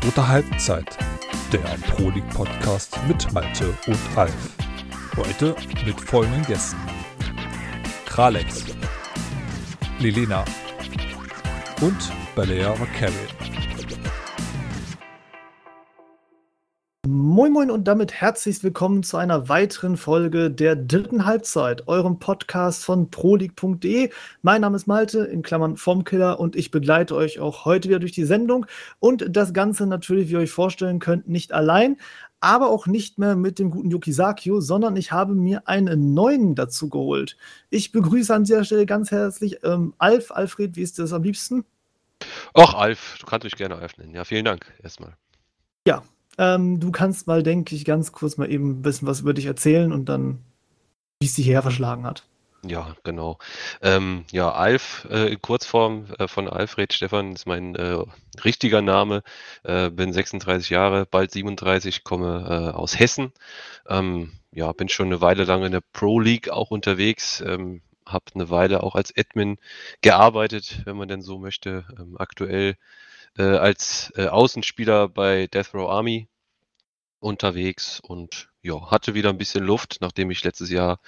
[0.00, 0.96] Dritte Halbzeit,
[1.52, 1.58] der
[1.90, 4.32] Pro League Podcast mit Malte und Alf.
[5.16, 6.78] Heute mit folgenden Gästen:
[8.06, 8.64] Kralex,
[9.98, 10.44] Lilena
[11.80, 13.67] und Balea Carey.
[17.48, 22.84] Moin Moin und damit herzlich willkommen zu einer weiteren Folge der dritten Halbzeit, eurem Podcast
[22.84, 24.10] von proleague.de.
[24.42, 28.12] Mein Name ist Malte, in Klammern Formkiller, und ich begleite euch auch heute wieder durch
[28.12, 28.66] die Sendung.
[29.00, 31.96] Und das Ganze natürlich, wie ihr euch vorstellen könnt, nicht allein,
[32.40, 36.54] aber auch nicht mehr mit dem guten Yuki Sakio, sondern ich habe mir einen neuen
[36.54, 37.38] dazu geholt.
[37.70, 40.32] Ich begrüße an dieser Stelle ganz herzlich ähm, Alf.
[40.32, 41.64] Alfred, wie ist das am liebsten?
[42.52, 44.14] Ach, Alf, du kannst mich gerne Alf nennen.
[44.14, 45.16] Ja, vielen Dank erstmal.
[45.86, 46.02] Ja,
[46.38, 49.46] ähm, du kannst mal, denke ich, ganz kurz mal eben ein bisschen was über dich
[49.46, 50.38] erzählen und dann,
[51.20, 52.24] wie es dich hierher verschlagen hat.
[52.64, 53.38] Ja, genau.
[53.82, 58.02] Ähm, ja, Alf, äh, in Kurzform äh, von Alfred Stefan ist mein äh,
[58.44, 59.22] richtiger Name.
[59.62, 63.32] Äh, bin 36 Jahre, bald 37, komme äh, aus Hessen.
[63.88, 67.40] Ähm, ja, bin schon eine Weile lang in der Pro League auch unterwegs.
[67.40, 69.58] Ähm, habe eine Weile auch als Admin
[70.00, 71.84] gearbeitet, wenn man denn so möchte.
[71.98, 72.76] Ähm, aktuell
[73.36, 76.28] als äh, Außenspieler bei Death Row Army
[77.20, 81.00] unterwegs und ja, hatte wieder ein bisschen Luft, nachdem ich letztes Jahr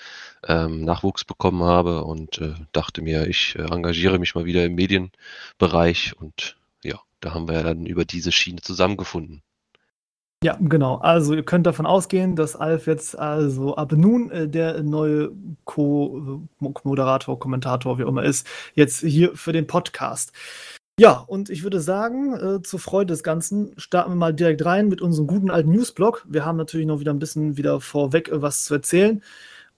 [0.47, 4.75] ähm, Nachwuchs bekommen habe und äh, dachte mir, ich äh, engagiere mich mal wieder im
[4.75, 9.43] Medienbereich und ja, da haben wir ja dann über diese Schiene zusammengefunden.
[10.43, 10.97] Ja, genau.
[10.97, 15.33] Also ihr könnt davon ausgehen, dass Alf jetzt also ab nun äh, der neue
[15.65, 20.33] Co-Moderator, Kommentator, wie auch immer ist, jetzt hier für den Podcast.
[21.01, 24.87] Ja, und ich würde sagen, äh, zur Freude des Ganzen starten wir mal direkt rein
[24.87, 26.27] mit unserem guten alten Newsblog.
[26.29, 29.23] Wir haben natürlich noch wieder ein bisschen wieder vorweg äh, was zu erzählen.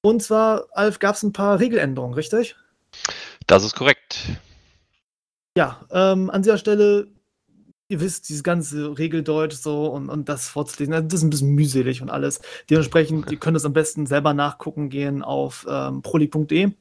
[0.01, 2.57] Und zwar, Alf, gab es ein paar Regeländerungen, richtig?
[3.47, 4.19] Das ist korrekt.
[5.57, 7.07] Ja, ähm, an dieser Stelle,
[7.87, 12.03] ihr wisst, dieses ganze Regeldeutsch so und, und das vorzulesen, das ist ein bisschen mühselig
[12.03, 12.41] und alles.
[12.69, 16.73] Dementsprechend, ihr könnt es am besten selber nachgucken gehen auf ähm, proli.de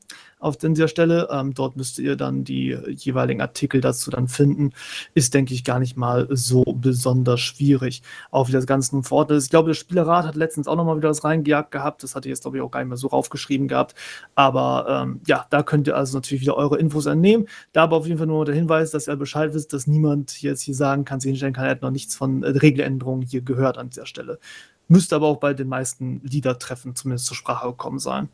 [0.42, 1.30] auf dieser Stelle.
[1.32, 4.72] Ähm, dort müsst ihr dann die jeweiligen Artikel dazu dann finden.
[5.14, 8.02] Ist, denke ich, gar nicht mal so besonders schwierig.
[8.32, 9.46] Auch wie das Ganze nun vor ist.
[9.46, 12.04] Ich glaube, der Spielerrat hat letztens auch nochmal wieder das reingejagt gehabt.
[12.04, 13.96] Das hatte ich jetzt, glaube ich, auch gar nicht mehr so raufgeschrieben gehabt.
[14.36, 17.48] Aber ähm, ja, da könnt ihr also natürlich wieder eure Infos entnehmen.
[17.72, 20.62] Da aber auf jeden Fall nur der Hinweis, dass ihr Bescheid wisst, dass niemand jetzt
[20.62, 23.78] hier sagen kann, sich hinstellen kann, er hat noch nichts von äh, Regeländerungen hier gehört
[23.78, 24.40] an dieser Stelle.
[24.88, 28.30] Müsste aber auch bei den meisten Liedertreffen zumindest zur Sprache gekommen sein.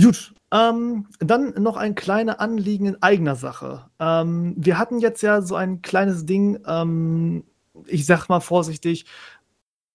[0.00, 3.86] Gut, ähm, dann noch ein kleines Anliegen in eigener Sache.
[3.98, 7.44] Ähm, wir hatten jetzt ja so ein kleines Ding, ähm,
[7.86, 9.06] ich sag mal vorsichtig,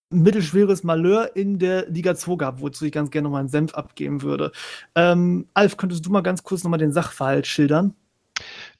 [0.10, 3.76] mittelschweres Malheur in der Liga 2 gehabt, wozu ich ganz gerne noch mal einen Senf
[3.76, 4.52] abgeben würde.
[4.96, 7.96] Ähm, Alf, könntest du mal ganz kurz noch mal den Sachverhalt schildern?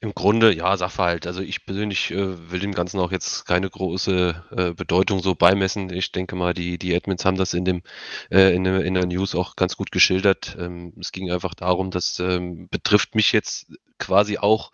[0.02, 1.28] Im Grunde, ja, Sachverhalt.
[1.28, 5.92] Also ich persönlich äh, will dem Ganzen auch jetzt keine große äh, Bedeutung so beimessen.
[5.92, 7.82] Ich denke mal, die, die Admins haben das in dem
[8.28, 10.56] äh, in, in der News auch ganz gut geschildert.
[10.58, 13.66] Ähm, es ging einfach darum, das ähm, betrifft mich jetzt
[13.98, 14.72] quasi auch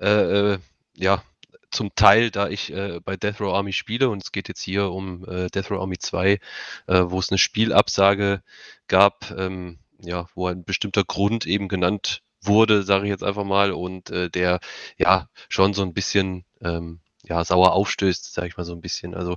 [0.00, 0.58] äh, äh,
[0.94, 1.24] ja
[1.72, 4.92] zum Teil, da ich äh, bei Death Row Army spiele und es geht jetzt hier
[4.92, 6.38] um äh, Death Row Army 2, äh,
[6.86, 8.44] wo es eine Spielabsage
[8.86, 13.72] gab, ähm, ja, wo ein bestimmter Grund eben genannt wurde, sage ich jetzt einfach mal,
[13.72, 14.60] und äh, der
[14.96, 19.14] ja schon so ein bisschen ähm, ja, sauer aufstößt, sage ich mal so ein bisschen.
[19.14, 19.36] Also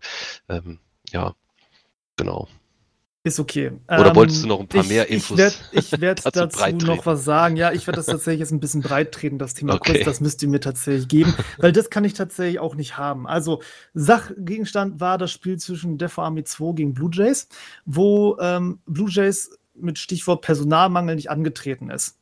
[0.49, 0.79] ähm,
[1.11, 1.33] ja,
[2.15, 2.47] genau.
[3.23, 3.71] Ist okay.
[3.87, 5.37] Oder ähm, wolltest du noch ein paar ich, mehr Infos?
[5.71, 7.55] Ich werde werd dazu, dazu noch was sagen.
[7.55, 9.93] Ja, ich werde das tatsächlich jetzt ein bisschen breit treten, das Thema okay.
[9.93, 10.05] kurz.
[10.05, 13.27] Das müsst ihr mir tatsächlich geben, weil das kann ich tatsächlich auch nicht haben.
[13.27, 13.61] Also,
[13.93, 17.47] Sachgegenstand war das Spiel zwischen Death Army 2 gegen Blue Jays,
[17.85, 22.17] wo ähm, Blue Jays mit Stichwort Personalmangel nicht angetreten ist.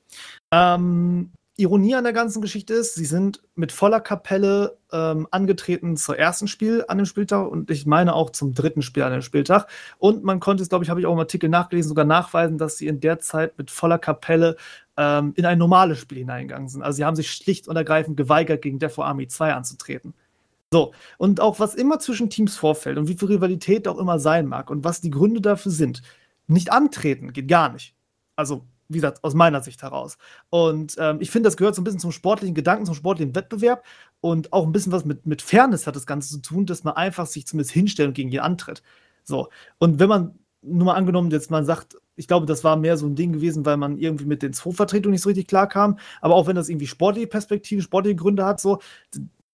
[0.51, 6.17] Ähm, Ironie an der ganzen Geschichte ist, sie sind mit voller Kapelle ähm, angetreten zur
[6.17, 9.67] ersten Spiel an dem Spieltag und ich meine auch zum dritten Spiel an dem Spieltag.
[9.97, 12.77] Und man konnte es, glaube ich, habe ich auch im Artikel nachgelesen, sogar nachweisen, dass
[12.77, 14.55] sie in der Zeit mit voller Kapelle
[14.95, 16.81] ähm, in ein normales Spiel hineingegangen sind.
[16.81, 20.13] Also sie haben sich schlicht und ergreifend geweigert, gegen Defo Army 2 anzutreten.
[20.71, 24.45] So, und auch was immer zwischen Teams vorfällt und wie viel Rivalität auch immer sein
[24.45, 26.03] mag und was die Gründe dafür sind,
[26.47, 27.95] nicht antreten geht gar nicht.
[28.37, 30.17] Also wie gesagt, aus meiner Sicht heraus.
[30.49, 33.85] Und ähm, ich finde, das gehört so ein bisschen zum sportlichen Gedanken, zum sportlichen Wettbewerb
[34.19, 36.95] und auch ein bisschen was mit, mit Fairness hat das Ganze zu tun, dass man
[36.95, 38.81] einfach sich zumindest hinstellt und gegen jeden antritt.
[39.23, 39.49] So.
[39.77, 43.05] Und wenn man nur mal angenommen, jetzt man sagt, ich glaube, das war mehr so
[43.05, 45.99] ein Ding gewesen, weil man irgendwie mit den Zwei-Vertretungen nicht so richtig klar kam.
[46.19, 48.79] Aber auch wenn das irgendwie sportliche Perspektive, sportliche Gründe hat, so,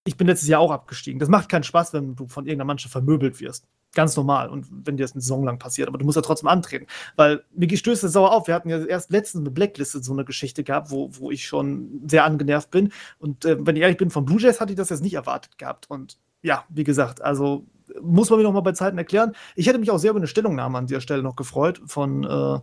[0.05, 1.19] ich bin letztes Jahr auch abgestiegen.
[1.19, 3.67] Das macht keinen Spaß, wenn du von irgendeiner Mannschaft vermöbelt wirst.
[3.95, 4.49] Ganz normal.
[4.49, 6.85] Und wenn dir das eine Saison lang passiert, aber du musst ja trotzdem antreten.
[7.15, 8.47] Weil mir stößt das sauer auf.
[8.47, 12.01] Wir hatten ja erst letztens mit Blacklist so eine Geschichte gehabt, wo, wo ich schon
[12.05, 12.91] sehr angenervt bin.
[13.17, 15.57] Und äh, wenn ich ehrlich bin, von Blue Jays hatte ich das jetzt nicht erwartet
[15.57, 15.89] gehabt.
[15.89, 17.65] Und ja, wie gesagt, also
[18.01, 19.33] muss man mir noch mal bei Zeiten erklären.
[19.55, 22.59] Ich hätte mich auch sehr über eine Stellungnahme an dieser Stelle noch gefreut von äh,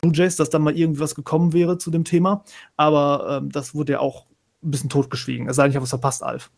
[0.00, 2.44] Blue Jays, dass da mal irgendwas gekommen wäre zu dem Thema.
[2.76, 4.26] Aber ähm, das wurde ja auch
[4.62, 5.48] ein bisschen totgeschwiegen.
[5.48, 6.50] Es sei denn, ich habe was verpasst, Alf.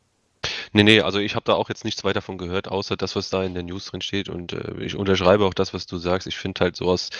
[0.73, 3.31] Nee, nee, also ich habe da auch jetzt nichts weiter von gehört, außer das, was
[3.31, 4.29] da in der News drin steht.
[4.29, 6.27] Und äh, ich unterschreibe auch das, was du sagst.
[6.27, 7.11] Ich finde halt so aus,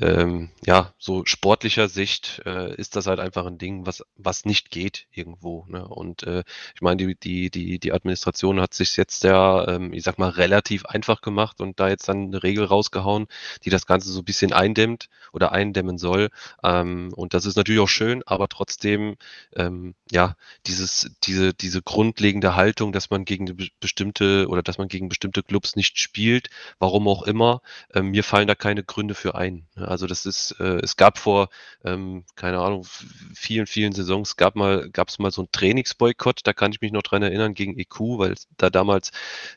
[0.00, 4.70] ähm, ja, so sportlicher Sicht äh, ist das halt einfach ein Ding, was, was nicht
[4.70, 5.66] geht irgendwo.
[5.68, 5.86] Ne?
[5.86, 10.02] Und äh, ich meine, die, die, die, die Administration hat sich jetzt ja, ähm, ich
[10.04, 13.26] sag mal, relativ einfach gemacht und da jetzt dann eine Regel rausgehauen,
[13.64, 16.30] die das Ganze so ein bisschen eindämmt oder eindämmen soll.
[16.62, 19.16] Ähm, und das ist natürlich auch schön, aber trotzdem,
[19.56, 20.36] ähm, ja,
[20.66, 25.76] dieses, diese, diese grundlegende Haltung, dass man gegen bestimmte oder dass man gegen bestimmte Clubs
[25.76, 26.48] nicht spielt,
[26.78, 27.60] warum auch immer,
[27.92, 29.66] äh, mir fallen da keine Gründe für ein.
[29.74, 29.88] Ne?
[29.88, 31.48] Also das ist, äh, es gab vor,
[31.84, 32.86] ähm, keine Ahnung,
[33.34, 36.92] vielen, vielen Saisons gab mal, gab es mal so einen Trainingsboykott, da kann ich mich
[36.92, 39.10] noch dran erinnern, gegen EQ, weil da damals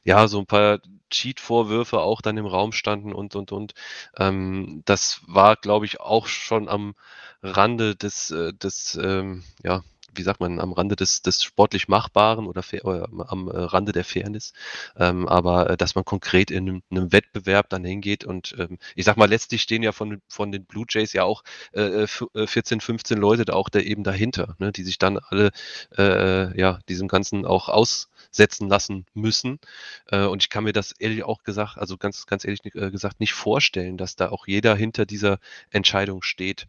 [0.03, 0.79] ja so ein paar
[1.09, 3.73] Cheat-Vorwürfe auch dann im Raum standen und und und.
[4.17, 6.95] Ähm, das war, glaube ich, auch schon am
[7.43, 9.83] Rande des, äh, des ähm, ja,
[10.15, 14.03] wie sagt man, am Rande des, des sportlich Machbaren oder, oder am äh, Rande der
[14.03, 14.53] Fairness.
[14.97, 19.06] Ähm, aber äh, dass man konkret in einem, einem, Wettbewerb dann hingeht und ähm, ich
[19.06, 22.81] sag mal, letztlich stehen ja von, von den Blue Jays ja auch äh, 14, äh,
[22.81, 25.51] 15 Leute da auch da eben dahinter, ne, die sich dann alle
[25.97, 29.59] äh, ja diesem Ganzen auch aussetzen lassen müssen.
[30.12, 33.97] Und ich kann mir das ehrlich auch gesagt, also ganz, ganz ehrlich gesagt, nicht vorstellen,
[33.97, 35.39] dass da auch jeder hinter dieser
[35.71, 36.67] Entscheidung steht.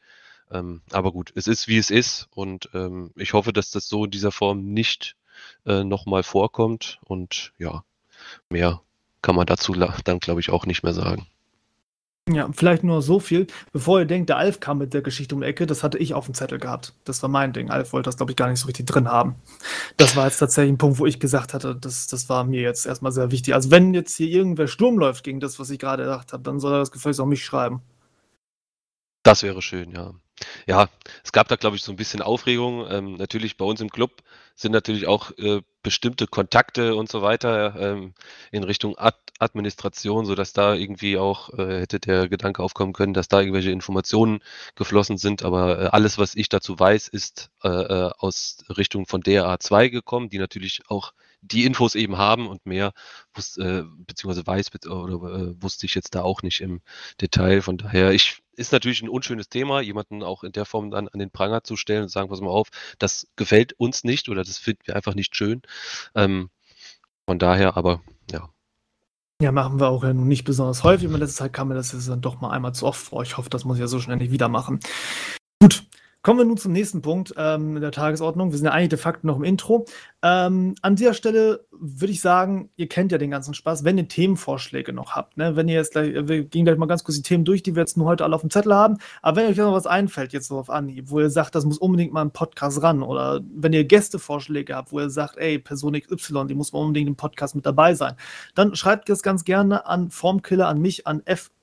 [0.51, 4.05] Ähm, aber gut, es ist wie es ist und ähm, ich hoffe, dass das so
[4.05, 5.17] in dieser Form nicht
[5.65, 7.85] äh, nochmal vorkommt und ja,
[8.49, 8.81] mehr
[9.23, 11.27] kann man dazu dann, glaube ich, auch nicht mehr sagen.
[12.29, 13.47] Ja, vielleicht nur so viel.
[13.73, 16.13] Bevor ihr denkt, der Alf kam mit der Geschichte um die Ecke, das hatte ich
[16.13, 16.93] auf dem Zettel gehabt.
[17.05, 17.71] Das war mein Ding.
[17.71, 19.37] Alf wollte das, glaube ich, gar nicht so richtig drin haben.
[19.97, 22.85] Das war jetzt tatsächlich ein Punkt, wo ich gesagt hatte, das, das war mir jetzt
[22.85, 23.55] erstmal sehr wichtig.
[23.55, 26.59] Also, wenn jetzt hier irgendwer Sturm läuft gegen das, was ich gerade gedacht habe, dann
[26.59, 27.81] soll er das gefälligst auch mich schreiben.
[29.23, 30.13] Das wäre schön, ja.
[30.67, 30.89] Ja,
[31.25, 32.87] es gab da, glaube ich, so ein bisschen Aufregung.
[32.91, 34.23] Ähm, natürlich bei uns im Club
[34.55, 38.15] sind natürlich auch äh, bestimmte Kontakte und so weiter ähm,
[38.51, 43.29] in Richtung Ad Administration, sodass da irgendwie auch äh, hätte der Gedanke aufkommen können, dass
[43.29, 44.41] da irgendwelche Informationen
[44.77, 45.43] geflossen sind.
[45.43, 50.31] Aber äh, alles, was ich dazu weiß, ist äh, äh, aus Richtung von DRA2 gekommen,
[50.31, 51.13] die natürlich auch
[51.43, 52.93] die Infos eben haben und mehr
[53.35, 56.81] wusste, äh, beziehungsweise weiß oder wusste ich jetzt da auch nicht im
[57.21, 57.63] Detail.
[57.63, 61.19] Von daher, ich ist natürlich ein unschönes Thema, jemanden auch in der Form dann an
[61.19, 62.69] den Pranger zu stellen und sagen, pass mal auf,
[62.99, 65.63] das gefällt uns nicht oder das finden wir einfach nicht schön.
[66.15, 66.51] Ähm,
[67.27, 68.49] von daher, aber ja.
[69.43, 71.11] Ja, machen wir auch ja nun nicht besonders häufig.
[71.11, 73.23] In letzter Zeit kam mir das jetzt dann doch mal einmal zu oft vor.
[73.23, 74.81] Ich hoffe, das muss ich ja so schnell nicht wieder machen.
[76.27, 78.51] Kommen wir nun zum nächsten Punkt ähm, der Tagesordnung.
[78.51, 79.87] Wir sind ja eigentlich de facto noch im Intro.
[80.25, 84.09] Ähm, an dieser Stelle würde ich sagen, ihr kennt ja den ganzen Spaß, wenn ihr
[84.09, 85.37] Themenvorschläge noch habt.
[85.37, 85.55] Ne?
[85.55, 87.83] Wenn ihr jetzt gleich, wir gehen gleich mal ganz kurz die Themen durch, die wir
[87.83, 88.97] jetzt nur heute alle auf dem Zettel haben.
[89.23, 91.79] Aber wenn euch noch was einfällt, jetzt so auf Anhieb, wo ihr sagt, das muss
[91.79, 95.93] unbedingt mal im Podcast ran, oder wenn ihr Gästevorschläge habt, wo ihr sagt, ey, Person
[95.93, 98.17] XY, die muss mal unbedingt im Podcast mit dabei sein,
[98.57, 101.63] dann schreibt das ganz gerne an Formkiller, an mich, an F-O-R-M-K-I-L-L-E-R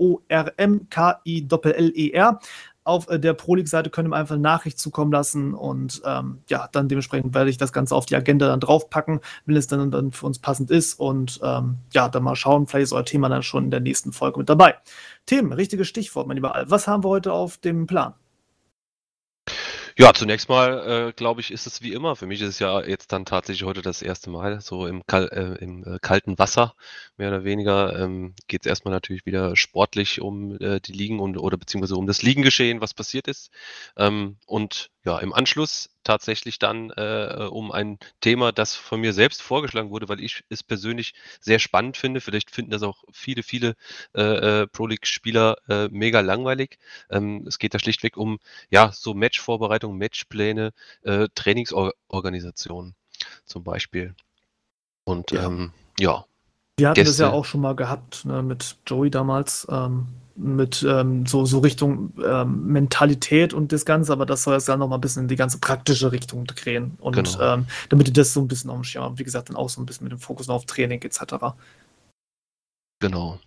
[2.84, 6.88] auf äh, der Pro-League-Seite könnt ihr einfach eine Nachricht zukommen lassen und ähm, ja, dann
[6.88, 10.26] dementsprechend werde ich das Ganze auf die Agenda dann draufpacken, wenn es dann, dann für
[10.26, 13.66] uns passend ist und ähm, ja, dann mal schauen, vielleicht ist euer Thema dann schon
[13.66, 14.76] in der nächsten Folge mit dabei.
[15.26, 16.70] Themen, richtiges Stichwort, mein lieber Al.
[16.70, 18.14] Was haben wir heute auf dem Plan?
[19.96, 22.16] Ja, zunächst mal, äh, glaube ich, ist es wie immer.
[22.16, 25.28] Für mich ist es ja jetzt dann tatsächlich heute das erste Mal so im, Kal
[25.32, 26.74] äh, im äh, kalten Wasser,
[27.18, 28.00] mehr oder weniger.
[28.00, 32.08] Ähm, Geht es erstmal natürlich wieder sportlich um äh, die Ligen und, oder beziehungsweise um
[32.08, 33.52] das Liegengeschehen, was passiert ist.
[33.96, 39.42] Ähm, und ja, im Anschluss tatsächlich dann äh, um ein Thema, das von mir selbst
[39.42, 42.22] vorgeschlagen wurde, weil ich es persönlich sehr spannend finde.
[42.22, 43.76] Vielleicht finden das auch viele, viele
[44.16, 46.78] äh, äh Pro League-Spieler äh, mega langweilig.
[47.10, 50.72] Ähm, es geht da schlichtweg um ja so Matchvorbereitung, Matchpläne,
[51.04, 52.96] äh, Trainingsorganisation
[53.46, 54.16] zum Beispiel.
[55.04, 55.46] Und ja.
[55.46, 56.26] Ähm, ja.
[56.78, 57.12] Wir hatten Gäste.
[57.12, 59.68] das ja auch schon mal gehabt ne, mit Joey damals.
[59.70, 64.68] Ähm mit ähm, so, so Richtung ähm, Mentalität und das Ganze, aber das soll jetzt
[64.68, 66.98] dann noch mal ein bisschen in die ganze praktische Richtung drehen.
[67.00, 67.54] Und genau.
[67.54, 69.82] ähm, damit ihr das so ein bisschen auf dem Schirm wie gesagt, dann auch so
[69.82, 71.36] ein bisschen mit dem Fokus auf Training etc.
[73.00, 73.40] Genau.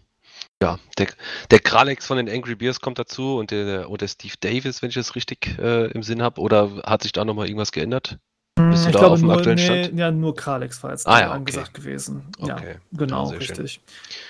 [0.63, 1.09] Ja, der,
[1.51, 4.89] der Kralex von den Angry Bears kommt dazu und der, und der Steve Davis, wenn
[4.89, 8.19] ich das richtig äh, im Sinn habe, oder hat sich da nochmal irgendwas geändert?
[8.55, 9.93] Bist du ich da glaube auf dem nur, aktuellen Stand?
[9.93, 11.83] Nee, ja, nur Kralex war jetzt ah, ja, angesagt okay.
[11.83, 12.23] gewesen.
[12.39, 12.73] Okay.
[12.73, 13.83] Ja, genau, ja, richtig.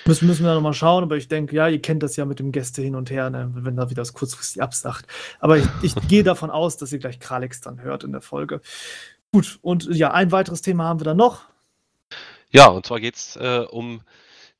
[0.05, 2.51] Müssen, müssen wir nochmal schauen, aber ich denke, ja, ihr kennt das ja mit dem
[2.51, 5.07] Gäste hin und her, ne, wenn da wieder das kurzfristig absagt.
[5.39, 8.59] Aber ich, ich gehe davon aus, dass ihr gleich Kralex dann hört in der Folge.
[9.31, 11.43] Gut, und ja, ein weiteres Thema haben wir dann noch.
[12.49, 14.01] Ja, und zwar geht es äh, um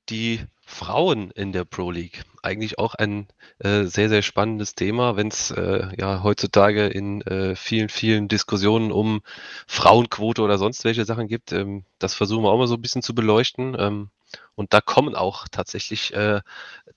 [0.08, 2.24] die Frauen in der Pro League.
[2.44, 3.28] Eigentlich auch ein
[3.60, 8.92] äh, sehr, sehr spannendes Thema, wenn es äh, ja heutzutage in äh, vielen, vielen Diskussionen
[8.92, 9.22] um
[9.66, 11.54] Frauenquote oder sonst welche Sachen gibt.
[11.54, 13.76] Ähm, das versuchen wir auch mal so ein bisschen zu beleuchten.
[13.80, 14.10] Ähm,
[14.58, 16.42] und da kommen auch tatsächlich äh,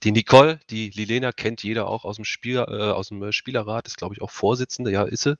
[0.02, 3.86] die Nicole, die Lilena kennt jeder auch aus dem, Spiel, äh, aus dem äh, Spielerrat,
[3.86, 5.36] ist glaube ich auch Vorsitzende, ja, ist sie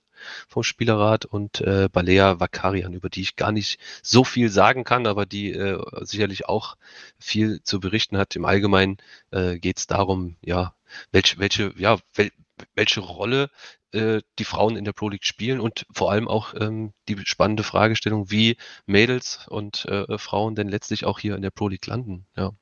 [0.47, 5.07] vom Spielerrat und äh, Balea Vakarian, über die ich gar nicht so viel sagen kann,
[5.07, 6.77] aber die äh, sicherlich auch
[7.19, 8.37] viel zu berichten hat.
[8.37, 8.99] Im Allgemeinen
[9.31, 10.75] äh, geht es darum, ja,
[11.13, 12.31] welche, welche, ja, wel,
[12.75, 13.49] welche Rolle
[13.93, 17.63] äh, die Frauen in der Pro League spielen und vor allem auch ähm, die spannende
[17.63, 18.57] Fragestellung, wie
[18.87, 22.27] Mädels und äh, Frauen denn letztlich auch hier in der Pro League landen.
[22.37, 22.53] Ja.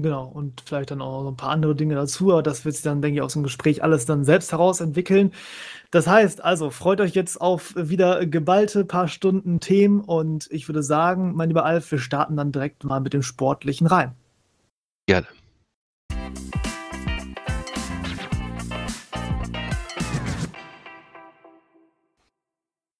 [0.00, 2.82] Genau, und vielleicht dann auch noch ein paar andere Dinge dazu, aber das wird sich
[2.82, 5.32] dann, denke ich, aus dem Gespräch alles dann selbst heraus entwickeln.
[5.90, 10.82] Das heißt, also freut euch jetzt auf wieder geballte paar Stunden Themen und ich würde
[10.82, 14.16] sagen, mein lieber Alf, wir starten dann direkt mal mit dem Sportlichen rein.
[15.06, 15.26] Gerne.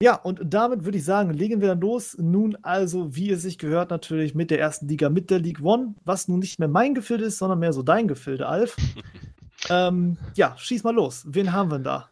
[0.03, 2.17] Ja, und damit würde ich sagen, legen wir dann los.
[2.19, 5.95] Nun also, wie es sich gehört, natürlich mit der ersten Liga, mit der League One,
[6.05, 8.75] was nun nicht mehr mein Gefilde ist, sondern mehr so dein Gefilde, Alf.
[9.71, 11.23] ähm, ja, schieß mal los.
[11.29, 12.11] Wen haben wir denn da?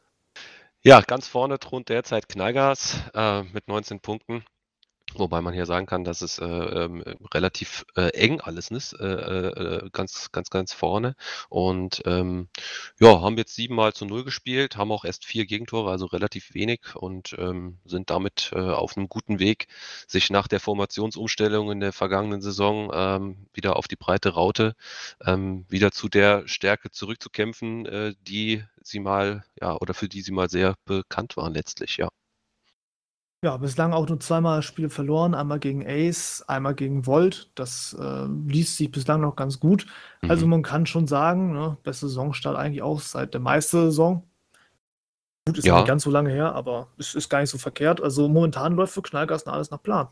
[0.83, 4.45] Ja, ganz vorne thront derzeit Knallgas äh, mit 19 Punkten.
[5.15, 7.03] Wobei man hier sagen kann, dass es äh, ähm,
[7.35, 11.17] relativ äh, eng alles ist, äh, äh, ganz, ganz, ganz vorne.
[11.49, 12.49] Und ähm,
[13.01, 16.95] ja, haben jetzt siebenmal zu null gespielt, haben auch erst vier Gegentore, also relativ wenig
[16.95, 19.67] und ähm, sind damit äh, auf einem guten Weg,
[20.07, 24.77] sich nach der Formationsumstellung in der vergangenen Saison ähm, wieder auf die breite Raute,
[25.25, 30.33] ähm, wieder zu der Stärke zurückzukämpfen, äh, die sie mal, ja, oder für die sie
[30.33, 32.09] mal sehr bekannt waren letztlich, ja.
[33.43, 37.51] Ja, bislang auch nur zweimal Spiele verloren, einmal gegen Ace, einmal gegen Volt.
[37.55, 39.87] Das äh, liest sich bislang noch ganz gut.
[40.21, 40.51] Also mhm.
[40.51, 44.23] man kann schon sagen, ne, beste Saisonstart eigentlich auch seit der Meistersaison.
[45.47, 45.77] Gut, ist ja.
[45.77, 48.03] nicht ganz so lange her, aber es ist gar nicht so verkehrt.
[48.03, 50.09] Also momentan läuft für Knallgas alles nach Plan.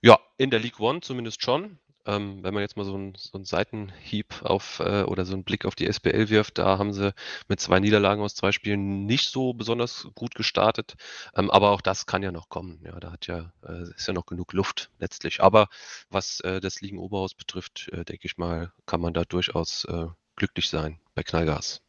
[0.00, 1.78] Ja, in der League One zumindest schon.
[2.06, 5.64] Ähm, wenn man jetzt mal so einen so Seitenhieb auf äh, oder so einen Blick
[5.64, 7.14] auf die SPL wirft, da haben sie
[7.48, 10.94] mit zwei Niederlagen aus zwei Spielen nicht so besonders gut gestartet.
[11.34, 12.80] Ähm, aber auch das kann ja noch kommen.
[12.84, 15.42] Ja, da hat ja, äh, ist ja noch genug Luft letztlich.
[15.42, 15.68] Aber
[16.10, 20.06] was äh, das Ligen Oberhaus betrifft, äh, denke ich mal, kann man da durchaus äh,
[20.36, 21.82] glücklich sein bei Knallgas.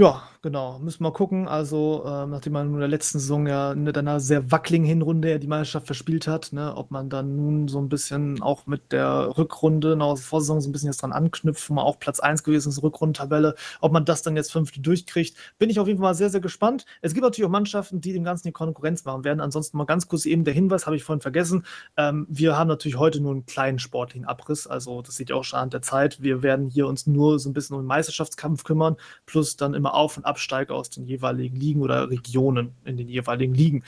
[0.00, 0.78] Ja, genau.
[0.78, 1.46] Müssen wir mal gucken.
[1.46, 5.46] Also, ähm, nachdem man in der letzten Saison ja mit einer sehr wackeligen Hinrunde die
[5.46, 9.98] Meisterschaft verspielt hat, ne, ob man dann nun so ein bisschen auch mit der Rückrunde
[10.00, 12.70] aus der Vorsaison so ein bisschen jetzt dran anknüpft, wo man auch Platz 1 gewesen
[12.70, 16.14] ist, Rückrundentabelle, ob man das dann jetzt fünfte durchkriegt, bin ich auf jeden Fall mal
[16.14, 16.86] sehr, sehr gespannt.
[17.02, 19.40] Es gibt natürlich auch Mannschaften, die dem Ganzen die Konkurrenz machen werden.
[19.40, 21.66] Ansonsten mal ganz kurz eben der Hinweis, habe ich vorhin vergessen.
[21.98, 25.44] Ähm, wir haben natürlich heute nur einen kleinen sportlichen Abriss, also das sieht ja auch
[25.44, 26.22] schon an der Zeit.
[26.22, 29.89] Wir werden hier uns nur so ein bisschen um den Meisterschaftskampf kümmern, plus dann immer
[29.94, 33.84] auf- und Absteiger aus den jeweiligen Ligen oder Regionen in den jeweiligen Ligen.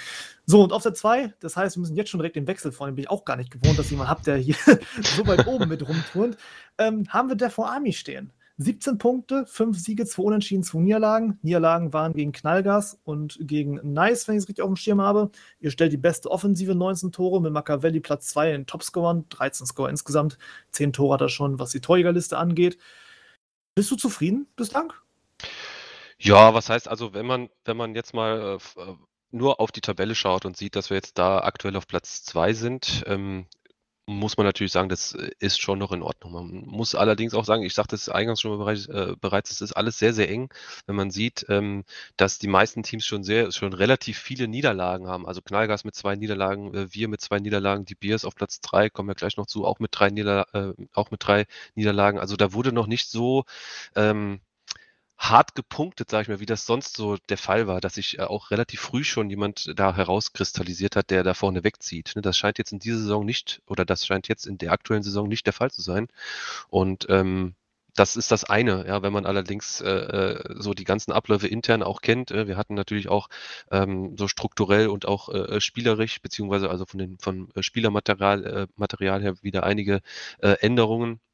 [0.47, 2.97] So, und auf der 2, das heißt, wir müssen jetzt schon direkt den Wechsel vornehmen,
[2.97, 4.57] bin ich auch gar nicht gewohnt, dass jemand habt, der hier
[5.03, 6.37] so weit oben mit rumturnt,
[6.79, 8.33] ähm, haben wir Defo Army stehen.
[8.59, 11.39] 17 Punkte, 5 Siege, 2 Unentschieden, 2 Niederlagen.
[11.43, 15.31] Niederlagen waren gegen Knallgas und gegen Nice, wenn ich es richtig auf dem Schirm habe.
[15.61, 19.91] Ihr stellt die beste Offensive, 19 Tore, mit Machiavelli Platz 2 in Topscorern, 13 Score
[19.91, 20.39] insgesamt.
[20.73, 22.79] 10 Tore hat er schon, was die Torjägerliste angeht.
[23.75, 24.93] Bist du zufrieden bislang?
[26.25, 28.97] Ja, was heißt also, wenn man wenn man jetzt mal, äh, äh,
[29.33, 32.53] nur auf die Tabelle schaut und sieht, dass wir jetzt da aktuell auf Platz 2
[32.53, 33.47] sind, ähm,
[34.07, 36.33] muss man natürlich sagen, das äh, ist schon noch in Ordnung.
[36.33, 39.73] Man muss allerdings auch sagen, ich sagte es eingangs schon bereits, äh, bereits, es ist
[39.75, 40.51] alles sehr, sehr eng,
[40.87, 41.85] wenn man sieht, ähm,
[42.17, 45.27] dass die meisten Teams schon sehr schon relativ viele Niederlagen haben.
[45.27, 48.91] Also Knallgas mit zwei Niederlagen, äh, wir mit zwei Niederlagen, die Bears auf Platz 3,
[48.91, 52.19] kommen wir gleich noch zu, auch mit drei Niederla äh, auch mit drei Niederlagen.
[52.21, 53.45] Also da wurde noch nicht so,
[53.97, 54.41] ähm
[55.23, 58.23] hart gepunktet, sage ich mal, wie das sonst so der Fall war, dass sich äh,
[58.23, 62.13] auch relativ früh schon jemand da herauskristallisiert hat, der da vorne wegzieht.
[62.17, 62.23] Ne?
[62.23, 65.29] Das scheint jetzt in dieser Saison nicht, oder das scheint jetzt in der aktuellen Saison
[65.29, 66.09] nicht der Fall zu sein.
[66.69, 67.55] Und ähm,
[67.95, 71.83] das ist das eine, ja, wenn man allerdings äh, äh so die ganzen Abläufe intern
[71.83, 72.31] auch kennt.
[72.31, 73.29] Äh, wir hatten natürlich auch
[73.71, 79.23] ähm, so strukturell und auch äh, spielerisch, beziehungsweise also von den von Spielermaterial äh, Material
[79.23, 80.01] her wieder einige
[80.41, 81.32] äh, Änderungen äh,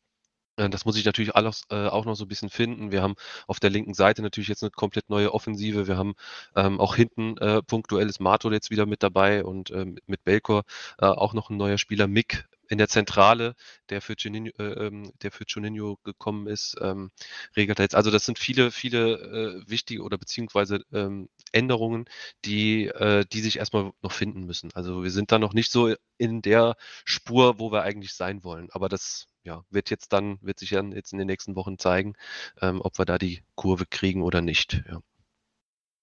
[0.68, 2.90] das muss ich natürlich alles äh, auch noch so ein bisschen finden.
[2.90, 3.14] Wir haben
[3.46, 5.86] auf der linken Seite natürlich jetzt eine komplett neue Offensive.
[5.86, 6.14] Wir haben
[6.56, 10.64] ähm, auch hinten äh, punktuell ist Mato jetzt wieder mit dabei und ähm, mit Belkor
[10.98, 12.08] äh, auch noch ein neuer Spieler.
[12.08, 13.54] Mick in der Zentrale,
[13.88, 17.10] der für Juninho, äh, ähm, der für Juninho gekommen ist, ähm,
[17.56, 17.94] regelt er jetzt.
[17.94, 22.06] Also das sind viele, viele äh, wichtige oder beziehungsweise ähm, Änderungen,
[22.44, 24.70] die, äh, die sich erstmal noch finden müssen.
[24.74, 28.68] Also wir sind da noch nicht so in der Spur, wo wir eigentlich sein wollen.
[28.72, 32.14] Aber das ja, wird jetzt dann, wird sich dann jetzt in den nächsten Wochen zeigen,
[32.60, 34.82] ähm, ob wir da die Kurve kriegen oder nicht.
[34.88, 35.00] Ja.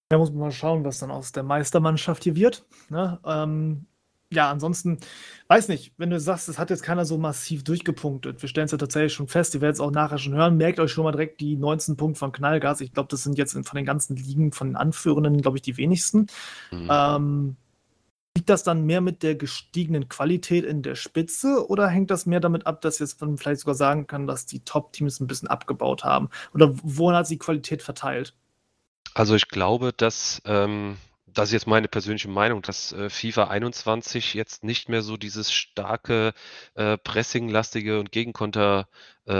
[0.08, 2.64] Da muss man mal schauen, was dann aus der Meistermannschaft hier wird.
[2.88, 3.18] Ne?
[3.24, 3.86] Ähm,
[4.30, 4.98] ja, ansonsten,
[5.46, 8.42] weiß nicht, wenn du sagst, es hat jetzt keiner so massiv durchgepunktet.
[8.42, 10.56] Wir stellen es ja tatsächlich schon fest, ihr werdet es auch nachher schon hören.
[10.56, 12.80] Merkt euch schon mal direkt die 19 Punkte von Knallgas.
[12.80, 15.76] Ich glaube, das sind jetzt von den ganzen Ligen, von den Anführenden, glaube ich, die
[15.76, 16.26] wenigsten.
[16.72, 16.88] Mhm.
[16.90, 17.56] Ähm,
[18.36, 22.40] liegt das dann mehr mit der gestiegenen Qualität in der Spitze oder hängt das mehr
[22.40, 26.04] damit ab, dass jetzt man vielleicht sogar sagen kann, dass die Top-Teams ein bisschen abgebaut
[26.04, 26.28] haben?
[26.54, 28.34] Oder wohin hat sich die Qualität verteilt?
[29.14, 34.34] Also ich glaube, dass ähm, das ist jetzt meine persönliche Meinung, dass äh, FIFA 21
[34.34, 36.34] jetzt nicht mehr so dieses starke
[36.74, 38.86] äh, Pressing-lastige und Gegenkonter
[39.26, 39.32] äh,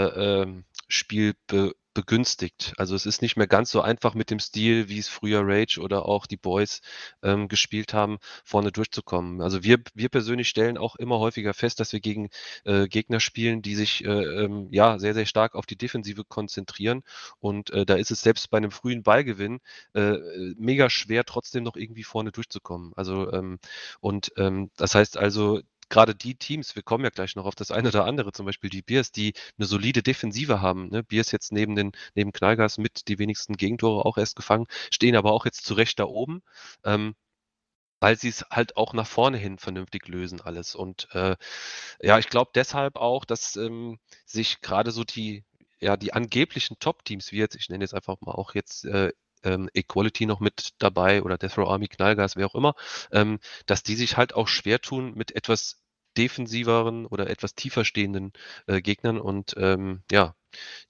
[0.43, 2.75] ähm, Spiel be begünstigt.
[2.77, 5.81] Also es ist nicht mehr ganz so einfach mit dem Stil, wie es früher Rage
[5.81, 6.83] oder auch die Boys
[7.23, 9.41] ähm, gespielt haben, vorne durchzukommen.
[9.41, 12.29] Also wir, wir persönlich stellen auch immer häufiger fest, dass wir gegen
[12.65, 17.03] äh, Gegner spielen, die sich äh, ähm, ja sehr, sehr stark auf die Defensive konzentrieren.
[17.41, 19.61] Und äh, da ist es selbst bei einem frühen Ballgewinn
[19.95, 20.19] äh,
[20.59, 22.93] mega schwer, trotzdem noch irgendwie vorne durchzukommen.
[22.95, 23.59] Also ähm,
[24.01, 27.71] und ähm, das heißt also, gerade die Teams, wir kommen ja gleich noch auf das
[27.71, 30.89] eine oder andere, zum Beispiel die Bears, die eine solide Defensive haben.
[30.91, 31.03] Ne?
[31.03, 35.33] Bears jetzt neben den neben Knallgas mit die wenigsten Gegentore auch erst gefangen, stehen aber
[35.33, 36.43] auch jetzt zu Recht da oben.
[36.85, 37.15] Ähm,
[38.01, 40.75] weil sie es halt auch nach vorne hin vernünftig lösen alles.
[40.75, 41.37] Und äh,
[42.01, 45.45] ja, ich glaube deshalb auch, dass ähm, sich gerade so die,
[45.81, 49.13] ja, die angeblichen Top-Teams, wie jetzt, ich nenne jetzt einfach mal auch jetzt äh,
[49.47, 52.75] ähm, Equality noch mit dabei oder Death Row Army, Knallgas, wer auch immer,
[53.13, 55.83] ähm, dass die sich halt auch schwer tun mit etwas
[56.17, 58.33] defensiveren oder etwas tiefer stehenden
[58.67, 60.35] äh, Gegnern und ähm, ja,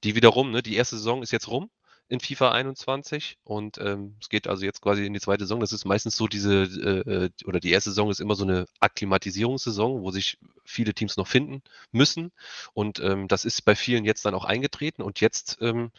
[0.05, 1.71] die wiederum, ne, die erste Saison ist jetzt rum
[2.09, 5.59] in FIFA 21 und ähm, es geht also jetzt quasi in die zweite Saison.
[5.59, 8.67] Das ist meistens so diese, äh, äh, oder die erste Saison ist immer so eine
[8.79, 12.31] Akklimatisierungssaison, wo sich viele Teams noch finden müssen
[12.75, 15.91] und ähm, das ist bei vielen jetzt dann auch eingetreten und jetzt ähm,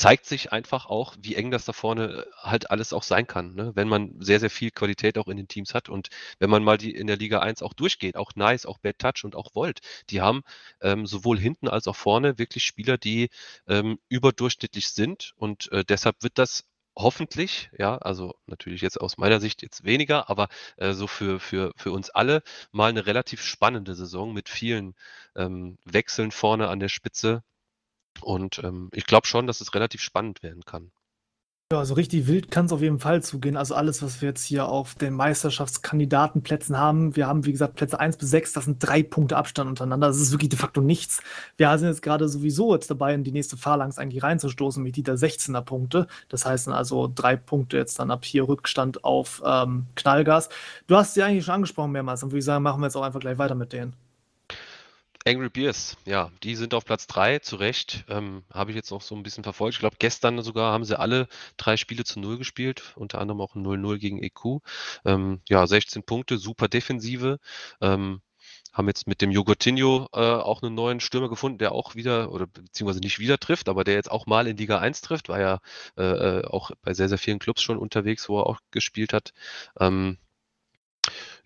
[0.00, 3.54] zeigt sich einfach auch, wie eng das da vorne äh, halt alles auch sein kann,
[3.54, 3.72] ne?
[3.74, 6.08] wenn man sehr, sehr viel Qualität auch in den Teams hat und
[6.38, 9.24] wenn man mal die in der Liga 1 auch durchgeht, auch Nice, auch Bad Touch
[9.24, 10.42] und auch Volt, die haben
[10.80, 13.28] ähm, sowohl hinten als auch vorne wirklich Spieler, die
[13.68, 16.64] ähm, überdurchschnittlich sind und äh, deshalb wird das
[16.96, 21.72] hoffentlich, ja, also natürlich jetzt aus meiner Sicht jetzt weniger, aber äh, so für, für,
[21.76, 24.94] für uns alle mal eine relativ spannende Saison mit vielen
[25.36, 27.42] ähm, Wechseln vorne an der Spitze
[28.20, 30.90] und ähm, ich glaube schon, dass es relativ spannend werden kann.
[31.72, 33.56] Ja, also richtig wild kann es auf jeden Fall zugehen.
[33.56, 38.00] Also alles, was wir jetzt hier auf den Meisterschaftskandidatenplätzen haben, wir haben, wie gesagt, Plätze
[38.00, 40.08] 1 bis 6, das sind drei Punkte Abstand untereinander.
[40.08, 41.22] Das ist wirklich de facto nichts.
[41.58, 45.12] Wir sind jetzt gerade sowieso jetzt dabei, in die nächste Phalanx eigentlich reinzustoßen mit dieser
[45.12, 46.08] 16er Punkte.
[46.28, 50.48] Das heißt also drei Punkte jetzt dann ab hier Rückstand auf ähm, Knallgas.
[50.88, 53.02] Du hast sie eigentlich schon angesprochen mehrmals, dann würde ich sagen, machen wir jetzt auch
[53.02, 53.94] einfach gleich weiter mit denen.
[55.26, 58.04] Angry Bears, ja, die sind auf Platz 3, zu Recht.
[58.08, 59.74] Ähm, Habe ich jetzt auch so ein bisschen verfolgt.
[59.74, 61.28] Ich glaube, gestern sogar haben sie alle
[61.58, 64.62] drei Spiele zu Null gespielt, unter anderem auch ein 0-0 gegen EQ.
[65.04, 67.38] Ähm, ja, 16 Punkte, super Defensive.
[67.82, 68.22] Ähm,
[68.72, 72.46] haben jetzt mit dem Jogurtinho äh, auch einen neuen Stürmer gefunden, der auch wieder, oder
[72.46, 75.60] beziehungsweise nicht wieder trifft, aber der jetzt auch mal in Liga 1 trifft, war ja
[75.98, 76.02] äh,
[76.40, 79.32] äh, auch bei sehr, sehr vielen Clubs schon unterwegs, wo er auch gespielt hat.
[79.78, 80.18] Ähm,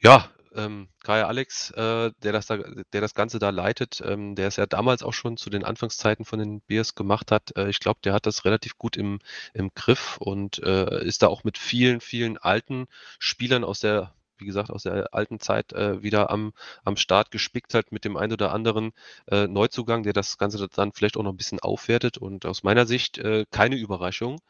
[0.00, 2.58] ja, ähm, Kaya Alex, äh, der, das da,
[2.92, 6.24] der das Ganze da leitet, ähm, der es ja damals auch schon zu den Anfangszeiten
[6.24, 7.56] von den Bears gemacht hat.
[7.56, 9.20] Äh, ich glaube, der hat das relativ gut im,
[9.52, 12.86] im Griff und äh, ist da auch mit vielen, vielen alten
[13.18, 16.52] Spielern aus der wie gesagt, aus der alten Zeit äh, wieder am,
[16.84, 18.92] am Start gespickt hat mit dem einen oder anderen
[19.30, 22.18] äh, Neuzugang, der das Ganze dann vielleicht auch noch ein bisschen aufwertet.
[22.18, 24.40] Und aus meiner Sicht äh, keine Überraschung,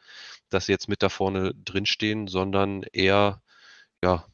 [0.49, 3.41] dass sie jetzt mit da vorne drinstehen, sondern eher,
[4.03, 4.25] ja,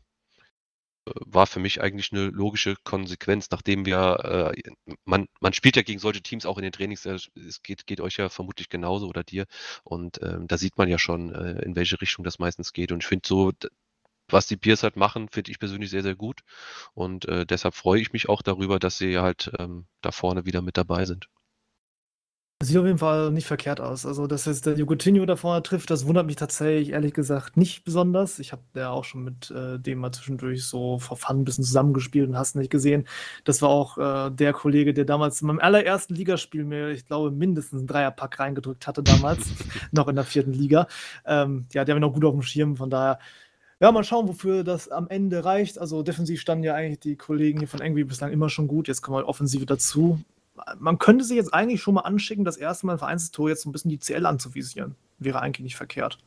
[1.06, 4.72] war für mich eigentlich eine logische Konsequenz, nachdem wir, äh,
[5.06, 8.02] man, man spielt ja gegen solche Teams auch in den Trainings, äh, es geht, geht
[8.02, 9.46] euch ja vermutlich genauso oder dir.
[9.84, 12.92] Und ähm, da sieht man ja schon, äh, in welche Richtung das meistens geht.
[12.92, 13.52] Und ich finde so,
[14.30, 16.42] was die Peers halt machen, finde ich persönlich sehr, sehr gut.
[16.94, 20.62] Und äh, deshalb freue ich mich auch darüber, dass sie halt ähm, da vorne wieder
[20.62, 21.28] mit dabei sind.
[22.64, 24.06] Sieht auf jeden Fall nicht verkehrt aus.
[24.06, 27.84] Also, dass jetzt der Coutinho da vorne trifft, das wundert mich tatsächlich ehrlich gesagt nicht
[27.84, 28.38] besonders.
[28.38, 31.64] Ich habe ja auch schon mit äh, dem mal zwischendurch so vor Fun ein bisschen
[31.64, 33.08] zusammengespielt und hast nicht gesehen.
[33.46, 37.32] Das war auch äh, der Kollege, der damals in meinem allerersten Ligaspiel mir, ich glaube,
[37.32, 39.48] mindestens einen Dreierpack reingedrückt hatte damals,
[39.92, 40.88] noch in der vierten Liga.
[41.26, 43.18] Ähm, ja, der habe ich noch gut auf dem Schirm, von daher
[43.80, 45.80] Ja, mal schauen, wofür das am Ende reicht.
[45.80, 48.88] Also defensiv standen ja eigentlich die Kollegen hier von Angry bislang immer schon gut.
[48.88, 50.20] Jetzt kommen wir Offensive dazu.
[50.80, 53.70] Man könnte sich jetzt eigentlich schon mal anschicken, das erste Mal ein Vereinstor jetzt so
[53.70, 54.96] ein bisschen die CL anzuvisieren.
[55.20, 56.18] Wäre eigentlich nicht verkehrt.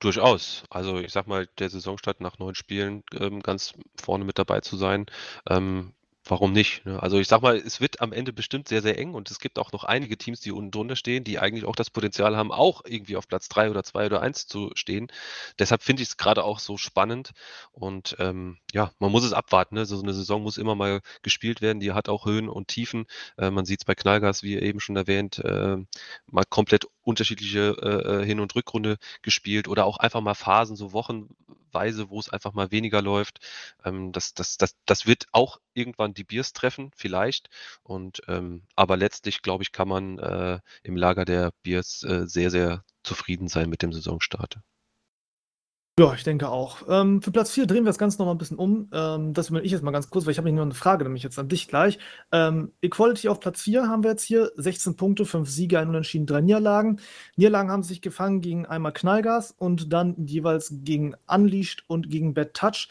[0.00, 0.62] Durchaus.
[0.70, 4.76] Also ich sag mal, der Saisonstart nach neun Spielen ähm, ganz vorne mit dabei zu
[4.76, 5.06] sein,
[5.48, 5.92] ähm,
[6.28, 6.84] Warum nicht?
[6.84, 7.02] Ne?
[7.02, 9.58] Also ich sag mal, es wird am Ende bestimmt sehr, sehr eng und es gibt
[9.58, 12.82] auch noch einige Teams, die unten drunter stehen, die eigentlich auch das Potenzial haben, auch
[12.84, 15.10] irgendwie auf Platz 3 oder 2 oder 1 zu stehen.
[15.58, 17.32] Deshalb finde ich es gerade auch so spannend
[17.72, 19.76] und ähm, ja, man muss es abwarten.
[19.76, 19.86] Ne?
[19.86, 23.06] So eine Saison muss immer mal gespielt werden, die hat auch Höhen und Tiefen.
[23.38, 25.78] Äh, man sieht es bei Knallgas, wie eben schon erwähnt, äh,
[26.26, 30.92] mal komplett unterschiedliche äh, äh, Hin- und Rückrunde gespielt oder auch einfach mal Phasen, so
[30.92, 33.38] wochenweise, wo es einfach mal weniger läuft.
[33.82, 37.48] Ähm, das, das, das, das wird auch irgendwann die Biers treffen, vielleicht.
[37.82, 42.50] Und ähm, aber letztlich, glaube ich, kann man äh, im Lager der Biers äh, sehr,
[42.50, 44.58] sehr zufrieden sein mit dem Saisonstart.
[45.98, 46.82] Ja, ich denke auch.
[46.88, 48.88] Ähm, für Platz 4 drehen wir das Ganze noch mal ein bisschen um.
[48.92, 51.24] Ähm, das übernehme ich jetzt mal ganz kurz, weil ich habe nur eine Frage, nämlich
[51.24, 51.98] jetzt an dich gleich.
[52.30, 54.52] Ähm, Equality auf Platz 4 haben wir jetzt hier.
[54.54, 57.00] 16 Punkte, 5 Siege, ein Unentschieden, 3 Niederlagen.
[57.34, 62.54] Niederlagen haben sich gefangen gegen einmal Knallgas und dann jeweils gegen Unleashed und gegen Bad
[62.54, 62.88] Touch.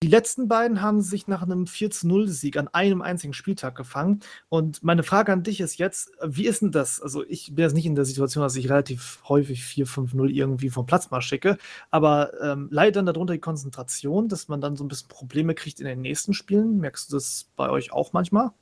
[0.00, 4.20] Die letzten beiden haben sich nach einem 4-0-Sieg an einem einzigen Spieltag gefangen.
[4.48, 7.02] Und meine Frage an dich ist jetzt, wie ist denn das?
[7.02, 10.86] Also ich bin jetzt nicht in der Situation, dass ich relativ häufig 4-5-0 irgendwie vom
[10.86, 11.58] Platz mal schicke,
[11.90, 15.80] aber ähm, leidet dann darunter die Konzentration, dass man dann so ein bisschen Probleme kriegt
[15.80, 16.78] in den nächsten Spielen?
[16.78, 18.52] Merkst du das bei euch auch manchmal?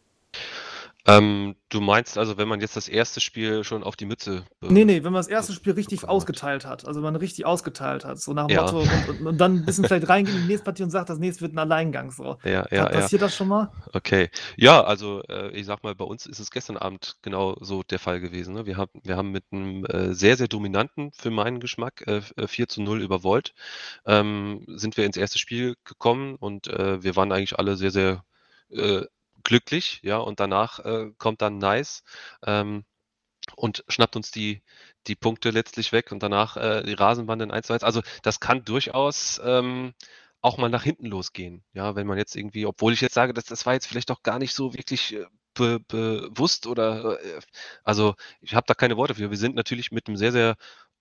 [1.07, 4.85] Ähm, du meinst also, wenn man jetzt das erste Spiel schon auf die Mütze Nee,
[4.85, 6.87] nee, wenn man das erste Spiel richtig ausgeteilt hat.
[6.87, 8.63] Also, man richtig ausgeteilt hat, so nach dem Ja.
[8.63, 11.09] Motto und und und dann 'n bisschen vielleicht reingeht in die nächste Partie und sagt,
[11.11, 12.39] das nächste wird ein Alleingang so.
[12.45, 12.91] Ja, ja, ja.
[12.91, 13.71] passiert das schon mal?
[13.93, 14.31] Okay.
[14.57, 17.99] Ja, also, äh, ich sag mal, bei uns ist es gestern Abend genau so der
[18.01, 18.67] Fall gewesen, ne?
[18.67, 22.33] Wir haben wir haben mit einem äh, sehr, sehr dominanten für meinen Geschmack, äh, f
[22.37, 23.55] äh, 4:0 über Volt,
[24.07, 28.25] ähm, sind wir ins erste Spiel gekommen und, äh, wir waren eigentlich alle sehr, sehr,
[28.71, 29.03] äh,
[29.47, 32.03] glücklich, ja, und danach, äh, kommt dann Nice,
[32.47, 32.85] ähm,
[33.57, 34.63] und schnappt uns die
[35.09, 37.85] die Punkte letztlich weg und danach, äh, die Rasenbande in 1:1.
[37.85, 39.95] Also, das kann durchaus, ähm,
[40.43, 43.45] auch mal nach hinten losgehen, ja, wenn man jetzt irgendwie obwohl ich jetzt sage, das
[43.47, 47.41] das war jetzt vielleicht auch gar nicht so wirklich, äh, be bewusst oder, äh,
[47.85, 49.31] also, ich habe da keine Worte für.
[49.31, 50.57] Wir sind natürlich mit einem sehr, sehr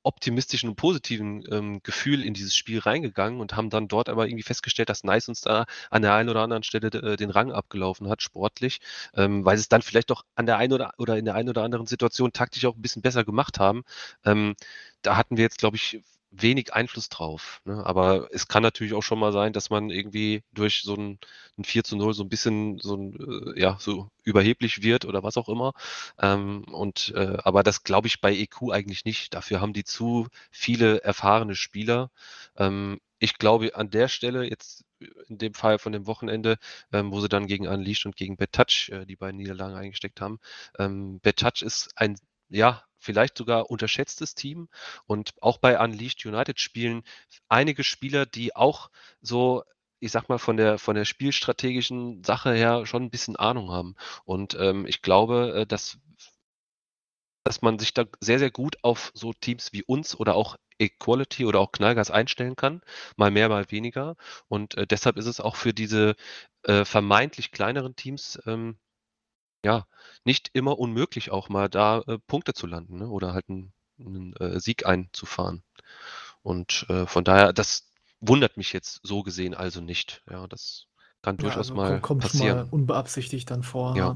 [0.06, 4.44] optimistischen und positiven, ähm, Gefühl in dieses Spiel reingegangen und haben dann dort aber irgendwie
[4.44, 8.10] festgestellt, dass Nice uns da an der einen oder anderen Stelle äh, den Rang abgelaufen
[8.10, 8.80] hat, sportlich,
[9.16, 11.64] ähm, weil sie's dann vielleicht auch an der einen oder oder in der einen oder
[11.64, 13.84] anderen Situation taktisch auch 'n bisschen besser gemacht haben.
[14.26, 14.56] Ähm,
[15.02, 16.02] da hatten wir jetzt, glaube ich,
[16.42, 17.86] wenig Einfluss drauf, ne?
[17.86, 21.20] Aber es kann natürlich auch schon mal sein, dass man irgendwie durch so 'n
[21.58, 25.50] 'n 4:0 so 'n bisschen so 'n äh, ja, so überheblich wird oder was auch
[25.50, 25.74] immer.
[26.20, 29.34] Ähm, und, äh aber das glaube ich bei EQ eigentlich nicht.
[29.34, 32.12] Dafür haben die zu viele erfahrene Spieler.
[32.58, 34.84] Ähm, ich glaube an der Stelle jetzt
[35.30, 36.58] in dem Fall von dem Wochenende,
[36.92, 40.22] ähm, wo sie dann gegen Unleashed und gegen Bad Touch, äh, die beiden Niederlagen eingesteckt
[40.22, 40.40] haben.
[40.80, 42.18] Ähm, Bad Touch ist ein,
[42.50, 44.70] ja, vielleicht sogar unterschätztes Team
[45.08, 47.04] und auch bei Unleashed United spielen
[47.50, 48.90] einige Spieler, die auch
[49.22, 49.64] so,
[50.00, 53.96] ich sage mal, von der von der spielstrategischen Sache her schon 'n bisschen Ahnung haben.
[54.26, 55.98] Und, ähm, ich glaube, äh, dass
[57.48, 61.46] dass man sich da sehr, sehr gut auf so Teams wie uns oder auch Equality
[61.46, 62.82] oder auch Knallgas einstellen kann,
[63.18, 64.16] mal mehr, mal weniger.
[64.48, 66.16] Und, äh, deshalb ist es auch für diese,
[66.64, 68.78] äh, vermeintlich kleineren Teams, ähm,
[69.66, 69.88] ja,
[70.26, 74.36] nicht immer unmöglich, auch mal da, äh, Punkte zu landen, ne, oder halt 'n 'nen,
[74.38, 75.64] äh, Sieg einzufahren.
[76.44, 77.90] Und, äh, von daher, das
[78.22, 80.24] wundert mich jetzt so gesehen also nicht.
[80.32, 80.88] Ja, das
[81.24, 82.72] kann Ja, durchaus also mal kommt kommt schon mal passieren.
[82.72, 84.16] unbeabsichtigt dann vor, Ja.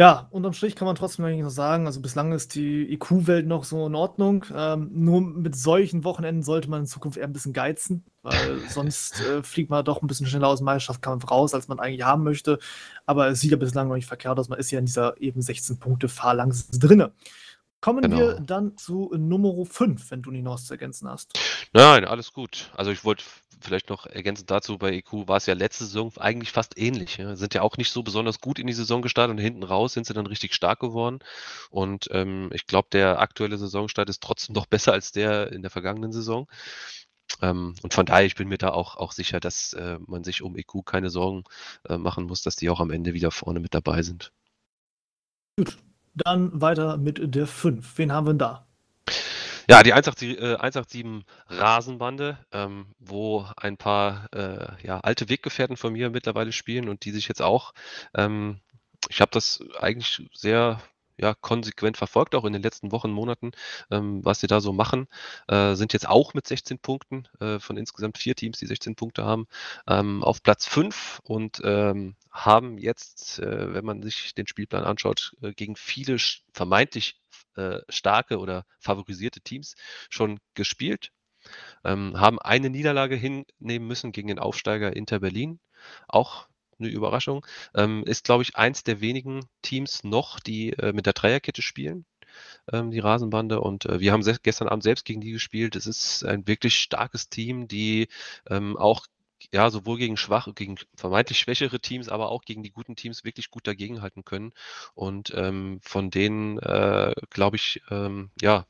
[0.00, 0.28] Ja.
[0.30, 3.86] Unterm Strich kann man trotzdem eigentlich noch sagen, also bislang ist die EQ-Welt noch so
[3.86, 4.44] in Ordnung.
[4.54, 9.20] Ähm, nur mit solchen Wochenenden sollte man in Zukunft eher 'n bisschen geizen, weil sonst,
[9.20, 12.58] äh, fliegt man doch 'n bisschen schneller aus'm Meisterschaftskampf raus, als man eigentlich haben möchte.
[13.06, 14.48] Aber es sieht ja bislang noch nicht verkehrt aus.
[14.48, 17.12] Man ist ja in dieser eben 16 Punkte Phalanx drinne.
[17.80, 18.40] Kommen wir Genau.
[18.40, 21.34] dann zu Numero 5, wenn du nicht noch was zu ergänzen hast.
[21.74, 22.70] Nein, alles gut.
[22.76, 23.24] Also, ich wollte
[23.64, 27.36] vielleicht noch ergänzend dazu, bei EQ war's ja letzte Saison eigentlich fast ähnlich, ja?
[27.36, 30.06] Sind ja auch nicht so besonders gut in die Saison gestartet und hinten raus sind
[30.06, 31.18] sie dann richtig stark geworden.
[31.70, 35.70] Und, ähm, ich glaube, der aktuelle Saisonstart ist trotzdem noch besser als der in der
[35.70, 36.46] vergangenen Saison.
[37.42, 40.42] Ähm, und von daher, ich bin mir da auch auch sicher, dass, äh, man sich
[40.42, 41.44] um EQ keine Sorgen,
[41.88, 44.32] äh, machen muss, dass die auch am Ende wieder vorne mit dabei sind.
[45.58, 45.78] Gut,
[46.14, 47.98] dann weiter mit der 5.
[47.98, 48.66] Wen haben wir 'n da?
[49.68, 55.92] Ja, die 187 äh, 187 Rasenbande, ähm, wo ein paar, äh, ja, alte Weggefährten von
[55.92, 57.72] mir mittlerweile spielen und die sich jetzt auch
[58.14, 58.60] ähm,
[59.08, 60.80] ich habe das eigentlich sehr
[61.16, 63.52] ja, konsequent verfolgt, auch in den letzten Wochen, Monaten,
[63.90, 65.06] ähm, was sie da so machen.
[65.46, 69.24] Äh, sind jetzt auch mit 16 Punkten äh, von insgesamt vier Teams, die 16 Punkte
[69.24, 69.46] haben,
[69.86, 75.36] ähm, auf Platz 5 und ähm, haben jetzt, äh, wenn man sich den Spielplan anschaut,
[75.40, 76.16] äh, gegen viele
[76.52, 77.20] vermeintlich
[77.56, 79.74] äh, starke oder favorisierte Teams
[80.10, 81.10] schon gespielt.
[81.84, 85.60] Ähm, haben eine Niederlage hinnehmen müssen gegen den Aufsteiger Inter Berlin.
[86.08, 87.46] Auch eine Überraschung.
[87.74, 92.04] Ähm, ist, glaube ich, eins der wenigen Teams noch, die äh, mit der Dreierkette spielen,
[92.72, 93.60] ähm, die Rasenbande.
[93.60, 95.76] Und äh, wir haben gestern Abend selbst gegen die gespielt.
[95.76, 98.08] Es ist ein wirklich starkes Team, die
[98.48, 99.06] ähm, auch
[99.52, 103.50] ja, sowohl gegen schwache, gegen vermeintlich schwächere Teams, aber auch gegen die guten Teams wirklich
[103.50, 104.52] gut dagegenhalten können.
[104.94, 108.66] Und ähm, von denen, äh, glaube ich, ähm, ja,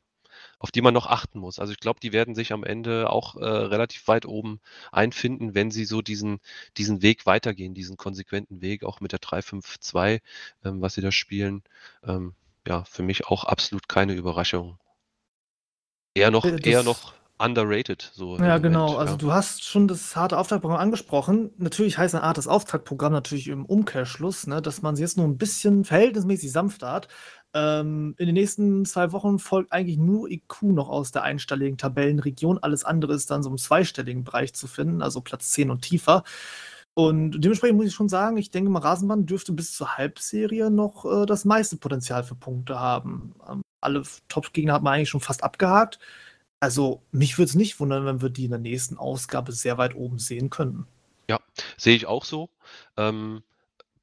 [0.58, 1.58] auf die man noch achten muss.
[1.58, 4.60] Also ich glaube, die werden sich am Ende auch äh, relativ weit oben
[4.92, 6.40] einfinden, wenn sie so diesen,
[6.76, 10.20] diesen Weg weitergehen, diesen konsequenten Weg, auch mit der 3-5-2,
[10.64, 11.62] ähm, was sie da spielen.
[12.02, 12.34] Ähm,
[12.66, 14.78] ja, für mich auch absolut keine Überraschung.
[16.14, 18.11] Eher noch, äh, das eher noch underrated.
[18.14, 18.87] So ja, genau.
[18.87, 19.18] Moment, also ja.
[19.18, 21.50] du hast schon das harte Auftaktprogramm angesprochen.
[21.59, 25.38] Natürlich heißt ein hartes Auftaktprogramm natürlich im Umkehrschluss, ne, dass man es jetzt nur ein
[25.38, 27.09] bisschen verhältnismäßig sanft hat.
[27.54, 32.59] Ähm, in den nächsten zwei Wochen folgt eigentlich nur IQ noch aus der einstelligen Tabellenregion.
[32.59, 36.24] Alles andere ist dann so im zweistelligen Bereich zu finden, also Platz 10 und tiefer.
[36.94, 41.04] Und dementsprechend muss ich schon sagen, ich denke mal, Rasenbahn dürfte bis zur Halbserie noch
[41.04, 43.35] äh, das meiste Potenzial für Punkte haben.
[43.48, 45.98] Ähm, alle Top-Gegner hat man eigentlich schon fast abgehakt.
[46.64, 49.94] Also mich würde es nicht wundern, wenn wir die in der nächsten Ausgabe sehr weit
[49.94, 50.87] oben sehen könnten.
[51.29, 51.38] Ja,
[51.77, 52.48] sehe ich auch so.
[52.96, 53.42] Ähm,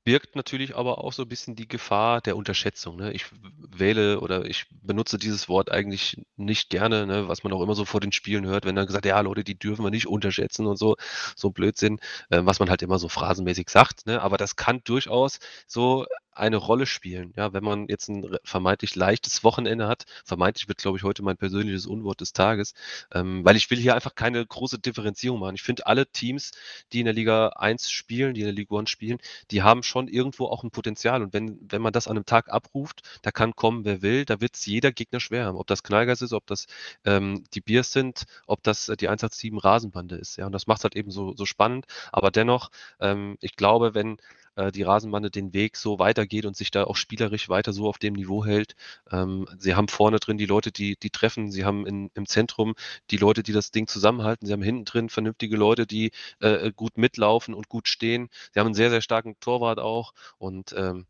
[0.04, 3.14] birgt natürlich aber auch so ein bisschen die Gefahr der Unterschätzung, ne?
[3.14, 3.26] Ich
[3.58, 7.84] wähle oder ich benutze dieses Wort eigentlich nicht gerne, ne, was man auch immer so
[7.84, 10.78] vor den Spielen hört, wenn dann gesagt: „Ja, Leute, die dürfen wir nicht unterschätzen“ und
[10.78, 10.98] so
[11.36, 14.22] so Blödsinn, äh, was man halt immer so phrasenmäßig sagt, ne?
[14.22, 17.34] Aber das kann durchaus so eine Rolle spielen.
[17.36, 21.38] Ja, wenn man jetzt ein vermeintlich leichtes Wochenende hat, vermeintlich wird, glaube ich, heute mein
[21.38, 22.74] persönliches Unwort des Tages,
[23.14, 25.56] ähm, weil ich will hier einfach keine große Differenzierung machen.
[25.56, 26.52] Ich finde, alle Teams,
[26.94, 29.20] die in der Liga 1 spielen, die in der Liga 1 spielen,
[29.52, 31.22] die haben schon irgendwo auch ein Potenzial.
[31.22, 34.42] Und wenn, wenn man das an einem Tag abruft, da kann kommen, wer will, da
[34.42, 35.58] wird es jeder Gegner schwer haben.
[35.58, 36.68] Ob das Knallgas ist, ob das
[37.06, 40.38] ähm, die Biers sind, ob das äh, die 187 Rasenbande ist.
[40.38, 41.86] Ja, und das macht es halt eben so, so spannend.
[42.12, 44.18] Aber dennoch, ähm, ich glaube, wenn
[44.56, 47.98] äh, die Rasenbande den Weg so weitergeht und sich da auch spielerisch weiter so auf
[47.98, 48.76] dem Niveau hält.
[49.12, 52.76] Ähm, sie haben vorne drin die Leute, die, die treffen, sie haben in, im Zentrum
[53.10, 56.98] die Leute, die das Ding zusammenhalten, sie haben hinten drin vernünftige Leute, die äh, gut
[56.98, 58.30] mitlaufen und gut stehen.
[58.54, 61.06] Sie haben einen sehr, sehr starken Torwart auch und ähm,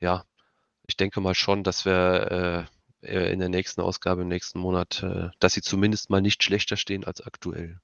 [0.00, 0.24] ja,
[0.86, 2.68] ich denke mal schon, dass wir
[3.02, 6.76] äh, in der nächsten Ausgabe im nächsten Monat, äh, dass sie zumindest mal nicht schlechter
[6.76, 7.80] stehen als aktuell.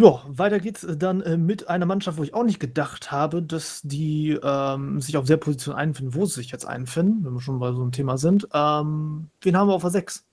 [0.00, 3.82] Ja, weiter geht's dann äh, mit einer Mannschaft, wo ich auch nicht gedacht habe, dass
[3.82, 7.58] die ähm, sich auf der Position einfinden, wo sie sich jetzt einfinden, wenn wir schon
[7.58, 8.48] bei so einem Thema sind.
[8.54, 10.24] Ähm, wen haben wir auf der 6?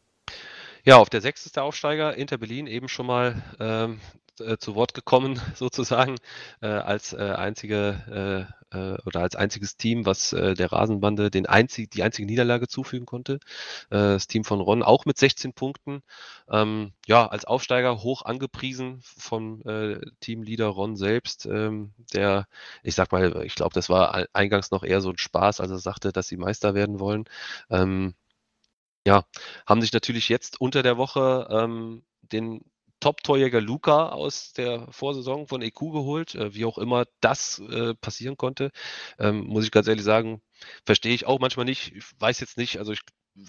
[0.85, 3.99] Ja, auf der 6 ist der Aufsteiger Inter Berlin eben schon mal ähm,
[4.41, 6.15] äh, zu Wort gekommen, sozusagen,
[6.61, 11.91] äh, als äh, einzige äh, äh, oder als einziges Team, was der Rasenbande den einzig,
[11.91, 13.39] die einzige Niederlage zufügen konnte.
[13.89, 16.01] das Team von Ron auch mit 16 Punkten.
[16.49, 19.61] Ähm, ja, als Aufsteiger hoch angepriesen vom
[20.19, 22.47] Teamleader Ron selbst, ähm, der,
[22.83, 25.79] ich sag mal, ich glaube, das war eingangs noch eher so ein Spaß, als er
[25.79, 27.25] sagte, dass sie Meister werden wollen.
[27.69, 28.15] Ähm,
[29.07, 29.23] ja,
[29.65, 32.61] haben sich natürlich jetzt unter der Woche ähm, den
[33.07, 36.35] Top-Torjäger Luca aus der Vorsaison von EQ geholt.
[36.35, 38.69] Äh, wie auch immer das äh, passieren konnte,
[39.17, 40.41] ähm, muss ich ganz ehrlich sagen,
[40.85, 41.95] verstehe ich auch manchmal nicht.
[41.95, 42.99] Ich weiß jetzt nicht, also ich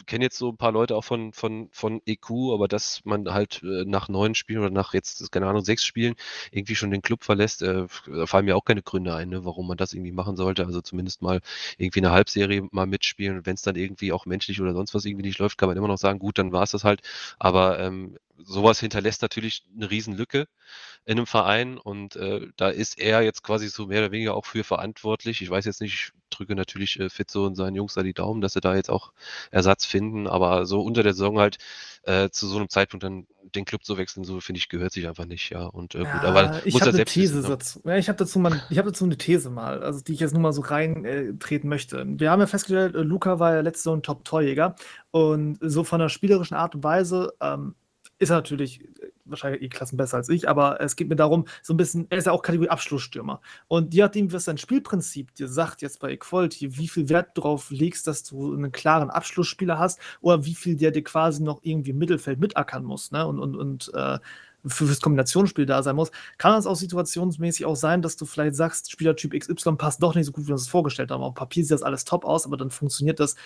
[0.06, 3.62] kenne jetzt so ein paar Leute auch von, von, von EQ, aber dass man halt
[3.62, 6.14] äh, nach neun Spielen oder nach jetzt, keine Ahnung, sechs Spielen
[6.50, 9.66] irgendwie schon den Club verlässt, äh, da fallen mir auch keine Gründe ein, ne, warum
[9.68, 10.66] man das irgendwie machen sollte.
[10.66, 11.40] Also zumindest mal
[11.78, 13.46] irgendwie eine Halbserie mal mitspielen.
[13.46, 15.88] Wenn es dann irgendwie auch menschlich oder sonst was irgendwie nicht läuft, kann man immer
[15.88, 17.02] noch sagen, gut, dann war es das halt.
[17.38, 20.46] Aber ähm, sowas hinterlässt natürlich eine Riesenlücke
[21.04, 24.46] in einem Verein und äh, da ist er jetzt quasi so mehr oder weniger auch
[24.46, 25.42] für verantwortlich.
[25.42, 28.40] Ich weiß jetzt nicht, ich drücke natürlich äh, Fitzo und seinen Jungs da die Daumen,
[28.40, 29.12] dass sie da jetzt auch
[29.50, 31.58] Ersatz finden, aber so unter der Saison halt
[32.04, 35.08] äh, zu so einem Zeitpunkt dann den Club zu wechseln, so finde ich, gehört sich
[35.08, 35.64] einfach nicht, ja.
[35.64, 37.56] Und äh, gut, aber ich habe eine These wissen, ne?
[37.56, 37.80] dazu.
[37.84, 40.32] Ja, ich habe dazu mal, ich habe dazu eine These mal, also die ich jetzt
[40.32, 42.04] nur mal so reintreten äh, möchte.
[42.06, 44.74] Wir haben ja festgestellt, äh, Luca war ja letztes Jahr ein Top-Torjäger
[45.10, 47.74] und so von der spielerischen Art und Weise ähm,
[48.18, 51.74] ist natürlich äh, wahrscheinlich eh Klassen besser als ich, aber es geht mir darum, so
[51.74, 53.40] ein bisschen, er ist ja auch Kategorie Abschlussstürmer.
[53.68, 57.70] Und je nachdem, was dein Spielprinzip dir sagt, jetzt bei Equality, wie viel Wert darauf
[57.70, 61.90] legst, dass du einen klaren Abschlussspieler hast oder wie viel der dir quasi noch irgendwie
[61.90, 63.26] im Mittelfeld mitackern muss, ne?
[63.26, 64.18] Und, und, und äh,
[64.68, 68.56] für, fürs Kombinationsspiel da sein muss, kann es auch situationsmäßig auch sein, dass du vielleicht
[68.56, 71.22] sagst, Spielertyp XY passt doch nicht so gut, wie wir uns das vorgestellt haben.
[71.22, 73.36] Auf Papier sieht das alles top aus, aber dann funktioniert das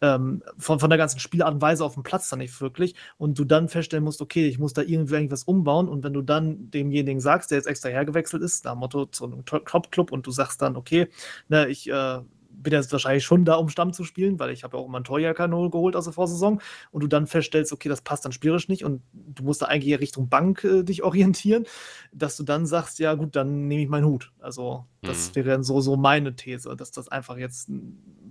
[0.00, 3.38] ähm, von, von der ganzen Spielart und Weise auf dem Platz dann nicht wirklich und
[3.38, 6.70] du dann feststellen musst, okay, ich muss da irgendwie irgendwas umbauen und wenn du dann
[6.70, 10.62] demjenigen sagst, der jetzt extra hergewechselt ist, nach Motto zu einem Top-Club und du sagst
[10.62, 11.08] dann, okay,
[11.48, 12.20] ne, ich äh,
[12.54, 14.98] bin jetzt wahrscheinlich schon da, um Stamm zu spielen, weil ich habe ja auch immer
[14.98, 16.60] einen Torjäger geholt aus der Vorsaison
[16.90, 19.98] und du dann feststellst, okay, das passt dann spielerisch nicht und du musst da eigentlich
[20.00, 21.66] Richtung Bank äh, dich orientieren,
[22.12, 24.32] dass du dann sagst, ja gut, dann nehme ich meinen Hut.
[24.40, 25.34] Also das mhm.
[25.36, 27.70] wäre dann so, so meine These, dass das einfach jetzt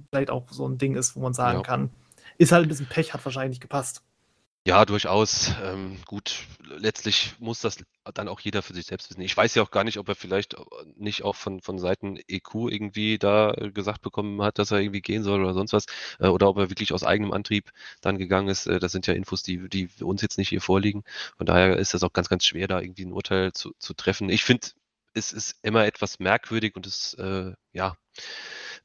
[0.09, 1.63] vielleicht auch so ein Ding ist, wo man sagen ja.
[1.63, 1.89] kann,
[2.37, 4.03] ist halt ein bisschen Pech, hat wahrscheinlich nicht gepasst.
[4.67, 5.49] Ja, durchaus.
[5.63, 7.77] Ähm, gut, letztlich muss das
[8.13, 9.21] dann auch jeder für sich selbst wissen.
[9.21, 10.55] Ich weiß ja auch gar nicht, ob er vielleicht
[10.95, 15.01] nicht auch von, von Seiten EQ irgendwie da äh, gesagt bekommen hat, dass er irgendwie
[15.01, 15.85] gehen soll oder sonst was.
[16.19, 17.71] Äh, oder ob er wirklich aus eigenem Antrieb
[18.01, 18.67] dann gegangen ist.
[18.67, 21.03] Äh, das sind ja Infos, die, die uns jetzt nicht hier vorliegen.
[21.37, 24.29] Von daher ist das auch ganz, ganz schwer, da irgendwie ein Urteil zu, zu treffen.
[24.29, 24.67] Ich finde,
[25.15, 27.95] es ist immer etwas merkwürdig und es, äh, ja,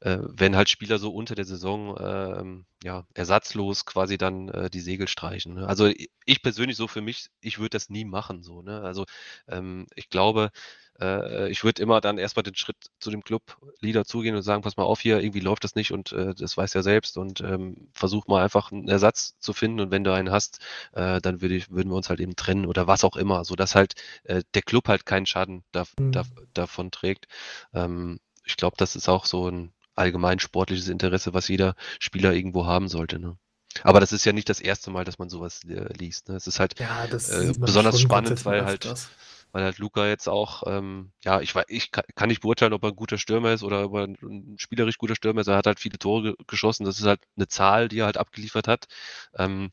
[0.01, 4.79] äh, wenn halt Spieler so unter der Saison ähm, ja, ersatzlos quasi dann äh, die
[4.79, 5.55] Segel streichen.
[5.55, 5.67] Ne?
[5.67, 5.91] Also
[6.25, 8.43] ich persönlich so für mich, ich würde das nie machen.
[8.43, 8.81] So, ne?
[8.81, 9.05] Also
[9.47, 10.51] ähm, ich glaube,
[10.99, 14.77] äh, ich würde immer dann erstmal den Schritt zu dem Club-Leader zugehen und sagen, pass
[14.77, 17.89] mal auf hier, irgendwie läuft das nicht und äh, das weiß er selbst und ähm,
[17.93, 20.59] versuch mal einfach einen Ersatz zu finden und wenn du einen hast,
[20.93, 23.75] äh, dann würde ich, würden wir uns halt eben trennen oder was auch immer, sodass
[23.75, 26.11] halt äh, der Club halt keinen Schaden da, mhm.
[26.11, 27.27] da, davon trägt.
[27.73, 32.65] Ähm, ich glaube, das ist auch so ein allgemein sportliches Interesse, was jeder Spieler irgendwo
[32.65, 33.19] haben sollte.
[33.19, 33.37] Ne?
[33.83, 36.29] Aber das ist ja nicht das erste Mal, dass man sowas äh, liest.
[36.29, 36.35] Ne?
[36.35, 39.09] Es ist halt ja, äh, besonders spannend, weil halt, das.
[39.51, 42.95] weil halt Luca jetzt auch, ähm, ja, ich, ich kann nicht beurteilen, ob er ein
[42.95, 45.47] guter Stürmer ist oder ob er ein, spielerisch guter Stürmer ist.
[45.47, 46.85] Er hat halt viele Tore geschossen.
[46.85, 48.87] Das ist halt eine Zahl, die er halt abgeliefert hat.
[49.35, 49.71] Ähm,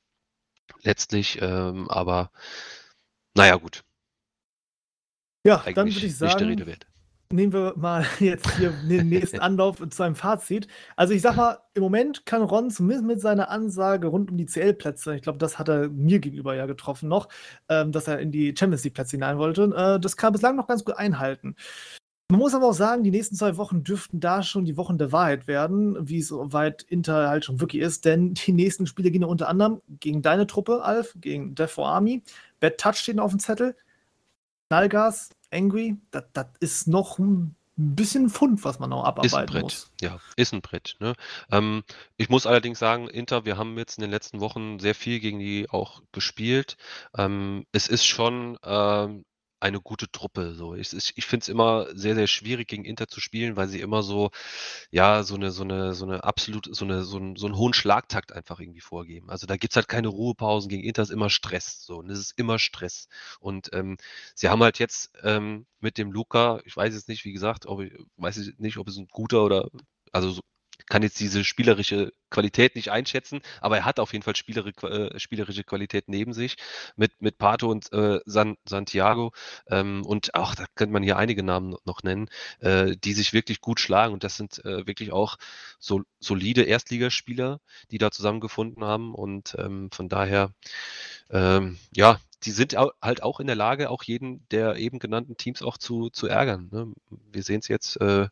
[0.82, 2.30] letztlich, ähm, aber
[3.34, 3.84] naja, gut.
[5.46, 6.86] Ja, Eigentlich dann würde ich sagen, nicht der Rede wert
[7.34, 10.68] nehmen wir mal jetzt hier den nächsten Anlauf zu einem Fazit.
[10.96, 14.46] Also ich sag mal, im Moment kann Ron zumindest mit seiner Ansage rund um die
[14.46, 17.28] CL-Plätze, ich glaube, das hat er mir gegenüber ja getroffen noch,
[17.68, 19.64] ähm, dass er in die Champions League-Plätze hinein wollte.
[19.76, 21.56] Äh, das kann er bislang noch ganz gut einhalten.
[22.30, 25.12] Man muss aber auch sagen, die nächsten zwei Wochen dürften da schon die Wochen der
[25.12, 29.22] Wahrheit werden, wie es weit Inter halt schon wirklich ist, denn die nächsten Spiele gehen
[29.22, 32.22] ja unter anderem gegen deine Truppe, Alf, gegen Death for Army,
[32.60, 33.76] Bad Touch stehen auf dem Zettel,
[34.68, 36.24] Knallgas, Angry, das,
[36.60, 39.62] ist noch ein bisschen Fund, was man noch abarbeiten ist ein Brett.
[39.62, 39.90] muss.
[40.00, 40.96] Ja, ist ein Brett.
[41.00, 41.14] Ne?
[41.50, 41.82] Ähm,
[42.16, 45.38] ich muss allerdings sagen, Inter, wir haben jetzt in den letzten Wochen sehr viel gegen
[45.38, 46.76] die auch gespielt.
[47.16, 49.24] Ähm, es ist schon ähm,
[49.64, 50.54] eine gute Truppe.
[50.54, 50.74] So.
[50.74, 54.02] Ich, ich finde es immer sehr, sehr schwierig, gegen Inter zu spielen, weil sie immer
[54.02, 54.30] so,
[54.90, 57.72] ja, so eine, so eine, so eine absolut, so eine, so, ein, so einen hohen
[57.74, 59.30] Schlagtakt einfach irgendwie vorgeben.
[59.30, 60.68] Also da gibt es halt keine Ruhepausen.
[60.68, 61.84] Gegen Inter ist immer Stress.
[61.84, 61.96] So.
[61.98, 63.08] Und es ist immer Stress.
[63.40, 63.96] Und ähm,
[64.34, 67.80] sie haben halt jetzt ähm, mit dem Luca, ich weiß jetzt nicht, wie gesagt, ob
[67.80, 69.70] ich weiß nicht, ob es ein guter oder
[70.12, 70.42] also so,
[70.86, 75.18] kann jetzt diese spielerische Qualität nicht einschätzen, aber er hat auf jeden Fall spielere, äh,
[75.18, 76.56] spielerische Qualität neben sich
[76.96, 79.32] mit, mit Pato und äh, San, Santiago.
[79.68, 82.28] Ähm, und auch, da könnte man hier einige Namen noch nennen,
[82.60, 84.12] äh, die sich wirklich gut schlagen.
[84.12, 85.36] Und das sind äh, wirklich auch
[85.78, 87.60] so, solide Erstligaspieler,
[87.90, 89.14] die da zusammengefunden haben.
[89.14, 90.52] Und ähm, von daher,
[91.30, 95.62] ähm, ja, die sind halt auch in der Lage, auch jeden der eben genannten Teams
[95.62, 96.68] auch zu, zu ärgern.
[96.72, 96.92] Ne?
[97.32, 98.00] Wir sehen es jetzt.
[98.00, 98.28] Äh,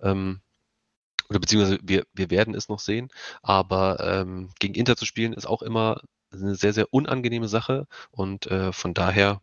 [0.00, 0.40] ähm,
[1.28, 3.10] oder beziehungsweise wir, wir werden es noch sehen,
[3.42, 6.00] aber ähm, gegen Inter zu spielen ist auch immer
[6.32, 9.40] eine sehr, sehr unangenehme Sache und äh, von daher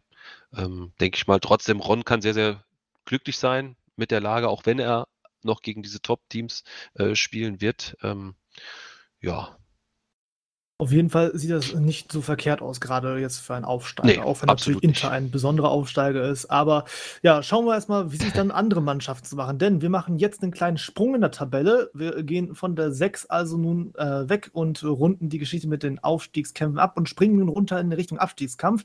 [0.55, 2.63] ähm, denke ich mal, trotzdem, Ron kann sehr, sehr
[3.05, 5.07] glücklich sein mit der Lage, auch wenn er
[5.43, 6.63] noch gegen diese Top-Teams
[6.95, 7.95] äh, spielen wird.
[8.01, 8.35] Ähm,
[9.21, 9.57] ja,
[10.77, 14.19] auf jeden Fall sieht das nicht so verkehrt aus, gerade jetzt für einen Aufsteiger, nee,
[14.19, 16.47] auch wenn natürlich Inter ein besonderer Aufsteiger ist.
[16.47, 16.83] Aber
[17.23, 19.57] ja, schauen wir erstmal, wie sich dann andere Mannschaften zu machen.
[19.57, 21.89] Denn wir machen jetzt einen kleinen Sprung in der Tabelle.
[21.93, 26.03] Wir gehen von der 6 also nun äh, weg und runden die Geschichte mit den
[26.03, 28.83] Aufstiegskämpfen ab und springen nun runter in Richtung Abstiegskampf.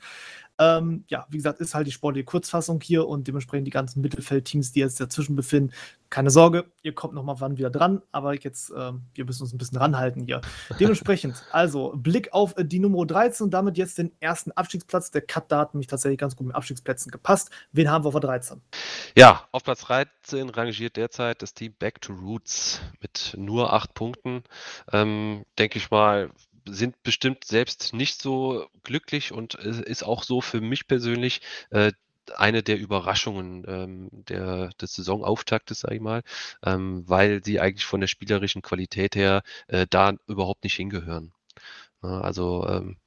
[0.61, 4.73] Ähm, ja, wie gesagt, ist halt die sportliche Kurzfassung hier und dementsprechend die ganzen Mittelfeldteams,
[4.73, 5.73] die jetzt dazwischen befinden.
[6.11, 9.59] Keine Sorge, ihr kommt nochmal wann wieder dran, aber jetzt, ähm, wir müssen uns ein
[9.59, 10.42] bisschen ranhalten hier.
[10.79, 15.11] Dementsprechend, also Blick auf äh, die Nummer 13 und damit jetzt den ersten Abstiegsplatz.
[15.11, 17.51] Der Cut da hat mich tatsächlich ganz gut mit Abstiegsplätzen gepasst.
[17.73, 18.61] Wen haben wir auf der 13?
[19.16, 24.42] Ja, auf Platz 13 rangiert derzeit das Team Back to Roots mit nur acht Punkten.
[24.92, 26.31] Ähm, Denke ich mal,
[26.68, 31.40] sind bestimmt selbst nicht so glücklich und ist auch so für mich persönlich
[31.71, 31.92] äh,
[32.37, 36.23] eine der Überraschungen ähm, der, des Saisonauftaktes, sage ich mal,
[36.65, 41.33] ähm, weil sie eigentlich von der spielerischen Qualität her äh, da überhaupt nicht hingehören.
[42.02, 42.98] Ja, also ähm,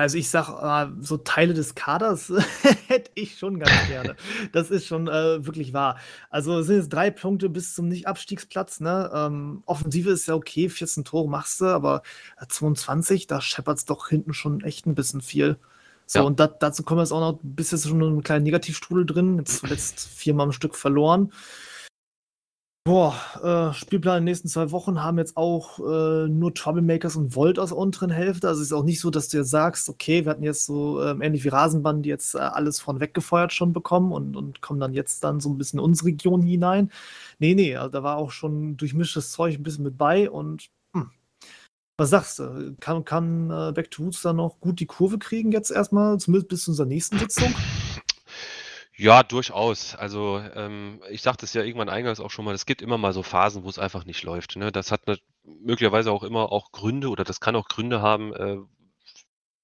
[0.00, 2.32] Also ich sag, äh, so Teile des Kaders
[2.86, 4.16] hätte ich schon ganz gerne.
[4.52, 5.98] Das ist schon äh, wirklich wahr.
[6.30, 8.80] Also es sind jetzt drei Punkte bis zum Nicht-Abstiegsplatz.
[8.80, 9.10] Ne?
[9.14, 12.02] Ähm, Offensive ist ja okay, 14 Tore machst du, aber
[12.48, 15.58] 22, da scheppert es doch hinten schon echt ein bisschen viel.
[16.06, 16.24] So, ja.
[16.24, 19.38] und dat, dazu kommen wir jetzt auch noch, bis jetzt schon einen kleinen Negativstrudel drin.
[19.38, 21.30] Jetzt zuletzt viermal am Stück verloren.
[22.84, 27.36] Boah, äh, Spielplan in den nächsten zwei Wochen haben jetzt auch äh, nur Troublemakers und
[27.36, 28.48] Volt aus der unteren Hälfte.
[28.48, 31.02] Also es ist auch nicht so, dass du jetzt sagst, okay, wir hatten jetzt so
[31.02, 34.80] ähm, ähnlich wie Rasenband, die jetzt äh, alles von weggefeuert schon bekommen und, und kommen
[34.80, 36.90] dann jetzt dann so ein bisschen in unsere Region hinein.
[37.38, 41.10] Nee, nee, also da war auch schon durchmischtes Zeug ein bisschen mit bei und hm.
[41.98, 42.76] was sagst du?
[42.80, 46.48] Kann, kann äh, Back to Roots dann noch gut die Kurve kriegen jetzt erstmal, zumindest
[46.48, 47.54] bis zu unserer nächsten Sitzung?
[49.02, 49.94] Ja, durchaus.
[49.94, 53.14] Also, ähm, ich sagte es ja irgendwann eingangs auch schon mal, es gibt immer mal
[53.14, 54.70] so Phasen, wo es einfach nicht läuft, ne?
[54.70, 58.58] Das hat 'ne möglicherweise auch immer auch Gründe oder das kann auch Gründe haben, äh,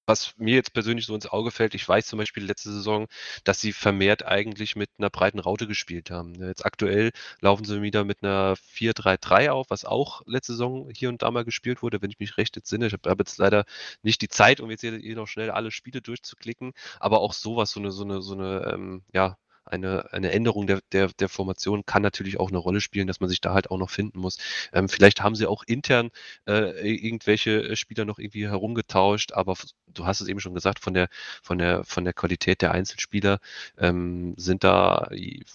[0.07, 3.07] was mir jetzt persönlich so ins Auge fällt, ich weiß zum Beispiel letzte Saison,
[3.43, 6.33] dass sie vermehrt eigentlich mit einer breiten Raute gespielt haben.
[6.41, 11.21] Jetzt aktuell laufen sie wieder mit einer 4-3-3 auf, was auch letzte Saison hier und
[11.21, 12.87] da mal gespielt wurde, wenn ich mich recht entsinne.
[12.87, 13.65] Ich habe hab jetzt leider
[14.01, 17.79] nicht die Zeit, um jetzt hier noch schnell alle Spiele durchzuklicken, aber auch sowas, so
[17.79, 19.37] eine, so eine, so eine, ähm, ja,
[19.67, 23.29] eine, eine Änderung der, der, der Formation kann natürlich auch eine Rolle spielen, dass man
[23.29, 24.37] sich da halt auch noch finden muss.
[24.73, 26.09] Ähm, vielleicht haben sie auch intern
[26.47, 29.55] äh, irgendwelche äh, Spieler noch irgendwie herumgetauscht, aber
[29.87, 31.09] du hast es eben schon gesagt, von der,
[31.43, 33.39] von der, von der Qualität der Einzelspieler
[33.77, 35.09] ähm, sind da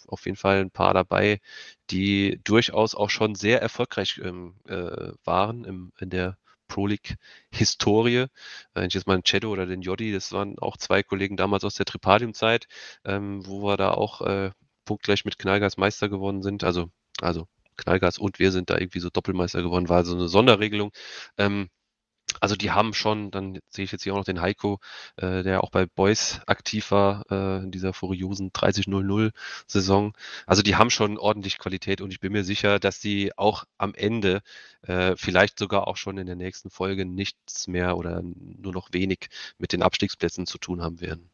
[0.08, 1.40] auf jeden Fall ein paar dabei,
[1.90, 6.36] die durchaus auch schon sehr erfolgreich ähm, äh, waren im, in der
[6.72, 8.28] Pro League-Historie.
[8.72, 11.64] Wenn ich jetzt mal den Cedo oder den Jodi, das waren auch zwei Kollegen damals
[11.64, 12.66] aus der Tripadium-Zeit,
[13.04, 14.52] ähm, wo wir da auch äh,
[14.86, 16.64] punktgleich mit Knallgas Meister geworden sind.
[16.64, 16.88] Also,
[17.20, 17.46] also
[17.76, 20.92] Knallgas und wir sind da irgendwie so Doppelmeister geworden, war so eine Sonderregelung.
[21.36, 21.68] Ähm,
[22.40, 24.80] also die haben schon, dann sehe ich jetzt hier auch noch den Heiko,
[25.16, 30.14] äh, der auch bei Boys aktiv war äh, in dieser furiosen 30-0-0-Saison.
[30.46, 33.94] Also die haben schon ordentlich Qualität und ich bin mir sicher, dass die auch am
[33.94, 34.42] Ende
[34.82, 39.28] äh, vielleicht sogar auch schon in der nächsten Folge nichts mehr oder nur noch wenig
[39.58, 41.31] mit den Abstiegsplätzen zu tun haben werden.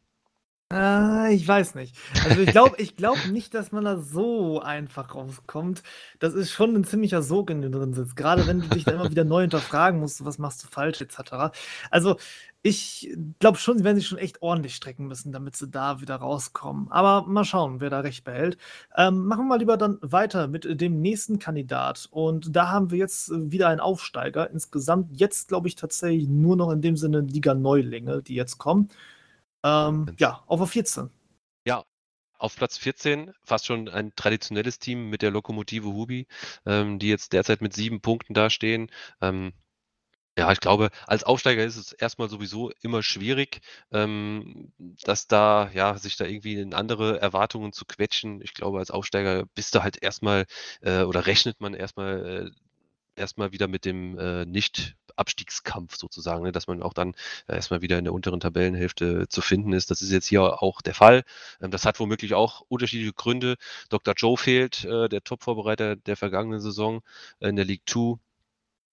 [0.71, 1.97] Äh, ich weiß nicht.
[2.29, 5.83] Also ich glaube ich glaube nicht, dass man da so einfach rauskommt.
[6.19, 8.16] Das ist schon ein ziemlicher Sog, in dem drin sitzt.
[8.16, 11.57] Gerade wenn du dich dann immer wieder neu hinterfragen musst, was machst du falsch, etc.
[11.91, 12.16] Also
[12.62, 16.16] ich glaube schon, sie werden sich schon echt ordentlich strecken müssen, damit sie da wieder
[16.16, 16.91] rauskommen.
[16.91, 18.59] Aber mal schauen, wer da recht behält.
[18.97, 22.09] Ähm, machen wir mal lieber dann weiter mit dem nächsten Kandidat.
[22.11, 24.51] Und da haben wir jetzt wieder einen Aufsteiger.
[24.51, 28.91] Insgesamt jetzt, glaube ich, tatsächlich nur noch in dem Sinne Liga Neulinge, die jetzt kommen.
[29.64, 31.11] Ähm, ja, auf 14.
[31.64, 31.84] Ja,
[32.38, 36.26] auf Platz 14 fast schon ein traditionelles Team mit der Lokomotive Hubi,
[36.66, 38.90] ähm, die jetzt derzeit mit sieben Punkten dastehen.
[39.20, 39.52] Ähm,
[40.38, 45.98] ja, ich glaube, als Aufsteiger ist es erstmal sowieso immer schwierig, ähm, dass da, ja,
[45.98, 48.40] sich da irgendwie in andere Erwartungen zu quetschen.
[48.42, 50.46] Ich glaube, als Aufsteiger bist du halt erstmal
[50.80, 52.52] äh, oder rechnet man erstmal
[53.16, 54.46] äh, erstmal wieder mit dem äh,
[55.19, 56.53] Nicht-Abstiegskampf sozusagen, ne?
[56.53, 57.14] dass man auch dann
[57.49, 59.91] äh, erstmal wieder in der unteren Tabellenhälfte zu finden ist.
[59.91, 61.25] Das ist jetzt hier auch der Fall.
[61.61, 63.57] Ähm, das hat womöglich auch unterschiedliche Gründe.
[63.91, 64.14] Dr.
[64.16, 67.01] Joe fehlt, äh, der Top-Vorbereiter der vergangenen Saison
[67.41, 68.19] in der League 2.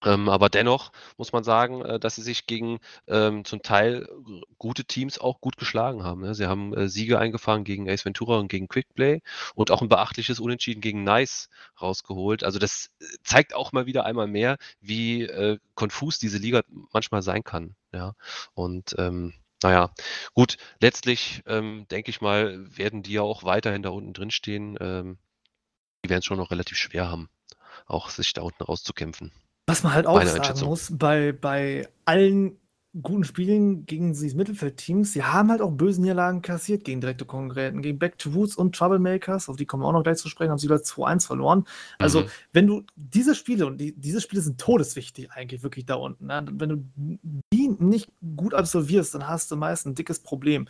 [0.06, 4.08] Ähm, aber dennoch muss man sagen, äh, dass sie sich gegen ähm, zum Teil
[4.58, 6.22] gute Teams auch gut geschlagen haben.
[6.22, 6.36] Ne?
[6.36, 9.22] Sie haben äh, Siege eingefahren gegen Ace Ventura und gegen Quickplay
[9.56, 11.50] und auch ein beachtliches Unentschieden gegen Nice
[11.82, 12.44] rausgeholt.
[12.44, 16.62] Also das äh, zeigt auch mal wieder einmal mehr, wie äh, konfus diese Liga
[16.94, 17.76] manchmal sein kann.
[17.94, 18.14] Ja,
[18.54, 19.34] und ähm,
[19.64, 19.92] naja,
[20.34, 24.78] gut, letztlich ähm, denke ich mal, werden die ja auch weiterhin da unten drin stehen.
[24.80, 25.18] Ähm,
[26.04, 27.30] die werden es schon noch relativ schwer haben,
[27.88, 29.32] auch sich da unten rauszukämpfen.
[29.68, 32.58] Was man halt auch sagen muss, bei, bei allen
[33.02, 37.82] guten Spielen gegen diese Mittelfeldteams, sie haben halt auch böse Niederlagen kassiert gegen direkte Konkurrenten,
[37.82, 40.52] gegen Back to Woods und Troublemakers, auf die kommen wir auch noch gleich zu sprechen,
[40.52, 41.66] haben sie wieder 2-1 verloren.
[42.00, 42.28] Also, mhm.
[42.54, 46.46] wenn du diese Spiele, und die, diese Spiele sind todeswichtig eigentlich wirklich da unten, ne?
[46.50, 50.68] wenn du die nicht gut absolvierst, dann hast du meist ein dickes Problem.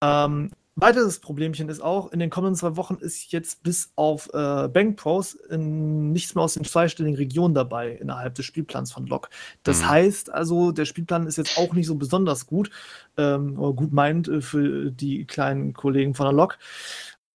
[0.00, 4.68] Ähm, Weiteres Problemchen ist auch, in den kommenden zwei Wochen ist jetzt bis auf äh,
[4.68, 9.28] Bank Pros nichts mehr aus den zweistelligen Regionen dabei innerhalb des Spielplans von Lok.
[9.64, 9.90] Das mhm.
[9.90, 12.70] heißt also, der Spielplan ist jetzt auch nicht so besonders gut
[13.18, 16.58] ähm, oder gut meint äh, für die kleinen Kollegen von der Lok.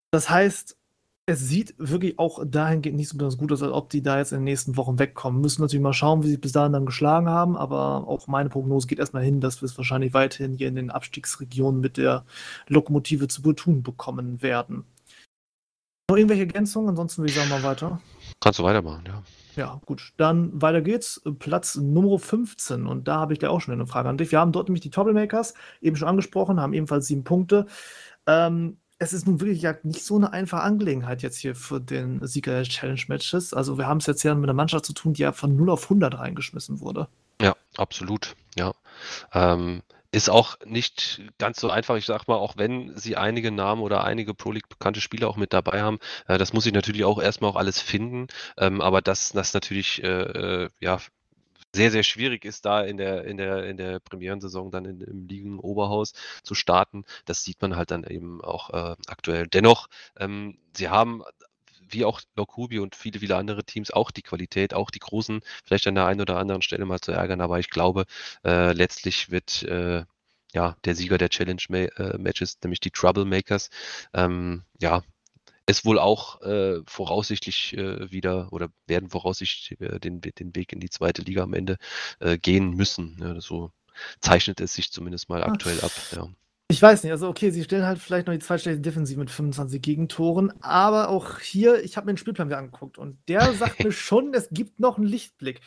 [0.09, 0.75] Das heißt,
[1.30, 4.32] es sieht wirklich auch dahingehend nicht so besonders gut aus, als ob die da jetzt
[4.32, 5.41] in den nächsten Wochen wegkommen.
[5.41, 8.88] Müssen natürlich mal schauen, wie sie bis dahin dann geschlagen haben, aber auch meine Prognose
[8.88, 12.23] geht erstmal hin, dass wir es wahrscheinlich weiterhin hier in den Abstiegsregionen mit der
[12.69, 14.86] Lokomotive zu tun bekommen werden.
[16.09, 16.91] Noch irgendwelche Ergänzungen?
[16.91, 17.99] Ansonsten würde ich sagen mal weiter.
[18.39, 19.23] Kannst du weitermachen, ja.
[19.57, 20.13] Ja, gut.
[20.15, 21.21] Dann weiter geht's.
[21.39, 22.88] Platz Nummer 15.
[22.88, 24.32] Und da habe ich gleich auch schon eine Frage an dich.
[24.32, 27.65] Wir haben dort nämlich die Troublemakers, eben schon angesprochen, haben ebenfalls sieben Punkte.
[28.28, 32.25] Ähm, es ist nun wirklich ja nicht so eine einfache Angelegenheit jetzt hier für den
[32.25, 33.53] Sieger der Challenge-Matches.
[33.53, 35.69] Also wir haben es jetzt ja mit einer Mannschaft zu tun, die ja von 0
[35.69, 37.07] auf 100 reingeschmissen wurde.
[37.41, 38.35] Ja, absolut.
[38.57, 38.73] Ja.
[39.33, 41.95] Ähm, ist auch nicht ganz so einfach.
[41.95, 45.37] Ich sag mal, auch wenn sie einige Namen oder einige Pro League bekannte Spieler auch
[45.37, 48.27] mit dabei haben, äh, das muss ich natürlich auch erstmal auch alles finden.
[48.57, 50.99] Ähm, aber dass das natürlich äh, äh, ja
[51.76, 55.28] sehr, sehr schwierig ist, da in der, in der, in der Premierensaison dann in, im
[55.28, 56.13] Ligen-Oberhaus
[56.43, 57.05] zu starten.
[57.26, 59.47] Das sieht man halt dann eben auch äh, aktuell.
[59.47, 59.88] Dennoch,
[60.18, 61.24] ähm, sie haben
[61.89, 65.88] wie auch Lokubi und viele, viele andere Teams auch die Qualität, auch die Großen vielleicht
[65.88, 67.41] an der einen oder anderen Stelle mal zu ärgern.
[67.41, 68.05] Aber ich glaube,
[68.43, 70.05] äh, letztlich wird äh,
[70.53, 73.70] ja der Sieger der Challenge-Matches, äh, nämlich die Troublemakers,
[74.13, 75.01] ähm, ja,
[75.68, 80.80] es wohl auch äh, voraussichtlich äh, wieder oder werden voraussichtlich äh, den, den Weg in
[80.80, 81.78] die zweite Liga am Ende
[82.20, 83.18] äh, gehen müssen.
[83.20, 83.72] Ja, so
[84.22, 85.47] zeichnet es sich zumindest mal ah.
[85.47, 85.91] aktuell ab.
[86.15, 86.28] Ja.
[86.70, 89.82] Ich weiß nicht, also okay, sie stellen halt vielleicht noch die zweitstärkste Defensive mit 25
[89.82, 93.91] Gegentoren, aber auch hier, ich habe mir den Spielplan wieder angeguckt und der sagt mir
[93.93, 95.61] schon, es gibt noch einen Lichtblick.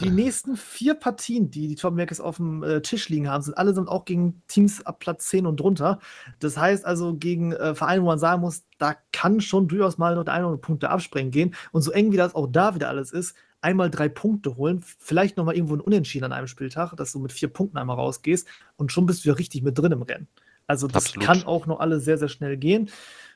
[0.00, 3.88] Die nächsten vier Partien, die die Torbenbergs auf dem äh, Tisch liegen haben, sind allesamt
[3.88, 5.98] auch gegen Teams ab Platz 10 und drunter.
[6.38, 10.14] Das heißt also gegen äh, Vereine, wo man sagen muss, da kann schon durchaus mal
[10.14, 11.56] noch der eine oder andere Punkte abspringen gehen.
[11.72, 15.36] Und so eng wie das auch da wieder alles ist, einmal drei Punkte holen, vielleicht
[15.36, 18.46] nochmal irgendwo ein Unentschieden an einem Spieltag, dass du mit vier Punkten einmal rausgehst
[18.76, 20.28] und schon bist du ja richtig mit drin im Rennen.
[20.66, 21.26] Also das Absolut.
[21.26, 22.90] kann auch noch alles sehr, sehr schnell gehen.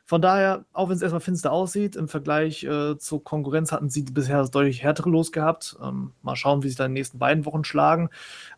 [0.05, 4.03] Von daher, auch wenn es erstmal finster aussieht, im Vergleich äh, zur Konkurrenz hatten sie
[4.05, 5.77] bisher das deutlich härtere Los gehabt.
[5.83, 8.09] Ähm, mal schauen, wie sich da in den nächsten beiden Wochen schlagen.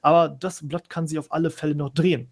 [0.01, 2.31] Aber das Blatt kann sich auf alle Fälle noch drehen.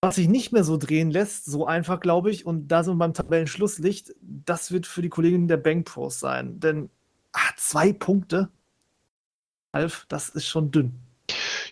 [0.00, 2.98] Was sich nicht mehr so drehen lässt, so einfach, glaube ich, und da sind wir
[2.98, 6.58] beim Tabellenschlusslicht, das wird für die Kolleginnen der Bank Pros sein.
[6.58, 6.90] Denn
[7.32, 8.48] ach, zwei Punkte,
[9.70, 11.07] Alf, das ist schon dünn.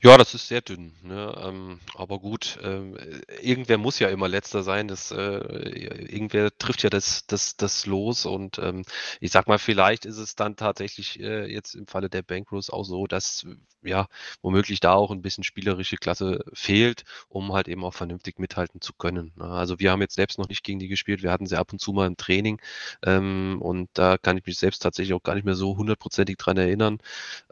[0.03, 1.35] Ja, das ist sehr dünn, ne?
[1.43, 2.97] Ähm, aber gut, ähm,
[3.41, 4.89] irgendwer muss ja immer Letzter sein.
[4.89, 8.85] Das, äh, irgendwer trifft ja das, das, das Los und ähm,
[9.21, 12.85] ich sag mal, vielleicht ist es dann tatsächlich äh, jetzt im Falle der Bankrows auch
[12.85, 13.47] so, dass
[13.83, 14.07] ja
[14.43, 18.93] womöglich da auch ein bisschen spielerische Klasse fehlt, um halt eben auch vernünftig mithalten zu
[18.93, 19.33] können.
[19.37, 19.45] Ne?
[19.45, 21.79] Also wir haben jetzt selbst noch nicht gegen die gespielt, wir hatten sie ab und
[21.81, 22.61] zu mal im Training
[23.05, 26.57] ähm, und da kann ich mich selbst tatsächlich auch gar nicht mehr so hundertprozentig dran
[26.57, 26.99] erinnern.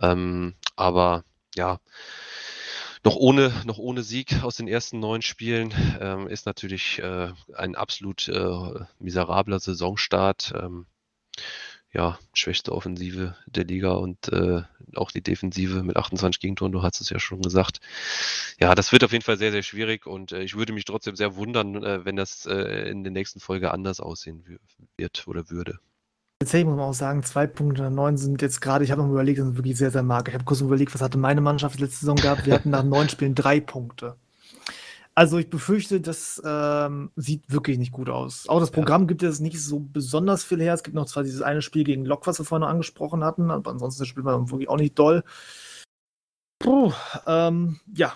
[0.00, 1.24] Ähm, aber
[1.56, 1.78] ja,
[3.04, 7.76] noch ohne, noch ohne Sieg aus den ersten neun Spielen ähm, ist natürlich äh, ein
[7.76, 10.54] absolut äh, miserabler Saisonstart.
[10.56, 10.86] Ähm,
[11.92, 14.62] ja, schwächste Offensive der Liga und äh,
[14.96, 17.78] auch die Defensive mit 28 Gegentoren, du hast es ja schon gesagt.
[18.58, 21.14] Ja, das wird auf jeden Fall sehr, sehr schwierig und äh, ich würde mich trotzdem
[21.14, 24.58] sehr wundern, äh, wenn das äh, in der nächsten Folge anders aussehen
[24.96, 25.78] wird oder würde.
[26.44, 29.38] Tatsächlich muss man auch sagen, zwei Punkte neun sind jetzt gerade, ich habe noch überlegt,
[29.38, 30.28] das sind wirklich sehr, sehr mager.
[30.28, 32.44] Ich habe kurz überlegt, was hatte meine Mannschaft letzte Saison gehabt?
[32.44, 34.16] Wir hatten nach neun Spielen drei Punkte.
[35.14, 38.46] Also ich befürchte, das ähm, sieht wirklich nicht gut aus.
[38.46, 39.06] Auch das Programm ja.
[39.06, 40.74] gibt es nicht so besonders viel her.
[40.74, 43.50] Es gibt noch zwar dieses eine Spiel gegen Lok, was wir vorhin noch angesprochen hatten,
[43.50, 45.24] aber ansonsten spielt man wirklich auch nicht doll.
[46.58, 46.92] Puh,
[47.26, 48.12] ähm, ja,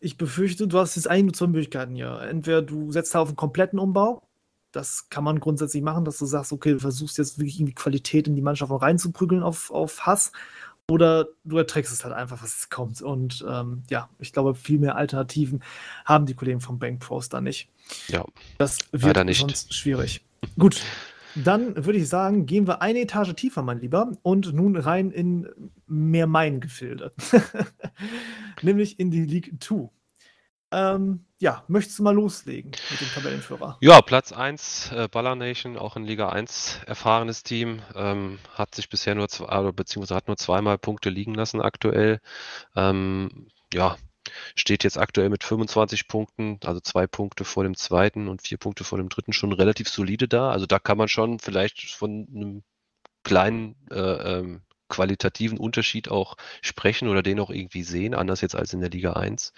[0.00, 2.22] ich befürchte, du hast jetzt eigentlich nur zwei Möglichkeiten hier.
[2.22, 4.27] Entweder du setzt auf einen kompletten Umbau,
[4.72, 8.28] das kann man grundsätzlich machen, dass du sagst, okay, du versuchst jetzt wirklich irgendwie Qualität
[8.28, 10.32] in die Mannschaft noch reinzuprügeln auf, auf Hass.
[10.90, 13.02] Oder du erträgst es halt einfach, was es kommt.
[13.02, 15.62] Und ähm, ja, ich glaube, viel mehr Alternativen
[16.06, 17.68] haben die Kollegen vom Bank Pros da nicht.
[18.08, 18.24] Ja.
[18.56, 19.40] Das wird nicht.
[19.40, 20.24] sonst schwierig.
[20.58, 20.80] Gut,
[21.34, 25.48] dann würde ich sagen, gehen wir eine Etage tiefer, mein Lieber, und nun rein in
[25.86, 27.12] mehr mein Gefilde.
[28.62, 29.90] Nämlich in die League 2.
[30.70, 33.78] Ähm, ja, möchtest du mal loslegen mit dem Tabellenführer?
[33.80, 38.88] Ja, Platz 1, äh, Baller Nation, auch in Liga 1 erfahrenes Team, ähm, hat sich
[38.88, 42.20] bisher nur zwei, also, beziehungsweise hat nur zweimal Punkte liegen lassen aktuell.
[42.74, 43.96] Ähm, ja,
[44.56, 48.84] steht jetzt aktuell mit 25 Punkten, also zwei Punkte vor dem zweiten und vier Punkte
[48.84, 50.50] vor dem dritten schon relativ solide da.
[50.50, 52.62] Also da kann man schon vielleicht von einem
[53.22, 58.72] kleinen äh, ähm, qualitativen Unterschied auch sprechen oder den auch irgendwie sehen, anders jetzt als
[58.72, 59.52] in der Liga 1.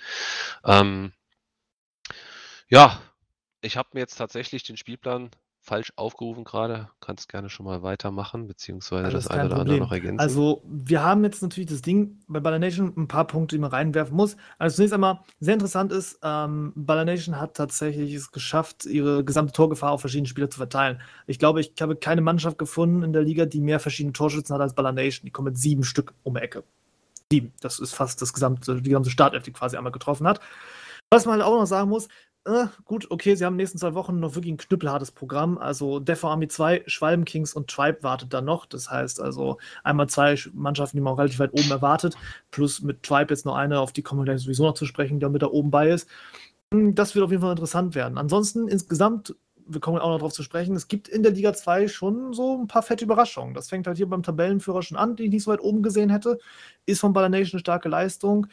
[0.65, 1.13] Ähm,
[2.71, 3.01] ja,
[3.61, 5.31] ich habe mir jetzt tatsächlich den Spielplan
[5.63, 6.89] falsch aufgerufen gerade.
[7.01, 10.19] Kannst gerne schon mal weitermachen, beziehungsweise also das, das eine oder andere noch ergänzen.
[10.19, 13.71] Also, wir haben jetzt natürlich das Ding bei Baller Nation ein paar Punkte, die man
[13.71, 14.37] reinwerfen muss.
[14.59, 19.53] Also, zunächst einmal, sehr interessant ist, ähm, Baller Nation hat tatsächlich es geschafft, ihre gesamte
[19.53, 21.01] Torgefahr auf verschiedene Spieler zu verteilen.
[21.27, 24.63] Ich glaube, ich habe keine Mannschaft gefunden in der Liga, die mehr verschiedene Torschützen hat
[24.63, 25.27] als Baller Nation.
[25.27, 26.65] Die kommen mit sieben Stück um die Ecke.
[27.31, 27.53] Sieben.
[27.61, 30.41] Das ist fast das gesamte, die gesamte Startelf, die quasi einmal getroffen hat.
[31.13, 32.09] Was man halt auch noch sagen muss,
[32.47, 35.59] äh, gut, okay, sie haben in den nächsten zwei Wochen noch wirklich ein knüppelhartes Programm.
[35.59, 38.67] Also Death Army 2, Schwalben Kings und Tribe wartet dann noch.
[38.67, 42.17] Das heißt also einmal zwei Mannschaften, die man auch relativ weit oben erwartet,
[42.51, 45.21] plus mit Tribe jetzt noch eine, auf die kommen wir gleich sowieso noch zu sprechen,
[45.21, 46.09] die mit da oben bei ist.
[46.73, 48.17] Hm, das wird auf jeden Fall interessant werden.
[48.17, 49.35] Ansonsten insgesamt,
[49.67, 52.59] wir kommen auch noch darauf zu sprechen, es gibt in der Liga 2 schon so
[52.59, 53.55] ein paar fette Überraschungen.
[53.55, 56.11] Das fängt halt hier beim Tabellenführer schon an, den ich nicht so weit oben gesehen
[56.11, 56.39] hätte.
[56.87, 58.47] Ist von Baller Nation eine starke Leistung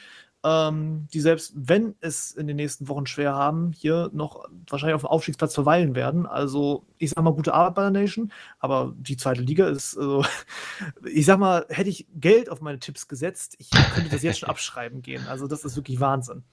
[0.48, 5.02] ähm, die selbst wenn es in den nächsten Wochen schwer haben, hier noch wahrscheinlich auf
[5.02, 6.26] dem Aufstiegsplatz verweilen werden.
[6.26, 10.24] Also, ich sag mal, gute Arbeit bei der Nation, aber die zweite Liga ist, also,
[11.06, 14.50] ich sag mal, hätte ich Geld auf meine Tipps gesetzt, ich könnte das jetzt schon
[14.58, 15.28] abschreiben gehen.
[15.28, 16.44] Also, das ist wirklich Wahnsinn.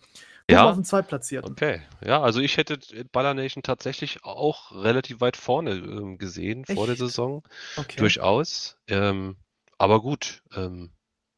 [0.51, 0.69] Ja.
[0.69, 1.53] Auf den Zweitplatzierten.
[1.53, 1.81] Okay.
[2.05, 2.79] Ja, also ich hätte
[3.13, 6.77] Baller Nation tatsächlich auch relativ weit vorne ähm, gesehen Echt?
[6.77, 7.43] vor der Saison.
[7.77, 7.97] Okay.
[7.97, 8.77] Durchaus.
[8.87, 9.37] Ähm,
[9.79, 10.91] aber gut, ähm,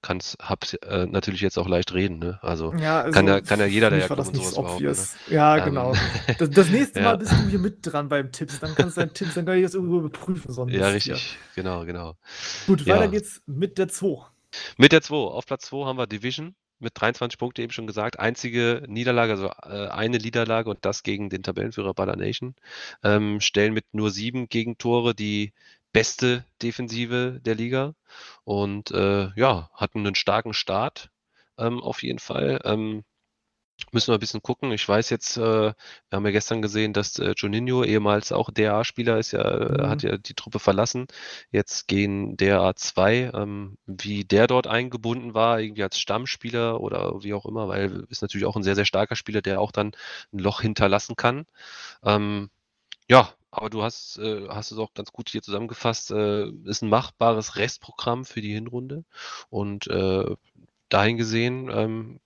[0.02, 2.38] kann's, hab's äh, natürlich jetzt auch leicht reden, ne?
[2.42, 5.16] Also, ja, also kann, ja, kann ja jeder, der ja kommt und sowas obvious.
[5.28, 5.34] Ne?
[5.34, 5.94] Ja, genau.
[6.38, 9.14] Das, das nächste Mal bist du hier mit dran beim Tipps, dann kannst du deinen
[9.14, 10.52] Tipps, dann kann ich das irgendwo überprüfen.
[10.52, 11.62] Sonst ja, richtig, hier.
[11.62, 12.14] genau, genau.
[12.66, 14.24] Gut, weiter geht's mit der 2.
[14.76, 15.14] Mit der 2.
[15.14, 18.18] Auf Platz 2 haben wir Division mit 23 Punkten eben schon gesagt.
[18.18, 22.54] Einzige Niederlage, also äh, eine Niederlage und das gegen den Tabellenführer Baller Nation.
[23.02, 25.52] Ähm, stellen mit nur sieben Gegentore die
[25.96, 27.94] beste Defensive der Liga
[28.44, 31.10] und äh, ja, hatten einen starken Start
[31.56, 32.60] ähm, auf jeden Fall.
[32.64, 33.02] Ähm,
[33.92, 34.72] müssen wir ein bisschen gucken.
[34.72, 35.74] Ich weiß jetzt, äh, wir
[36.12, 39.88] haben ja gestern gesehen, dass äh, Juninho, ehemals auch DA-Spieler, ist ja, mhm.
[39.88, 41.06] hat ja die Truppe verlassen.
[41.50, 47.32] Jetzt gehen DA 2, ähm, wie der dort eingebunden war, irgendwie als Stammspieler oder wie
[47.32, 49.92] auch immer, weil ist natürlich auch ein sehr, sehr starker Spieler, der auch dann
[50.34, 51.46] ein Loch hinterlassen kann.
[52.04, 52.50] Ähm,
[53.08, 56.10] ja, aber du hast, äh, hast es auch ganz gut hier zusammengefasst.
[56.10, 59.04] Äh, ist ein machbares Restprogramm für die Hinrunde.
[59.48, 60.36] Und äh,
[60.88, 62.20] dahin gesehen, ähm,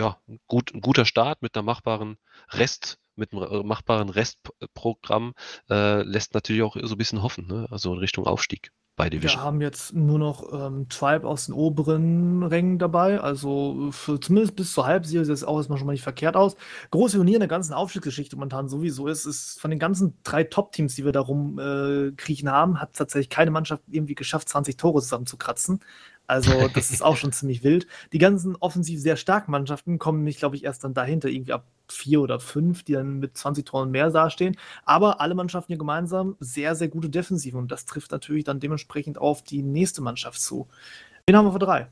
[0.00, 2.16] ja, gut, ein guter Start mit einer machbaren
[2.50, 5.34] Rest, mit einem äh, machbaren Restprogramm
[5.68, 7.66] äh, lässt natürlich auch so ein bisschen hoffen, ne?
[7.70, 9.40] also in Richtung Aufstieg bei Division.
[9.40, 14.56] Wir haben jetzt nur noch ähm, Tribe aus den oberen Rängen dabei, also für, zumindest
[14.56, 16.54] bis zur Halbserie sieht es auch erstmal schon mal nicht verkehrt aus.
[16.90, 20.96] Große Turnier in der ganzen Aufstiegsgeschichte momentan sowieso ist, ist von den ganzen drei Top-Teams,
[20.96, 25.80] die wir da rumkriechen äh, haben, hat tatsächlich keine Mannschaft irgendwie geschafft, 20 Tore zusammenzukratzen.
[26.30, 27.88] Also, das ist auch schon ziemlich wild.
[28.12, 31.66] Die ganzen offensiv sehr starken Mannschaften kommen nämlich, glaube ich, erst dann dahinter, irgendwie ab
[31.88, 34.56] vier oder fünf, die dann mit 20 Toren mehr dastehen.
[34.84, 39.18] Aber alle Mannschaften hier gemeinsam sehr, sehr gute Defensive und das trifft natürlich dann dementsprechend
[39.18, 40.68] auf die nächste Mannschaft zu.
[41.26, 41.88] Wen haben wir für drei?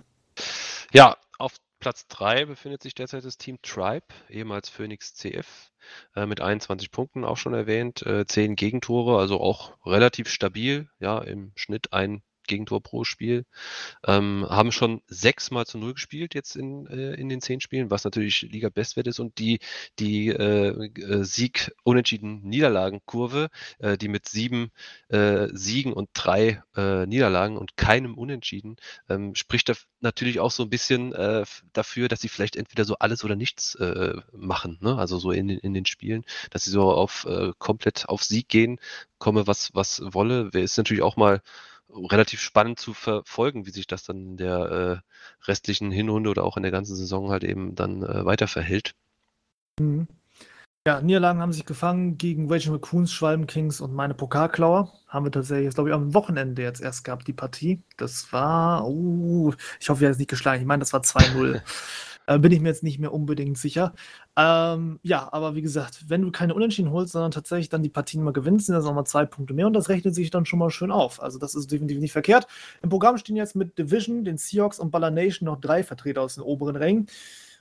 [0.93, 5.73] Ja, auf Platz 3 befindet sich derzeit das Team Tribe, ehemals Phoenix CF,
[6.15, 11.19] äh, mit 21 Punkten auch schon erwähnt, äh, 10 Gegentore, also auch relativ stabil, ja,
[11.19, 13.45] im Schnitt ein Gegentor pro Spiel.
[14.05, 18.03] Ähm, haben schon sechsmal zu null gespielt jetzt in, äh, in den zehn Spielen, was
[18.05, 19.21] natürlich Liga-Bestwert ist.
[19.21, 19.61] Und die,
[19.99, 24.73] die äh, äh Sieg-Unentschieden-Niederlagen-Kurve, äh, die mit sieben
[25.09, 28.75] äh, Siegen und drei äh, Niederlagen und keinem Unentschieden,
[29.09, 31.13] ähm, spricht da natürlich auch so ein bisschen
[31.73, 33.77] dafür, dass sie vielleicht entweder so alles oder nichts
[34.33, 34.79] machen.
[34.81, 34.97] Ne?
[34.97, 37.27] Also so in, in den Spielen, dass sie so auf
[37.59, 38.79] komplett auf Sieg gehen,
[39.19, 40.51] komme was, was wolle.
[40.53, 41.43] Wer ist natürlich auch mal
[41.91, 46.57] relativ spannend zu verfolgen, wie sich das dann in der äh, restlichen Hinrunde oder auch
[46.57, 48.95] in der ganzen Saison halt eben dann äh, weiter verhält.
[49.81, 50.07] Mhm.
[50.87, 54.93] Ja, Niederlagen haben sich gefangen gegen Rachel McCoons, Schwalben Kings und meine Pokalklauer.
[55.07, 57.83] Haben wir tatsächlich, glaube ich, am Wochenende jetzt erst gehabt, die Partie.
[57.99, 60.63] Das war, uh, ich hoffe, er ist nicht geschlagen.
[60.63, 61.61] Ich meine, das war 2-0.
[62.29, 63.95] Äh, bin ich mir jetzt nicht mehr unbedingt sicher.
[64.37, 68.23] Ähm, ja, aber wie gesagt, wenn du keine Unentschieden holst, sondern tatsächlich dann die Partien
[68.23, 70.69] mal gewinnst, sind das nochmal zwei Punkte mehr und das rechnet sich dann schon mal
[70.69, 71.23] schön auf.
[71.23, 72.47] Also das ist definitiv nicht verkehrt.
[72.83, 76.35] Im Programm stehen jetzt mit Division, den Seahawks und Baller Nation noch drei Vertreter aus
[76.35, 77.07] den oberen Rängen.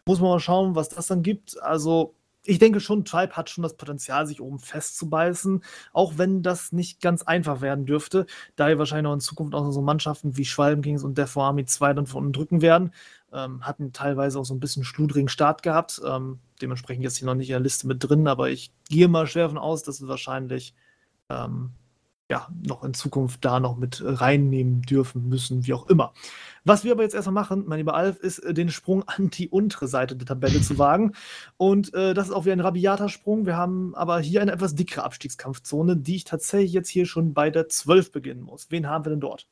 [0.05, 1.61] Muss man mal schauen, was das dann gibt.
[1.61, 2.13] Also
[2.47, 5.63] ich denke schon, Tribe hat schon das Potenzial, sich oben festzubeißen,
[5.93, 9.69] auch wenn das nicht ganz einfach werden dürfte, da wir wahrscheinlich noch in Zukunft auch
[9.71, 12.91] so Mannschaften wie Schwalben Kings und Death Army 2 dann von unten drücken werden.
[13.33, 16.01] Ähm, hatten teilweise auch so ein bisschen schludrigen Start gehabt.
[16.05, 19.27] Ähm, dementsprechend jetzt hier noch nicht in der Liste mit drin, aber ich gehe mal
[19.27, 20.73] schwer davon aus, dass wir wahrscheinlich
[21.29, 21.71] ähm,
[22.29, 26.13] ja, noch in Zukunft da noch mit reinnehmen dürfen müssen, wie auch immer.
[26.65, 29.47] Was wir aber jetzt erstmal machen, mein lieber Alf, ist äh, den Sprung an die
[29.47, 31.13] untere Seite der Tabelle zu wagen.
[31.57, 33.45] Und äh, das ist auch wieder ein rabiater Sprung.
[33.45, 37.49] Wir haben aber hier eine etwas dickere Abstiegskampfzone, die ich tatsächlich jetzt hier schon bei
[37.49, 38.67] der 12 beginnen muss.
[38.71, 39.47] Wen haben wir denn dort?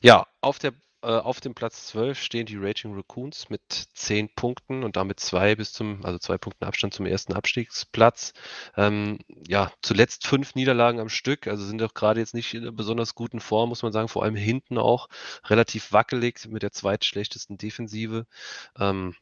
[0.00, 3.62] Ja, auf der äh, auf dem Platz 12 stehen die Raging Raccoons mit
[3.94, 8.32] 10 Punkten und damit zwei bis zum, also zwei Punkten Abstand zum ersten Abstiegsplatz.
[8.76, 12.72] Ähm, ja, zuletzt fünf Niederlagen am Stück, also sind doch gerade jetzt nicht in einer
[12.72, 15.08] besonders guten Form, muss man sagen, vor allem hinten auch
[15.46, 18.26] relativ wackelig mit der zweitschlechtesten Defensive.
[18.78, 19.14] Ähm,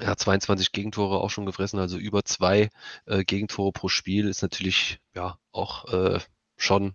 [0.00, 2.70] ja, 22 Gegentore auch schon gefressen, also über zwei
[3.06, 6.20] äh, Gegentore pro Spiel ist natürlich ja auch äh,
[6.56, 6.94] schon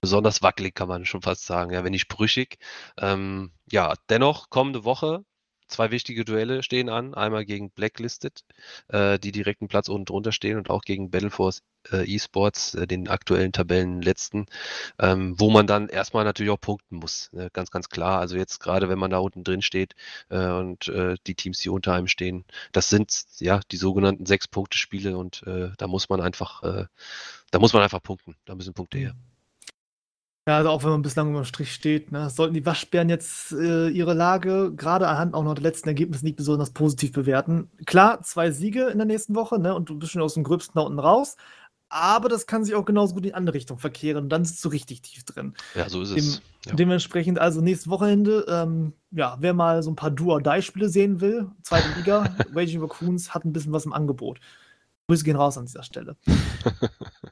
[0.00, 2.58] besonders wackelig, kann man schon fast sagen, ja, wenn nicht brüchig.
[2.98, 5.24] Ähm, ja, dennoch kommende Woche
[5.70, 7.14] zwei wichtige Duelle stehen an.
[7.14, 8.44] Einmal gegen Blacklisted,
[8.88, 13.08] äh, die direkten Platz unten drunter stehen und auch gegen Battleforce äh, Esports, äh, den
[13.08, 14.46] aktuellen Tabellenletzten,
[14.98, 17.30] ähm, wo man dann erstmal natürlich auch punkten muss.
[17.32, 17.48] Ne?
[17.52, 18.20] Ganz, ganz klar.
[18.20, 19.94] Also jetzt gerade, wenn man da unten drin steht
[20.28, 25.16] äh, und äh, die Teams, die unter einem stehen, das sind ja die sogenannten Sechs-Punkte-Spiele
[25.16, 26.62] und äh, da muss man einfach,
[27.50, 28.36] da muss man einfach punkten.
[28.44, 29.14] Da müssen Punkte her.
[30.50, 33.52] Ja, also auch wenn man bislang über dem Strich steht, ne, sollten die Waschbären jetzt
[33.52, 37.70] äh, ihre Lage gerade anhand auch noch der letzten Ergebnisse nicht besonders positiv bewerten.
[37.86, 40.72] Klar, zwei Siege in der nächsten Woche, ne, und du bist schon aus dem Gröbsten
[40.74, 41.36] da unten raus.
[41.88, 44.24] Aber das kann sich auch genauso gut in die andere Richtung verkehren.
[44.24, 45.54] Und dann sitzt du richtig tief drin.
[45.76, 46.42] Ja, so ist Dem, es.
[46.66, 46.74] Ja.
[46.74, 51.96] Dementsprechend, also nächstes Wochenende, ähm, ja, wer mal so ein paar Do-or-Die-Spiele sehen will, zweite
[51.96, 52.24] Liga,
[52.56, 54.40] Raging Raccoons hat ein bisschen was im Angebot.
[55.10, 56.16] Grüße gehen raus an dieser Stelle.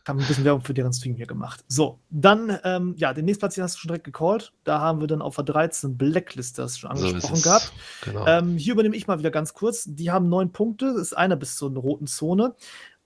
[0.08, 1.64] haben ein bisschen Werbung für deren Stream hier gemacht.
[1.68, 4.52] So, dann, ähm, ja, den nächsten Platz hast du schon direkt gecallt.
[4.64, 7.72] Da haben wir dann auf der 13 Blacklist das schon angesprochen so gehabt.
[8.02, 8.26] Genau.
[8.26, 9.84] Ähm, hier übernehme ich mal wieder ganz kurz.
[9.86, 12.54] Die haben neun Punkte, das ist einer bis zur roten Zone.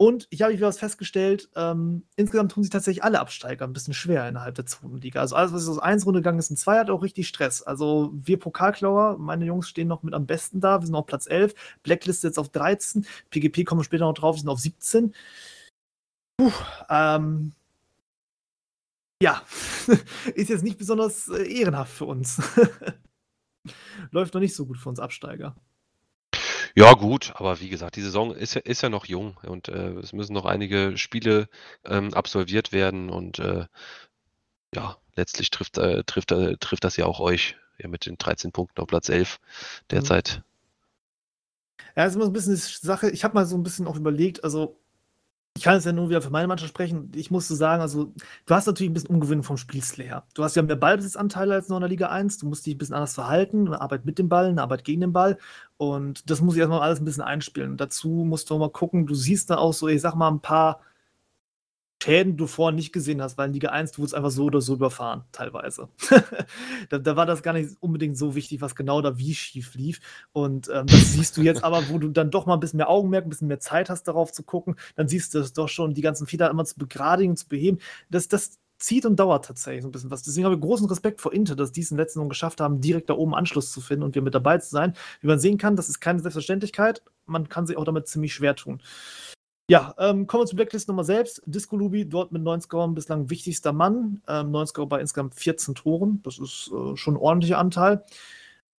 [0.02, 3.94] Und ich habe wieder was festgestellt, ähm, insgesamt tun sich tatsächlich alle Absteiger ein bisschen
[3.94, 5.20] schwer innerhalb der zweiten Liga.
[5.20, 7.62] Also alles, was aus 1 Runde gegangen ist in 2, hat auch richtig Stress.
[7.62, 11.28] Also wir Pokalklauer, meine Jungs stehen noch mit am besten da, wir sind auf Platz
[11.28, 15.14] 11, Blacklist jetzt auf 13, PGP kommen später noch drauf, wir sind auf 17.
[16.36, 16.50] Puh,
[16.90, 17.52] ähm,
[19.22, 19.40] ja,
[20.34, 22.42] ist jetzt nicht besonders äh, ehrenhaft für uns.
[24.10, 25.54] Läuft noch nicht so gut für uns Absteiger.
[26.74, 29.90] Ja, gut, aber wie gesagt, die Saison ist ja, ist ja noch jung und äh,
[29.98, 31.48] es müssen noch einige Spiele
[31.84, 33.66] ähm, absolviert werden und äh,
[34.74, 38.52] ja, letztlich trifft, äh, trifft, äh, trifft das ja auch euch ja, mit den 13
[38.52, 39.38] Punkten auf Platz 11
[39.90, 40.38] derzeit.
[40.38, 40.52] Mhm.
[41.96, 43.10] Ja, ist immer so ein bisschen die Sache.
[43.10, 44.78] Ich habe mal so ein bisschen auch überlegt, also
[45.54, 47.12] ich kann jetzt ja nur wieder für meine Mannschaft sprechen.
[47.14, 48.12] Ich musste sagen, also
[48.46, 50.24] du hast natürlich ein bisschen Umgewinn vom Spielstil her.
[50.34, 52.38] Du hast ja mehr Ballbesitzanteile als noch in der Liga 1.
[52.38, 53.66] Du musst dich ein bisschen anders verhalten.
[53.66, 55.38] Eine Arbeit mit dem Ball, eine Arbeit gegen den Ball.
[55.76, 57.72] Und das muss ich erstmal alles ein bisschen einspielen.
[57.72, 60.30] Und dazu musst du auch mal gucken, du siehst da auch so, ich sag mal,
[60.30, 60.80] ein paar
[62.02, 64.60] Schäden du vorher nicht gesehen hast, weil in Liga 1 du wurdest einfach so oder
[64.60, 65.88] so überfahren, teilweise.
[66.88, 70.00] da, da, war das gar nicht unbedingt so wichtig, was genau da wie schief lief.
[70.32, 72.90] Und ähm, das siehst du jetzt aber, wo du dann doch mal ein bisschen mehr
[72.90, 75.94] Augenmerk, ein bisschen mehr Zeit hast, darauf zu gucken, dann siehst du es doch schon,
[75.94, 77.78] die ganzen Fehler immer zu begradigen, zu beheben.
[78.10, 80.24] Das, das zieht und dauert tatsächlich so ein bisschen was.
[80.24, 82.80] Deswegen habe ich großen Respekt vor Inter, dass die es in den letzten geschafft haben,
[82.80, 84.94] direkt da oben Anschluss zu finden und wir mit dabei zu sein.
[85.20, 87.02] Wie man sehen kann, das ist keine Selbstverständlichkeit.
[87.26, 88.82] Man kann sich auch damit ziemlich schwer tun.
[89.72, 91.40] Ja, ähm, kommen wir zur Blacklist Nummer selbst.
[91.46, 94.20] Disco Lubi dort mit 9 Scoren bislang wichtigster Mann.
[94.28, 96.20] Ähm, 9 Score bei insgesamt 14 Toren.
[96.24, 98.04] Das ist äh, schon ein ordentlicher Anteil.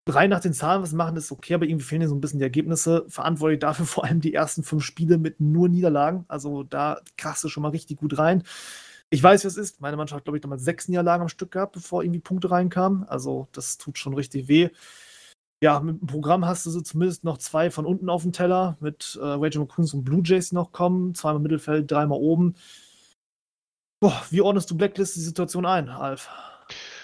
[0.08, 2.38] Rein nach den Zahlen, was machen, ist okay, aber irgendwie fehlen hier so ein bisschen
[2.38, 3.06] die Ergebnisse.
[3.08, 6.26] Verantwortlich dafür vor allem die ersten fünf Spiele mit nur Niederlagen.
[6.28, 8.44] Also da krachst du schon mal richtig gut rein.
[9.10, 9.82] Ich weiß, wie es ist.
[9.82, 13.04] Meine Mannschaft hat, glaube ich, damals sechs Niederlagen am Stück gehabt, bevor irgendwie Punkte reinkamen.
[13.06, 14.70] Also das tut schon richtig weh
[15.64, 18.76] ja, mit dem Programm hast du so zumindest noch zwei von unten auf dem Teller
[18.82, 21.16] mit äh, Rachel McCoons und Blue Jays, noch kommen.
[21.16, 22.56] Zweimal Mittelfeld, dreimal oben.
[24.02, 26.28] Boah, wie ordnest du Blacklist die Situation ein, Alf?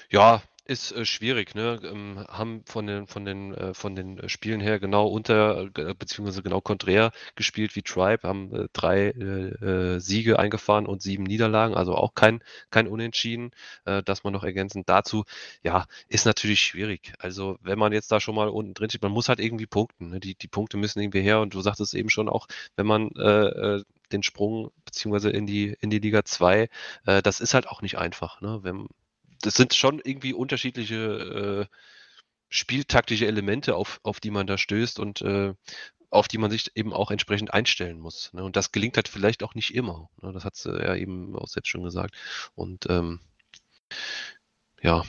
[0.10, 1.80] Ja, ist äh, schwierig, ne?
[1.84, 5.96] Ähm, haben von den, von den, äh, von den äh, Spielen her genau unter, äh,
[5.96, 11.74] beziehungsweise genau konträr gespielt wie Tribe, haben äh, drei äh, Siege eingefahren und sieben Niederlagen,
[11.74, 13.52] also auch kein, kein Unentschieden,
[14.06, 15.26] dass man noch ergänzend dazu,
[15.64, 17.14] ja, ist natürlich schwierig.
[17.20, 20.10] Also, wenn man jetzt da schon mal unten drin steht, man muss halt irgendwie punkten.
[20.12, 20.20] Ne?
[20.20, 23.10] Die, die Punkte müssen irgendwie her und du sagtest eben schon auch, wenn man
[24.12, 26.70] den Sprung beziehungsweise in die, in die Liga 2,
[27.04, 28.42] das ist halt auch nicht einfach.
[28.42, 28.60] Ne?
[28.64, 28.88] Wenn,
[29.42, 31.76] das sind schon irgendwie unterschiedliche äh,
[32.50, 35.54] spieltaktische Elemente, auf, auf die man da stößt und äh,
[36.10, 38.34] auf die man sich eben auch entsprechend einstellen muss.
[38.34, 38.44] Ne?
[38.44, 40.10] Und das gelingt halt vielleicht auch nicht immer.
[40.22, 40.32] Ne?
[40.34, 42.16] Das hat sie ja eben auch selbst schon gesagt.
[42.56, 43.20] Und ähm,
[44.82, 45.04] ja,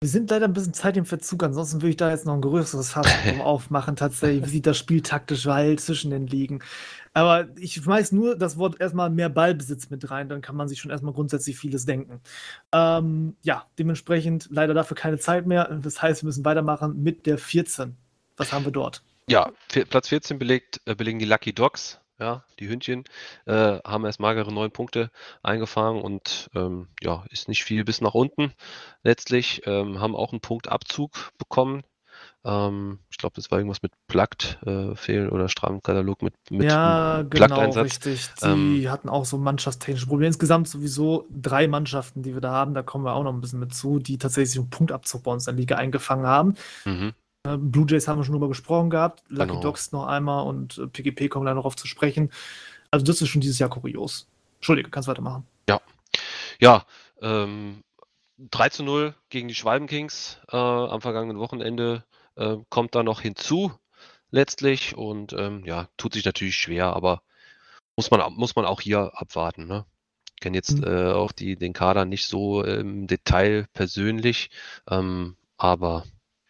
[0.00, 2.42] wir sind leider ein bisschen Zeit im Verzug, ansonsten würde ich da jetzt noch ein
[2.42, 3.06] größeres Fass
[3.40, 6.62] aufmachen, tatsächlich, wie sieht das Spiel taktisch weil zwischen den Ligen.
[7.14, 10.80] Aber ich schmeiß nur das Wort erstmal mehr Ballbesitz mit rein, dann kann man sich
[10.80, 12.20] schon erstmal grundsätzlich vieles denken.
[12.72, 15.64] Ähm, ja, dementsprechend leider dafür keine Zeit mehr.
[15.82, 17.96] Das heißt, wir müssen weitermachen mit der 14.
[18.36, 19.02] Was haben wir dort?
[19.30, 19.50] Ja,
[19.88, 23.04] Platz 14 belegt, äh, belegen die Lucky Dogs ja, die Hündchen
[23.44, 25.10] äh, haben erst magere neun Punkte
[25.42, 28.52] eingefangen und ähm, ja, ist nicht viel bis nach unten.
[29.02, 31.82] Letztlich ähm, haben auch einen Punktabzug bekommen.
[32.44, 37.22] Ähm, ich glaube, das war irgendwas mit Plugged äh, fehlen oder Strafkatalog mit, mit ja,
[37.22, 38.28] genau, richtig.
[38.42, 40.28] Die ähm, hatten auch so mannschaftstechnische Probleme.
[40.28, 42.74] Insgesamt sowieso drei Mannschaften, die wir da haben.
[42.74, 45.46] Da kommen wir auch noch ein bisschen mit zu, die tatsächlich einen Punktabzug bei uns
[45.46, 46.54] in der Liga eingefangen haben.
[46.84, 47.14] Mhm.
[47.46, 49.60] Äh, Blue Jays haben wir schon drüber gesprochen gehabt, Lucky genau.
[49.60, 52.30] Dogs noch einmal und äh, PGP kommen da noch auf zu sprechen.
[52.90, 54.28] Also das ist schon dieses Jahr kurios.
[54.56, 55.46] Entschuldige, kannst weitermachen.
[55.68, 55.80] Ja.
[56.60, 56.84] Ja,
[57.20, 57.82] ähm,
[58.38, 62.04] 3 zu 0 gegen die Schwalbenkings äh, am vergangenen Wochenende
[62.36, 63.72] äh, kommt da noch hinzu
[64.30, 67.22] letztlich und ähm, ja, tut sich natürlich schwer, aber
[67.96, 69.66] muss man, muss man auch hier abwarten.
[69.66, 69.86] Ne?
[70.34, 70.84] Ich kenne jetzt mhm.
[70.84, 74.50] äh, auch die, den Kader nicht so im Detail persönlich,
[74.90, 76.04] ähm, aber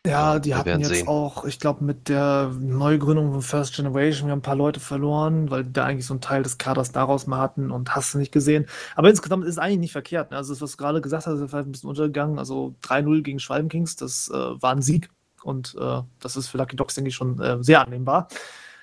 [0.06, 1.08] ja, die hatten jetzt sehen.
[1.08, 5.50] auch, ich glaube, mit der Neugründung von First Generation, wir haben ein paar Leute verloren,
[5.50, 8.18] weil die da eigentlich so einen Teil des Kaders daraus mal hatten und hast du
[8.18, 8.66] nicht gesehen.
[8.94, 10.30] Aber insgesamt ist es eigentlich nicht verkehrt.
[10.30, 10.36] Ne?
[10.36, 12.38] Also, das, was du gerade gesagt hast, ist vielleicht ein bisschen untergegangen.
[12.38, 15.10] Also 3-0 gegen Schwalbenkings, das äh, war ein Sieg
[15.42, 18.28] und äh, das ist für Lucky Dogs, denke ich, schon äh, sehr annehmbar.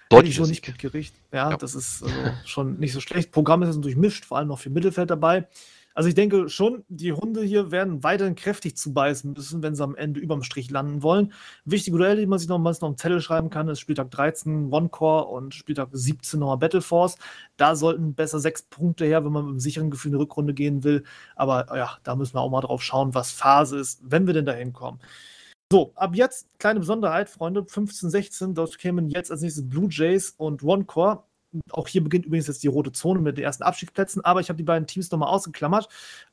[0.09, 1.19] Deutlich schon nicht mitgerichtet.
[1.32, 2.15] Ja, ja, das ist also
[2.45, 3.32] schon nicht so schlecht.
[3.32, 5.47] Programm ist jetzt durchmischt, vor allem noch viel Mittelfeld dabei.
[5.94, 9.96] Also ich denke schon, die Hunde hier werden weiterhin kräftig zubeißen müssen, wenn sie am
[9.96, 11.34] Ende überm Strich landen wollen.
[11.66, 14.72] Wichtige Duelle, die man sich noch mal auf den Zettel schreiben kann, ist Spieltag 13
[14.72, 17.18] One Core und Spieltag 17 nochmal Battle Force.
[17.58, 20.54] Da sollten besser sechs Punkte her, wenn man mit einem sicheren Gefühl in die Rückrunde
[20.54, 21.04] gehen will.
[21.36, 24.46] Aber ja, da müssen wir auch mal drauf schauen, was Phase ist, wenn wir denn
[24.46, 25.00] dahin kommen.
[25.72, 30.32] So, ab jetzt, kleine Besonderheit, Freunde, 15, 16, dort kämen jetzt als nächstes Blue Jays
[30.38, 31.24] und One Core
[31.72, 34.58] auch hier beginnt übrigens jetzt die rote Zone mit den ersten Abstiegsplätzen, aber ich habe
[34.58, 35.88] die beiden Teams nochmal ausgeklammert,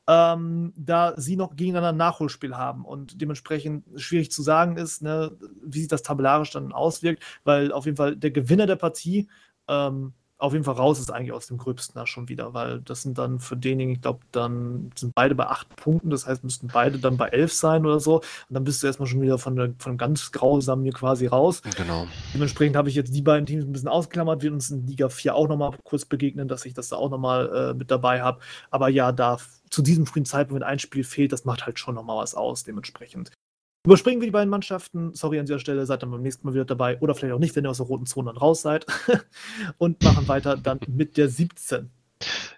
[0.07, 2.85] ähm, da sie noch gegeneinander ein Nachholspiel haben.
[2.85, 7.85] Und dementsprechend schwierig zu sagen ist, ne, wie sich das tabellarisch dann auswirkt, weil auf
[7.85, 9.29] jeden Fall der Gewinner der Partie
[9.67, 13.03] ähm, auf jeden Fall raus ist eigentlich aus dem Gröbsten da schon wieder, weil das
[13.03, 16.67] sind dann für denjenigen, ich glaube, dann sind beide bei acht Punkten, das heißt, müssten
[16.67, 18.17] beide dann bei elf sein oder so.
[18.17, 21.61] Und dann bist du erstmal schon wieder von, der, von ganz grausamen hier quasi raus.
[21.77, 22.07] Genau.
[22.33, 25.35] Dementsprechend habe ich jetzt die beiden Teams ein bisschen ausgeklammert, wir uns in Liga 4
[25.35, 28.39] auch nochmal kurz begegnen, dass ich das da auch nochmal äh, mit dabei habe.
[28.71, 29.37] Aber ja, da
[29.69, 32.63] zu diesem frühen Zeitpunkt, wenn ein Spiel fehlt, das macht halt schon nochmal was aus,
[32.63, 33.31] dementsprechend.
[33.83, 35.13] Überspringen wir die beiden Mannschaften.
[35.15, 36.99] Sorry an dieser Stelle, seid dann beim nächsten Mal wieder dabei.
[36.99, 38.85] Oder vielleicht auch nicht, wenn ihr aus der roten Zone dann raus seid.
[39.79, 41.89] und machen weiter dann mit der 17.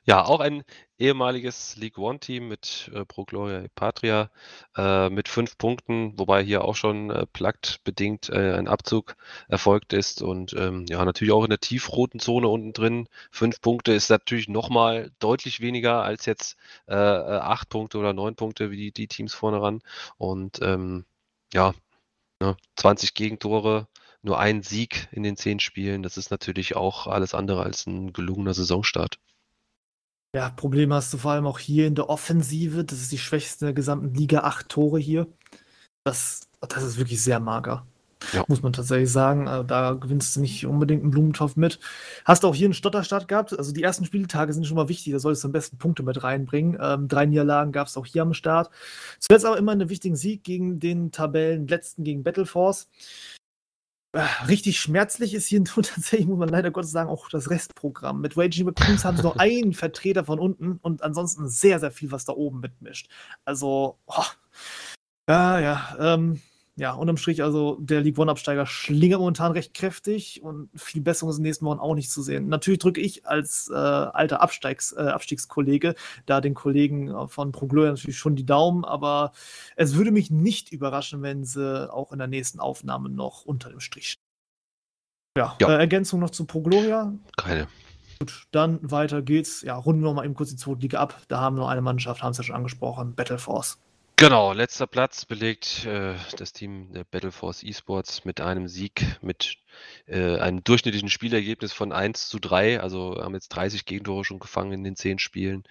[0.05, 0.63] Ja, auch ein
[0.99, 4.31] ehemaliges League One-Team mit äh, Pro Gloria Patria
[4.75, 7.25] äh, mit fünf Punkten, wobei hier auch schon äh,
[7.85, 9.15] bedingt äh, ein Abzug
[9.47, 13.07] erfolgt ist und ähm, ja, natürlich auch in der tiefroten Zone unten drin.
[13.31, 16.57] Fünf Punkte ist natürlich nochmal deutlich weniger als jetzt
[16.87, 19.81] äh, äh, acht Punkte oder neun Punkte wie die, die Teams vorne ran.
[20.17, 21.05] Und ähm,
[21.53, 21.73] ja,
[22.41, 23.87] ne, 20 Gegentore,
[24.21, 26.03] nur ein Sieg in den zehn Spielen.
[26.03, 29.19] Das ist natürlich auch alles andere als ein gelungener Saisonstart.
[30.35, 32.83] Ja, Problem hast du vor allem auch hier in der Offensive.
[32.83, 34.39] Das ist die schwächste der gesamten Liga.
[34.39, 35.27] Acht Tore hier.
[36.03, 37.85] Das, das ist wirklich sehr mager.
[38.31, 38.43] Ja.
[38.47, 39.47] Muss man tatsächlich sagen.
[39.47, 41.79] Also da gewinnst du nicht unbedingt einen Blumentopf mit.
[42.25, 43.57] Hast du auch hier einen Stotterstart gehabt?
[43.57, 45.13] Also die ersten Spieltage sind schon mal wichtig.
[45.13, 46.77] Da solltest du am besten Punkte mit reinbringen.
[46.81, 48.69] Ähm, drei Niederlagen gab es auch hier am Start.
[49.19, 52.87] Zuletzt aber immer einen wichtigen Sieg gegen den Tabellenletzten gegen Battleforce.
[54.15, 58.21] Äh, richtig schmerzlich ist hier nur tatsächlich, muss man leider Gottes sagen, auch das Restprogramm.
[58.21, 62.11] Mit Raging Raccoons haben sie noch einen Vertreter von unten und ansonsten sehr, sehr viel,
[62.11, 63.09] was da oben mitmischt.
[63.43, 64.23] Also, oh.
[65.27, 66.41] ja, ja, ähm,
[66.75, 71.37] ja, unterm Strich, also der League One-Absteiger schlingert momentan recht kräftig und viel Besserung ist
[71.37, 72.47] in den nächsten Wochen auch nicht zu sehen.
[72.47, 75.93] Natürlich drücke ich als äh, alter Absteigs, äh, Abstiegskollege
[76.25, 79.33] da den Kollegen äh, von ProGloria natürlich schon die Daumen, aber
[79.75, 83.79] es würde mich nicht überraschen, wenn sie auch in der nächsten Aufnahme noch unter dem
[83.79, 84.23] Strich stehen.
[85.37, 85.69] Ja, ja.
[85.69, 87.13] Äh, Ergänzung noch zu ProGloria?
[87.37, 87.67] Keine.
[88.19, 89.61] Gut, dann weiter geht's.
[89.61, 91.21] Ja, runden wir mal eben kurz die zweite Liga ab.
[91.27, 93.82] Da haben wir noch eine Mannschaft, haben es ja schon angesprochen, Battle Force.
[94.23, 99.57] Genau, letzter Platz belegt äh, das Team der Battleforce Esports mit einem Sieg, mit
[100.07, 102.79] äh, einem durchschnittlichen Spielergebnis von 1 zu 3.
[102.79, 105.63] Also haben jetzt 30 Gegentore schon gefangen in den 10 Spielen.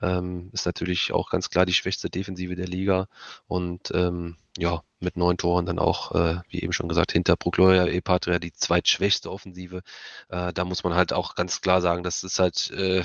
[0.00, 3.08] Ähm, ist natürlich auch ganz klar die schwächste Defensive der Liga.
[3.48, 7.88] Und ähm, ja, mit neun Toren dann auch, äh, wie eben schon gesagt, hinter Procloria
[7.88, 9.82] E-Patria die zweitschwächste Offensive.
[10.28, 13.02] Äh, da muss man halt auch ganz klar sagen, das ist halt äh,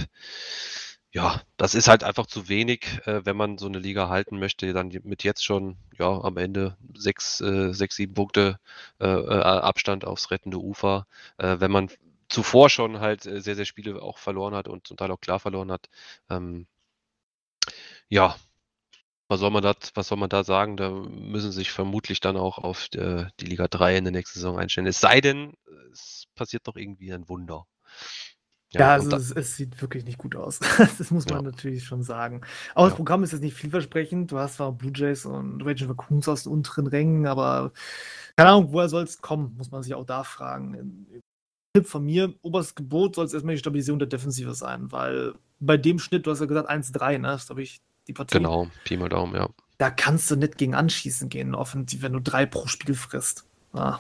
[1.14, 4.72] ja, das ist halt einfach zu wenig, äh, wenn man so eine Liga halten möchte,
[4.74, 8.60] dann mit jetzt schon, ja, am Ende sechs, äh, sechs sieben Punkte
[9.00, 11.08] äh, äh Abstand aufs rettende Ufer.
[11.38, 11.90] Äh, wenn man
[12.30, 15.40] zuvor schon halt äh, sehr, sehr Spiele auch verloren hat und zum Teil auch klar
[15.40, 15.90] verloren hat.
[16.30, 16.68] Ähm,
[18.10, 18.36] ja,
[19.28, 20.78] was soll man da, was soll man da sagen?
[20.78, 24.88] Da müssen sich vermutlich dann auch auf die Liga 3 in der nächsten Saison einstellen.
[24.88, 25.54] Es sei denn,
[25.92, 27.66] es passiert doch irgendwie ein Wunder.
[28.74, 30.60] Ja, ja also es, es, sieht wirklich nicht gut aus.
[30.98, 31.52] das muss man ja.
[31.52, 32.42] natürlich schon sagen.
[32.74, 32.90] Aber ja.
[32.90, 34.32] das Programm ist jetzt nicht vielversprechend.
[34.32, 37.74] Du hast zwar Blue Jays und Raging Raccoons aus den unteren Rängen, aber
[38.38, 41.06] keine Ahnung, woher soll es kommen, muss man sich auch da fragen.
[41.74, 45.78] Tipp von mir, oberstes Gebot soll es erstmal die Stabilisierung der Defensive sein, weil bei
[45.78, 47.28] dem Schnitt, du hast ja gesagt 1-3, ne?
[47.30, 48.38] Das glaube ich die Partie.
[48.38, 49.50] Genau, Pi mal Daumen, ja.
[49.78, 53.46] Da kannst du nicht gegen anschießen gehen, offensiv, wenn du drei pro Spiel frisst.
[53.74, 54.00] Ah.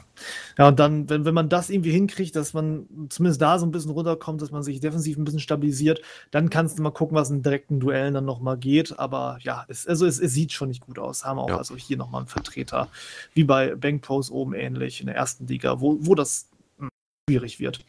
[0.57, 3.71] Ja, und dann, wenn, wenn man das irgendwie hinkriegt, dass man zumindest da so ein
[3.71, 6.01] bisschen runterkommt, dass man sich defensiv ein bisschen stabilisiert,
[6.31, 8.99] dann kannst du mal gucken, was in direkten Duellen dann nochmal geht.
[8.99, 11.23] Aber ja, es, also es, es, sieht schon nicht gut aus.
[11.23, 11.57] Haben auch ja.
[11.57, 12.89] also hier nochmal einen Vertreter,
[13.33, 16.89] wie bei Bank Pros oben ähnlich in der ersten Liga, wo, wo das hm,
[17.29, 17.85] schwierig wird.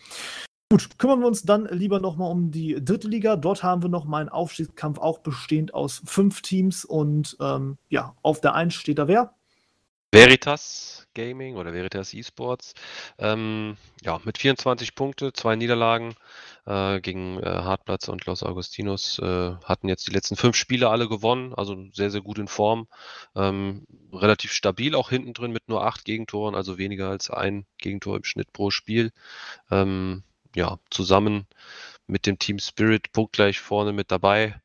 [0.71, 3.37] Gut, kümmern wir uns dann lieber nochmal um die dritte Liga.
[3.37, 6.85] Dort haben wir nochmal einen Aufstiegskampf, auch bestehend aus fünf Teams.
[6.85, 9.35] Und ähm, ja, auf der 1 steht da wer?
[10.13, 12.75] Veritas Gaming oder Veritas Esports.
[13.19, 16.15] Ähm, ja, mit 24 Punkte, zwei Niederlagen
[16.67, 19.19] äh, gegen äh, Hartplatz und Los Augustinos.
[19.19, 22.89] Äh, hatten jetzt die letzten fünf Spiele alle gewonnen, also sehr, sehr gut in Form.
[23.35, 28.17] Ähm, relativ stabil auch hinten drin mit nur acht Gegentoren, also weniger als ein Gegentor
[28.17, 29.13] im Schnitt pro Spiel.
[29.71, 31.47] Ähm, ja, zusammen
[32.07, 34.61] mit dem Team Spirit punktgleich vorne mit dabei.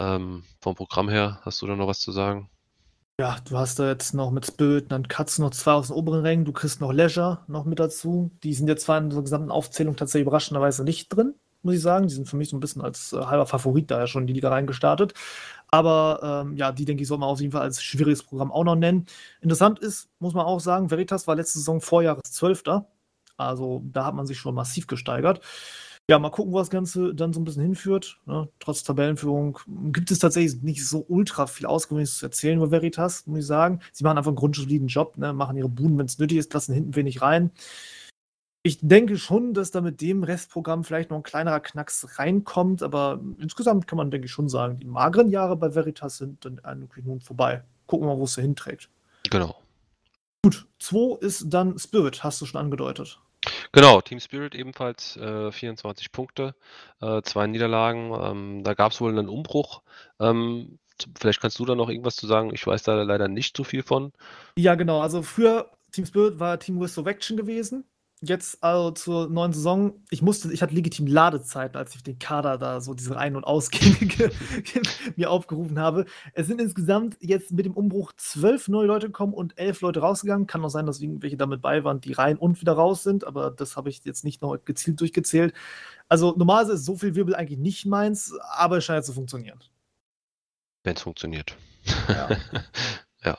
[0.00, 2.50] Ähm, vom Programm her, hast du da noch was zu sagen?
[3.18, 6.20] Ja, du hast da jetzt noch mit Spirit dann Katz noch zwei aus den oberen
[6.20, 6.44] Rängen.
[6.44, 8.30] Du kriegst noch Leisure noch mit dazu.
[8.42, 12.08] Die sind jetzt zwar in der gesamten Aufzählung tatsächlich überraschenderweise nicht drin, muss ich sagen.
[12.08, 14.34] Die sind für mich so ein bisschen als äh, halber Favorit daher schon in die
[14.34, 15.14] Liga reingestartet.
[15.68, 18.64] Aber ähm, ja, die denke ich, soll man auf jeden Fall als schwieriges Programm auch
[18.64, 19.06] noch nennen.
[19.40, 22.86] Interessant ist, muss man auch sagen, Veritas war letzte Saison Vorjahreszwölfter.
[23.38, 25.40] Also da hat man sich schon massiv gesteigert.
[26.08, 28.20] Ja, mal gucken, wo das Ganze dann so ein bisschen hinführt.
[28.26, 28.48] Ne?
[28.60, 29.58] Trotz Tabellenführung
[29.92, 33.80] gibt es tatsächlich nicht so ultra viel Ausgewöhnliches zu erzählen über Veritas, muss ich sagen.
[33.92, 35.32] Sie machen einfach einen grundsoliden Job, ne?
[35.32, 37.50] machen ihre Buden, wenn es nötig ist, lassen hinten wenig rein.
[38.62, 43.20] Ich denke schon, dass da mit dem Restprogramm vielleicht noch ein kleinerer Knacks reinkommt, aber
[43.38, 47.04] insgesamt kann man, denke ich, schon sagen, die mageren Jahre bei Veritas sind dann eigentlich
[47.04, 47.64] nun vorbei.
[47.86, 48.90] Gucken wir mal, wo es da hinträgt.
[49.30, 49.56] Genau.
[50.44, 53.20] Gut, 2 ist dann Spirit, hast du schon angedeutet.
[53.72, 56.54] Genau, Team Spirit ebenfalls äh, 24 Punkte,
[57.00, 58.12] äh, zwei Niederlagen.
[58.18, 59.82] Ähm, da gab es wohl einen Umbruch.
[60.20, 60.78] Ähm,
[61.18, 62.52] vielleicht kannst du da noch irgendwas zu sagen.
[62.54, 64.12] Ich weiß da leider nicht so viel von.
[64.56, 65.00] Ja, genau.
[65.00, 67.84] Also früher Team Spirit war Team Resurrection gewesen
[68.22, 72.56] jetzt also zur neuen Saison, ich musste, ich hatte legitim Ladezeiten, als ich den Kader
[72.56, 74.30] da so diese Ein- und Ausgänge
[75.16, 76.06] mir aufgerufen habe.
[76.32, 80.46] Es sind insgesamt jetzt mit dem Umbruch zwölf neue Leute gekommen und elf Leute rausgegangen.
[80.46, 83.50] Kann auch sein, dass irgendwelche damit bei waren, die rein und wieder raus sind, aber
[83.50, 85.52] das habe ich jetzt nicht noch gezielt durchgezählt.
[86.08, 89.60] Also normalerweise ist so viel Wirbel eigentlich nicht meins, aber es scheint zu funktionieren.
[90.84, 91.56] Wenn es funktioniert.
[92.08, 92.28] Ja.
[93.24, 93.38] ja.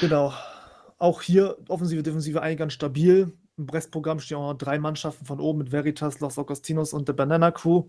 [0.00, 0.32] Genau.
[0.98, 5.40] Auch hier Offensive, Defensive eigentlich ganz stabil im Restprogramm stehen auch noch drei Mannschaften von
[5.40, 7.84] oben mit Veritas, Los Augustinos und der Banana Crew.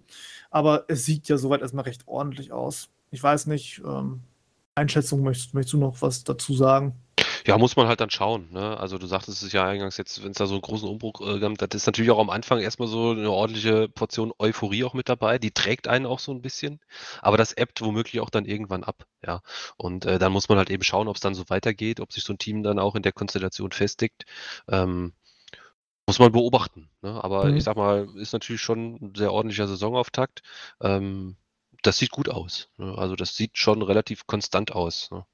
[0.52, 2.90] Aber es sieht ja soweit erstmal recht ordentlich aus.
[3.12, 4.22] Ich weiß nicht, ähm,
[4.76, 6.96] Einschätzung, möchtest, möchtest du noch was dazu sagen?
[7.46, 8.48] Ja, muss man halt dann schauen.
[8.52, 8.78] Ne?
[8.80, 11.40] Also du sagtest es ja eingangs jetzt, wenn es da so einen großen Umbruch äh,
[11.40, 15.10] gibt, das ist natürlich auch am Anfang erstmal so eine ordentliche Portion Euphorie auch mit
[15.10, 15.40] dabei.
[15.40, 16.80] Die trägt einen auch so ein bisschen,
[17.22, 19.06] aber das ebbt womöglich auch dann irgendwann ab.
[19.26, 19.42] Ja,
[19.78, 22.24] und äh, dann muss man halt eben schauen, ob es dann so weitergeht, ob sich
[22.24, 24.24] so ein Team dann auch in der Konstellation festigt.
[24.70, 25.14] Ähm,
[26.08, 27.24] muss man beobachten, ne?
[27.24, 27.56] Aber Mhm.
[27.56, 30.42] ich sag mal, ist natürlich schon 'n sehr ordentlicher Saisonauftakt.
[30.82, 31.38] Ähm,
[31.84, 32.98] das sieht gut aus, ne?
[32.98, 35.26] Also, das sieht schon relativ konstant aus, ne?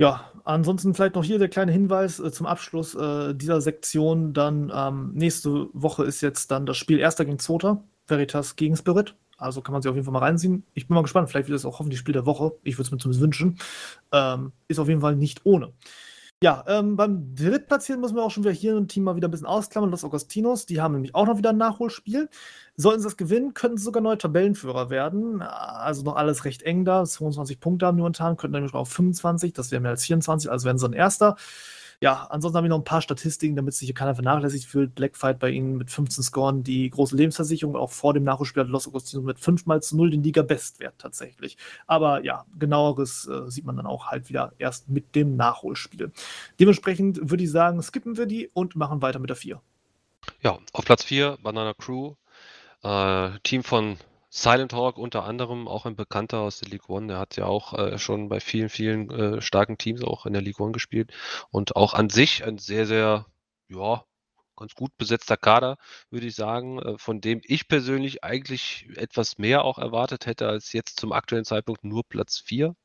[0.00, 4.72] Ja, ansonsten vielleicht noch hier der kleine Hinweis, äh, zum Abschluss, äh, dieser Sektion dann,
[4.74, 9.14] ähm, nächste Woche ist jetzt dann das Spiel Erster gegen Zweiter, Veritas gegen Spirit.
[9.36, 10.64] Also, kann man sich auf jeden Fall mal reinziehen.
[10.74, 12.52] Ich bin mal gespannt, vielleicht wird es auch hoffentlich Spiel der Woche.
[12.62, 13.58] Ich würde es mir zumindest wünschen.
[14.12, 15.72] Ähm, ist auf jeden Fall nicht ohne.
[16.42, 19.30] Ja, ähm, beim Drittplatzieren müssen wir auch schon wieder hier ein Team mal wieder ein
[19.30, 20.64] bisschen ausklammern, Los Augustinos.
[20.64, 22.30] Die haben nämlich auch noch wieder ein Nachholspiel.
[22.76, 25.42] Sollten sie das gewinnen, könnten sie sogar neue Tabellenführer werden.
[25.42, 27.04] Also noch alles recht eng da.
[27.04, 30.64] 22 Punkte haben die momentan, könnten nämlich auch 25, das wäre mehr als 24, also
[30.64, 31.36] wären sie ein Erster.
[32.02, 34.94] Ja, ansonsten habe ich noch ein paar Statistiken, damit sich hier keiner vernachlässigt fühlt.
[34.94, 38.88] Blackfight bei ihnen mit 15 Scoren, die große Lebensversicherung, auch vor dem Nachholspiel hat Los
[38.88, 41.58] Agostinos mit 5 mal zu 0 den Liga-Bestwert tatsächlich.
[41.86, 46.10] Aber ja, genaueres äh, sieht man dann auch halt wieder erst mit dem Nachholspiel.
[46.58, 49.60] Dementsprechend würde ich sagen, skippen wir die und machen weiter mit der 4.
[50.40, 52.14] Ja, auf Platz 4 Banana Crew.
[52.82, 53.98] Äh, Team von
[54.30, 57.74] Silent Hawk unter anderem, auch ein Bekannter aus der League One, der hat ja auch
[57.74, 61.12] äh, schon bei vielen, vielen äh, starken Teams auch in der League One gespielt
[61.50, 63.26] und auch an sich ein sehr, sehr,
[63.68, 64.04] ja,
[64.60, 65.78] ganz gut besetzter Kader,
[66.10, 70.72] würde ich sagen, äh, von dem ich persönlich eigentlich etwas mehr auch erwartet hätte als
[70.72, 72.76] jetzt zum aktuellen Zeitpunkt nur Platz 4.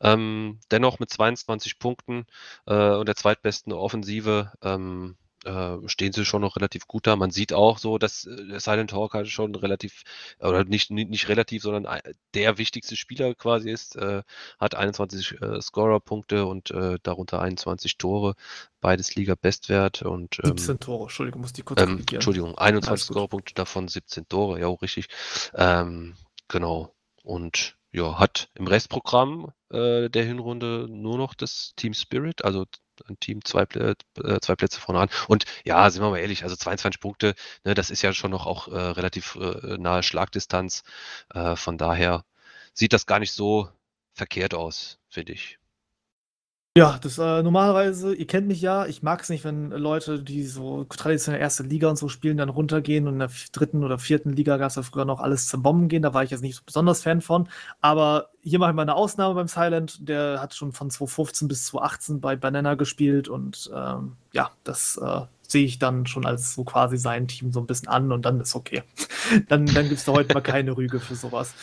[0.00, 2.26] Ähm, dennoch mit 22 Punkten
[2.66, 7.16] äh, und der zweitbesten Offensive ähm, äh, stehen sie schon noch relativ gut da.
[7.16, 10.02] Man sieht auch so, dass äh, Silent Hawk halt schon relativ,
[10.38, 12.00] oder nicht, nicht, nicht relativ, sondern
[12.34, 14.22] der wichtigste Spieler quasi ist, äh,
[14.58, 18.34] hat 21 äh, Scorer-Punkte und äh, darunter 21 Tore,
[18.80, 23.88] beides Liga-Bestwert und ähm, 17 Tore, Entschuldigung, muss die kurz ähm, Entschuldigung, 21 Scorer-Punkte, davon
[23.88, 25.08] 17 Tore, ja, richtig.
[25.54, 26.14] Ähm,
[26.48, 26.94] genau.
[27.22, 32.64] Und ja, hat im Restprogramm äh, der Hinrunde nur noch das Team Spirit, also
[33.08, 33.94] ein Team zwei, äh,
[34.40, 35.08] zwei Plätze vorne an.
[35.28, 37.34] Und ja, sind wir mal ehrlich, also 22 Punkte,
[37.64, 40.84] ne, das ist ja schon noch auch äh, relativ äh, nahe Schlagdistanz.
[41.34, 42.24] Äh, von daher
[42.72, 43.68] sieht das gar nicht so
[44.12, 45.58] verkehrt aus, finde ich.
[46.76, 50.42] Ja, das äh, normalerweise, ihr kennt mich ja, ich mag es nicht, wenn Leute, die
[50.42, 54.32] so traditionell erste Liga und so spielen, dann runtergehen und in der dritten oder vierten
[54.32, 56.56] Liga gab es ja früher noch alles zum Bomben gehen, da war ich jetzt nicht
[56.56, 57.48] so besonders Fan von.
[57.80, 61.66] Aber hier mache ich mal eine Ausnahme beim Silent, der hat schon von 2015 bis
[61.66, 66.64] 2018 bei Banana gespielt und ähm, ja, das äh, sehe ich dann schon als so
[66.64, 68.82] quasi sein Team so ein bisschen an und dann ist okay.
[69.48, 71.54] dann dann gibt es da heute mal keine Rüge für sowas.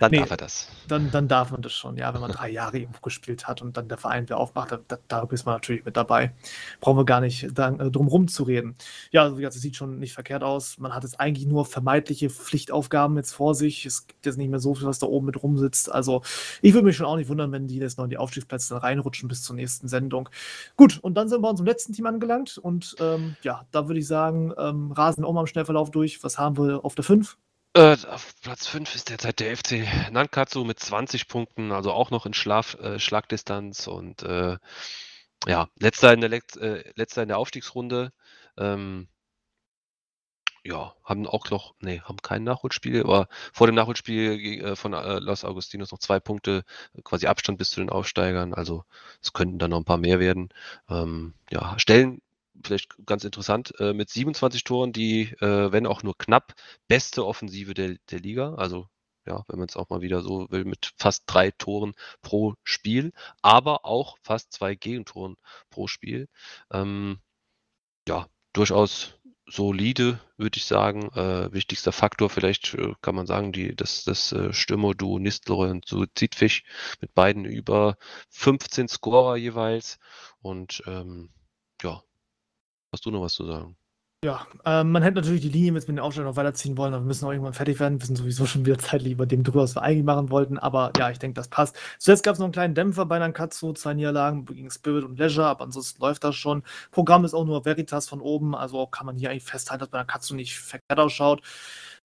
[0.00, 0.68] Dann nee, darf er das.
[0.88, 3.76] Dann, dann darf man das schon, ja, wenn man drei Jahre irgendwo gespielt hat und
[3.76, 6.32] dann der Verein wieder aufmacht, da, da ist man natürlich mit dabei.
[6.80, 8.76] Brauchen wir gar nicht da, äh, drum rum zu reden.
[9.10, 10.78] Ja, also es sieht schon nicht verkehrt aus.
[10.78, 13.84] Man hat jetzt eigentlich nur vermeintliche Pflichtaufgaben jetzt vor sich.
[13.84, 15.92] Es gibt jetzt nicht mehr so viel, was da oben mit rumsitzt.
[15.92, 16.22] Also
[16.62, 19.28] ich würde mich schon auch nicht wundern, wenn die jetzt noch in die Aufstiegsplätze reinrutschen
[19.28, 20.30] bis zur nächsten Sendung.
[20.76, 24.00] Gut, und dann sind wir uns im letzten Team angelangt und ähm, ja, da würde
[24.00, 26.22] ich sagen, ähm, rasen auch mal im Schnellverlauf durch.
[26.22, 27.36] Was haben wir auf der 5?
[27.74, 32.26] Äh, auf Platz 5 ist derzeit der FC Nankatsu mit 20 Punkten, also auch noch
[32.26, 34.58] in Schlaf, äh, Schlagdistanz und äh,
[35.46, 38.12] ja, letzter in der, Let äh, letzter in der Aufstiegsrunde.
[38.58, 39.08] Ähm,
[40.64, 45.18] ja, haben auch noch, nee, haben kein Nachholspiel, aber vor dem Nachholspiel äh, von äh,
[45.18, 46.64] Los Agustinos noch zwei Punkte,
[47.04, 48.52] quasi Abstand bis zu den Aufsteigern.
[48.52, 48.84] Also
[49.22, 50.50] es könnten dann noch ein paar mehr werden.
[50.88, 52.20] Ähm, ja, stellen
[52.64, 56.54] vielleicht ganz interessant, äh, mit 27 Toren die, äh, wenn auch nur knapp,
[56.88, 58.54] beste Offensive der, der Liga.
[58.54, 58.88] Also
[59.26, 63.12] ja, wenn man es auch mal wieder so will, mit fast drei Toren pro Spiel,
[63.42, 65.36] aber auch fast zwei Gegentoren
[65.70, 66.28] pro Spiel.
[66.72, 67.20] Ähm,
[68.08, 71.10] ja, durchaus solide, würde ich sagen.
[71.14, 75.86] Äh, wichtigster Faktor vielleicht äh, kann man sagen, die, das, das äh, Stürmerduo Nistelrooy und
[75.86, 76.64] Suizidfisch
[77.00, 77.96] mit beiden über
[78.30, 79.98] 15 Scorer jeweils.
[80.40, 81.30] Und ähm,
[81.82, 82.02] ja,
[82.92, 83.76] Hast du noch was zu sagen?
[84.22, 87.06] Ja, ähm, man hätte natürlich die Linie mit den Aufstellungen noch weiterziehen wollen, aber wir
[87.06, 87.98] müssen auch irgendwann fertig werden.
[88.00, 90.58] Wir sind sowieso schon wieder zeitlich über dem drüber, was wir eigentlich machen wollten.
[90.58, 91.74] Aber ja, ich denke, das passt.
[91.98, 95.46] Zuletzt gab es noch einen kleinen Dämpfer bei Nankatsu, zwei Niederlagen gegen Spirit und Leisure,
[95.46, 96.64] aber ansonsten läuft das schon.
[96.90, 99.98] Programm ist auch nur Veritas von oben, also kann man hier eigentlich festhalten, dass bei
[99.98, 101.40] Nankatsu nicht verkehrt ausschaut.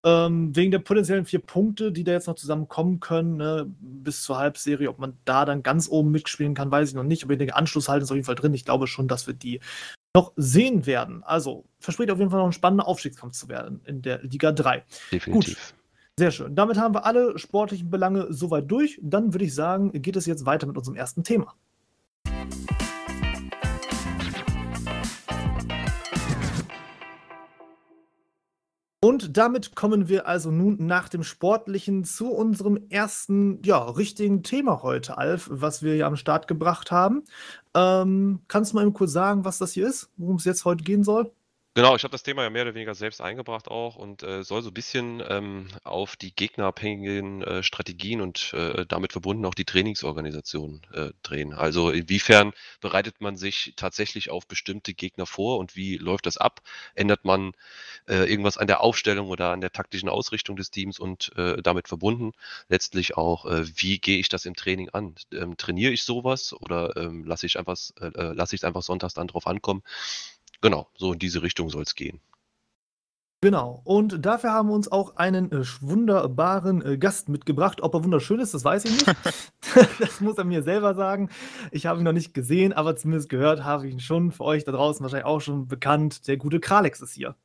[0.07, 4.37] Ähm, wegen der potenziellen vier Punkte, die da jetzt noch zusammenkommen können, ne, bis zur
[4.37, 7.23] Halbserie, ob man da dann ganz oben mitspielen kann, weiß ich noch nicht.
[7.23, 8.53] Aber ich denke, Anschluss halten ist auf jeden Fall drin.
[8.53, 9.61] Ich glaube schon, dass wir die
[10.15, 11.23] noch sehen werden.
[11.23, 14.83] Also verspricht auf jeden Fall noch ein spannender Aufstiegskampf zu werden in der Liga 3.
[15.11, 15.73] Definitiv.
[15.73, 15.75] Gut.
[16.17, 16.55] Sehr schön.
[16.55, 18.99] Damit haben wir alle sportlichen Belange soweit durch.
[19.01, 21.55] Dann würde ich sagen, geht es jetzt weiter mit unserem ersten Thema.
[29.05, 34.81] Und damit kommen wir also nun nach dem Sportlichen zu unserem ersten, ja, richtigen Thema
[34.81, 37.23] heute, Alf, was wir ja am Start gebracht haben.
[37.75, 40.83] Ähm, kannst du mal eben kurz sagen, was das hier ist, worum es jetzt heute
[40.83, 41.31] gehen soll?
[41.77, 44.61] Genau, ich habe das Thema ja mehr oder weniger selbst eingebracht auch und äh, soll
[44.61, 49.65] so ein bisschen ähm, auf die gegnerabhängigen äh, Strategien und äh, damit verbunden auch die
[49.65, 51.53] Trainingsorganisation äh, drehen.
[51.53, 56.61] Also inwiefern bereitet man sich tatsächlich auf bestimmte Gegner vor und wie läuft das ab?
[56.95, 57.51] Ändert man
[58.09, 61.87] äh, irgendwas an der Aufstellung oder an der taktischen Ausrichtung des Teams und äh, damit
[61.89, 62.33] verbunden
[62.69, 65.15] letztlich auch, äh, wie gehe ich das im Training an?
[65.33, 68.83] Ähm, trainiere ich sowas oder ähm, lasse ich einfach, äh, äh lasse ich es einfach
[68.83, 69.83] sonntags dann drauf ankommen?
[70.61, 72.19] Genau, so in diese Richtung soll es gehen.
[73.45, 73.81] Genau.
[73.83, 77.81] Und dafür haben wir uns auch einen äh, wunderbaren äh, Gast mitgebracht.
[77.83, 79.05] Ob er wunderschön ist, das weiß ich nicht.
[79.99, 81.29] das muss er mir selber sagen.
[81.69, 84.31] Ich habe ihn noch nicht gesehen, aber zumindest gehört habe ich ihn schon.
[84.31, 86.27] Für euch da draußen wahrscheinlich auch schon bekannt.
[86.27, 87.35] Der gute Kralex ist hier.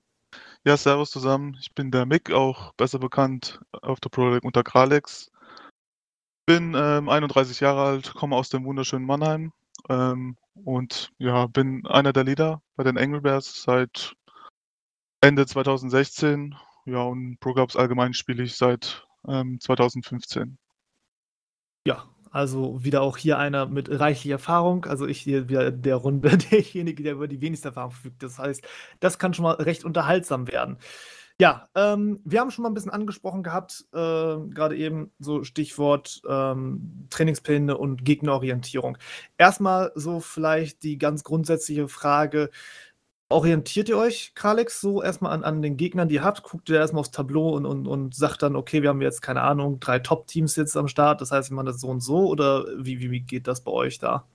[0.64, 1.56] Ja, servus zusammen.
[1.60, 5.30] Ich bin der Mick, auch besser bekannt auf der Pro League unter Kralex.
[6.46, 9.52] Bin ähm, 31 Jahre alt, komme aus dem wunderschönen Mannheim
[9.90, 14.14] ähm, und ja, bin einer der Leader bei den Angry Bears seit
[15.20, 16.54] Ende 2016.
[16.86, 20.58] Ja, und Pro Clubs allgemein spiele ich seit ähm, 2015.
[21.86, 24.84] Ja, also wieder auch hier einer mit reichlich Erfahrung.
[24.84, 28.22] Also ich hier wieder der Runde derjenige, der über die wenigste Erfahrung verfügt.
[28.22, 28.64] Das heißt,
[29.00, 30.78] das kann schon mal recht unterhaltsam werden.
[31.40, 36.20] Ja, ähm, wir haben schon mal ein bisschen angesprochen gehabt, äh, gerade eben so Stichwort
[36.28, 38.98] ähm, Trainingspläne und Gegnerorientierung.
[39.38, 42.50] Erstmal so vielleicht die ganz grundsätzliche Frage,
[43.30, 46.42] orientiert ihr euch, Kralex, so erstmal an, an den Gegnern, die ihr habt?
[46.42, 49.40] Guckt ihr erstmal aufs Tableau und, und, und sagt dann, okay, wir haben jetzt, keine
[49.40, 52.66] Ahnung, drei Top-Teams jetzt am Start, das heißt, wir machen das so und so oder
[52.76, 54.26] wie, wie, wie geht das bei euch da?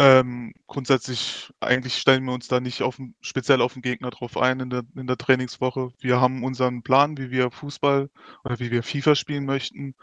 [0.00, 4.58] Ähm, grundsätzlich, eigentlich stellen wir uns da nicht auf, speziell auf den Gegner drauf ein
[4.60, 5.92] in der, in der Trainingswoche.
[6.00, 8.10] Wir haben unseren Plan, wie wir Fußball
[8.44, 9.94] oder wie wir FIFA spielen möchten.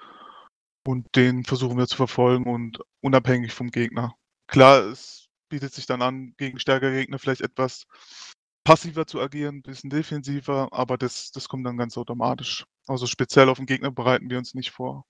[0.85, 4.15] Und den versuchen wir zu verfolgen und unabhängig vom Gegner.
[4.47, 7.85] Klar, es bietet sich dann an, gegen stärkere Gegner vielleicht etwas
[8.63, 12.65] passiver zu agieren, ein bisschen defensiver, aber das, das kommt dann ganz automatisch.
[12.87, 15.05] Also speziell auf den Gegner bereiten wir uns nicht vor.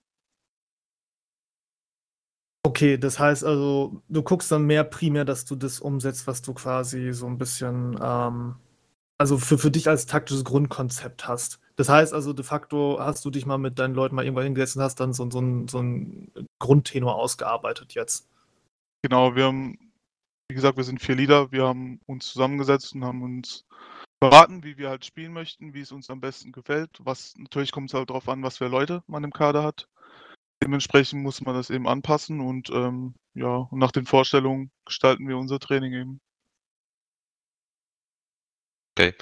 [2.72, 6.54] Okay, das heißt also, du guckst dann mehr primär, dass du das umsetzt, was du
[6.54, 8.54] quasi so ein bisschen, ähm,
[9.18, 11.60] also für, für dich als taktisches Grundkonzept hast.
[11.76, 14.76] Das heißt also, de facto hast du dich mal mit deinen Leuten mal irgendwann hingesetzt
[14.76, 18.30] und hast dann so, so, ein, so ein Grundtenor ausgearbeitet jetzt.
[19.02, 19.76] Genau, wir haben,
[20.48, 23.66] wie gesagt, wir sind vier Leader, wir haben uns zusammengesetzt und haben uns
[24.18, 26.88] beraten, wie wir halt spielen möchten, wie es uns am besten gefällt.
[27.00, 29.88] Was natürlich kommt es halt darauf an, was für Leute man im Kader hat.
[30.62, 35.36] Dementsprechend muss man das eben anpassen und ähm, ja, und nach den Vorstellungen gestalten wir
[35.36, 36.20] unser Training eben.
[38.96, 39.14] Okay.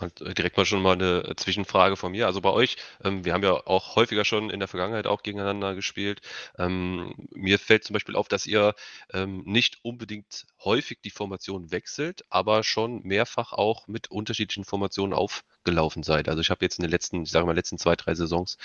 [0.00, 2.26] Äh, direkt mal schon mal eine äh, Zwischenfrage von mir.
[2.26, 5.74] Also bei euch, ähm, wir haben ja auch häufiger schon in der Vergangenheit auch gegeneinander
[5.74, 6.20] gespielt.
[6.58, 8.74] Ähm, mir fällt zum Beispiel auf, dass ihr
[9.12, 16.02] ähm, nicht unbedingt häufig die Formation wechselt, aber schon mehrfach auch mit unterschiedlichen Formationen aufgelaufen
[16.02, 16.28] seid.
[16.28, 18.58] Also ich habe jetzt in den letzten, ich sage mal, letzten zwei, drei Saisons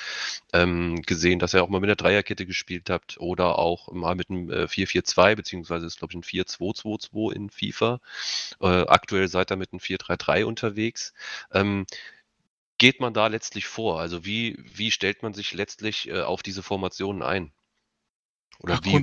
[0.53, 4.29] ähm, gesehen, dass ihr auch mal mit einer Dreierkette gespielt habt oder auch mal mit
[4.29, 7.99] einem äh, 4-4-2, beziehungsweise ist, glaube ich, ein 4-2-2-2 in FIFA.
[8.59, 11.13] Äh, aktuell seid ihr mit einem 4-3-3 unterwegs.
[11.51, 11.85] Ähm,
[12.77, 13.99] geht man da letztlich vor?
[13.99, 17.51] Also wie, wie stellt man sich letztlich äh, auf diese Formationen ein?
[18.59, 18.93] Oder Ach, wie,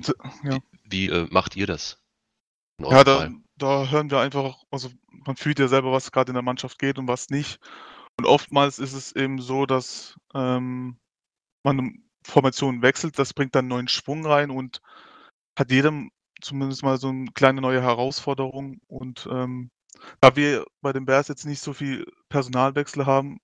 [0.49, 0.59] ja.
[0.83, 2.03] wie, wie äh, macht ihr das?
[2.81, 6.43] Ja, da, da hören wir einfach, also man fühlt ja selber, was gerade in der
[6.43, 7.59] Mannschaft geht und was nicht.
[8.17, 10.99] Und oftmals ist es eben so, dass ähm,
[11.63, 14.81] man Formationen wechselt, das bringt dann neuen Schwung rein und
[15.59, 18.81] hat jedem zumindest mal so eine kleine neue Herausforderung.
[18.87, 19.71] Und ähm,
[20.21, 23.39] da wir bei den Bears jetzt nicht so viel Personalwechsel haben,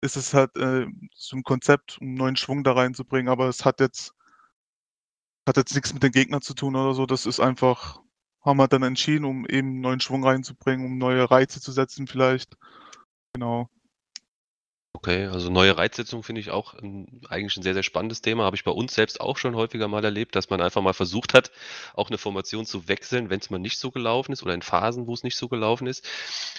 [0.00, 3.80] ist es halt äh, so ein Konzept, um neuen Schwung da reinzubringen, aber es hat
[3.80, 4.14] jetzt
[5.46, 7.06] hat jetzt nichts mit den Gegnern zu tun oder so.
[7.06, 8.00] Das ist einfach,
[8.44, 12.56] haben wir dann entschieden, um eben neuen Schwung reinzubringen, um neue Reize zu setzen vielleicht.
[13.34, 13.68] Genau.
[14.96, 18.44] Okay, also neue Reizsetzung finde ich auch 'n eigentlich ein sehr, sehr spannendes Thema.
[18.44, 21.34] Habe ich bei uns selbst auch schon häufiger mal erlebt, dass man einfach mal versucht
[21.34, 21.50] hat,
[21.94, 25.08] auch eine Formation zu wechseln, wenn es mal nicht so gelaufen ist oder in Phasen,
[25.08, 26.08] wo es nicht so gelaufen ist.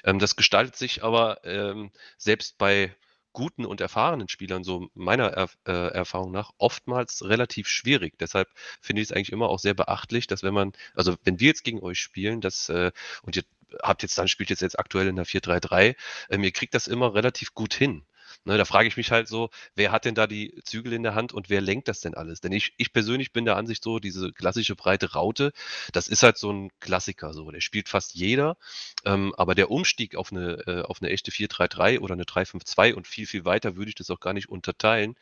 [0.04, 2.94] Ähm, das gestaltet sich aber, ähm, selbst bei
[3.32, 8.18] guten und erfahrenen Spielern, so meiner Erf äh, Erfahrung nach, oftmals relativ schwierig.
[8.20, 8.50] Deshalb
[8.82, 11.64] finde ich es eigentlich immer auch sehr beachtlich, dass wenn man also, wenn wir jetzt
[11.64, 12.92] gegen euch spielen, dass äh
[13.24, 13.44] und ihr
[13.82, 15.96] habt jetzt dann spielt jetzt jetzt aktuell in der 4-3-3,
[16.30, 18.06] ähm, ihr kriegt das immer relativ gut hin.
[18.48, 21.16] Ne, da frage ich mich halt so, wer hat denn da die Zügel in der
[21.16, 22.42] Hand und wer lenkt das denn alles?
[22.42, 25.52] Denn ich, ich persönlich bin der Ansicht so, diese klassische breite Raute,
[25.94, 27.50] das ist halt so ein Klassiker so.
[27.50, 28.58] Der spielt fast jeder.
[29.04, 33.08] Ähm, aber der Umstieg auf eine, äh, auf eine echte 4-3-3 oder eine 3-5-2 und
[33.08, 35.16] viel, viel weiter würde ich das auch gar nicht unterteilen,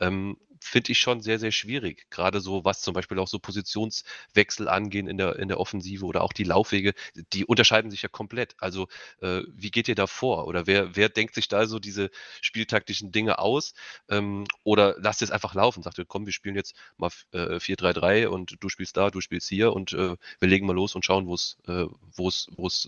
[0.00, 2.06] ähm, finde ich schon sehr, sehr schwierig.
[2.10, 6.22] Gerade so, was zum Beispiel auch so Positionswechsel angehen in der, in der Offensive oder
[6.22, 6.94] auch die Laufwege,
[7.32, 8.54] die unterscheiden sich ja komplett.
[8.58, 8.88] Also,
[9.20, 10.46] äh, wie geht ihr da vor?
[10.46, 12.10] Oder wer, wer denkt sich da so diese
[12.40, 13.74] spieltaktischen Dinge aus?
[14.08, 15.82] Ähm, oder lasst es einfach laufen?
[15.82, 19.48] Sagt ihr, komm, wir spielen jetzt mal äh, 4-3-3 und du spielst da, du spielst
[19.48, 21.86] hier und äh, wir legen mal los und schauen, wo es äh,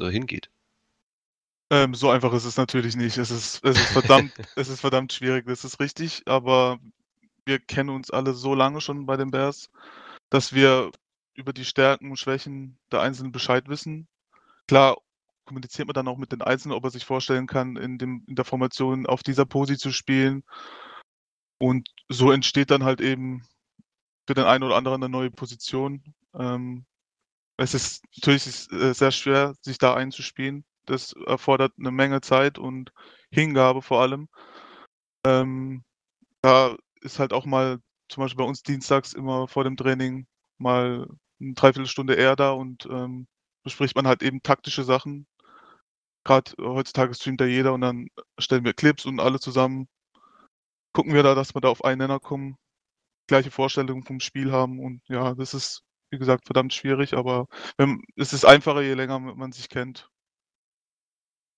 [0.06, 0.50] äh, hingeht.
[1.70, 3.16] Ähm, so einfach ist es natürlich nicht.
[3.16, 6.78] Es ist, es ist verdammt, es ist verdammt schwierig, das ist richtig, aber
[7.44, 9.70] wir kennen uns alle so lange schon bei den Bears,
[10.30, 10.90] dass wir
[11.34, 14.08] über die Stärken und Schwächen der Einzelnen Bescheid wissen.
[14.68, 14.96] Klar
[15.44, 18.36] kommuniziert man dann auch mit den Einzelnen, ob er sich vorstellen kann, in, dem, in
[18.36, 20.44] der Formation auf dieser Posi zu spielen.
[21.58, 23.44] Und so entsteht dann halt eben
[24.26, 26.02] für den einen oder anderen eine neue Position.
[26.34, 26.86] Ähm,
[27.56, 30.64] es ist natürlich äh, sehr schwer, sich da einzuspielen.
[30.86, 32.92] Das erfordert eine Menge Zeit und
[33.30, 34.28] Hingabe vor allem.
[35.24, 35.84] Ähm,
[36.40, 40.26] da ist halt auch mal zum Beispiel bei uns dienstags immer vor dem Training
[40.58, 41.08] mal
[41.40, 43.26] eine Dreiviertelstunde eher da und ähm,
[43.64, 45.26] bespricht man halt eben taktische Sachen.
[46.24, 48.08] Gerade heutzutage streamt da jeder und dann
[48.38, 49.88] stellen wir Clips und alle zusammen
[50.92, 52.56] gucken wir da, dass wir da auf einen Nenner kommen,
[53.28, 57.46] gleiche Vorstellungen vom Spiel haben und ja, das ist, wie gesagt, verdammt schwierig, aber
[57.78, 60.11] wenn, es ist einfacher, je länger man sich kennt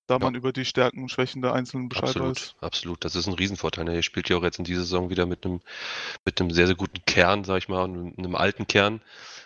[0.06, 2.54] da man über die Stärken und Schwächen der Einzelnen Bescheid absolut, weiß.
[2.60, 3.84] Absolut, das ist ein Riesenvorteil.
[3.84, 3.94] Ne?
[3.94, 5.60] Ihr spielt ja auch jetzt in dieser Saison wieder mit einem,
[6.24, 9.00] mit einem sehr, sehr guten Kern, sag ich mal, einem alten Kern,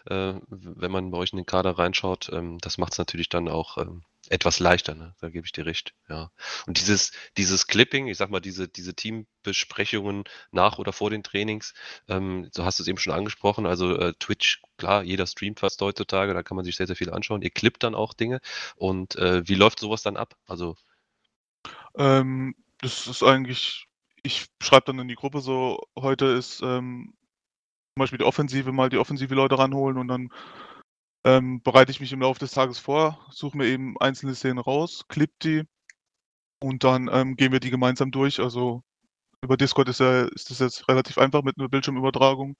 [0.06, 2.30] äh, wenn man bei euch in den Kader reinschaut.
[2.32, 5.14] Ähm, das macht es natürlich dann auch ähm, etwas leichter, ne?
[5.20, 6.30] Da gebe ich dir recht, ja.
[6.66, 11.74] Und dieses, dieses Clipping, ich sag mal, diese, diese Teambesprechungen nach oder vor den Trainings,
[12.08, 15.80] ähm, so hast du es eben schon angesprochen, also äh, Twitch, klar, jeder streamt fast
[15.80, 17.42] heutzutage, da kann man sich sehr, sehr viel anschauen.
[17.42, 18.40] Ihr klippt dann auch Dinge.
[18.76, 20.36] Und äh, wie läuft sowas dann ab?
[20.46, 20.76] Also.
[21.96, 23.88] Ähm, das ist eigentlich,
[24.22, 27.14] ich schreibe dann in die Gruppe so, heute ist ähm,
[27.94, 30.30] zum Beispiel die Offensive, mal die offensive Leute ranholen und dann
[31.28, 35.04] ähm, bereite ich mich im Laufe des Tages vor, suche mir eben einzelne Szenen raus,
[35.08, 35.64] klipp die
[36.60, 38.40] und dann ähm, gehen wir die gemeinsam durch.
[38.40, 38.82] Also
[39.42, 42.56] über Discord ist, ja, ist das jetzt relativ einfach mit einer Bildschirmübertragung.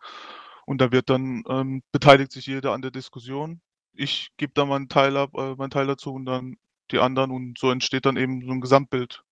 [0.67, 3.61] Und da wird dann ähm, beteiligt sich jeder an der Diskussion.
[3.95, 6.57] Ich gebe da meinen Teil ab, äh, meinen Teil dazu und dann
[6.91, 9.25] die anderen und so entsteht dann eben so ein Gesamtbild.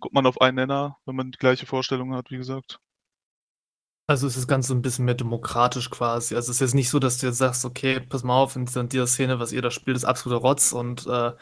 [0.00, 2.80] Kommt man auf einen Nenner, wenn man die gleiche Vorstellung hat, wie gesagt.
[4.06, 6.34] Also ist das Ganze ein bisschen mehr demokratisch quasi.
[6.34, 8.66] Also es ist jetzt nicht so, dass du jetzt sagst, okay, pass mal auf, in
[8.66, 11.32] dieser Szene, was ihr da spielt, ist absoluter Rotz und äh,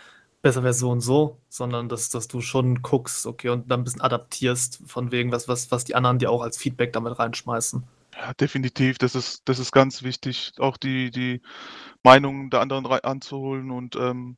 [0.42, 3.84] besser wäre so und so, sondern dass, dass du schon guckst, okay, und dann ein
[3.84, 7.84] bisschen adaptierst von wegen, was, was, was die anderen dir auch als Feedback damit reinschmeißen.
[8.14, 8.98] Ja, definitiv.
[8.98, 11.40] Das ist, das ist ganz wichtig, auch die, die
[12.02, 14.36] Meinungen der anderen anzuholen und ähm,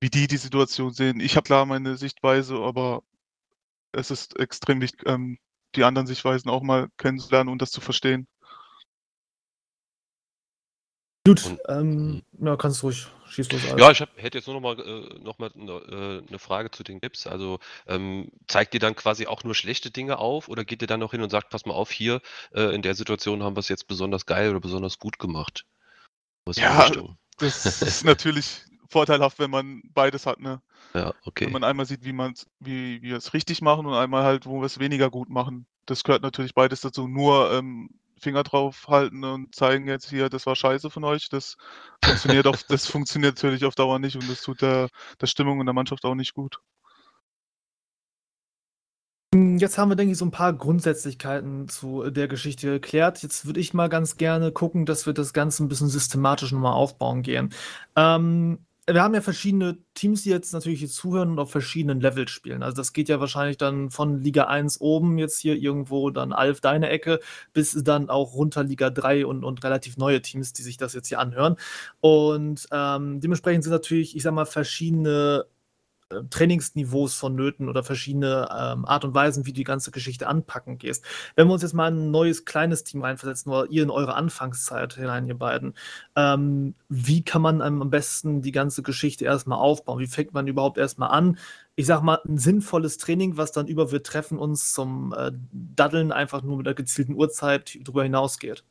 [0.00, 1.20] wie die die Situation sehen.
[1.20, 3.02] Ich habe klar meine Sichtweise, aber
[3.92, 5.38] es ist extrem wichtig, ähm,
[5.76, 8.26] die anderen Sichtweisen auch mal kennenzulernen und das zu verstehen.
[11.26, 12.46] Gut, ähm, hm.
[12.46, 13.62] ja, kannst du ruhig schieß los.
[13.78, 16.82] Ja, ich hab, hätte jetzt nur noch mal, äh, noch mal äh, eine Frage zu
[16.82, 17.26] den Clips.
[17.26, 21.00] Also ähm, zeigt ihr dann quasi auch nur schlechte Dinge auf oder geht ihr dann
[21.00, 22.20] noch hin und sagt, pass mal auf, hier
[22.52, 25.64] äh, in der Situation haben wir es jetzt besonders geil oder besonders gut gemacht?
[26.44, 26.90] Was ja,
[27.38, 28.60] das ist natürlich
[28.90, 30.60] vorteilhaft, wenn man beides hat, ne?
[30.94, 31.46] Ja, okay.
[31.46, 34.46] Wenn man einmal sieht, wie man wie, wie wir es richtig machen und einmal halt,
[34.46, 35.66] wo wir es weniger gut machen.
[35.86, 37.08] Das gehört natürlich beides dazu.
[37.08, 41.28] Nur ähm, Finger drauf halten und zeigen jetzt hier, das war scheiße von euch.
[41.28, 41.56] Das
[42.02, 44.88] funktioniert auf, das funktioniert natürlich auf Dauer nicht und das tut der,
[45.20, 46.60] der Stimmung in der Mannschaft auch nicht gut.
[49.34, 53.22] Hm, jetzt haben wir, denke ich, so ein paar Grundsätzlichkeiten zu der Geschichte geklärt.
[53.22, 56.74] Jetzt würde ich mal ganz gerne gucken, dass wir das Ganze ein bisschen systematisch nochmal
[56.74, 57.52] aufbauen gehen.
[57.96, 62.30] Ähm, wir haben ja verschiedene Teams, die jetzt natürlich hier zuhören und auf verschiedenen Levels
[62.30, 62.62] spielen.
[62.62, 66.60] Also das geht ja wahrscheinlich dann von Liga 1 oben jetzt hier irgendwo dann Alf
[66.60, 67.20] deine Ecke
[67.54, 71.08] bis dann auch runter Liga 3 und, und relativ neue Teams, die sich das jetzt
[71.08, 71.56] hier anhören.
[72.00, 75.46] Und ähm, dementsprechend sind natürlich, ich sag mal, verschiedene
[76.14, 80.78] äh, Trainingsniveaus vonnöten oder verschiedene ähm, Art und Weisen, wie du die ganze Geschichte anpacken
[80.78, 81.04] gehst.
[81.36, 84.94] Wenn wir uns jetzt mal ein neues kleines Team reinversetzen, oder ihr in eure Anfangszeit
[84.94, 85.74] hinein, ihr beiden,
[86.16, 89.98] ähm, wie kann man am besten die ganze Geschichte erstmal aufbauen?
[89.98, 91.38] Wie fängt man überhaupt erstmal an?
[91.76, 96.12] Ich sag mal, ein sinnvolles Training, was dann über wir treffen uns zum äh, Daddeln
[96.12, 98.64] einfach nur mit einer gezielten Uhrzeit drüber hinausgeht.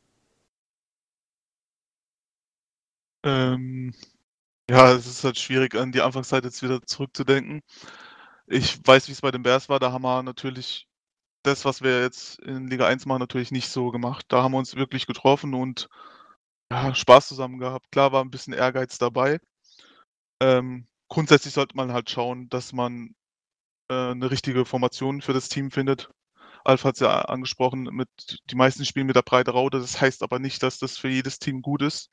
[3.24, 3.94] Ähm,
[4.70, 7.60] ja, es ist halt schwierig, an die Anfangszeit jetzt wieder zurückzudenken.
[8.48, 9.80] Ich weiß, wie es bei den Bears war.
[9.80, 10.88] Da haben wir natürlich
[11.44, 14.26] das, was wir jetzt in Liga 1 machen, natürlich nicht so gemacht.
[14.30, 15.88] Da haben wir uns wirklich getroffen und
[16.72, 17.92] ja, Spaß zusammen gehabt.
[17.92, 19.40] Klar war ein bisschen Ehrgeiz dabei.
[20.40, 23.14] Ähm, grundsätzlich sollte man halt schauen, dass man
[23.90, 26.10] äh, 'ne richtige Formation für das Team findet.
[26.64, 28.08] Alf hat es ja angesprochen, mit
[28.50, 29.80] die meisten spielen mit der Breite Raude.
[29.80, 32.10] Das heißt aber nicht, dass das für jedes Team gut ist.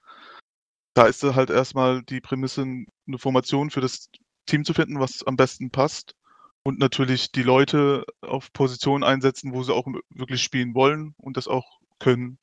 [0.93, 4.09] Da ist halt erstmal die Prämisse, eine Formation für das
[4.45, 6.15] Team zu finden, was am besten passt.
[6.63, 11.47] Und natürlich die Leute auf Positionen einsetzen, wo sie auch wirklich spielen wollen und das
[11.47, 12.38] auch können.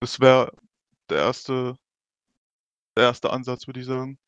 [0.00, 0.52] Das wäre
[1.10, 1.76] der erste
[2.96, 4.18] der erste Ansatz, würde ich sagen.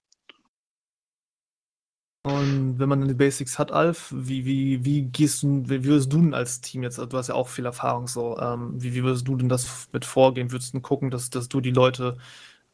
[2.24, 6.12] Und wenn man dann die Basics hat, Alf, wie wie wie gehst du wie würdest
[6.12, 9.03] du denn als Team jetzt du hast ja auch viel Erfahrung so, ähm, wie wie
[9.05, 10.51] würdest du denn das mit vorgehen?
[10.53, 12.19] Würdest du gucken, dass dass du die Leute,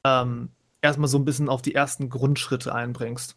[0.05, 0.51] ähm,
[0.85, 3.37] erstmal so ein bisschen auf die ersten Grundschritte einbringst.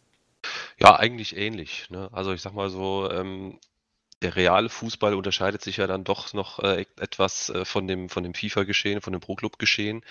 [0.78, 2.08] Ja, eigentlich ähnlich, ne?
[2.12, 3.58] Also, ich sag mal so, ähm,
[4.22, 8.24] der reale Fußball unterscheidet sich ja dann doch noch äh, etwas äh, von dem, von
[8.24, 10.04] dem FIFA-Geschehen, von dem Pro-Club-Geschehen.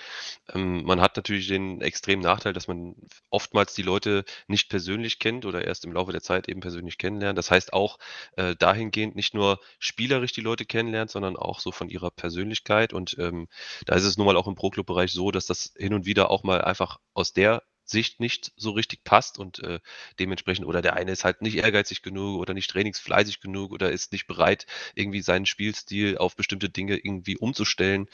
[0.54, 2.96] Ähm, man hat natürlich den extremen Nachteil, dass man
[3.30, 7.38] oftmals die Leute nicht persönlich kennt oder erst im Laufe der Zeit eben persönlich kennenlernt.
[7.38, 8.00] Das heißt auch
[8.38, 12.94] äh, dahingehend nicht nur spielerisch die Leute kennenlernt, sondern auch so von ihrer Persönlichkeit.
[12.94, 13.48] Und ähm,
[13.86, 16.44] da ist es nun mal auch im Pro-Club-Bereich so, dass das hin und wieder auch
[16.44, 19.80] mal einfach aus der Sicht nicht so richtig passt und äh,
[20.19, 24.11] dementsprechend oder der eine ist halt nicht ehrgeizig genug oder nicht trainingsfleißig genug oder ist
[24.11, 24.65] nicht bereit,
[24.95, 28.07] irgendwie seinen Spielstil auf bestimmte Dinge irgendwie umzustellen.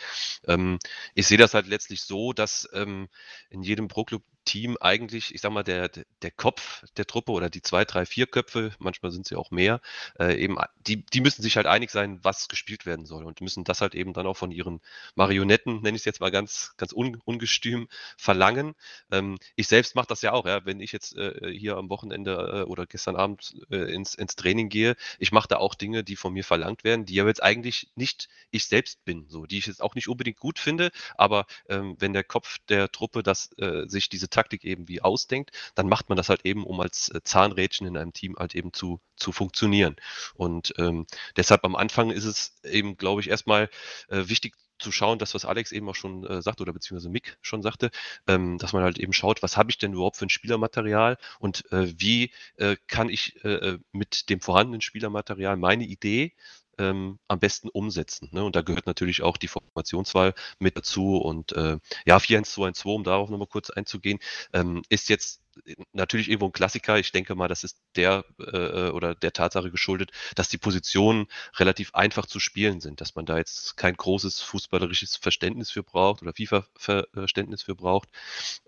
[0.48, 0.80] Ähm,
[1.16, 3.10] ich sehe das halt letztlich so, dass ähm,
[3.50, 5.90] in jedem Pro-Club Team eigentlich, ich sag mal, der,
[6.22, 9.82] der Kopf der Truppe oder die zwei, drei, vier Köpfe, manchmal sind sie auch mehr,
[10.20, 10.58] äh, eben,
[10.88, 13.96] die, die müssen sich halt einig sein, was gespielt werden soll und müssen das halt
[13.96, 14.82] eben dann auch von ihren
[15.16, 17.88] Marionetten, nenne ich es jetzt mal ganz, ganz un, ungestüm,
[18.18, 18.76] verlangen.
[19.12, 22.64] Ähm, ich selbst mache das ja auch, ja, wenn ich jetzt äh, hier am Wochenende
[22.66, 26.16] äh, oder gestern Abend äh, ins, ins Training gehe, ich mache da auch Dinge, die
[26.16, 29.68] von mir verlangt werden, die ja jetzt eigentlich nicht ich selbst bin, so, die ich
[29.68, 33.88] jetzt auch nicht unbedingt gut finde, aber ähm, wenn der Kopf der Truppe das äh,
[33.88, 37.22] sich diese Taktik eben wie ausdenkt, dann macht man das halt eben, um als äh,
[37.24, 39.96] Zahnrädchen in einem Team halt eben zu, zu funktionieren.
[40.36, 41.06] Und ähm,
[41.38, 43.70] deshalb am Anfang ist es eben, glaube ich, erstmal
[44.10, 47.38] äh, wichtig zu schauen, das, was Alex eben auch schon äh, sagte oder beziehungsweise Mick
[47.42, 47.90] schon sagte,
[48.28, 51.72] ähm, dass man halt eben schaut, was habe ich denn überhaupt für ein Spielermaterial und
[51.72, 56.34] äh, wie äh, kann ich äh, äh, mit dem vorhandenen Spielermaterial meine Idee
[56.78, 58.30] ähm, am besten umsetzen.
[58.32, 58.44] Ne?
[58.44, 61.18] Und da gehört natürlich auch die Formationswahl mit dazu.
[61.18, 64.20] Und äh, ja, 4-1-2-1-2, um darauf nochmal kurz einzugehen,
[64.54, 65.44] ähm, ist jetzt
[65.92, 66.98] natürlich irgendwo ein Klassiker.
[67.00, 71.28] Ich denke mal, das ist der äh, oder der Tatsache geschuldet, dass die Positionen
[71.58, 76.22] relativ einfach zu spielen sind, dass man da jetzt kein großes fußballerisches Verständnis für braucht
[76.22, 78.10] oder FIFA-Verständnis für braucht.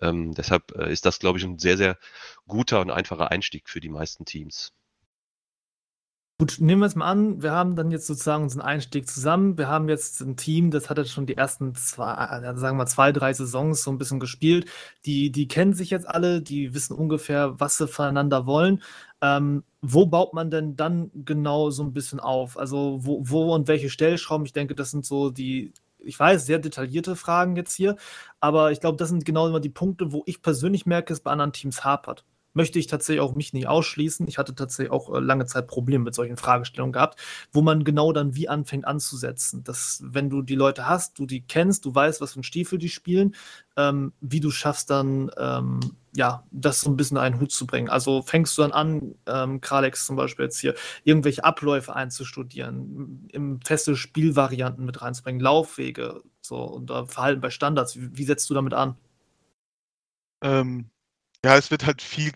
[0.01, 1.97] Ähm, deshalb äh, ist das, glaube ich, ein sehr, sehr
[2.47, 4.73] guter und einfacher Einstieg für die meisten Teams.
[6.37, 9.57] Gut, nehmen wir es mal an, wir haben dann jetzt sozusagen unseren Einstieg zusammen.
[9.57, 12.85] Wir haben jetzt ein Team, das hat jetzt schon die ersten zwei, äh, sagen wir
[12.87, 14.69] zwei, drei Saisons so ein bisschen gespielt.
[15.05, 18.83] Die, die kennen sich jetzt alle, die wissen ungefähr, was sie voneinander wollen.
[19.21, 22.57] Ähm, wo baut man denn dann genau so ein bisschen auf?
[22.57, 24.45] Also wo, wo und welche Stellschrauben?
[24.45, 27.95] Ich denke, das sind so die, ich weiß, sehr detaillierte Fragen jetzt hier,
[28.41, 31.31] aber ich glaube, das sind genau immer die Punkte, wo ich persönlich merke, es bei
[31.31, 32.25] anderen Teams hapert
[32.55, 34.27] möchte ich tatsächlich auch mich nicht ausschließen.
[34.27, 37.19] Ich hatte tatsächlich auch äh, lange Zeit Probleme mit solchen Fragestellungen gehabt,
[37.51, 39.63] wo man genau dann wie anfängt anzusetzen.
[39.63, 42.79] Dass, wenn du die Leute hast, du die kennst, du weißt, was für ein Stiefel
[42.79, 43.35] die spielen,
[43.77, 45.79] ähm, wie du schaffst dann, ähm,
[46.15, 47.89] ja, das so ein bisschen in einen Hut zu bringen.
[47.89, 53.59] Also fängst du dann an, ähm, Kralex zum Beispiel jetzt hier, irgendwelche Abläufe einzustudieren, im
[53.61, 57.97] feste Spielvarianten mit reinzubringen, Laufwege, so und Verhalten bei Standards.
[57.97, 58.95] Wie, wie setzt du damit an?
[60.41, 60.89] Ähm,
[61.45, 62.31] ja, es wird halt viel,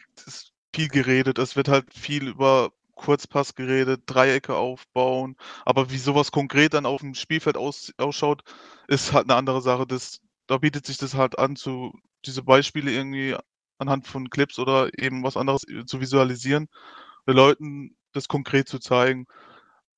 [0.76, 1.40] viel geredet.
[1.40, 5.36] Es wird halt viel über Kurzpass geredet, Dreiecke aufbauen.
[5.65, 8.44] Aber wie sowas konkret dann auf dem Spielfeld aus, ausschaut,
[8.88, 9.88] ist halt eine andere Sache.
[9.88, 11.91] Das, da bietet sich das halt an, zu
[12.26, 13.36] diese Beispiele irgendwie
[13.80, 16.68] anhand von Clips oder eben was anderes äh, zu visualisieren,
[17.27, 19.26] den Leuten das konkret zu zeigen.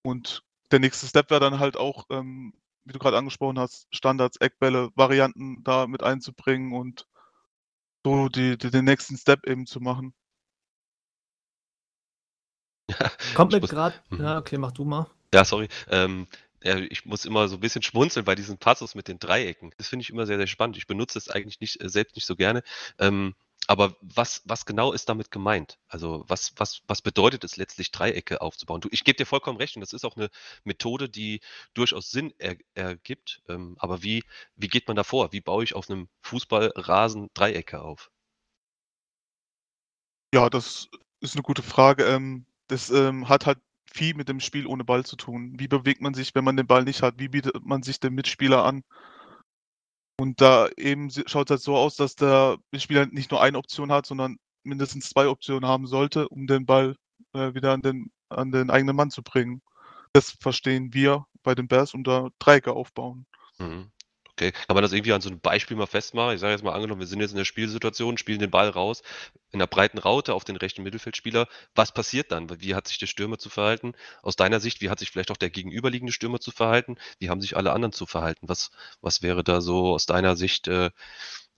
[0.03, 2.53] Und der nächste Step wäre dann halt auch, ähm,
[2.85, 7.07] wie du gerade angesprochen hast, Standards, Eckbälle, Varianten da mit einzubringen und
[8.03, 10.13] so die, die, den nächsten Step eben zu machen.
[13.35, 13.95] Kommt mir gerade.
[14.09, 14.21] Mhm.
[14.21, 15.07] Ja, okay, mach du mal.
[15.33, 15.69] Ja, sorry.
[15.89, 16.27] Ähm,
[16.63, 19.71] ja, ich muss immer so ein bisschen schmunzeln bei diesen Passus mit den Dreiecken.
[19.77, 20.77] Das finde ich immer sehr, sehr spannend.
[20.77, 22.63] Ich benutze es eigentlich nicht, äh, selbst nicht so gerne.
[22.99, 23.33] Ähm,
[23.67, 25.79] aber was, was genau ist damit gemeint?
[25.87, 28.81] Also was, was, was bedeutet es letztlich, Dreiecke aufzubauen?
[28.81, 30.29] Du, ich gebe dir vollkommen recht und das ist auch eine
[30.63, 31.41] Methode, die
[31.73, 33.41] durchaus Sinn er, ergibt.
[33.47, 34.23] Ähm, aber wie,
[34.55, 35.31] wie geht man da vor?
[35.31, 38.11] Wie baue ich auf einem Fußballrasen Dreiecke auf?
[40.33, 40.89] Ja, das
[41.19, 42.05] ist eine gute Frage.
[42.05, 45.53] Ähm, das ähm, hat halt viel mit dem Spiel ohne Ball zu tun.
[45.59, 47.15] Wie bewegt man sich, wenn man den Ball nicht hat?
[47.19, 48.83] Wie bietet man sich dem Mitspieler an?
[50.21, 53.91] Und da eben schaut es halt so aus, dass der Spieler nicht nur eine Option
[53.91, 56.95] hat, sondern mindestens zwei Optionen haben sollte, um den Ball
[57.33, 59.63] äh, wieder an den, an den eigenen Mann zu bringen.
[60.13, 63.25] Das verstehen wir bei den Bears unter Dreiecke aufbauen.
[63.57, 63.89] Mhm.
[64.41, 64.53] Okay.
[64.53, 66.33] Kann man das irgendwie an so einem Beispiel mal festmachen?
[66.33, 69.03] Ich sage jetzt mal angenommen, wir sind jetzt in der Spielsituation, spielen den Ball raus
[69.51, 71.47] in der breiten Raute auf den rechten Mittelfeldspieler.
[71.75, 72.49] Was passiert dann?
[72.59, 73.93] Wie hat sich der Stürmer zu verhalten?
[74.23, 76.97] Aus deiner Sicht, wie hat sich vielleicht auch der gegenüberliegende Stürmer zu verhalten?
[77.19, 78.49] Wie haben sich alle anderen zu verhalten?
[78.49, 80.89] Was, was wäre da so aus deiner Sicht äh,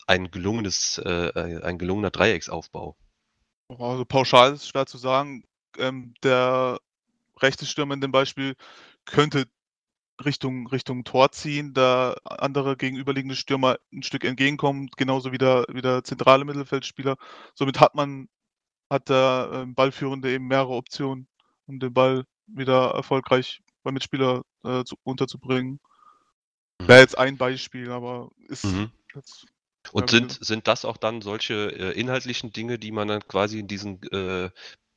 [0.06, 2.98] ein gelungenes, äh, ein gelungener Dreiecksaufbau?
[3.70, 5.46] Also pauschal ist es schwer zu sagen.
[5.78, 6.80] Ähm, der
[7.42, 8.56] rechte Stürmer in dem Beispiel
[9.06, 9.46] könnte
[10.26, 15.82] Richtung Richtung Tor ziehen, da andere gegenüberliegende Stürmer ein Stück entgegenkommen, genauso wie der wie
[15.82, 17.18] der zentrale Mittelfeldspieler.
[17.56, 18.30] Somit hat man
[18.90, 21.28] hat der, ähm, Ballführende eben mehrere Optionen,
[21.68, 25.80] um den Ball wieder erfolgreich beim Mitspieler, äh, zu unterzubringen.
[26.80, 26.88] Mhm.
[26.88, 28.92] Wäre jetzt ein Beispiel, aber ist Mhm.
[29.16, 29.46] jetzt
[29.92, 33.68] Und sind sind das auch dann solche, äh, inhaltlichen Dinge, die man dann quasi in
[33.68, 34.50] diesen, äh,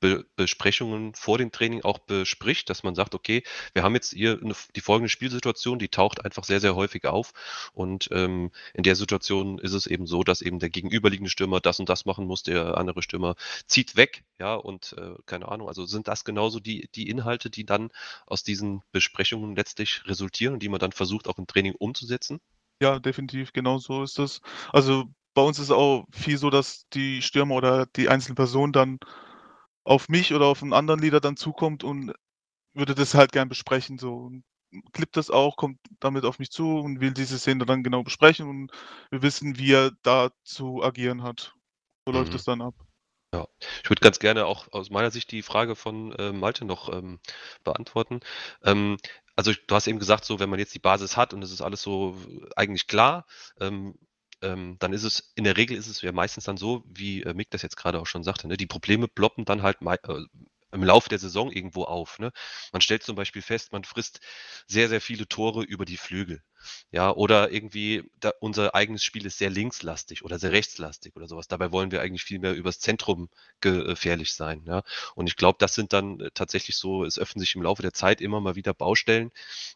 [0.07, 3.43] Be Besprechungen vor dem Training auch bespricht, dass man sagt, okay,
[3.73, 7.33] wir haben jetzt hier eine, die folgende Spielsituation, die taucht einfach sehr, sehr häufig auf.
[7.73, 11.81] Und ähm, in der Situation ist es eben so, dass eben der gegenüberliegende Stürmer das
[11.81, 13.35] und das machen muss, der andere Stürmer
[13.67, 17.67] zieht weg, ja, und äh, keine Ahnung, also sind das genauso die, die Inhalte, die
[17.67, 17.91] dann
[18.27, 22.41] aus diesen Besprechungen letztlich resultieren und die man dann versucht auch im Training umzusetzen?
[22.81, 24.41] Ja, definitiv, genau so ist es.
[24.73, 25.07] Also
[25.37, 28.99] bei uns ist auch viel so, dass die Stürmer oder die einzelnen Personen dann
[29.87, 32.15] auf mich oder auf einen anderen Leader dann zukommt und
[32.75, 34.31] würde das halt gern besprechen, so.
[34.93, 38.49] Klippt das auch, kommt damit auf mich zu und will diese Szene dann genau besprechen
[38.49, 38.73] und
[39.11, 41.55] wir wissen, wie er da zu agieren hat.
[42.07, 42.37] So läuft Mhm.
[42.37, 42.75] es dann ab.
[43.35, 43.47] Ja.
[43.85, 47.21] Ich würde ganz gerne auch aus meiner Sicht die Frage von, äh, Malte noch, ähm,
[47.65, 48.21] beantworten.
[48.65, 48.99] Ähm,
[49.37, 51.61] also, du hast eben gesagt, so wenn man jetzt die Basis hat und es ist
[51.63, 52.17] alles so
[52.57, 53.27] eigentlich klar,
[53.61, 53.97] ähm,
[54.47, 57.35] ähm, dann ist es in der Regel ist es ja meistens dann so, wie äh,
[57.35, 58.57] Mick das jetzt gerade auch schon sagte, ne?
[58.57, 60.25] Die Probleme ploppen dann halt äh,
[60.73, 62.19] im Laufe der Saison irgendwo auf.
[62.19, 62.33] Ne?
[62.73, 64.21] Man stellt zum Beispiel fest, man frisst
[64.67, 66.43] sehr, sehr viele Tore über die Flügel.
[66.91, 71.49] Ja, oder irgendwie da, unser eigenes Spiel ist sehr linkslastig oder sehr rechtslastig oder sowas.
[71.49, 73.29] Dabei wollen wir eigentlich viel mehr übers Zentrum
[73.61, 74.63] gefährlich sein.
[74.67, 74.83] Ja.
[75.15, 77.93] Und ich glaube, das sind dann äh, tatsächlich so, es öffnen sich im Laufe der
[77.93, 79.31] Zeit immer mal wieder Baustellen,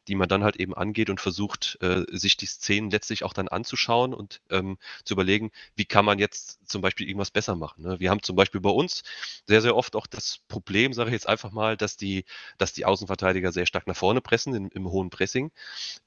[0.08, 3.48] die man dann halt eben angeht und versucht, äh, sich die Szenen letztlich auch dann
[3.48, 7.82] anzuschauen und ähm, zu überlegen, wie kann man jetzt zum Beispiel irgendwas besser machen.
[7.82, 8.00] Ne?
[8.00, 9.02] Wir haben zum Beispiel bei uns
[9.46, 12.24] sehr, sehr oft auch das Problem, sage ich jetzt einfach mal, dass die,
[12.58, 15.50] dass die Außenverteidiger sehr stark nach vorne pressen, im, im hohen Pressing,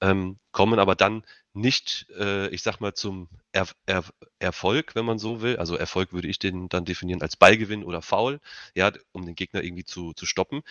[0.01, 1.23] ähm, kommen aber dann
[1.53, 4.05] nicht, äh, ich sag mal, zum er er
[4.39, 5.57] Erfolg, wenn man so will.
[5.57, 8.39] Also Erfolg würde ich den dann definieren als Ballgewinn oder Foul,
[8.75, 10.63] ja, um den Gegner irgendwie zu, zu stoppen.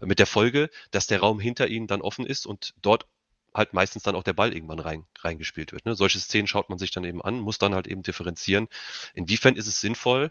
[0.00, 3.06] Mit der Folge, dass der Raum hinter ihnen dann offen ist und dort
[3.52, 5.84] halt meistens dann auch der Ball irgendwann rein, reingespielt wird.
[5.84, 5.96] Ne?
[5.96, 8.68] Solche Szenen schaut man sich dann eben an, muss dann halt eben differenzieren.
[9.14, 10.30] Inwiefern ist es sinnvoll,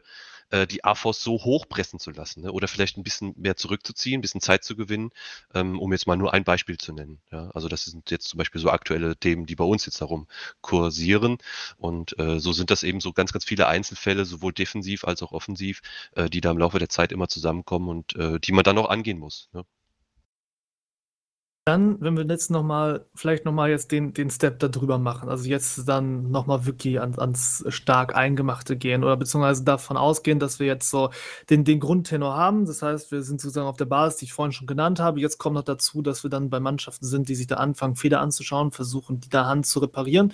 [0.52, 2.52] äh, die AFOS so hochpressen zu lassen ne?
[2.52, 5.12] oder vielleicht ein bisschen mehr zurückzuziehen, ein bisschen Zeit zu gewinnen,
[5.54, 7.22] ähm, um jetzt mal nur ein Beispiel zu nennen.
[7.32, 7.50] Ja?
[7.52, 10.28] Also das sind jetzt zum Beispiel so aktuelle Themen, die bei uns jetzt darum
[10.62, 11.38] kursieren
[11.78, 15.32] und äh, so sind das eben so ganz, ganz viele Einzelfälle, sowohl defensiv als auch
[15.32, 15.82] offensiv,
[16.16, 18.90] äh, die da im Laufe der Zeit immer zusammenkommen und äh, die man dann auch
[18.90, 19.50] angehen muss.
[19.54, 19.66] Ne?
[21.70, 24.98] Dann, wenn wir jetzt noch mal vielleicht noch mal jetzt den den Step da drüber
[24.98, 29.96] machen, also jetzt dann noch mal wirklich ans ans stark Eingemachte gehen oder beziehungsweise davon
[29.96, 31.12] ausgehen, dass wir jetzt so
[31.52, 32.66] den den Grundtenor haben.
[32.66, 35.20] Das heißt, wir sind sozusagen auf der Basis, die ich vorhin schon genannt habe.
[35.20, 38.20] Jetzt kommt noch dazu, dass wir dann bei Mannschaften sind, die sich da anfangen, Fehler
[38.22, 40.34] anzuschauen, versuchen, die da Hand zu reparieren.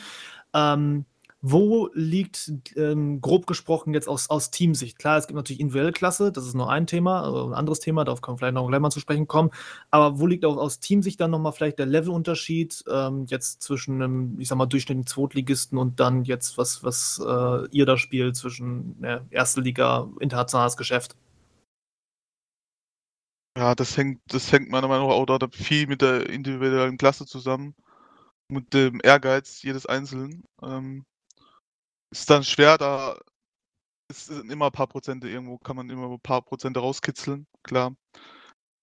[0.54, 1.06] Ähm
[1.48, 4.98] wo liegt, ähm, grob gesprochen, jetzt aus, aus Teamsicht?
[4.98, 8.04] Klar, es gibt natürlich individuelle Klasse, das ist nur ein Thema, also ein anderes Thema,
[8.04, 9.52] darauf können wir vielleicht noch gleich mal zu sprechen kommen.
[9.92, 14.40] Aber wo liegt auch aus Teamsicht dann nochmal vielleicht der Levelunterschied ähm, jetzt zwischen einem,
[14.40, 19.04] ich sag mal, durchschnittlichen Zweitligisten und dann jetzt, was, was äh, ihr da spielt zwischen
[19.04, 21.16] äh, Erste Liga, internationales Geschäft?
[23.56, 27.76] Ja, das hängt, das hängt meiner Meinung nach auch viel mit der individuellen Klasse zusammen,
[28.50, 30.44] mit dem Ehrgeiz jedes Einzelnen.
[30.64, 31.06] Ähm,
[32.20, 33.18] ist dann schwer, da
[34.12, 37.96] sind immer ein paar Prozente irgendwo kann man immer ein paar Prozente rauskitzeln, klar.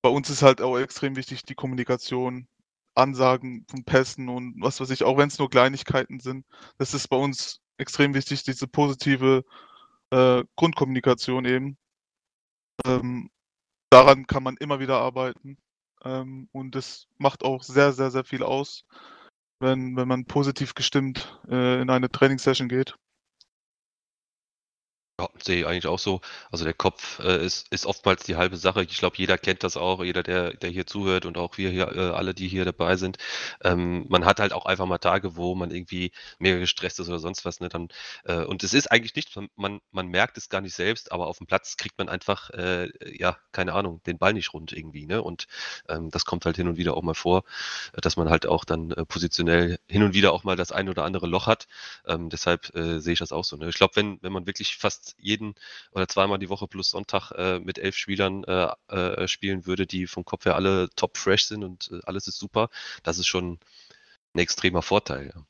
[0.02, 2.48] Bei uns ist halt auch extrem wichtig die Kommunikation,
[2.94, 6.44] Ansagen von Pässen und was weiß ich, auch wenn es nur Kleinigkeiten sind.
[6.78, 9.44] Das ist bei uns extrem wichtig, diese positive
[10.10, 11.78] äh, Grundkommunikation eben.
[12.84, 13.30] Ähm,
[13.90, 15.56] daran kann man immer wieder arbeiten.
[16.04, 18.84] Ähm, und das macht auch sehr, sehr, sehr viel aus,
[19.60, 22.96] wenn, wenn man positiv gestimmt äh, in eine Trainingssession geht.
[25.22, 26.20] Ja, sehe ich eigentlich auch so.
[26.50, 28.82] Also der Kopf äh, ist, ist oftmals die halbe Sache.
[28.82, 31.92] Ich glaube, jeder kennt das auch, jeder, der, der hier zuhört und auch wir hier,
[31.94, 33.18] äh, alle, die hier dabei sind.
[33.62, 37.20] Ähm, man hat halt auch einfach mal Tage, wo man irgendwie mega gestresst ist oder
[37.20, 37.60] sonst was.
[37.60, 37.68] Ne?
[37.68, 37.88] Dann,
[38.24, 41.38] äh, und es ist eigentlich nicht, man, man merkt es gar nicht selbst, aber auf
[41.38, 45.06] dem Platz kriegt man einfach, äh, ja, keine Ahnung, den Ball nicht rund irgendwie.
[45.06, 45.22] Ne?
[45.22, 45.46] Und
[45.88, 47.44] ähm, das kommt halt hin und wieder auch mal vor,
[47.94, 51.04] dass man halt auch dann äh, positionell hin und wieder auch mal das ein oder
[51.04, 51.68] andere Loch hat.
[52.06, 53.56] Ähm, deshalb äh, sehe ich das auch so.
[53.56, 53.68] Ne?
[53.68, 55.54] Ich glaube, wenn, wenn man wirklich fast jeden
[55.92, 60.06] oder zweimal die Woche plus Sonntag äh, mit elf Spielern äh, äh, spielen würde, die
[60.06, 62.68] vom Kopf her alle top fresh sind und äh, alles ist super,
[63.02, 63.58] das ist schon
[64.34, 65.32] ein extremer Vorteil.
[65.34, 65.44] Ja.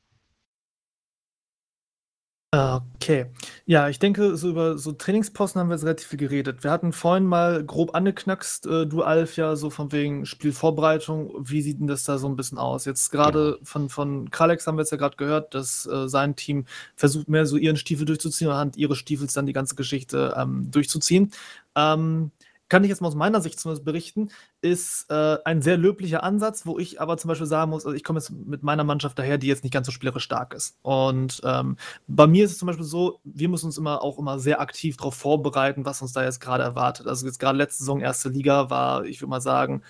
[2.53, 3.25] Okay.
[3.65, 6.63] Ja, ich denke, so über so Trainingsposten haben wir jetzt relativ viel geredet.
[6.63, 11.33] Wir hatten vorhin mal grob angeknackst, äh, du Alf, ja, so von wegen Spielvorbereitung.
[11.39, 12.85] Wie sieht denn das da so ein bisschen aus?
[12.85, 13.57] Jetzt gerade genau.
[13.63, 16.65] von, von Kralex haben wir jetzt ja gerade gehört, dass äh, sein Team
[16.95, 21.31] versucht mehr so ihren Stiefel durchzuziehen, anhand ihres Stiefels dann die ganze Geschichte ähm, durchzuziehen.
[21.75, 22.29] Ähm,
[22.73, 24.29] kann ich jetzt mal aus meiner Sicht zumindest berichten,
[24.61, 28.03] ist äh, ein sehr löblicher Ansatz, wo ich aber zum Beispiel sagen muss, also ich
[28.03, 30.79] komme jetzt mit meiner Mannschaft daher, die jetzt nicht ganz so spielerisch stark ist.
[30.81, 31.77] Und ähm,
[32.07, 34.97] bei mir ist es zum Beispiel so, wir müssen uns immer auch immer sehr aktiv
[34.97, 37.05] darauf vorbereiten, was uns da jetzt gerade erwartet.
[37.05, 39.83] Also jetzt gerade letzte Saison, erste Liga, war, ich würde mal sagen,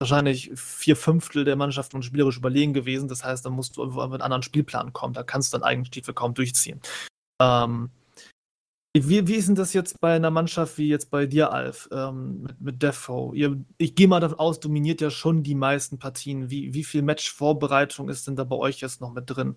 [0.00, 3.06] wahrscheinlich vier Fünftel der Mannschaft und spielerisch überlegen gewesen.
[3.06, 5.14] Das heißt, da musst du mit einem anderen Spielplan kommen.
[5.14, 6.80] Da kannst du deinen eigenen Stiefel kaum durchziehen.
[7.40, 7.90] Ähm,
[8.96, 12.42] wie, wie ist denn das jetzt bei einer Mannschaft wie jetzt bei dir, Alf, ähm,
[12.42, 13.32] mit, mit Defo?
[13.34, 16.48] Ihr, ich gehe mal davon aus, dominiert ja schon die meisten Partien.
[16.48, 19.56] Wie, wie viel Matchvorbereitung ist denn da bei euch jetzt noch mit drin?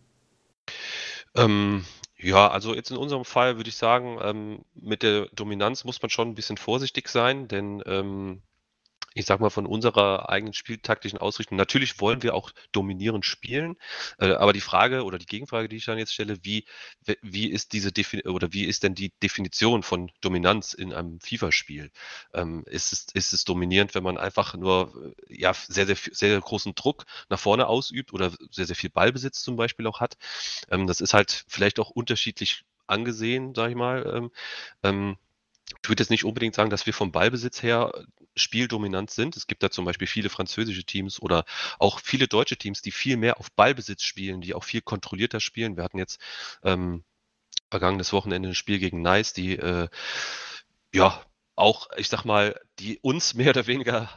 [1.35, 1.85] Ähm,
[2.18, 6.09] ja, also jetzt in unserem Fall würde ich sagen, ähm, mit der Dominanz muss man
[6.09, 8.41] schon ein bisschen vorsichtig sein, denn ähm,
[9.18, 11.57] ich sag mal, von unserer eigenen spieltaktischen Ausrichtung.
[11.57, 13.76] Natürlich wollen wir auch dominierend spielen,
[14.19, 16.65] äh, aber die Frage oder die Gegenfrage, die ich dann jetzt stelle, wie,
[17.22, 21.91] wie ist diese Defin oder wie ist denn die Definition von Dominanz in einem FIFA-Spiel?
[22.34, 26.30] Ähm, ist, es, ist es dominierend, wenn man einfach nur äh, ja, sehr, sehr, sehr,
[26.30, 30.18] sehr großen Druck nach vorne ausübt oder sehr, sehr viel Ballbesitz zum Beispiel auch hat?
[30.69, 34.06] Ähm, das ist halt vielleicht auch unterschiedlich angesehen, sag ich mal.
[34.15, 34.31] Ähm,
[34.84, 35.18] ähm
[35.84, 37.91] ich würde jetzt nicht unbedingt sagen, dass wir vom Ballbesitz her
[38.35, 39.35] spieldominant sind.
[39.35, 41.45] Es gibt da zum Beispiel viele französische Teams oder
[41.80, 45.76] auch viele deutsche Teams, die viel mehr auf Ballbesitz spielen, die auch viel kontrollierter spielen.
[45.76, 46.19] Wir hatten jetzt
[46.64, 47.03] ähm,
[47.69, 49.88] vergangenes Wochenende ein Spiel gegen Nice, die äh,
[50.94, 51.22] ja
[51.56, 54.10] auch, ich sag mal, die uns mehr oder weniger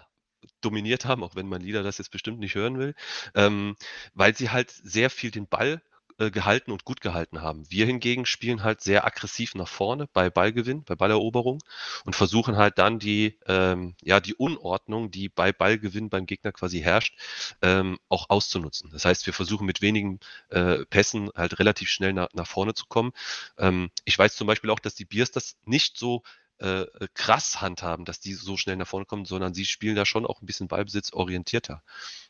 [0.60, 2.94] dominiert haben, auch wenn mein Lieder das jetzt bestimmt nicht hören will,
[3.34, 3.76] ähm,
[4.14, 5.82] weil sie halt sehr viel den Ball
[6.20, 7.64] äh, gehalten und gut gehalten haben.
[7.70, 11.62] Wir hingegen spielen halt sehr aggressiv nach vorne bei Ballgewinn, bei Balleroberung
[12.04, 16.80] und versuchen halt dann die, ähm, ja, die Unordnung, die bei Ballgewinn beim Gegner quasi
[16.80, 17.18] herrscht,
[17.62, 18.90] ähm, auch auszunutzen.
[18.92, 20.20] Das heißt, wir versuchen mit wenigen
[20.50, 23.12] äh, Pässen halt relativ schnell nach, nach vorne zu kommen.
[23.56, 26.22] Ähm, ich weiß zum Beispiel auch, dass die Biers das nicht so
[26.58, 26.84] äh,
[27.14, 30.42] krass handhaben, dass die so schnell nach vorne kommen, sondern sie spielen da schon auch
[30.42, 31.82] ein bisschen Ballbesitz-orientierter.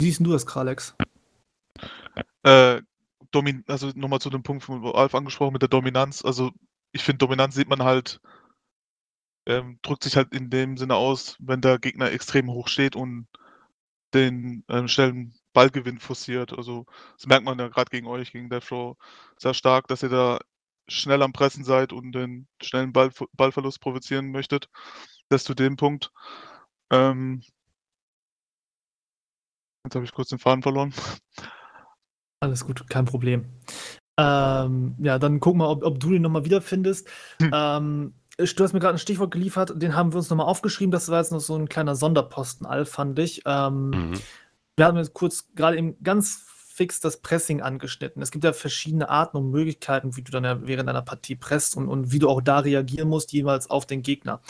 [0.00, 0.94] siehst du das, Kralex?
[2.42, 2.82] Äh,
[3.30, 6.24] Domin also nochmal zu dem Punkt von Alf angesprochen mit der Dominanz.
[6.24, 6.50] Also
[6.92, 8.20] ich finde, Dominanz sieht man halt,
[9.46, 13.26] ähm, drückt sich halt in dem Sinne aus, wenn der Gegner extrem hoch steht und
[14.14, 16.56] den ähm, schnellen Ballgewinn forciert.
[16.56, 18.96] Also das merkt man ja gerade gegen euch, gegen Deathrow,
[19.38, 20.38] sehr stark, dass ihr da
[20.88, 24.68] schnell am Pressen seid und den schnellen Ball, Ballverlust provozieren möchtet.
[25.28, 26.10] Das zu dem Punkt.
[26.90, 27.42] Ähm,
[29.88, 30.92] Jetzt habe ich kurz den Faden verloren.
[32.40, 33.46] Alles gut, kein Problem.
[34.18, 37.08] Ähm, ja, dann guck mal, ob, ob du den nochmal wiederfindest.
[37.40, 37.50] Hm.
[37.54, 40.90] Ähm, du hast mir gerade ein Stichwort geliefert, den haben wir uns nochmal aufgeschrieben.
[40.90, 43.42] Das war jetzt noch so ein kleiner Sonderposten, Al, fand ich.
[43.46, 44.20] Ähm, mhm.
[44.76, 46.44] Wir haben jetzt kurz gerade eben ganz
[46.74, 48.20] fix das Pressing angeschnitten.
[48.20, 51.78] Es gibt ja verschiedene Arten und Möglichkeiten, wie du dann ja während einer Partie presst
[51.78, 54.42] und, und wie du auch da reagieren musst, jeweils auf den Gegner.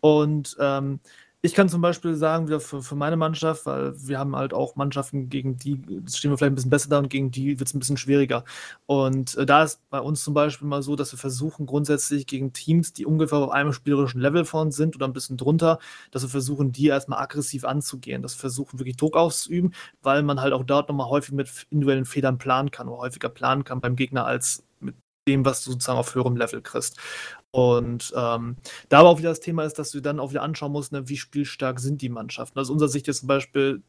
[0.00, 1.00] Und ähm,
[1.46, 4.76] ich kann zum Beispiel sagen, wieder für, für meine Mannschaft, weil wir haben halt auch
[4.76, 7.74] Mannschaften, gegen die stehen wir vielleicht ein bisschen besser da und gegen die wird es
[7.74, 8.44] ein bisschen schwieriger.
[8.86, 12.52] Und äh, da ist bei uns zum Beispiel mal so, dass wir versuchen, grundsätzlich gegen
[12.52, 15.78] Teams, die ungefähr auf einem spielerischen Level von sind oder ein bisschen drunter,
[16.10, 20.40] dass wir versuchen, die erstmal aggressiv anzugehen, dass wir versuchen, wirklich Druck auszuüben, weil man
[20.40, 23.96] halt auch dort nochmal häufig mit individuellen Federn planen kann oder häufiger planen kann beim
[23.96, 24.96] Gegner als mit
[25.28, 26.98] dem, was du sozusagen auf höherem Level kriegst.
[27.56, 28.56] Und ähm,
[28.90, 31.08] da aber auch wieder das Thema ist, dass du dann auch wieder anschauen musst, ne,
[31.08, 32.58] wie spielstark sind die Mannschaften.
[32.58, 33.82] Also unserer Sicht jetzt zum Beispiel,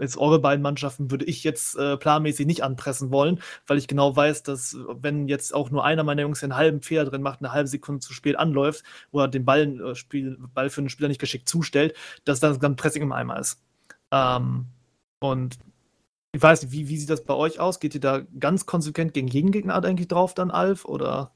[0.00, 4.16] jetzt eure beiden Mannschaften würde ich jetzt äh, planmäßig nicht anpressen wollen, weil ich genau
[4.16, 7.52] weiß, dass wenn jetzt auch nur einer meiner Jungs einen halben Fehler drin macht, eine
[7.52, 8.82] halbe Sekunde zu spät anläuft
[9.12, 11.94] oder den Ball, äh, Spiel, Ball für den Spieler nicht geschickt zustellt,
[12.24, 13.62] dass dann, dann Pressing im Eimer ist.
[14.10, 14.66] Ähm,
[15.20, 15.56] und
[16.32, 17.78] ich weiß nicht, wie, wie sieht das bei euch aus?
[17.78, 20.84] Geht ihr da ganz konsequent gegen jeden Gegner eigentlich drauf dann, Alf?
[20.84, 21.30] Oder?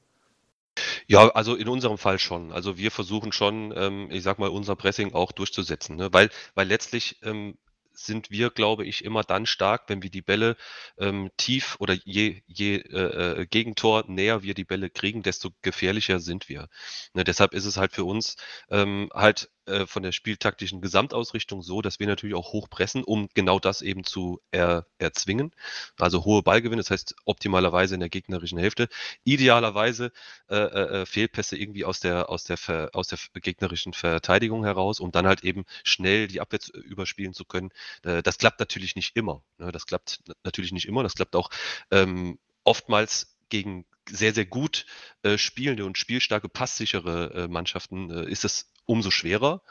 [1.07, 2.51] Ja, also in unserem Fall schon.
[2.51, 6.13] Also wir versuchen schon, ähm, ich sag mal, unser Pressing auch durchzusetzen, ne?
[6.13, 7.57] Weil, weil letztlich ähm,
[7.93, 10.55] sind wir, glaube ich, immer dann stark, wenn wir die Bälle
[10.97, 16.19] ähm, tief oder je, je äh, äh Gegentor näher wir die Bälle kriegen, desto gefährlicher
[16.19, 16.69] sind wir.
[17.13, 18.37] Ne, deshalb ist es halt für uns
[18.69, 23.29] ähm, halt äh, von der spieltaktischen Gesamtausrichtung so, dass wir natürlich auch hoch pressen, um
[23.33, 25.51] genau das eben zu er, erzwingen.
[25.97, 28.89] Also hohe Ballgewinne, das heißt optimalerweise in der gegnerischen Hälfte.
[29.23, 30.11] Idealerweise
[30.49, 32.57] äh, äh, äh Fehlpässe irgendwie aus der, aus, der
[32.93, 37.69] aus der gegnerischen Verteidigung heraus, um dann halt eben schnell die Abwehr überspielen zu können.
[38.03, 39.43] Äh, das klappt natürlich nicht immer.
[39.57, 39.71] Ne?
[39.71, 41.03] Das klappt natürlich nicht immer.
[41.03, 41.49] Das klappt auch
[41.91, 44.87] ähm, oftmals gegen sehr, sehr gut
[45.21, 49.61] äh, spielende und spielstarke, passsichere äh, Mannschaften äh, ist es umso schwerer.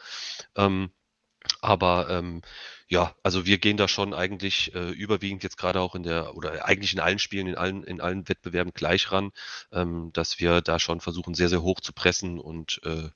[0.55, 0.93] Ähm,
[1.61, 2.43] aber ähm,
[2.91, 6.65] ja, also wir gehen da schon eigentlich äh, überwiegend jetzt gerade auch in der oder
[6.65, 9.31] eigentlich in allen Spielen, in allen, in allen Wettbewerben gleich ran,
[9.71, 13.09] ähm, dass wir da schon versuchen, sehr, sehr hoch zu pressen und äh,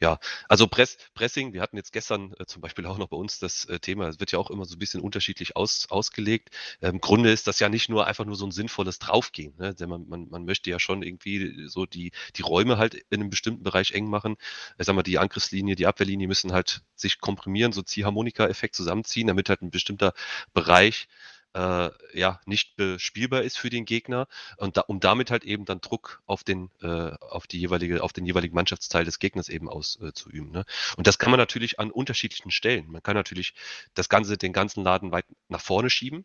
[0.00, 3.38] ja, also Press, Pressing, wir hatten jetzt gestern äh, zum Beispiel auch noch bei uns
[3.38, 6.48] das äh, Thema, es wird ja auch immer so ein bisschen unterschiedlich aus, ausgelegt.
[6.80, 9.76] Im ähm, Grunde ist das ja nicht nur einfach nur so ein sinnvolles Draufgehen, ne?
[9.76, 13.30] denn man, man, man möchte ja schon irgendwie so die, die Räume halt in einem
[13.30, 14.36] bestimmten Bereich eng machen.
[14.76, 19.26] Ich sag mal, die Angriffslinie, die Abwehrlinie müssen halt sich komprimieren, so Ziehharmonika-Effekt zusammenziehen ziehen,
[19.26, 20.14] damit halt ein bestimmter
[20.54, 21.08] Bereich
[21.54, 25.80] äh, ja nicht bespielbar ist für den Gegner und da, um damit halt eben dann
[25.80, 30.50] Druck auf den äh, auf die jeweilige auf den jeweiligen Mannschaftsteil des Gegners eben auszuüben.
[30.50, 30.64] Äh, ne?
[30.96, 32.90] Und das kann man natürlich an unterschiedlichen Stellen.
[32.90, 33.54] Man kann natürlich
[33.94, 36.24] das ganze den ganzen Laden weit nach vorne schieben.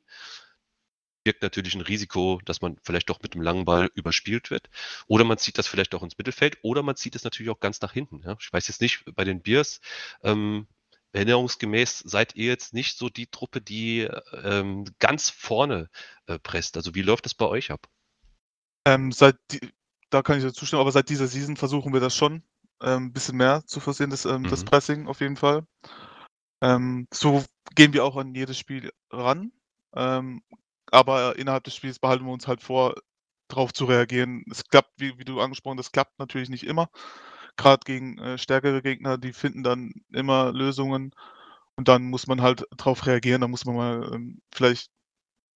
[1.23, 4.69] Birgt natürlich ein Risiko, dass man vielleicht doch mit dem langen Ball überspielt wird.
[5.07, 6.59] Oder man zieht das vielleicht auch ins Mittelfeld.
[6.61, 8.21] Oder man zieht es natürlich auch ganz nach hinten.
[8.23, 8.37] Ja?
[8.39, 9.81] Ich weiß jetzt nicht, bei den Biers,
[10.21, 10.67] ähm,
[11.15, 14.01] erinnerungsgemäß seid ihr jetzt nicht so die Truppe, die
[14.43, 15.89] ähm, ganz vorne
[16.27, 16.75] äh, presst.
[16.77, 17.87] Also wie läuft das bei euch ab?
[18.85, 19.71] Ähm, seit die,
[20.09, 22.43] da kann ich dir zustimmen, aber seit dieser Season versuchen wir das schon
[22.81, 24.49] ähm, ein bisschen mehr zu versehen, das, ähm, mhm.
[24.49, 25.65] das Pressing auf jeden Fall.
[26.61, 27.43] Ähm, so
[27.75, 29.51] gehen wir auch an jedes Spiel ran.
[29.95, 30.43] Ähm,
[30.91, 32.95] aber innerhalb des Spiels behalten wir uns halt vor,
[33.47, 34.43] drauf zu reagieren.
[34.51, 36.89] Es klappt, wie, wie du angesprochen hast, das klappt natürlich nicht immer.
[37.57, 41.11] Gerade gegen äh, stärkere Gegner, die finden dann immer Lösungen
[41.75, 43.41] und dann muss man halt drauf reagieren.
[43.41, 44.89] Da muss man mal ähm, vielleicht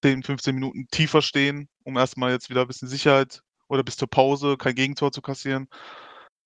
[0.03, 4.09] 10, 15 Minuten tiefer stehen, um erstmal jetzt wieder ein bisschen Sicherheit oder bis zur
[4.09, 5.69] Pause kein Gegentor zu kassieren.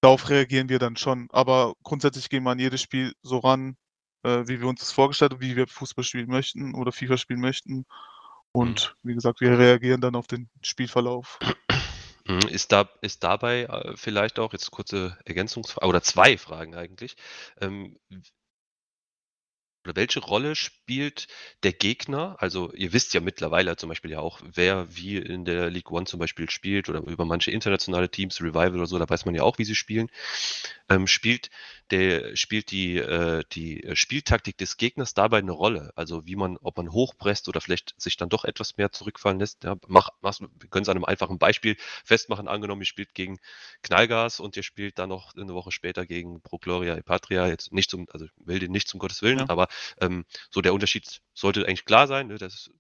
[0.01, 1.29] Darauf reagieren wir dann schon.
[1.31, 3.77] Aber grundsätzlich gehen wir an jedes Spiel so ran,
[4.25, 7.41] äh, wie wir uns das vorgestellt haben, wie wir Fußball spielen möchten oder FIFA spielen
[7.41, 7.85] möchten.
[8.53, 9.09] Und mhm.
[9.09, 11.39] wie gesagt, wir reagieren dann auf den Spielverlauf.
[12.27, 12.49] Mhm.
[12.49, 17.17] Ist, da, ist dabei äh, vielleicht auch, jetzt kurze Ergänzungsfrage, oder zwei Fragen eigentlich,
[17.61, 17.99] ähm,
[19.85, 21.29] oder welche Rolle spielt
[21.63, 22.37] der Gegner?
[22.39, 26.07] Also ihr wisst ja mittlerweile zum Beispiel ja auch, wer wie in der League One
[26.07, 29.43] zum Beispiel spielt oder über manche internationale Teams, Revival oder so, da weiß man ja
[29.43, 30.09] auch, wie sie spielen.
[30.89, 31.51] Ähm, spielt
[31.91, 35.93] der, spielt die, äh, die Spieltaktik des Gegners dabei eine Rolle?
[35.95, 39.65] Also wie man, ob man hochpresst oder vielleicht sich dann doch etwas mehr zurückfallen lässt.
[39.65, 42.49] Ja, mach, mach, wir können es an einem einfachen Beispiel festmachen.
[42.49, 43.39] Angenommen, ihr spielt gegen
[43.83, 47.47] Knallgas und ihr spielt dann noch eine Woche später gegen Pro Gloria Epatria.
[47.47, 49.49] Jetzt nicht zum, also will den nicht zum Gottes Willen, ja.
[49.49, 49.69] aber
[50.01, 52.29] ähm, so der Unterschied sollte eigentlich klar sein.
[52.29, 52.39] Ne?
[52.39, 52.71] Das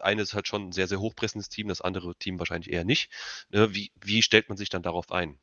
[0.00, 3.10] eine ist halt schon ein sehr, sehr hochpressendes Team, das andere Team wahrscheinlich eher nicht.
[3.50, 3.74] Ne?
[3.74, 5.38] Wie, wie stellt man sich dann darauf ein?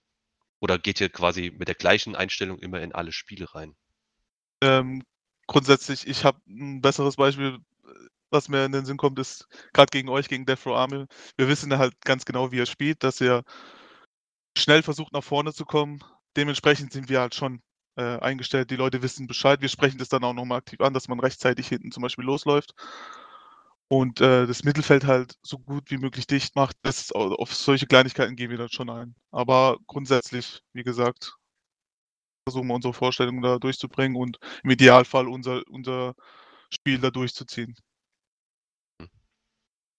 [0.60, 3.76] Oder geht ihr quasi mit der gleichen Einstellung immer in alle Spiele rein?
[4.61, 5.03] Ähm,
[5.48, 7.60] grundsätzlich, ich habe ein besseres Beispiel,
[8.30, 11.06] was mir in den Sinn kommt, ist gerade gegen euch, gegen Death Row Army.
[11.38, 13.44] Wir wissen halt ganz genau, wie er spielt, dass er
[14.57, 16.03] schnell versucht, nach vorne zu kommen.
[16.36, 17.61] Dementsprechend sind wir halt schon
[17.99, 18.71] äh, eingestellt.
[18.71, 19.61] Die Leute wissen Bescheid.
[19.61, 22.73] Wir sprechen das dann auch nochmal aktiv an, dass man rechtzeitig hinten zum Beispiel losläuft
[23.89, 26.77] und äh, das Mittelfeld halt so gut wie möglich dicht macht.
[26.84, 29.15] Das, auf solche Kleinigkeiten gehen wir dann schon ein.
[29.31, 31.35] Aber grundsätzlich, wie gesagt,
[32.47, 36.15] versuchen wir unsere Vorstellungen da durchzubringen und im Idealfall unser, unser
[36.71, 37.76] Spiel da durchzuziehen.
[39.01, 39.09] Hm.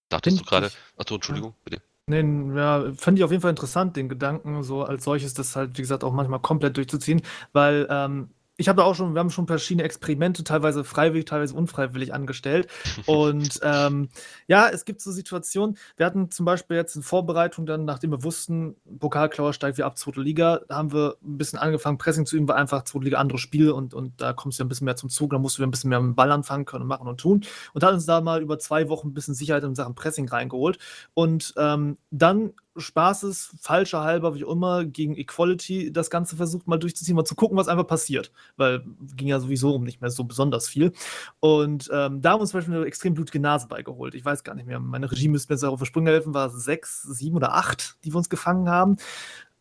[0.09, 1.83] Dachtest du gerade, achso, Entschuldigung, bitte.
[2.11, 5.79] Nee, ja, fand ich auf jeden Fall interessant, den Gedanken so als solches, das halt,
[5.79, 7.23] wie gesagt, auch manchmal komplett durchzuziehen,
[7.53, 8.31] weil ähm,
[8.61, 12.69] ich habe da auch schon, wir haben schon verschiedene Experimente, teilweise freiwillig, teilweise unfreiwillig angestellt.
[13.07, 14.11] Und ähm,
[14.49, 15.79] ja, es gibt so Situationen.
[15.97, 19.97] Wir hatten zum Beispiel jetzt in Vorbereitung dann, nachdem wir wussten, Pokalklauer steigt wir ab
[19.97, 23.39] zweite Liga, haben wir ein bisschen angefangen, Pressing zu üben, war einfach zweite Liga andere
[23.39, 25.63] Spiel und, und da kommst du ja ein bisschen mehr zum Zug, da musst du
[25.63, 27.41] ein bisschen mehr mit dem Ball anfangen können und machen und tun.
[27.73, 30.79] Und hat uns da mal über zwei Wochen ein bisschen Sicherheit in Sachen Pressing reingeholt.
[31.15, 37.17] Und ähm, dann Spaßes, falscher halber, wie immer, gegen Equality das Ganze versucht mal durchzuziehen,
[37.17, 38.33] mal zu gucken, was einfach passiert.
[38.57, 38.85] Weil
[39.17, 40.93] ging ja sowieso um nicht mehr so besonders viel.
[41.41, 44.15] Und ähm, da haben wir uns zum Beispiel eine extrem blutige Nase beigeholt.
[44.15, 44.81] Ich weiß gar nicht mehr.
[44.81, 48.13] Meine Regie müsste mir jetzt auf die Sprünge helfen, war sechs, sieben oder acht, die
[48.13, 48.97] wir uns gefangen haben.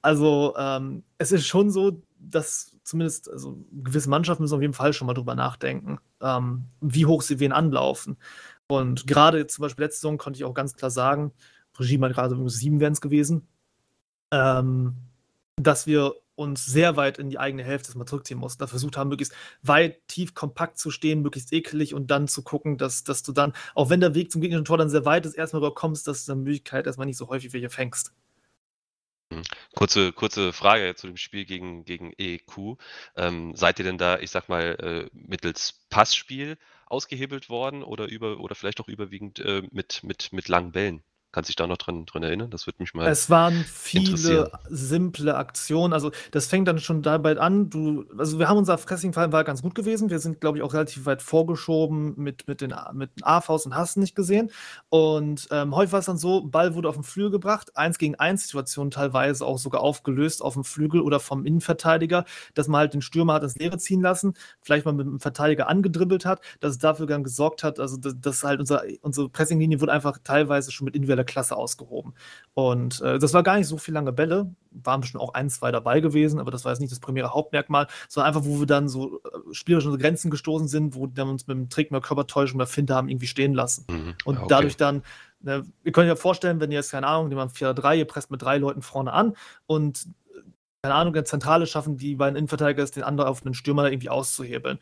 [0.01, 4.93] Also ähm, es ist schon so, dass zumindest also gewisse Mannschaften müssen auf jeden Fall
[4.93, 8.17] schon mal drüber nachdenken, ähm, wie hoch sie wen anlaufen.
[8.67, 11.31] Und gerade zum Beispiel letzte Saison konnte ich auch ganz klar sagen,
[11.79, 13.47] Regie meint gerade sieben wären es gewesen,
[14.31, 14.95] ähm,
[15.55, 18.59] dass wir uns sehr weit in die eigene Hälfte mal zurückziehen mussten.
[18.59, 22.77] Da versucht haben, möglichst weit, tief, kompakt zu stehen, möglichst ekelig und dann zu gucken,
[22.77, 25.33] dass, dass du dann, auch wenn der Weg zum gegnerischen Tor dann sehr weit ist,
[25.33, 28.13] erstmal überkommst, dass du dann Möglichkeit erstmal nicht so häufig welche fängst.
[29.31, 29.43] Mhm.
[29.75, 32.77] Kurze, kurze Frage zu dem Spiel gegen, gegen EQ.
[33.17, 36.57] Ähm, seid ihr denn da, ich sag mal, äh, mittels Passspiel
[36.87, 41.03] ausgehebelt worden oder über oder vielleicht auch überwiegend äh, mit, mit, mit langen Bällen?
[41.31, 42.49] Kannst du dich da noch dran, dran erinnern?
[42.49, 43.07] Das würde mich mal.
[43.07, 45.93] Es waren viele simple Aktionen.
[45.93, 47.69] Also, das fängt dann schon dabei an.
[47.69, 50.09] Du, also, wir haben unser Fressing-Fall war ganz gut gewesen.
[50.09, 53.99] Wir sind, glaube ich, auch relativ weit vorgeschoben mit, mit den mit AVs und Hassen
[53.99, 54.49] nicht gesehen.
[54.89, 58.15] Und ähm, häufig war es dann so: Ball wurde auf den Flügel gebracht, eins gegen
[58.15, 62.25] eins Situationen teilweise auch sogar aufgelöst auf dem Flügel oder vom Innenverteidiger,
[62.55, 65.67] dass man halt den Stürmer hat ins Leere ziehen lassen, vielleicht mal mit dem Verteidiger
[65.67, 69.79] angedribbelt hat, dass es dafür dann gesorgt hat, also dass, dass halt unser, unsere Pressing-Linie
[69.79, 72.13] wurde einfach teilweise schon mit individueller individueller Klasse ausgehoben.
[72.53, 75.71] Und äh, das war gar nicht so viel lange Bälle, waren bestimmt auch ein, zwei
[75.71, 78.89] dabei gewesen, aber das war jetzt nicht das primäre Hauptmerkmal, sondern einfach, wo wir dann
[78.89, 82.67] so äh, spielerische Grenzen gestoßen sind, wo wir uns mit dem Trick mehr Körpertäuschung mehr
[82.67, 83.85] Finte haben irgendwie stehen lassen.
[83.89, 84.15] Mhm.
[84.25, 84.47] Und okay.
[84.49, 85.03] dadurch dann
[85.41, 88.29] Ne, ihr könnt euch ja vorstellen, wenn ihr jetzt, keine Ahnung, wir 4-3, ihr presst
[88.29, 89.37] mit drei Leuten vorne an
[89.67, 90.41] und äh,
[90.81, 94.09] keine Ahnung, eine Zentrale schaffen, die beiden Innenverteidiger ist, den anderen auf einen Stürmer irgendwie
[94.09, 94.79] auszuhebeln.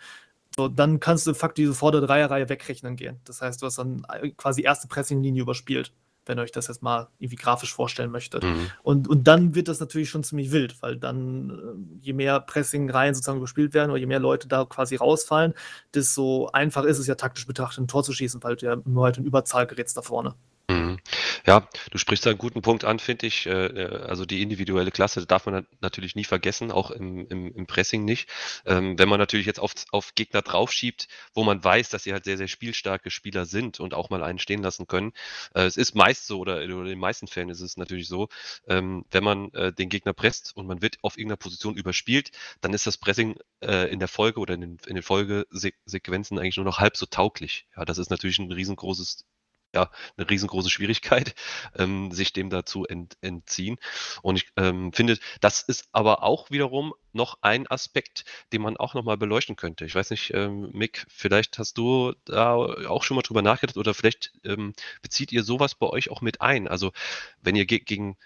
[0.57, 3.19] So, dann kannst du faktisch diese vordere Dreierreihe wegrechnen gehen.
[3.25, 5.93] Das heißt, du hast dann äh, quasi erste Pressinglinie überspielt
[6.27, 8.43] wenn ihr euch das jetzt mal irgendwie grafisch vorstellen möchtet.
[8.43, 8.71] Mhm.
[8.83, 13.13] Und, und dann wird das natürlich schon ziemlich wild, weil dann, äh, je mehr Pressing-Reihen
[13.13, 15.53] sozusagen gespielt werden oder je mehr Leute da quasi rausfallen,
[15.93, 19.05] desto einfach ist es ja taktisch betrachtet, ein Tor zu schießen, weil du ja nur
[19.05, 20.35] halt in Überzahl gerätst da vorne.
[20.69, 20.97] Mhm.
[21.45, 23.45] Ja, du sprichst da einen guten Punkt an, finde ich.
[23.45, 27.67] Äh, äh, also die individuelle Klasse darf man natürlich nie vergessen, auch im, im, im
[27.67, 28.27] Pressing nicht.
[28.65, 32.25] Ähm, wenn man natürlich jetzt auf, auf Gegner draufschiebt, wo man weiß, dass sie halt
[32.25, 35.13] sehr, sehr spielstarke Spieler sind und auch mal einen stehen lassen können.
[35.55, 38.27] Äh, es ist meist so, oder in den meisten Fällen ist es natürlich so,
[38.67, 42.31] ähm, wenn man den Gegner presst und man wird auf irgendeiner Position überspielt,
[42.61, 46.65] dann ist das Pressing in der Folge oder in den, in den Folgesequenzen eigentlich nur
[46.65, 47.67] noch halb so tauglich.
[47.75, 49.25] Ja, das ist natürlich ein riesengroßes
[49.77, 51.35] ja, eine riesengroße Schwierigkeit,
[51.77, 53.77] ähm, sich dem dazu ent, entziehen.
[54.23, 58.93] Und ich ähm, finde, das ist aber auch wiederum noch ein Aspekt, den man auch
[58.93, 59.85] nochmal beleuchten könnte.
[59.85, 63.93] Ich weiß nicht, ähm, Mick, vielleicht hast du da auch schon mal drüber nachgedacht oder
[63.93, 66.67] vielleicht ähm, bezieht ihr sowas bei euch auch mit ein.
[66.67, 66.91] Also
[67.41, 68.17] wenn ihr ge gegen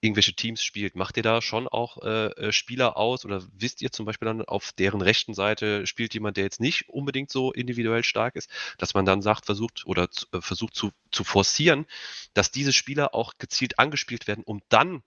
[0.00, 3.90] irgendwelche Teams spielt, macht ihr da schon auch äh, äh, Spieler aus oder wisst ihr
[3.90, 8.04] zum Beispiel dann auf deren rechten Seite spielt jemand, der jetzt nicht unbedingt so individuell
[8.04, 8.48] stark ist,
[8.78, 11.86] dass man dann sagt, versucht oder äh, versucht zu, zu forcieren,
[12.34, 15.02] dass diese Spieler auch gezielt angespielt werden, um dann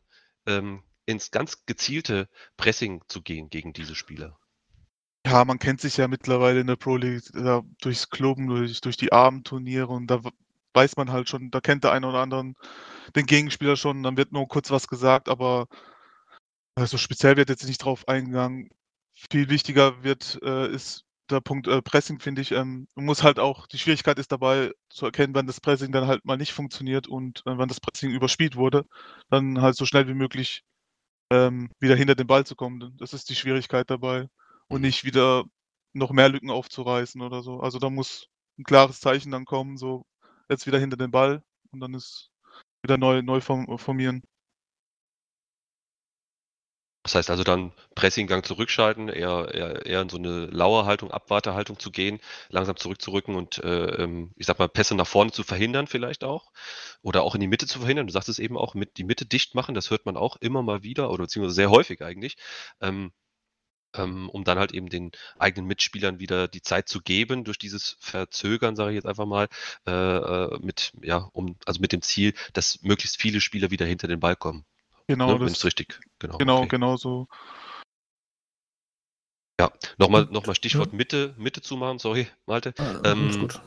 [0.46, 2.28] ähm, ins ganz gezielte
[2.58, 4.38] Pressing zu gehen gegen diese Spieler.
[5.26, 8.98] Ja, man kennt sich ja mittlerweile in der Pro League da durchs Klubben, durch, durch
[8.98, 10.22] die Abendturniere und da
[10.74, 12.54] weiß man halt schon, da kennt der eine oder andere
[13.16, 15.68] den Gegenspieler schon, dann wird nur kurz was gesagt, aber
[16.78, 18.70] so speziell wird jetzt nicht drauf eingegangen.
[19.14, 22.52] Viel wichtiger wird, äh, ist der Punkt äh, Pressing, finde ich.
[22.52, 26.08] Ähm, man muss halt auch, die Schwierigkeit ist dabei zu erkennen, wann das Pressing dann
[26.08, 28.86] halt mal nicht funktioniert und äh, wann das Pressing überspielt wurde,
[29.30, 30.64] dann halt so schnell wie möglich
[31.32, 32.96] ähm, wieder hinter den Ball zu kommen.
[32.98, 34.28] Das ist die Schwierigkeit dabei
[34.68, 34.88] und mhm.
[34.88, 35.44] nicht wieder
[35.94, 37.60] noch mehr Lücken aufzureißen oder so.
[37.60, 38.28] Also da muss
[38.58, 40.06] ein klares Zeichen dann kommen, so
[40.52, 42.30] jetzt wieder hinter den Ball und dann ist
[42.84, 44.24] wieder neu, neu formieren.
[47.04, 51.90] Das heißt also dann Pressinggang zurückschalten, eher, eher, eher in so eine Lauerhaltung, Abwartehaltung zu
[51.90, 52.20] gehen,
[52.50, 56.52] langsam zurückzurücken und äh, ähm, ich sag mal, Pässe nach vorne zu verhindern vielleicht auch.
[57.02, 58.06] Oder auch in die Mitte zu verhindern.
[58.06, 60.62] Du sagst es eben auch, mit die Mitte dicht machen, das hört man auch immer
[60.62, 62.38] mal wieder oder beziehungsweise sehr häufig eigentlich.
[62.82, 63.12] Ähm,
[63.96, 67.98] ähm, um dann halt eben den eigenen Mitspielern wieder die Zeit zu geben durch dieses
[68.00, 69.48] Verzögern, sage ich jetzt einfach mal,
[69.88, 74.08] äh, äh, mit, ja, um, also mit dem Ziel, dass möglichst viele Spieler wieder hinter
[74.08, 74.66] den Ball kommen.
[75.08, 76.38] Genau, ne, es richtig, genau.
[76.38, 76.68] Genau, okay.
[76.70, 77.28] genau so.
[79.60, 82.74] Ja, nochmal, nochmal Stichwort Mitte, Mitte zu machen, sorry, Malte.
[82.78, 83.62] Ah, ähm, gut.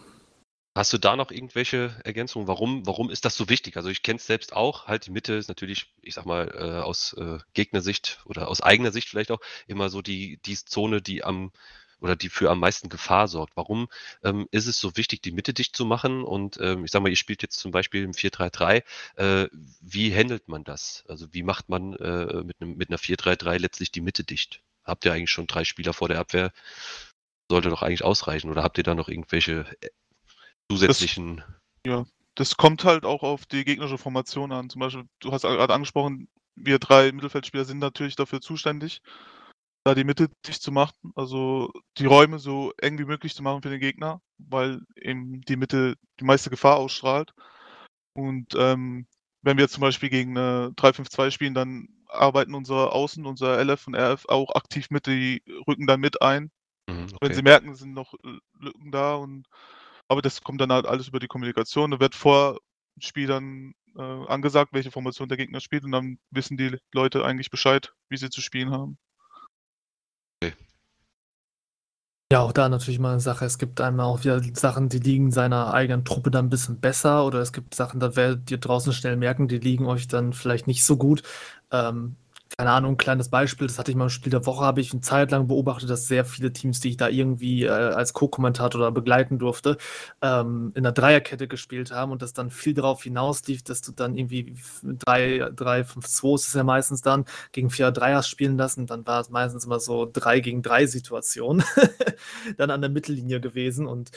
[0.76, 2.48] Hast du da noch irgendwelche Ergänzungen?
[2.48, 3.76] Warum, warum ist das so wichtig?
[3.76, 6.82] Also ich kenne es selbst auch, halt die Mitte ist natürlich, ich sag mal, äh,
[6.82, 11.22] aus äh, Gegnersicht oder aus eigener Sicht vielleicht auch immer so die, die Zone, die
[11.22, 11.52] am
[12.00, 13.56] oder die für am meisten Gefahr sorgt.
[13.56, 13.88] Warum
[14.24, 16.24] ähm, ist es so wichtig, die Mitte dicht zu machen?
[16.24, 18.82] Und ähm, ich sag mal, ihr spielt jetzt zum Beispiel im 4-3-3.
[19.16, 19.48] Äh,
[19.80, 21.04] wie handelt man das?
[21.08, 24.60] Also wie macht man äh, mit, einem, mit einer 4-3-3 letztlich die Mitte dicht?
[24.84, 26.52] Habt ihr eigentlich schon drei Spieler vor der Abwehr?
[27.50, 28.50] Sollte doch eigentlich ausreichen.
[28.50, 29.88] Oder habt ihr da noch irgendwelche äh,
[30.70, 31.36] zusätzlichen.
[31.36, 31.46] Das,
[31.86, 32.04] ja,
[32.34, 34.70] das kommt halt auch auf die gegnerische Formation an.
[34.70, 39.02] Zum Beispiel, du hast gerade angesprochen, wir drei Mittelfeldspieler sind natürlich dafür zuständig,
[39.84, 43.62] da die Mitte dicht zu machen, also die Räume so eng wie möglich zu machen
[43.62, 47.32] für den Gegner, weil eben die Mitte die meiste Gefahr ausstrahlt.
[48.14, 49.06] Und ähm,
[49.42, 53.96] wenn wir zum Beispiel gegen eine 3-5-2 spielen, dann arbeiten unsere Außen, unser LF und
[53.96, 56.50] RF auch aktiv mit, die rücken dann mit ein.
[56.88, 57.16] Mhm, okay.
[57.20, 58.14] Wenn sie merken, sind noch
[58.58, 59.46] Lücken da und
[60.08, 61.90] aber das kommt dann halt alles über die Kommunikation.
[61.90, 62.58] Da wird vor
[62.98, 67.50] Spiel dann äh, angesagt, welche Formation der Gegner spielt und dann wissen die Leute eigentlich
[67.50, 68.98] Bescheid, wie sie zu spielen haben.
[70.42, 70.54] Okay.
[72.32, 73.44] Ja, auch da natürlich mal eine Sache.
[73.44, 77.26] Es gibt einmal auch wieder Sachen, die liegen seiner eigenen Truppe dann ein bisschen besser
[77.26, 80.66] oder es gibt Sachen, da werdet ihr draußen schnell merken, die liegen euch dann vielleicht
[80.66, 81.22] nicht so gut.
[81.70, 82.16] Ähm,
[82.56, 84.92] keine Ahnung, ein kleines Beispiel, das hatte ich mal im Spiel der Woche, habe ich
[84.92, 88.80] eine Zeit lang beobachtet, dass sehr viele Teams, die ich da irgendwie äh, als Co-Kommentator
[88.80, 89.76] oder begleiten durfte,
[90.22, 94.16] ähm, in der Dreierkette gespielt haben und das dann viel darauf hinauslief, dass du dann
[94.16, 98.86] irgendwie 3, 3, 5, 2 ist es ja meistens dann, gegen 4 Dreier spielen lassen,
[98.86, 101.64] dann war es meistens immer so 3 gegen 3 Situation
[102.56, 104.10] dann an der Mittellinie gewesen und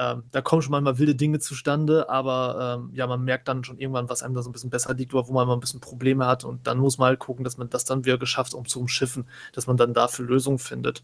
[0.00, 3.78] ähm, da kommen schon mal wilde Dinge zustande, aber ähm, ja, man merkt dann schon
[3.78, 5.80] irgendwann, was einem da so ein bisschen besser liegt oder wo man mal ein bisschen
[5.80, 8.66] Probleme hat und dann muss man halt gucken, dass man das dann wieder geschafft, um
[8.66, 11.02] zu umschiffen, dass man dann dafür Lösungen findet.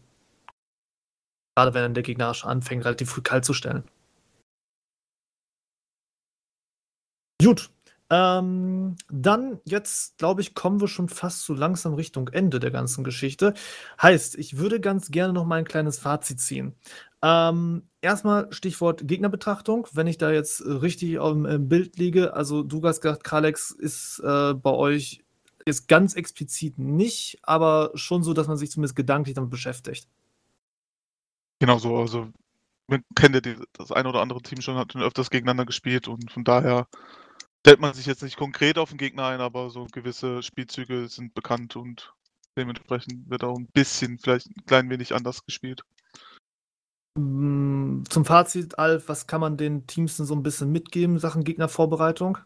[1.55, 3.83] Gerade wenn dann der Gegner schon anfängt, relativ früh kalt zu stellen.
[7.41, 7.69] Gut,
[8.09, 13.03] ähm, dann, jetzt glaube ich, kommen wir schon fast so langsam Richtung Ende der ganzen
[13.03, 13.53] Geschichte.
[14.01, 16.73] Heißt, ich würde ganz gerne noch mal ein kleines Fazit ziehen.
[17.21, 19.87] Ähm, erstmal Stichwort Gegnerbetrachtung.
[19.91, 23.71] Wenn ich da jetzt äh, richtig im, im Bild liege, also du hast gesagt, Kralex
[23.71, 25.23] ist äh, bei euch
[25.67, 30.07] jetzt ganz explizit nicht, aber schon so, dass man sich zumindest gedanklich damit beschäftigt.
[31.59, 32.29] Genau so, also
[32.87, 36.07] man kennt ja die, das ein oder andere Team schon, hat schon öfters gegeneinander gespielt
[36.07, 36.87] und von daher
[37.61, 41.33] stellt man sich jetzt nicht konkret auf den Gegner ein, aber so gewisse Spielzüge sind
[41.33, 42.13] bekannt und
[42.55, 45.83] dementsprechend wird auch ein bisschen, vielleicht ein klein wenig anders gespielt.
[47.17, 51.43] Mm, zum Fazit, Alf, was kann man den Teams denn so ein bisschen mitgeben, Sachen
[51.43, 52.37] Gegnervorbereitung?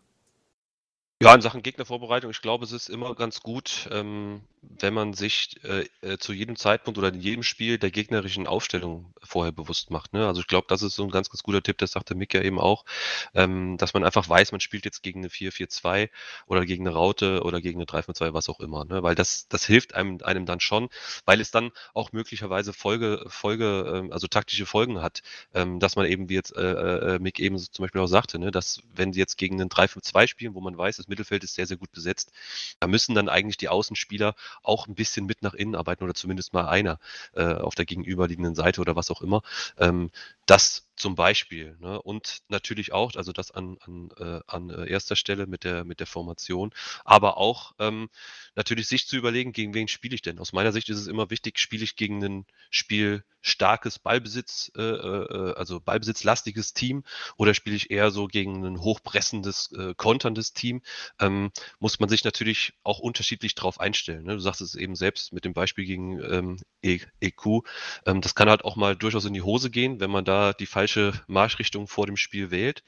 [1.22, 5.59] Ja, in Sachen Gegnervorbereitung, ich glaube, es ist immer ganz gut, ähm, wenn man sich
[5.63, 10.13] äh, äh, zu jedem Zeitpunkt oder in jedem Spiel der gegnerischen Aufstellung vorher bewusst macht.
[10.13, 10.27] Ne?
[10.27, 12.41] Also ich glaube, das ist so ein ganz, ganz guter Tipp, das sagte Mick ja
[12.41, 12.85] eben auch,
[13.33, 16.09] ähm, dass man einfach weiß, man spielt jetzt gegen eine 4-4-2
[16.45, 18.85] oder gegen eine Raute oder gegen eine 3-5-2, was auch immer.
[18.85, 19.01] Ne?
[19.01, 20.89] Weil das, das hilft einem, einem dann schon,
[21.25, 25.23] weil es dann auch möglicherweise Folge, Folge, ähm, also taktische Folgen hat,
[25.55, 28.51] ähm, dass man eben, wie jetzt äh, äh, Mick eben zum Beispiel auch sagte, ne,
[28.51, 31.65] dass wenn sie jetzt gegen einen 3-5-2 spielen, wo man weiß, das Mittelfeld ist sehr,
[31.65, 32.31] sehr gut besetzt.
[32.79, 36.53] Da müssen dann eigentlich die Außenspieler auch ein bisschen mit nach innen arbeiten oder zumindest
[36.53, 36.99] mal einer
[37.33, 39.41] äh, auf der gegenüberliegenden Seite oder was auch immer.
[39.77, 40.11] Ähm,
[40.45, 41.75] das zum Beispiel.
[41.79, 42.01] Ne?
[42.01, 45.99] Und natürlich auch, also das an, an, äh, an äh, erster Stelle mit der, mit
[45.99, 46.71] der Formation,
[47.03, 48.09] aber auch ähm,
[48.55, 50.39] natürlich sich zu überlegen, gegen wen spiele ich denn.
[50.39, 55.53] Aus meiner Sicht ist es immer wichtig, spiele ich gegen ein spielstarkes Ballbesitz, äh, äh,
[55.55, 57.03] also ballbesitzlastiges Team
[57.37, 60.81] oder spiele ich eher so gegen ein hochpressendes, äh, konterndes Team,
[61.19, 64.25] ähm, muss man sich natürlich auch unterschiedlich drauf einstellen.
[64.25, 64.33] Ne?
[64.33, 67.65] Du sagst es eben selbst mit dem Beispiel gegen ähm, EQ.
[68.05, 70.65] Ähm, das kann halt auch mal durchaus in die Hose gehen, wenn man da die
[70.65, 72.84] falsche falsche Marschrichtung vor dem Spiel wählt.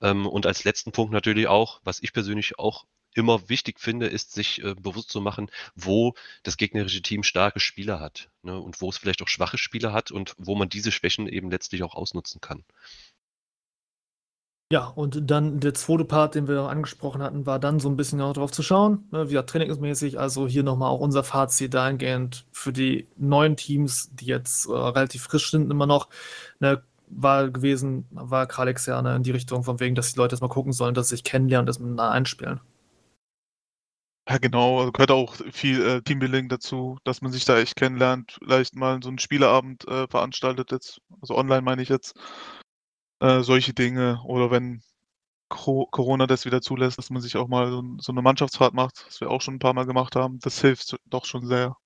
[0.00, 4.32] Ähm, und als letzten Punkt natürlich auch, was ich persönlich auch immer wichtig finde, ist
[4.32, 6.14] sich äh, bewusst zu machen, wo
[6.44, 10.12] das gegnerische Team starke Spieler hat ne, und wo es vielleicht auch schwache Spieler hat
[10.12, 12.64] und wo man diese Schwächen eben letztlich auch ausnutzen kann.
[14.72, 18.20] Ja, und dann der zweite Part, den wir angesprochen hatten, war dann so ein bisschen
[18.20, 20.20] auch drauf zu schauen, ne, wie trainingsmäßig.
[20.20, 25.24] Also hier nochmal auch unser Fazit dahingehend für die neuen Teams, die jetzt äh, relativ
[25.24, 26.08] frisch sind, immer noch.
[26.60, 30.50] Ne, war gewesen, war Kralex ja in die Richtung, von wegen, dass die Leute erstmal
[30.50, 32.60] gucken sollen, dass sie sich kennenlernen und das miteinander einspielen.
[34.28, 38.38] Ja, genau, also gehört auch viel äh, Teambuilding dazu, dass man sich da echt kennenlernt,
[38.42, 42.14] vielleicht mal so einen Spieleabend äh, veranstaltet jetzt, also online meine ich jetzt,
[43.20, 44.82] äh, solche Dinge oder wenn
[45.48, 49.20] Corona das wieder zulässt, dass man sich auch mal so, so eine Mannschaftsfahrt macht, was
[49.20, 51.76] wir auch schon ein paar Mal gemacht haben, das hilft doch schon sehr.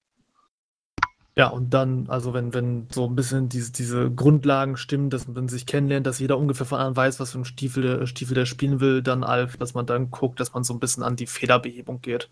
[1.37, 5.49] Ja, und dann, also wenn, wenn so ein bisschen diese, diese Grundlagen stimmen, dass man
[5.49, 8.47] sich kennenlernt, dass jeder ungefähr von anderen weiß, was für ein Stiefel der, Stiefel der
[8.47, 11.27] spielen will, dann Alf, dass man dann guckt, dass man so ein bisschen an die
[11.27, 12.31] Federbehebung geht.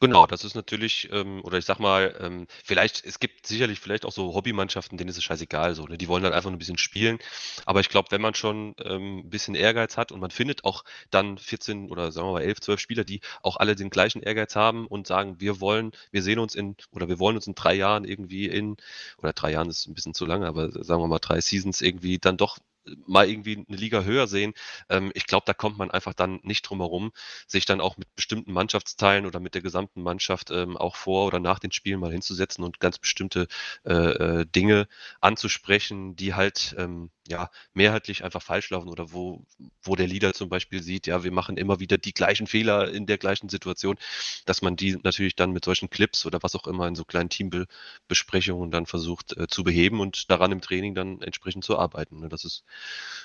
[0.00, 4.04] Genau, das ist natürlich, ähm, oder ich sag mal, ähm, vielleicht, es gibt sicherlich vielleicht
[4.04, 5.98] auch so Hobbymannschaften, denen ist es scheißegal so, ne?
[5.98, 7.18] Die wollen dann einfach nur ein bisschen spielen.
[7.64, 10.84] Aber ich glaube, wenn man schon ähm, ein bisschen Ehrgeiz hat und man findet auch
[11.10, 14.56] dann 14 oder sagen wir mal 11, 12 Spieler, die auch alle den gleichen Ehrgeiz
[14.56, 17.74] haben und sagen, wir wollen, wir sehen uns in, oder wir wollen uns in drei
[17.74, 18.76] Jahren irgendwie in,
[19.18, 22.18] oder drei Jahren ist ein bisschen zu lange, aber sagen wir mal drei Seasons irgendwie
[22.18, 22.58] dann doch
[23.06, 24.54] mal irgendwie eine Liga höher sehen.
[24.88, 27.12] Ähm, ich glaube, da kommt man einfach dann nicht drum herum,
[27.46, 31.40] sich dann auch mit bestimmten Mannschaftsteilen oder mit der gesamten Mannschaft ähm, auch vor oder
[31.40, 33.48] nach den Spielen mal hinzusetzen und ganz bestimmte
[33.84, 34.88] äh, äh, Dinge
[35.20, 39.44] anzusprechen, die halt ähm, ja, mehrheitlich einfach falsch laufen oder wo,
[39.82, 43.06] wo der Leader zum Beispiel sieht, ja, wir machen immer wieder die gleichen Fehler in
[43.06, 43.96] der gleichen Situation,
[44.44, 47.28] dass man die natürlich dann mit solchen Clips oder was auch immer in so kleinen
[47.30, 52.20] Teambesprechungen dann versucht äh, zu beheben und daran im Training dann entsprechend zu arbeiten.
[52.20, 52.28] Ne?
[52.28, 52.64] Das ist,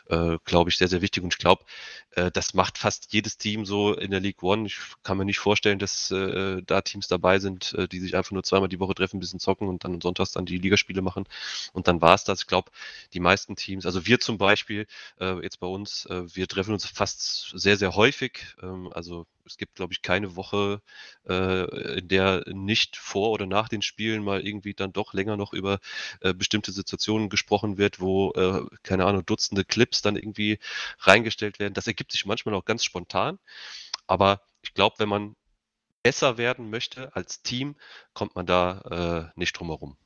[0.08, 1.64] äh, glaube ich, sehr, sehr wichtig und ich glaube,
[2.12, 4.66] äh, das macht fast jedes Team so in der League One.
[4.66, 8.32] Ich kann mir nicht vorstellen, dass äh, da Teams dabei sind, äh, die sich einfach
[8.32, 11.26] nur zweimal die Woche treffen, ein bisschen zocken und dann sonntags dann die Ligaspiele machen
[11.74, 12.42] und dann war es das.
[12.42, 12.72] Ich glaube,
[13.14, 14.88] die meisten Teams, also wir zum Beispiel,
[15.20, 18.56] äh, jetzt bei uns, äh, wir treffen uns fast sehr, sehr häufig.
[18.62, 20.82] Ähm, also es gibt, glaube ich, keine Woche,
[21.28, 25.52] äh, in der nicht vor oder nach den Spielen mal irgendwie dann doch länger noch
[25.52, 25.80] über
[26.22, 30.60] äh, bestimmte Situationen gesprochen wird, wo, äh, keine Ahnung, Dutzende Clips dann irgendwie
[31.00, 31.74] reingestellt werden.
[31.74, 33.40] Das ergibt sich manchmal auch ganz spontan.
[34.08, 35.36] Aber ich glaube, wenn man
[36.04, 37.76] besser werden möchte als Team,
[38.14, 39.98] kommt man da äh, nicht drum herum.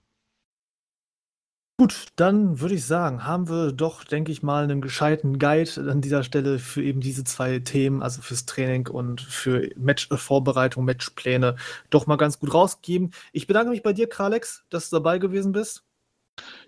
[1.77, 5.99] Gut, dann würde ich sagen, haben wir doch, denke ich mal, einen gescheiten Guide an
[5.99, 11.57] dieser Stelle für eben diese zwei Themen, also fürs Training und für Matchvorbereitung, Matchpläne,
[11.89, 13.11] doch mal ganz gut rausgegeben.
[13.33, 15.83] Ich bedanke mich bei dir, Kralex, dass du dabei gewesen bist.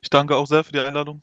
[0.01, 1.21] Ich danke auch sehr für die Einladung.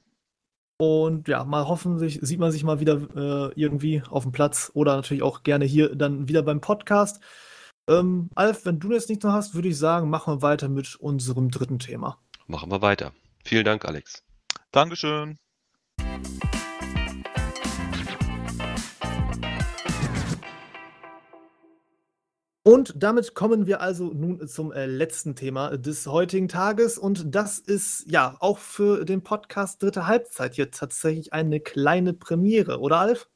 [0.79, 4.97] Und ja, mal hoffentlich sieht man sich mal wieder äh, irgendwie auf dem Platz oder
[4.97, 7.21] natürlich auch gerne hier dann wieder beim Podcast.
[7.87, 10.97] Ähm, Alf, wenn du jetzt nichts mehr hast, würde ich sagen, machen wir weiter mit
[10.97, 12.19] unserem dritten Thema.
[12.47, 13.13] Machen wir weiter.
[13.45, 14.23] Vielen Dank, Alex.
[14.73, 15.39] Dankeschön.
[22.67, 26.97] Und damit kommen wir also nun zum äh, letzten Thema des heutigen Tages.
[26.97, 32.81] Und das ist ja auch für den Podcast Dritte Halbzeit jetzt tatsächlich eine kleine Premiere,
[32.81, 33.29] oder Alf?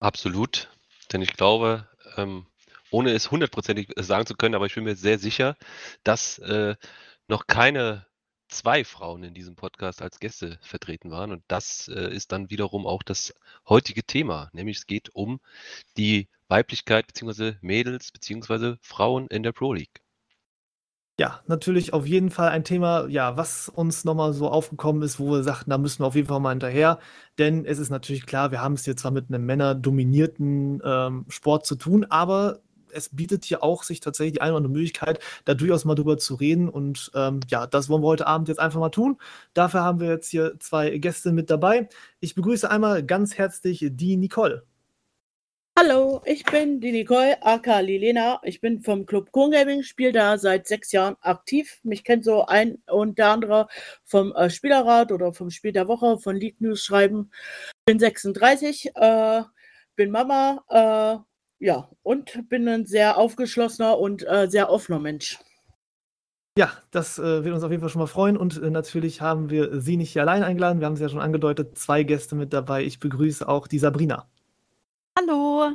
[0.00, 0.68] Absolut.
[1.12, 1.86] Denn ich glaube,
[2.16, 2.46] ähm,
[2.90, 5.56] ohne es hundertprozentig sagen zu können, aber ich bin mir sehr sicher,
[6.02, 6.74] dass äh,
[7.28, 8.07] noch keine
[8.48, 11.32] zwei Frauen in diesem Podcast als Gäste vertreten waren.
[11.32, 13.34] Und das äh, ist dann wiederum auch das
[13.68, 15.40] heutige Thema, nämlich es geht um
[15.96, 17.54] die Weiblichkeit bzw.
[17.60, 18.76] Mädels bzw.
[18.80, 20.02] Frauen in der Pro League.
[21.20, 25.32] Ja, natürlich auf jeden Fall ein Thema, ja, was uns nochmal so aufgekommen ist, wo
[25.32, 27.00] wir sagten, da müssen wir auf jeden Fall mal hinterher.
[27.38, 31.66] Denn es ist natürlich klar, wir haben es hier zwar mit einem männerdominierten ähm, Sport
[31.66, 32.60] zu tun, aber
[32.92, 36.18] es bietet hier auch sich tatsächlich die eine oder andere Möglichkeit, da durchaus mal drüber
[36.18, 36.68] zu reden.
[36.68, 39.18] Und ähm, ja, das wollen wir heute Abend jetzt einfach mal tun.
[39.54, 41.88] Dafür haben wir jetzt hier zwei Gäste mit dabei.
[42.20, 44.64] Ich begrüße einmal ganz herzlich die Nicole.
[45.80, 48.40] Hallo, ich bin die Nicole, aka Lilena.
[48.42, 51.78] Ich bin vom Club Coon Gaming, spiele da seit sechs Jahren aktiv.
[51.84, 53.68] Mich kennt so ein und der andere
[54.04, 57.30] vom äh, Spielerrat oder vom Spiel der Woche, von League News schreiben.
[57.86, 59.42] Bin 36, äh,
[59.94, 61.27] bin Mama, äh,
[61.58, 65.38] ja, und bin ein sehr aufgeschlossener und äh, sehr offener Mensch.
[66.58, 68.36] Ja, das äh, wird uns auf jeden Fall schon mal freuen.
[68.36, 70.80] Und äh, natürlich haben wir Sie nicht hier allein eingeladen.
[70.80, 72.82] Wir haben es ja schon angedeutet, zwei Gäste mit dabei.
[72.82, 74.28] Ich begrüße auch die Sabrina.
[75.16, 75.70] Hallo.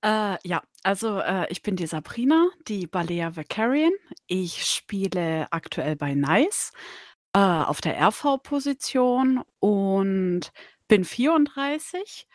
[0.00, 3.90] Äh, ja, also äh, ich bin die Sabrina, die Balea Vakarian.
[4.28, 6.72] Ich spiele aktuell bei Nice
[7.32, 10.52] äh, auf der RV-Position und
[10.86, 12.27] bin 34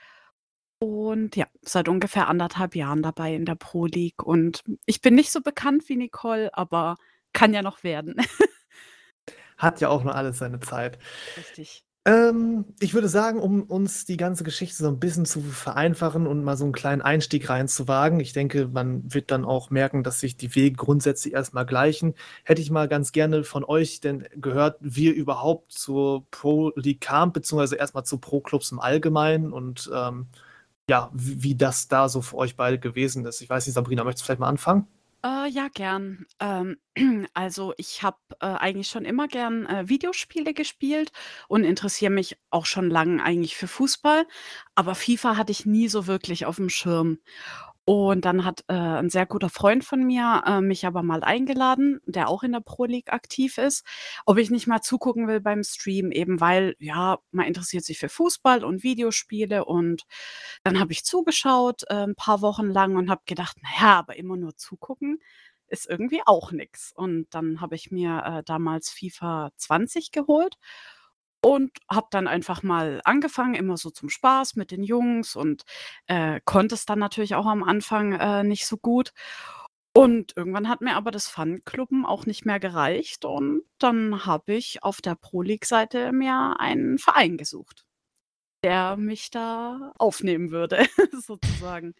[0.83, 4.21] und ja, seit ungefähr anderthalb Jahren dabei in der Pro League.
[4.21, 6.97] Und ich bin nicht so bekannt wie Nicole, aber
[7.31, 8.15] kann ja noch werden.
[9.57, 10.99] Hat ja auch nur alles seine Zeit.
[11.37, 11.85] Richtig.
[12.05, 16.43] Ähm, ich würde sagen, um uns die ganze Geschichte so ein bisschen zu vereinfachen und
[16.43, 20.35] mal so einen kleinen Einstieg reinzuwagen, ich denke, man wird dann auch merken, dass sich
[20.35, 22.13] die Wege grundsätzlich erstmal gleichen.
[22.43, 26.99] Hätte ich mal ganz gerne von euch denn gehört, wie ihr überhaupt zur Pro League
[26.99, 30.27] kam, beziehungsweise erstmal zu Pro-Clubs im Allgemeinen und ähm,
[30.89, 33.41] ja, wie, wie das da so für euch beide gewesen ist.
[33.41, 34.87] Ich weiß nicht, Sabrina, möchtest du vielleicht mal anfangen?
[35.25, 36.25] Äh, ja, gern.
[36.41, 36.77] Ähm,
[37.33, 41.11] also ich habe äh, eigentlich schon immer gern äh, Videospiele gespielt
[41.47, 44.25] und interessiere mich auch schon lange eigentlich für Fußball,
[44.75, 47.19] aber FIFA hatte ich nie so wirklich auf dem Schirm.
[47.87, 51.99] Und dann hat, äh, 'n sehr guter Freund von mir, äh, mich aber mal eingeladen,
[52.05, 53.83] der auch in der Pro League aktiv ist,
[54.25, 58.07] ob ich nicht mal zugucken will beim Stream, eben weil, ja, man interessiert sich für
[58.07, 60.03] Fußball und Videospiele und
[60.63, 64.15] dann habe ich zugeschaut, äh, 'n paar Wochen lang und habe gedacht: „Na ja, aber
[64.17, 65.19] immer nur zugucken
[65.67, 70.55] ist irgendwie auch nix.“ Und dann habe ich mir, äh, damals FIFA 20 geholt
[71.43, 75.63] und habe dann einfach mal angefangen, immer so zum Spaß mit den Jungs und,
[76.07, 79.11] äh, konnte es dann natürlich auch am Anfang, äh, nicht so gut.
[79.95, 84.83] Und irgendwann hat mir aber das Pfannenklubben auch nicht mehr gereicht und dann habe ich
[84.83, 87.85] auf der Pro League-Seite mir einen Verein gesucht,
[88.63, 90.87] der mich da aufnehmen würde,
[91.25, 91.95] sozusagen.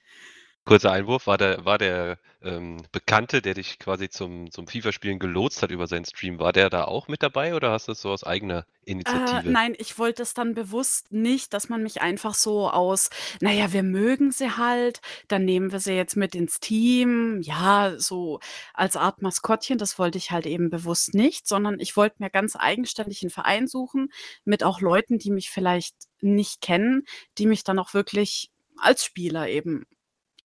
[0.66, 5.62] Kurzer Einwurf, war der, war der ähm, Bekannte, der dich quasi zum, zum FIFA-Spielen gelotst
[5.62, 8.10] hat über seinen Stream, war der da auch mit dabei oder hast du es so
[8.12, 8.66] aus eigener
[9.06, 9.44] Äh, Initiative?
[9.44, 13.10] nein, ich wollte es dann bewusst nicht, dass man mich einfach so aus,
[13.42, 18.40] naja, wir mögen sie halt, dann nehmen wir sie jetzt mit ins Team, ja, so
[18.74, 22.56] als Art Maskottchen, das wollte ich halt eben bewusst nicht, sondern ich wollte mir ganz
[22.56, 24.10] eigenständig einen Verein suchen
[24.46, 27.04] mit auch Leuten, die mich vielleicht nicht kennen,
[27.38, 29.86] die mich dann auch wirklich als Spieler eben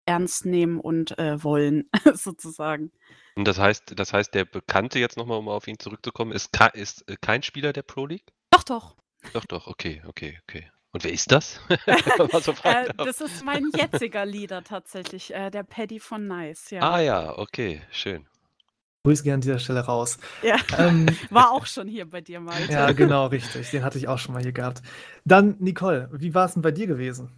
[0.06, 2.92] ernst nehmen und, äh, wollen, sozusagen.
[3.36, 7.10] Und das heißt das heißt, der Bekannte jetzt nochmal, um auf ihn zurückzukommen, ist ist,
[7.10, 8.32] äh, kein Spieler der Pro League?
[8.52, 8.96] Doch, doch.
[9.34, 10.72] Doch, doch, okay, okay, okay.
[10.92, 11.60] Und wer ist das?
[12.42, 16.82] so Äh, das ist mein jetziger Leader tatsächlich, äh, der Paddy von Nice, ja.
[16.82, 18.26] Ah ja, okay, schön.
[19.04, 20.18] Grüße gerne an dieser Stelle raus.
[20.42, 22.72] Ja, Ähm, war auch schon hier bei dir, Malte.
[22.72, 23.70] ja, genau, richtig.
[23.70, 24.82] Den hatte ich auch schon mal hier gehabt.
[25.26, 27.30] Dann, Nicole, wie war es denn bei dir gewesen?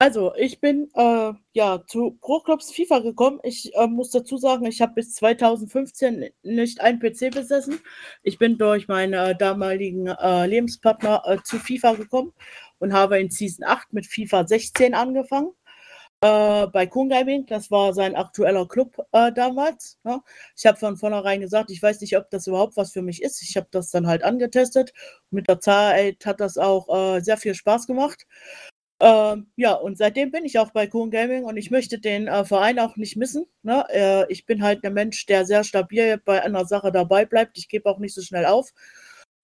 [0.00, 3.40] Also, ich bin, äh, ja, zu Pro-Clubs FIFA gekommen.
[3.42, 7.80] Ich, äh, muss dazu sagen, ich habe bis 2015 nicht einen PC besessen.
[8.22, 12.34] Ich bin durch meine damaligen, äh, Lebenspartner, äh, zu FIFA gekommen
[12.78, 15.52] und habe in Season 8 mit FIFA 16 angefangen,
[16.22, 17.46] äh, bei Coon Gaming.
[17.46, 20.20] Das war sein aktueller Club, äh, damals, ne?
[20.56, 23.42] Ich habe von vornherein gesagt, ich weiß nicht, ob das überhaupt was für mich ist.
[23.42, 24.92] Ich habe das dann halt angetestet.
[25.30, 28.26] Mit der Zeit hat das auch, äh, sehr viel Spaß gemacht.
[29.00, 32.44] Ähm, ja, und seitdem bin ich auch bei Coon Gaming und ich möchte den, äh,
[32.46, 33.84] Verein auch nicht missen, ne?
[33.90, 37.58] Äh, ich bin halt 'ne Mensch, der sehr stabil bei einer Sache dabei bleibt.
[37.58, 38.72] Ich gebe auch nicht so schnell auf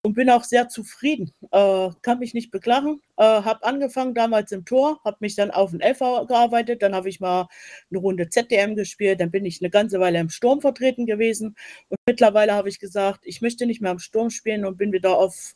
[0.02, 1.32] und bin auch sehr zufrieden.
[1.52, 3.00] Äh, kann mich nicht beklagen.
[3.16, 7.08] Äh, habe angefangen damals im Tor, habe mich dann auf 'n LV gearbeitet, dann habe
[7.08, 7.48] ich mal
[7.90, 11.56] 'ne Runde ZDM gespielt, dann bin ich 'ne ganze Weile im Sturm vertreten gewesen
[11.88, 15.16] und mittlerweile habe ich gesagt, ich möchte nicht mehr im Sturm spielen und bin wieder
[15.18, 15.54] auf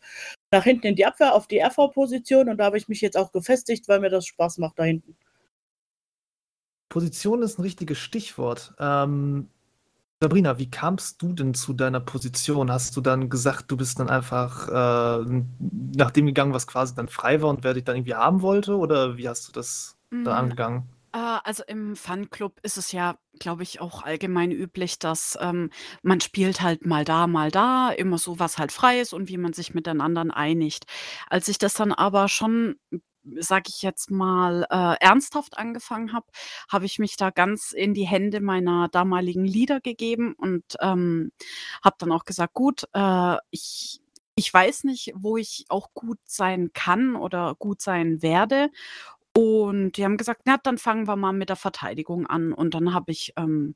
[0.52, 3.32] nach hinten in die Abwehr, auf die RV-Position und da habe ich mich jetzt auch
[3.32, 5.16] gefestigt, weil mir das Spaß macht da hinten.
[6.92, 8.74] Position ist ein richtiges Stichwort.
[8.78, 9.48] Ähm,
[10.20, 12.70] Sabrina, wie kamst du denn zu deiner Position?
[12.72, 15.42] Hast du dann gesagt, du bist dann einfach äh,
[15.94, 18.76] nach dem gegangen, was quasi dann frei war und wer dich dann irgendwie haben wollte?
[18.78, 20.88] Oder wie hast du das mm, da angegangen?
[21.12, 25.68] Äh, also im Fanclub ist es ja, glaube ich, auch allgemein üblich, dass ähm,
[26.02, 29.36] man spielt halt mal da, mal da, immer so, was halt frei ist und wie
[29.36, 30.86] man sich mit den anderen einigt.
[31.28, 32.76] Als ich das dann aber schon
[33.38, 36.26] sage ich jetzt mal, äh, ernsthaft angefangen habe,
[36.70, 41.32] habe ich mich da ganz in die Hände meiner damaligen Leader gegeben und ähm,
[41.84, 44.00] habe dann auch gesagt, gut, äh, ich,
[44.36, 48.70] ich weiß nicht, wo ich auch gut sein kann oder gut sein werde.
[49.36, 52.52] Und die haben gesagt, na, dann fangen wir mal mit der Verteidigung an.
[52.54, 53.74] Und dann habe ich ähm,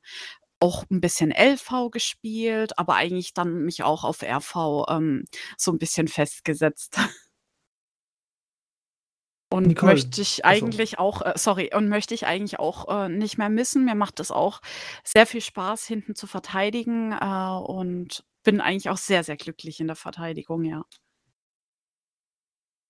[0.59, 5.25] auch ein bisschen LV gespielt, aber eigentlich dann mich auch auf RV ähm,
[5.57, 6.97] so ein bisschen festgesetzt.
[9.51, 9.91] Und Nicole.
[9.91, 13.83] möchte ich eigentlich auch, äh, sorry, und möchte ich eigentlich auch äh, nicht mehr missen.
[13.83, 14.61] Mir macht es auch
[15.03, 19.87] sehr viel Spaß, hinten zu verteidigen äh, und bin eigentlich auch sehr, sehr glücklich in
[19.87, 20.85] der Verteidigung, ja.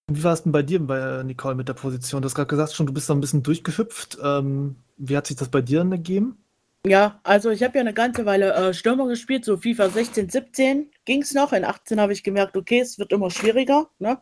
[0.08, 2.22] Wie war es denn bei dir, bei äh, Nicole, mit der Position?
[2.22, 4.20] Du hast gerade gesagt, schon, du bist da ein bisschen durchgehüpft.
[4.22, 6.41] Ähm, wie hat sich das bei dir denn ergeben?
[6.88, 10.92] Ja, also ich habe ja eine ganze Weile äh, Stürmer gespielt, so FIFA 16, 17
[11.06, 11.54] ging es noch.
[11.54, 14.20] In 18 habe ich gemerkt, okay, es wird immer schwieriger, ne?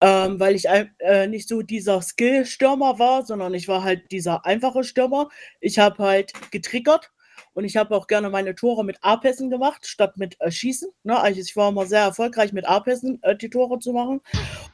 [0.00, 4.84] ähm, weil ich äh, nicht so dieser Skill-Stürmer war, sondern ich war halt dieser einfache
[4.84, 5.28] Stürmer.
[5.60, 7.10] Ich habe halt getriggert
[7.54, 10.90] und ich habe auch gerne meine Tore mit A-Pässen gemacht, statt mit äh, Schießen.
[11.02, 11.18] Ne?
[11.18, 14.20] Also ich war immer sehr erfolgreich mit A-Pässen äh, die Tore zu machen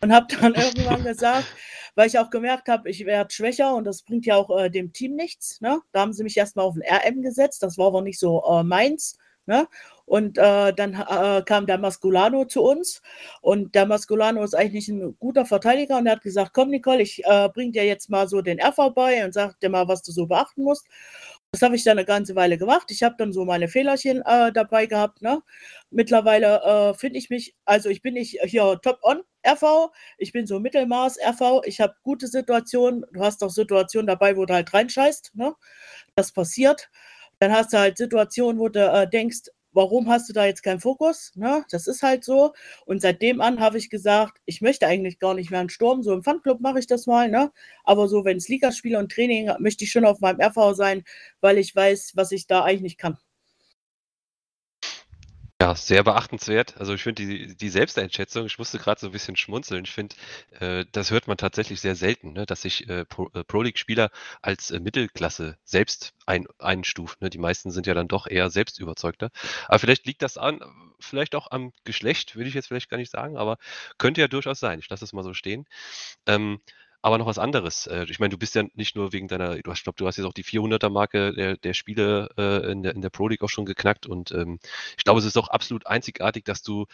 [0.03, 1.47] und habe dann irgendwann gesagt,
[1.95, 4.93] weil ich auch gemerkt habe, ich werde schwächer und das bringt ja auch äh, dem
[4.93, 5.61] Team nichts.
[5.61, 5.81] Ne?
[5.93, 8.62] Da haben sie mich erstmal auf ein RM gesetzt, das war aber nicht so äh,
[8.62, 9.19] meins.
[9.47, 9.69] Ne?
[10.07, 13.03] Und äh, dann äh, kam der Masculano zu uns
[13.43, 17.23] und der Masculano ist eigentlich ein guter Verteidiger und er hat gesagt, komm Nicole, ich
[17.25, 20.12] äh, bring dir jetzt mal so den R vorbei und sag dir mal, was du
[20.12, 20.87] so beachten musst.
[21.55, 22.91] Das habe ich dann eine ganze Weile gemacht.
[22.91, 25.23] Ich habe dann so meine Fehlerchen äh, dabei gehabt.
[25.23, 25.41] Ne?
[25.89, 30.59] Mittlerweile äh, finde ich mich, also ich bin nicht hier top-on RV, ich bin so
[30.59, 33.07] Mittelmaß RV, ich habe gute Situationen.
[33.13, 35.37] Du hast auch Situationen dabei, wo du halt reinscheißt.
[35.37, 35.55] Ne?
[36.17, 36.91] Das passiert.
[37.39, 39.43] Dann hast du halt Situationen, wo du äh, denkst,
[39.75, 41.33] warum hast du da jetzt keinen Fokus?
[41.35, 41.65] Ne?
[41.71, 42.55] Das ist halt so.
[42.87, 46.03] Und seitdem an habe ich gesagt, ich möchte eigentlich gar nicht mehr einen Sturm.
[46.03, 47.53] So im Fanclub mache ich das mal, ne?
[47.85, 51.05] Aber so, wenn es Ligaspiele und Training, möchte ich schon auf meinem RV sein,
[51.41, 53.19] weil ich weiß, was ich da eigentlich kann.
[55.61, 56.77] Ja, sehr beachtenswert.
[56.79, 59.85] Also ich finde die, die Selbsteinschätzung, ich musste gerade so ein bisschen schmunzeln.
[59.85, 60.17] Ich finde,
[60.61, 63.05] äh, das hört man tatsächlich sehr selten, ne, dass sich äh, äh,
[63.45, 64.11] Pro League-Spieler
[64.43, 67.21] als äh, Mittelklasse selbst ein, einstuft.
[67.23, 67.31] Ne?
[67.31, 69.31] Die meisten sind ja dann doch eher selbstüberzeugter.
[69.69, 70.61] Aber vielleicht liegt das an,
[70.99, 73.57] vielleicht auch am Geschlecht, würde ich jetzt vielleicht gar nicht sagen, aber
[73.97, 74.81] könnte ja durchaus sein.
[74.81, 75.67] Ich lasse es mal so stehen.
[76.27, 76.61] Ähm,
[77.05, 77.87] aber noch was anderes.
[77.87, 80.07] Äh, ich meine, du bist ja nicht nur wegen deiner, du hast, ich glaube, du
[80.07, 83.43] hast jetzt auch die 400er-Marke der, der Spiele äh, in, der, in der Pro League
[83.43, 84.59] auch schon geknackt und ähm,
[84.97, 86.87] ich glaube, es ist auch absolut einzigartig, dass du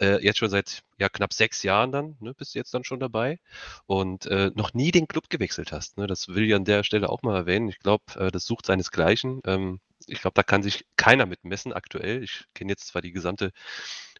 [0.00, 2.98] äh, jetzt schon seit ja, knapp sechs Jahren dann, ne, bist du jetzt dann schon
[2.98, 3.40] dabei
[3.84, 5.98] und äh, noch nie den Club gewechselt hast.
[5.98, 6.06] Ne?
[6.06, 7.68] Das will ich an der Stelle auch mal erwähnen.
[7.68, 9.42] Ich glaube, äh, das sucht seinesgleichen.
[9.44, 12.22] Ähm, ich glaube, da kann sich keiner mit messen aktuell.
[12.22, 13.52] Ich kenne jetzt zwar die gesamte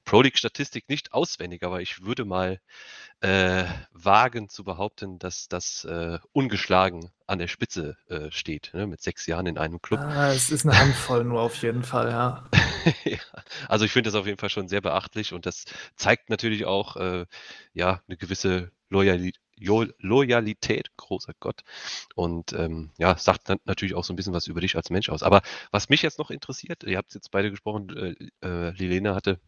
[0.09, 2.61] Pro League-Statistik nicht auswendig, aber ich würde mal
[3.21, 9.03] äh, wagen zu behaupten, dass das äh, ungeschlagen an der Spitze äh, steht, ne, mit
[9.03, 10.01] sechs Jahren in einem Club.
[10.01, 12.49] Ah, es ist eine Handvoll nur auf jeden Fall, ja.
[13.05, 13.19] ja.
[13.69, 16.97] Also ich finde das auf jeden Fall schon sehr beachtlich und das zeigt natürlich auch
[16.97, 17.27] äh,
[17.75, 19.39] ja eine gewisse Loyalität.
[19.61, 21.63] Loyalität, großer Gott.
[22.15, 25.25] Und ähm, ja, sagt natürlich auch so ein bisschen was über dich als Mensch aus.
[25.25, 27.89] Aber was mich jetzt noch interessiert, ihr habt jetzt beide gesprochen,
[28.41, 29.41] äh, äh, Lilena hatte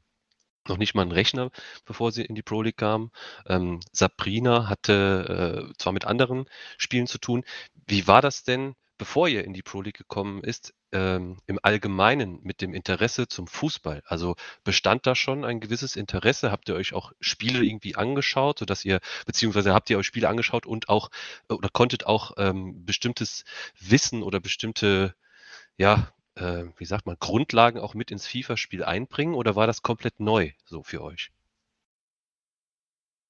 [0.69, 1.51] noch nicht mal einen Rechner,
[1.85, 3.11] bevor sie in die Pro League kam.
[3.47, 6.47] Ähm, Sabrina hatte äh, zwar mit anderen
[6.78, 7.45] Spielen zu tun.
[7.87, 12.41] Wie war das denn, bevor ihr in die Pro League gekommen ist, ähm, im Allgemeinen
[12.43, 14.03] mit dem Interesse zum Fußball?
[14.05, 16.53] Also bestand da schon ein gewisses Interesse?
[16.53, 20.66] Habt ihr euch auch Spiele irgendwie angeschaut, sodass ihr, beziehungsweise habt ihr euch Spiele angeschaut
[20.66, 21.11] und auch
[21.49, 23.45] oder konntet auch ähm, bestimmtes
[23.78, 25.15] Wissen oder bestimmte
[25.78, 30.21] ja, äh, wie sagt man, Grundlagen auch mit ins FIFA-Spiel einbringen oder war das komplett
[30.21, 31.31] neu so für euch?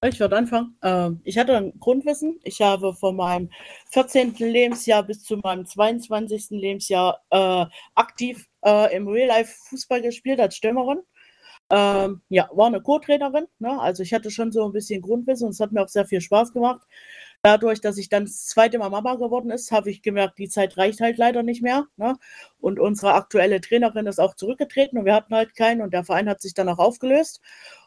[0.02, 0.78] Ich würde anfangen.
[0.82, 2.40] Ähm, ich hatte ein Grundwissen.
[2.42, 3.50] Ich habe von meinem
[3.90, 4.34] 14.
[4.38, 6.50] Lebensjahr bis zu meinem 22.
[6.50, 11.00] Lebensjahr äh, aktiv äh, im Real-Life-Fußball gespielt als Stürmerin.
[11.68, 13.46] Ähm, ja, war eine Co-Trainerin.
[13.58, 13.78] Ne?
[13.78, 16.22] Also ich hatte schon so ein bisschen Grundwissen und es hat mir auch sehr viel
[16.22, 16.80] Spaß gemacht.
[17.42, 20.76] Dadurch, dass ich dann das zweite Mal Mama geworden ist, habe ich gemerkt, die Zeit
[20.76, 21.86] reicht halt leider nicht mehr.
[21.96, 22.18] Ne?
[22.60, 26.28] Und unsere aktuelle Trainerin ist auch zurückgetreten und wir hatten halt keinen und der Verein
[26.28, 27.40] hat sich dann auch aufgelöst.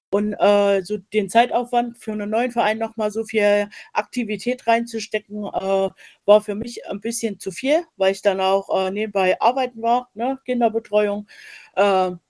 [0.10, 5.90] Und äh, so den Zeitaufwand für einen neuen Verein nochmal so viel Aktivität reinzustecken, äh,
[6.26, 10.10] war für mich ein bisschen zu viel, weil ich dann auch äh, nebenbei arbeiten war,
[10.14, 10.40] ne?
[10.46, 11.28] Kinderbetreuung.
[11.76, 11.82] Äh,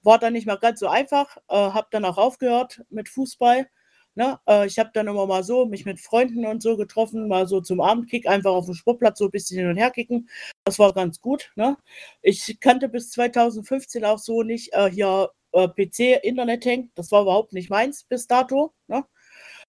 [0.03, 3.67] war dann nicht mehr ganz so einfach, äh, habe dann auch aufgehört mit Fußball.
[4.15, 4.39] Ne?
[4.47, 7.61] Äh, ich habe dann immer mal so mich mit Freunden und so getroffen, mal so
[7.61, 10.29] zum Abendkick, einfach auf dem Sportplatz so ein bisschen hin und her kicken.
[10.65, 11.51] Das war ganz gut.
[11.55, 11.77] Ne?
[12.21, 16.91] Ich kannte bis 2015 auch so nicht hier äh, PC, Internet hängt.
[16.97, 19.05] Das war überhaupt nicht meins bis dato, ne?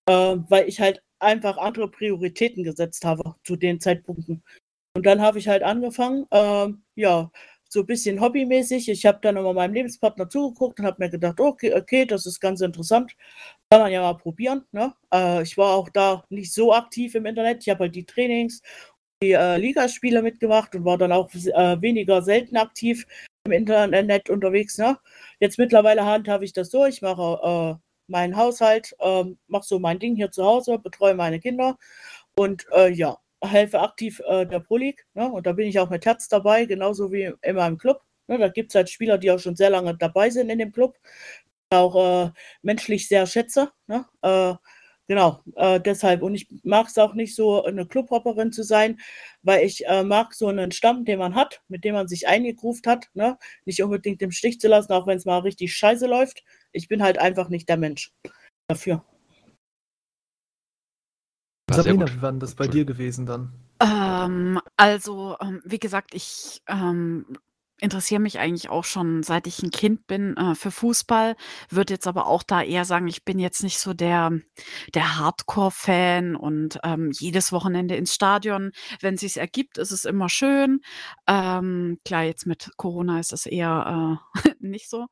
[0.07, 4.43] äh, weil ich halt einfach andere Prioritäten gesetzt habe zu den Zeitpunkten.
[4.97, 7.31] Und dann habe ich halt angefangen, äh, ja,
[7.75, 8.89] so ein bisschen hobbymäßig.
[8.89, 12.41] Ich habe dann immer meinem Lebenspartner zugeguckt und habe mir gedacht, okay, okay, das ist
[12.41, 13.15] ganz interessant.
[13.71, 14.65] Kann man ja mal probieren.
[14.73, 14.95] Ne?
[15.13, 17.63] Äh, ich war auch da nicht so aktiv im Internet.
[17.63, 18.63] Ich habe halt die Trainings,
[19.23, 23.07] die äh, Ligaspiele mitgemacht und war dann auch äh, weniger selten aktiv
[23.45, 24.79] im Internet unterwegs.
[24.79, 24.97] Ne?
[25.41, 26.87] Jetzt mittlerweile handhabe ich das so.
[26.87, 31.41] Ich mache äh, meinen Haushalt, äh, mache so mein Ding hier zu Hause, betreue meine
[31.41, 31.77] Kinder
[32.37, 35.07] und äh, ja, helfe aktiv äh, der Pro League.
[35.15, 35.31] Ne?
[35.31, 38.03] Und da bin ich auch mit Herz dabei, genauso wie in meinem Club.
[38.29, 38.39] Ne?
[38.39, 40.99] Da gibt es halt Spieler, die auch schon sehr lange dabei sind in dem Club.
[41.71, 42.31] Auch äh,
[42.63, 43.73] menschlich sehr schätze.
[43.87, 44.07] Ne?
[44.23, 44.55] Äh,
[45.07, 46.23] Genau, äh, deshalb.
[46.23, 49.01] Und ich mag es auch nicht so, eine Clubhopperin zu sein,
[49.43, 52.87] weil ich äh, mag so einen Stamm, den man hat, mit dem man sich eingegruft
[52.87, 53.39] hat, ne?
[53.67, 56.43] nicht unbedingt im Stich zu lassen, auch wenn es mal richtig scheiße läuft.
[56.73, 58.13] Ich bin halt einfach nicht der Mensch
[58.69, 59.05] dafür.
[61.77, 63.53] Sabrina, wie war denn das bei dir gewesen dann?
[63.81, 67.27] Ähm, also, ähm, wie gesagt, ich ähm,
[67.81, 71.37] interessiere mich eigentlich auch schon, seit ich ein Kind bin, äh, für Fußball,
[71.71, 74.33] würde jetzt aber auch da eher sagen, ich bin jetzt nicht so der
[74.95, 78.73] der Hardcore-Fan und, ähm, jedes Wochenende ins Stadion.
[79.01, 80.81] Wenn sich's ergibt, ist es immer schön.
[81.27, 85.07] Ähm, klar, jetzt mit Corona ist es eher, äh, nicht so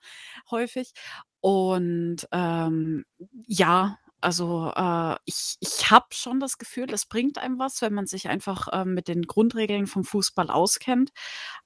[0.51, 0.93] häufig.
[1.41, 3.05] Und, ähm,
[3.47, 8.07] ja, also, äh, ich ich habe schon das Gefühl, es bringt einem was, wenn man
[8.07, 11.11] sich einfach, ähm, mit den Grundregeln vom Fußball auskennt.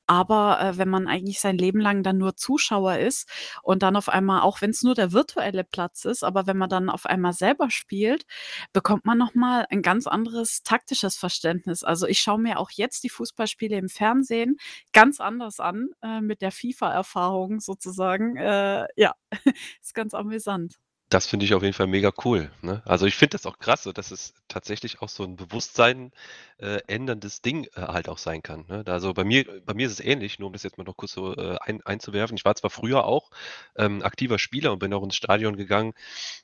[0.06, 3.28] Aber, äh, wenn man eigentlich sein Leben lang dann nur Zuschauer ist
[3.62, 6.68] und dann auf einmal auch wenn es nur der virtuelle Platz ist, aber wenn man
[6.70, 8.24] dann auf einmal selber spielt,
[8.72, 11.82] bekommt man noch mal 'n ganz anderes taktisches Verständnis.
[11.84, 14.56] Also, ich schaue mir auch jetzt die Fußballspiele im Fernsehen
[14.92, 18.36] ganz anders an, äh, mit der FIFA-Erfahrung sozusagen.
[18.36, 19.14] Äh, ja,
[19.82, 20.76] ist ganz amüsant.
[21.12, 22.82] Das finde ich auf jeden Fall mega cool, ne?
[22.84, 26.10] Also, ich finde das auch krass, so dass es tatsächlich auch so 'n Bewusstsein,
[26.58, 28.82] äh, änderndes Ding, äh, halt auch sein kann, ne?
[28.86, 31.12] Also, bei mir bei mir ist es ähnlich, nur um das jetzt mal noch kurz
[31.12, 32.36] so, äh, ein einzuwerfen.
[32.36, 33.30] Ich war zwar früher auch,
[33.76, 35.92] ähm, aktiver Spieler und bin auch ins Stadion gegangen,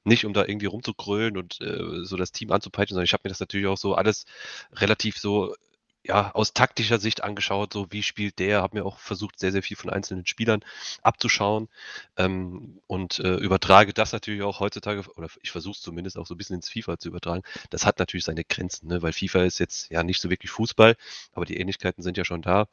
[0.05, 3.31] nicht um da irgendwie rumzugrölen und, äh, so das Team anzupeitschen, sondern ich habe mir
[3.31, 4.27] das natürlich auch so alles
[4.75, 5.55] relativ so
[6.05, 9.62] ja, aus taktischer Sicht angeschaut, so wie spielt der, habe mir auch versucht, sehr, sehr
[9.62, 10.65] viel von einzelnen Spielern
[11.03, 11.69] abzuschauen
[12.16, 16.35] ähm, und äh, übertrage das natürlich auch heutzutage, oder ich versuche es zumindest auch so
[16.35, 17.43] ein bisschen ins FIFA zu übertragen.
[17.70, 19.03] Das hat natürlich seine Grenzen, ne?
[19.03, 20.97] weil FIFA ist jetzt ja nicht so wirklich Fußball,
[21.33, 22.66] aber die Ähnlichkeiten sind ja schon da.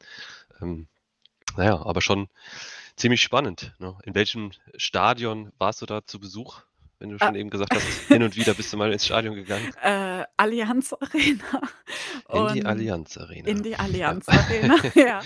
[0.60, 0.88] Ähm,
[1.56, 2.28] naja, aber schon
[2.96, 3.74] ziemlich spannend.
[3.78, 3.96] Ne?
[4.04, 6.62] In welchem Stadion warst du da zu Besuch?
[7.00, 7.38] Wenn du schon ah.
[7.38, 9.72] eben gesagt hast, hin und wieder bist du mal ins Stadion gegangen?
[9.82, 11.62] Äh, Allianz Arena.
[12.28, 13.48] In die Allianz Arena.
[13.48, 15.22] In die Allianz Arena, ja.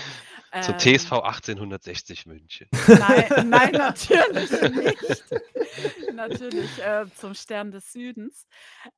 [0.63, 2.69] Zur ähm, TSV 1860 München.
[2.87, 5.25] Nein, nein natürlich nicht.
[6.15, 8.47] natürlich äh, zum Stern des Südens.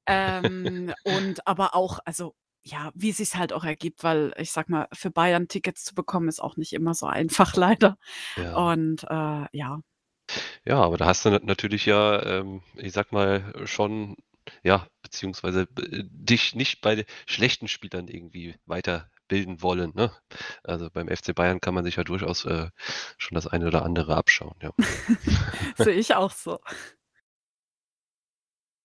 [0.06, 4.68] Ähm, und aber auch, also ja, wie es sich halt auch ergibt, weil ich sag
[4.68, 7.96] mal, für Bayern Tickets zu bekommen, ist auch nicht immer so einfach, leider.
[8.36, 8.56] Ja.
[8.56, 9.80] Und äh, ja,
[10.64, 14.16] ja, aber da hast du natürlich ja, ähm, ich sag mal, schon,
[14.62, 19.92] ja, beziehungsweise äh, dich nicht bei schlechten Spielern irgendwie weiterbilden wollen.
[19.94, 20.12] Ne?
[20.64, 22.68] Also beim FC Bayern kann man sich ja durchaus äh,
[23.18, 24.56] schon das eine oder andere abschauen.
[24.62, 24.72] Ja.
[25.76, 26.60] Sehe ich auch so.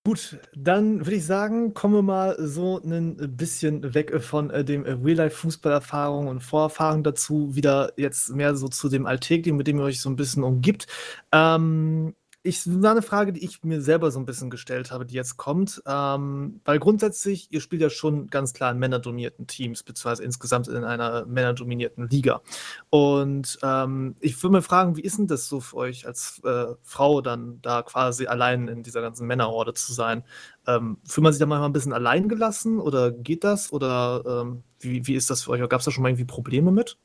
[0.03, 4.81] Gut, dann würde ich sagen, kommen wir mal so ein bisschen weg von äh, dem
[4.83, 10.01] Real-Life-Fußballerfahrung und Vorerfahrung dazu, wieder jetzt mehr so zu dem Alltäglichen, mit dem ihr euch
[10.01, 10.87] so ein bisschen umgibt.
[11.31, 15.13] Ähm, ich war eine Frage, die ich mir selber so ein bisschen gestellt habe, die
[15.13, 15.81] jetzt kommt.
[15.85, 20.83] Ähm, weil grundsätzlich, ihr spielt ja schon ganz klar in männerdominierten Teams, beziehungsweise insgesamt in
[20.83, 22.41] einer männerdominierten Liga.
[22.89, 26.65] Und ähm, ich würde mal fragen, wie ist denn das so für euch als äh,
[26.81, 30.23] Frau dann da quasi allein in dieser ganzen Männerhorde zu sein?
[30.65, 33.71] Ähm, fühlt man sich da manchmal ein bisschen allein gelassen oder geht das?
[33.71, 35.69] Oder ähm, wie, wie ist das für euch?
[35.69, 36.97] Gab es da schon mal irgendwie Probleme mit?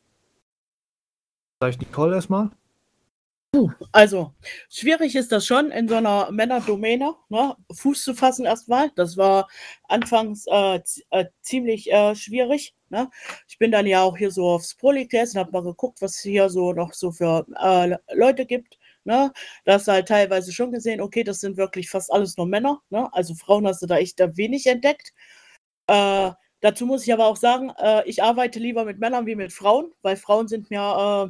[1.61, 2.51] Vielleicht Nicole erstmal?
[3.93, 4.35] Also,
[4.71, 8.91] schwierig ist das schon in so einer Männerdomäne, ne, Fuß zu fassen erstmal.
[8.97, 9.49] Das war
[9.85, 10.81] anfangs äh,
[11.11, 12.75] äh, ziemlich äh, schwierig.
[12.89, 13.11] Ne?
[13.49, 16.23] Ich bin dann ja auch hier so aufs Test und habe mal geguckt, was es
[16.23, 18.79] hier so noch so für äh, Leute gibt.
[19.05, 19.33] Ne?
[19.65, 22.81] Da hast du halt teilweise schon gesehen, okay, das sind wirklich fast alles nur Männer.
[22.91, 23.09] Ne?
[23.13, 25.13] Also Frauen hast du da echt wenig entdeckt.
[25.89, 26.33] Äh,
[26.67, 29.93] dazu muss ich aber auch sagen, äh, ich arbeite lieber mit Männern wie mit Frauen,
[30.03, 30.81] weil Frauen sind mir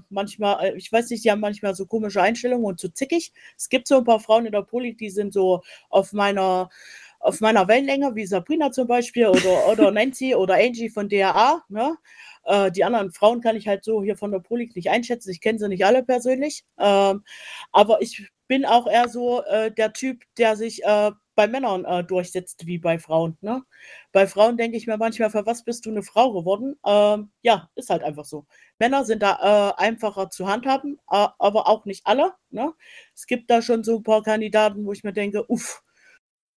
[0.00, 2.92] äh, manchmal, äh, ich weiß nicht, die haben manchmal so komische Einstellungen und zu so
[2.94, 3.32] zickig.
[3.56, 6.70] Es gibt so ein paar Frauen in der Poli, die sind so auf meiner
[7.18, 11.64] auf meiner Wellenlänge, wie Sabrina zum Beispiel oder, oder Nancy oder Angie von DRA.
[11.68, 11.96] Ne?
[12.44, 15.30] Äh, die anderen Frauen kann ich halt so hier von der Polik nicht einschätzen.
[15.30, 16.64] Ich kenne sie nicht alle persönlich.
[16.78, 17.24] Ähm,
[17.72, 22.02] aber ich bin auch eher so äh, der Typ, der sich äh, bei Männern äh,
[22.02, 23.38] durchsetzt wie bei Frauen.
[23.40, 23.62] Ne?
[24.10, 26.76] Bei Frauen denke ich mir manchmal, für was bist du eine Frau geworden?
[26.84, 28.46] Ähm, ja, ist halt einfach so.
[28.78, 32.32] Männer sind da äh, einfacher zu handhaben, äh, aber auch nicht alle.
[32.50, 32.72] Ne?
[33.14, 35.82] Es gibt da schon so ein paar Kandidaten, wo ich mir denke, uff,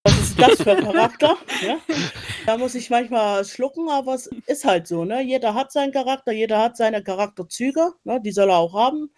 [0.03, 1.38] was ist das für ein Charakter?
[1.61, 1.77] ja?
[2.45, 5.06] Da muss ich manchmal schlucken, aber es ist halt so.
[5.06, 5.22] Ne?
[5.22, 8.19] Jeder hat seinen Charakter, jeder hat seine Charakterzüge, ne?
[8.22, 9.11] die soll er auch haben.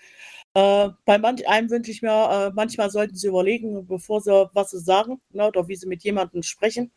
[0.54, 4.72] Äh, bei manch einem wünsche ich mir, äh, manchmal sollten sie überlegen, bevor sie was
[4.72, 5.48] sie sagen ne?
[5.48, 6.92] oder wie sie mit jemandem sprechen.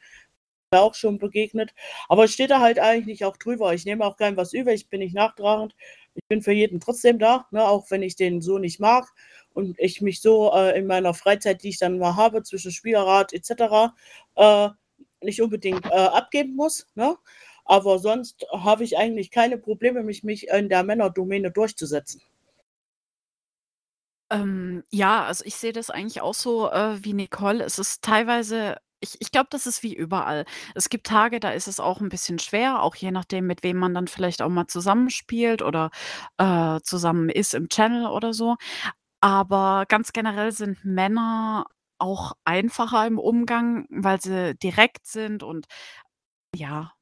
[0.72, 1.72] Auch schon begegnet.
[2.08, 3.74] Aber es steht da halt eigentlich auch drüber.
[3.74, 5.74] Ich nehme auch kein was über, ich bin nicht nachtragend.
[6.16, 7.64] Ich bin für jeden trotzdem da, ne?
[7.64, 9.08] auch wenn ich den so nicht mag
[9.54, 13.32] und ich mich so äh, in meiner Freizeit, die ich dann mal habe, zwischen Spielerrat
[13.32, 13.92] etc.,
[14.36, 14.70] äh,
[15.22, 16.86] nicht unbedingt äh, abgeben muss.
[16.96, 17.16] Ne?
[17.64, 22.22] Aber sonst habe ich eigentlich keine Probleme, mich, mich in der Männerdomäne durchzusetzen.
[24.30, 27.62] Ähm, ja, also ich sehe das eigentlich auch so äh, wie Nicole.
[27.64, 30.46] Es ist teilweise ich ich glaube, das ist wie überall.
[30.74, 33.76] Es gibt Tage, da ist es auch ein bisschen schwer, auch je nachdem, mit wem
[33.76, 35.90] man dann vielleicht auch mal zusammenspielt oder,
[36.38, 38.56] äh, zusammen ist im Channel oder so.
[39.20, 41.66] Aber ganz generell sind Männer
[41.98, 45.66] auch einfacher im Umgang, weil sie direkt sind und
[46.54, 46.92] ja,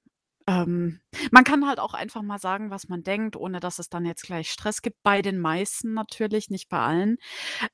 [0.63, 1.01] ähm,
[1.31, 4.23] man kann halt auch einfach mal sagen, was man denkt, ohne dass es dann jetzt
[4.25, 5.03] gleich Stress gibt.
[5.03, 7.17] Bei den meisten natürlich, nicht bei allen.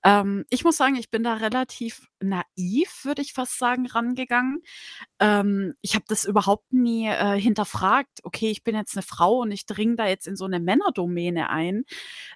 [0.04, 4.62] Ähm, ich muss sagen, ich bin da relativ naiv, würde ich fast sagen, rangegangen.
[5.20, 8.20] Ähm, ich habe das überhaupt nie äh, hinterfragt.
[8.24, 11.50] Okay, ich bin jetzt eine Frau und ich dringe da jetzt in so eine Männerdomäne
[11.50, 11.84] ein.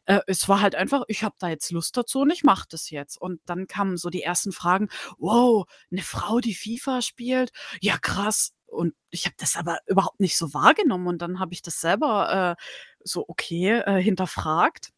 [0.06, 2.90] Äh, es war halt einfach, ich habe da jetzt Lust dazu und ich mache das
[2.90, 3.16] jetzt.
[3.20, 4.88] Und dann kamen so die ersten Fragen:
[5.18, 7.52] „Wow, eine Frau, die FIFA spielt?
[7.80, 8.52] Ja, krass.
[8.72, 12.56] Und ich habe das aber überhaupt nicht so wahrgenommen und dann habe ich das selber,
[12.58, 12.62] äh,
[13.04, 14.90] so okay, äh, hinterfragt.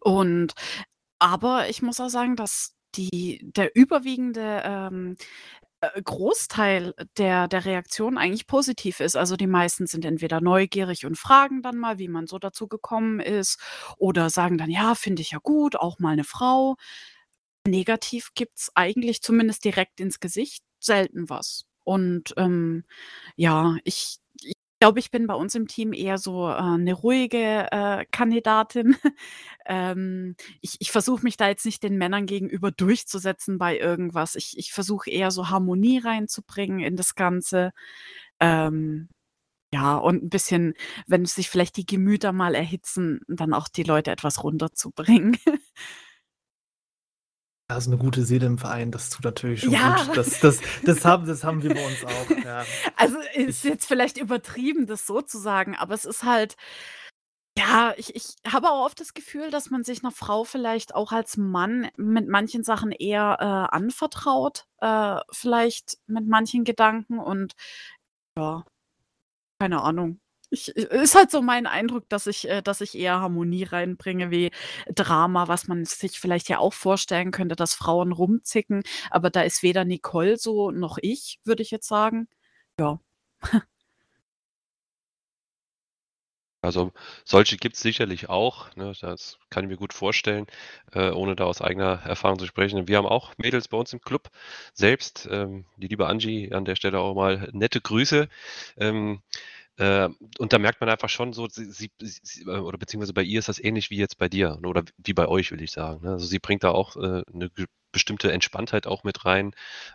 [0.00, 0.54] Und
[1.20, 5.16] aber ich muss auch sagen, dass die der überwiegende, ähm,
[5.82, 9.16] äh, Großteil der der Reaktion eigentlich positiv ist.
[9.16, 13.20] Also, die meisten sind entweder neugierig und fragen dann mal, wie man so dazu gekommen
[13.20, 13.60] ist
[13.98, 16.76] oder sagen dann: „Ja, finde ich ja gut, auch mal eine Frau.“
[17.68, 21.64] Negativ gibt's eigentlich zumindest direkt ins Gesicht selten was.
[21.86, 22.84] Und, ähm,
[23.36, 27.68] ja, ich ich glaube, ich bin bei uns im Team eher so, äh, 'ne ruhige,
[27.72, 28.96] äh, Kandidatin.
[29.68, 34.36] Ähm, ich ich versuche mich da jetzt nicht den Männern gegenüber durchzusetzen bei irgendwas.
[34.36, 37.72] Ich ich versuche eher so Harmonie reinzubringen in das Ganze.
[38.40, 39.08] Ähm,
[39.74, 40.74] ja, und 'n bisschen,
[41.08, 45.36] wenn sich vielleicht die Gemüter mal erhitzen, dann auch die Leute etwas runterzubringen.
[47.70, 49.80] Da ist 'ne gute Seele im Verein, das tut natürlich schon Ja.
[49.80, 50.10] gut.
[50.16, 52.68] Das das das haben das haben wir bei uns auch, ja.
[52.96, 56.56] Also, ist jetzt vielleicht übertrieben, das so zu sagen, aber es ist halt
[57.58, 61.10] ja, ich ich habe auch oft das Gefühl, dass man sich 'ner Frau vielleicht auch
[61.12, 67.54] als Mann mit manchen Sachen eher, äh, anvertraut, äh, vielleicht mit manchen Gedanken und
[68.38, 68.64] ja,
[69.60, 70.20] keine Ahnung.
[70.52, 74.30] Ich i ist halt so mein Eindruck, dass ich äh, dass ich eher Harmonie reinbringe
[74.30, 74.50] wie
[74.94, 79.62] Drama, was man sich vielleicht ja auch vorstellen könnte, dass Frauen rumzicken, aber da ist
[79.62, 82.28] weder Nicole so noch ich, würde ich jetzt sagen.
[82.78, 83.00] Ja.
[86.64, 86.92] Also,
[87.24, 88.92] solche gibt's sicherlich auch, ne?
[89.00, 90.46] Das kann ich mir gut vorstellen,
[90.92, 92.88] äh, ohne da aus eigener Erfahrung zu sprechen.
[92.88, 94.30] Wir haben auch Mädels bei uns im Club
[94.74, 95.28] selbst.
[95.30, 98.28] Ähm, die liebe Angie, an der Stelle auch mal nette Grüße.
[98.78, 99.65] Ähm, äh,
[100.38, 103.38] und da merkt man einfach schon so, sie sie sie äh, oder beziehungsweise bei ihr
[103.40, 106.12] ist das ähnlich wie jetzt bei dir oder wie bei euch, will ich sagen, ne?
[106.12, 109.52] Also, sie bringt da auch, äh, 'ne ge bestimmte Entspanntheit auch mit rein,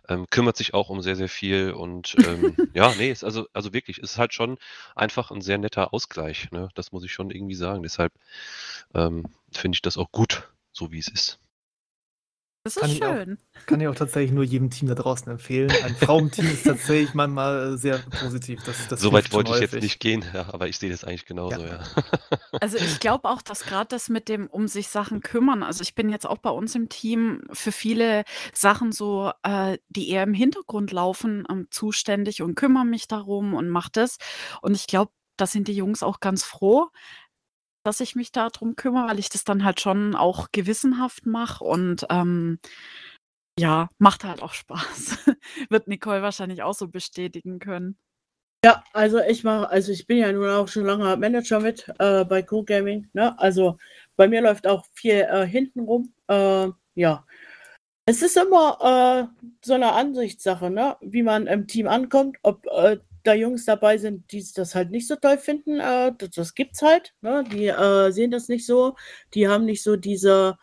[0.09, 3.73] ähm, kümmert sich auch um sehr, sehr viel und, ähm, ja, ne, ist also also
[3.73, 4.57] wirklich, ist halt schon
[4.95, 6.69] einfach 'n sehr netter Ausgleich, ne?
[6.75, 7.83] Das muss ich schon irgendwie sagen.
[7.83, 8.13] Deshalb,
[8.95, 11.40] ähm, finde ich das auch gut, so wie es ist.
[12.65, 13.37] Das Kann ist ich auch schön.
[13.65, 15.77] kann ich auch tatsächlich nur jedem Team da draußen empfehlen.
[15.77, 18.61] Ein Frauenteam ist tatsächlich manchmal, äh, sehr positiv.
[18.63, 19.81] Das das So weit wollte ich jetzt häufig.
[19.81, 21.57] nicht gehen, ja, aber ich sehe das eigentlich Ja.
[21.57, 21.89] genauso, ja.
[22.59, 25.95] Also, ich glaube auch, dass grad das mit dem um sich Sachen kümmern also, ich
[25.95, 28.23] bin jetzt auch bei uns im Team für viele
[28.53, 33.69] Sachen so, äh, die eher im Hintergrund laufen, ähm, zuständig und kümmere mich darum und
[33.69, 34.17] mache das.
[34.61, 36.89] Und ich glaube, da sind die Jungs auch ganz froh.
[37.83, 41.63] Dass ich mich da drum kümmere, weil ich das dann halt schon auch gewissenhaft mache
[41.63, 42.59] und, ähm,
[43.59, 45.17] ja, macht halt auch Spaß.
[45.69, 47.97] Wird Nicole wahrscheinlich auch so bestätigen können.
[48.65, 52.25] Ja, also ich mache also ich bin ja nun auch schon lange Manager mit, äh,
[52.25, 53.37] bei Co-Gaming, ne?
[53.39, 53.77] Also,
[54.17, 56.13] bei mir läuft auch viel, äh, hintenrum.
[56.27, 57.25] Äh, ja.
[58.07, 62.99] Es ist immer, äh, so eine Ansichtssache, ne, wie man im Team ankommt, ob, äh,
[63.23, 66.81] da Jungs dabei sind, die das halt nicht so toll finden, äh, das das gibt's
[66.81, 67.43] halt, ne?
[67.51, 68.95] Die, äh, sehen das nicht so.
[69.33, 70.57] Die haben nicht so diese,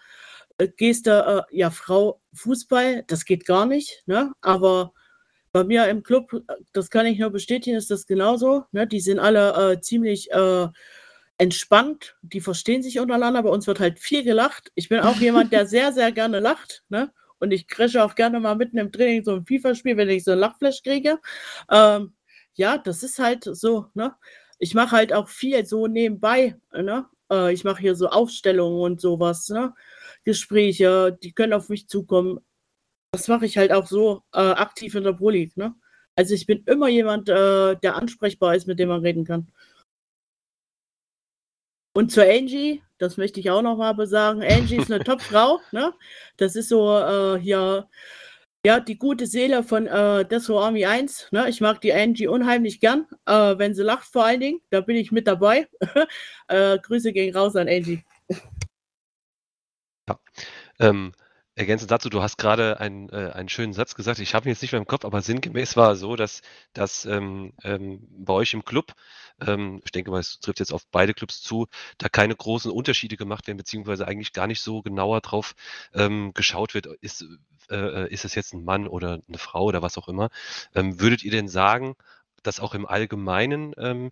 [0.59, 4.33] äh, Geste, äh, ja, Frau Fußball, das geht gar nicht, ne?
[4.43, 4.93] Aber
[5.53, 6.33] bei mir im Club,
[6.73, 8.87] das kann ich nur bestätigen, ist das genauso, ne?
[8.87, 10.69] Die sind alle, äh, ziemlich, äh,
[11.39, 13.43] entspannt, die verstehen sich untereinander.
[13.45, 14.73] Bei uns wird halt viel gelacht.
[14.75, 17.13] Ich bin auch jemand, der sehr, sehr gerne lacht, ne?
[17.41, 20.33] Und ich crashe auch gerne mal mitten im Training so ein FIFA-Spiel, wenn ich so
[20.33, 21.21] 'n Lachflash kriege.
[21.71, 22.13] Ähm,
[22.59, 24.15] ja, das ist halt so, ne?
[24.59, 27.07] Ich mache halt auch viel so nebenbei, ne?
[27.33, 29.75] Äh, ich mache hier so Aufstellungen und sowas, ne?
[30.25, 32.41] Gespräche, die können auf mich zukommen.
[33.13, 35.75] Das mache ich halt auch so, äh, aktiv in der Pro League, ne?
[36.17, 39.53] Also, ich bin immer jemand, äh, der ansprechbar ist, mit dem man reden kann.
[41.95, 44.43] Und zur Angie, das möchte ich auch noch mal besagen.
[44.43, 45.95] Angie ist eine Top-Frau, ne?
[46.37, 47.89] Das ist so, äh, hier
[48.69, 51.49] ja, die gute Seele von, äh, Deathrow Army 1, ne?
[51.49, 54.95] Ich mag die Angie unheimlich gern, äh, wenn sie lacht vor allen Dingen, da bin
[54.97, 55.69] ich mit dabei.
[56.51, 58.03] Äh, Grüße gehen raus an Angie.
[60.09, 60.19] Ja,
[60.81, 61.13] ähm,
[61.59, 64.21] ergänzend dazu, du hast gerade einen, äh, einen schönen Satz gesagt.
[64.21, 67.05] Ich habe ihn jetzt nicht mehr im Kopf, aber sinngemäß war es so, dass dass,
[67.05, 68.95] ähm, ähm, bei euch im Club,
[69.41, 71.67] ähm, ich denke mal, es trifft jetzt auf beide Clubs zu,
[71.99, 75.55] da keine großen Unterschiede gemacht werden, beziehungsweise eigentlich gar nicht so genauer drauf,
[75.95, 77.25] ähm, geschaut wird, ist
[77.71, 80.31] äh, äh, ist es jetzt ein Mann oder eine Frau oder was auch immer.
[80.75, 81.97] Ähm, würdet ihr denn sagen,
[82.43, 84.11] dass auch im Allgemeinen ähm,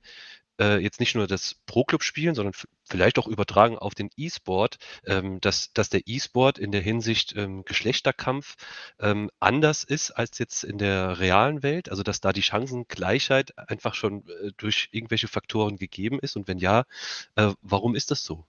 [0.61, 2.55] äh, jetzt nicht nur das Pro-Club-Spielen, sondern
[2.85, 7.65] vielleicht auch übertragen auf den E-Sport, ähm, dass, dass der E-Sport in der Hinsicht ähm,
[7.65, 8.57] Geschlechterkampf
[9.01, 11.91] ähm, anders ist als jetzt in der realen Welt?
[11.91, 16.37] Also dass da die Chancengleichheit einfach schon äh, durch irgendwelche Faktoren gegeben ist?
[16.37, 16.85] Und wenn ja,
[17.37, 18.47] äh, warum ist das so?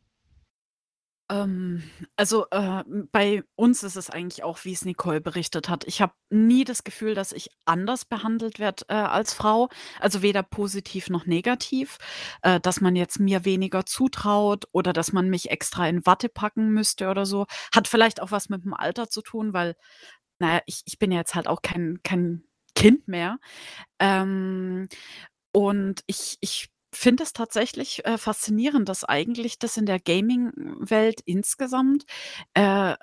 [1.29, 1.83] Ähm,
[2.15, 5.83] also, äh, bei uns ist es eigentlich auch, wie es Nicole berichtet hat.
[5.85, 9.67] Ich habe nie das Gefühl, dass ich anders behandelt werde, äh, als Frau,
[9.99, 11.97] also weder positiv noch negativ,
[12.43, 16.69] äh, dass man jetzt mir weniger zutraut oder dass man mich extra in Watte packen
[16.71, 17.45] müsste oder so.
[17.75, 19.75] Hat vielleicht auch was mit dem Alter zu tun, weil,
[20.39, 22.43] na ja, ich ich bin ja jetzt halt auch kein kein
[22.75, 23.39] Kind mehr.
[23.99, 24.87] Ähm,
[25.53, 32.05] und ich ich finde es tatsächlich, äh, faszinierend, dass eigentlich das in der Gaming-Welt insgesamt,
[32.53, 32.95] äh,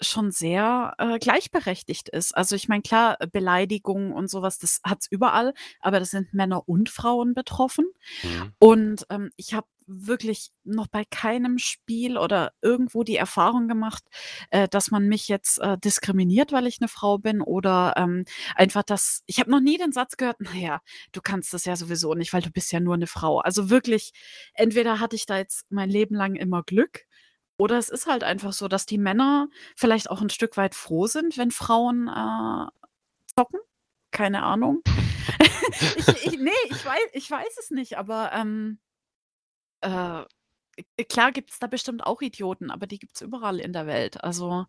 [0.00, 2.36] schon sehr, äh, gleichberechtigt ist.
[2.36, 6.34] Also, ich meine, klar, äh, Beleidigungen und sowas, das hat es überall, aber das sind
[6.34, 7.86] Männer und Frauen betroffen.
[8.22, 8.52] Mhm.
[8.58, 14.04] Und, ähm, ich habe wirklich noch bei keinem Spiel oder irgendwo die Erfahrung gemacht,
[14.50, 18.24] äh, dass man mich jetzt, äh, diskriminiert, weil ich eine Frau bin oder, ähm,
[18.56, 20.80] einfach das ich habe noch nie den Satz gehört: „Na ja,
[21.12, 24.12] du kannst das ja sowieso nicht, weil du bist ja nur eine Frau.“ Also, wirklich,
[24.54, 27.06] entweder hatte ich da jetzt mein Leben lang immer Glück
[27.58, 31.06] oder es ist halt einfach so, dass die Männer vielleicht auch 'n Stück weit froh
[31.06, 32.66] sind, wenn Frauen, äh,
[33.36, 33.60] zocken?
[34.12, 34.82] Keine Ahnung.
[35.96, 38.78] Ich ich ne, ich wei ich weiß es nicht, aber, ähm,
[39.86, 44.22] äh, klar gibt's da bestimmt auch Idioten, aber die gibt's überall in der Welt.
[44.24, 44.66] Also,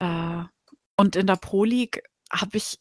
[0.00, 0.44] äh
[0.98, 2.78] und in der Pro League habe ich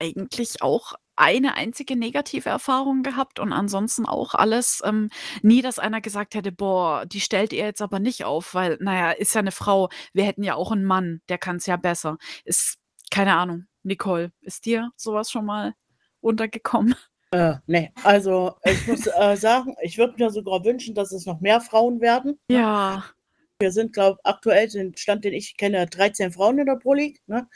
[0.00, 5.10] eigentlich auch eine einzige negative Erfahrung gehabt und ansonsten auch alles ähm,
[5.42, 8.94] nie, dass einer gesagt hätte: „Boah, die stellt ihr jetzt aber nicht auf, weil, na
[8.96, 9.90] ja, ist ja 'ne Frau.
[10.14, 12.78] Wir hätten ja auch 'n Mann, der kann's ja besser.“ Ist
[13.10, 13.66] keine Ahnung.
[13.84, 15.74] Nicole, ist dir so was schon mal
[16.20, 16.96] untergekommen?
[17.34, 21.40] Äh, ne, also, ich muss, äh, sagen, ich würde mir sogar wünschen, dass es noch
[21.40, 22.38] mehr Frauen werden?
[22.48, 23.02] Ja.
[23.58, 27.20] Wir sind, glaube aktuell den Stand, den ich kenne, 13 Frauen in der Pro League,
[27.26, 27.48] ne?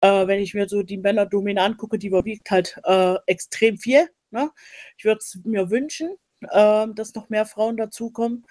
[0.00, 4.52] Äh, wenn ich mir so die Männerdomäne angucke, die überwiegt halt, äh, extrem viel, ne?
[4.96, 6.10] Ich würde es mir wünschen,
[6.52, 8.44] ähm, dass noch mehr Frauen dazukommen.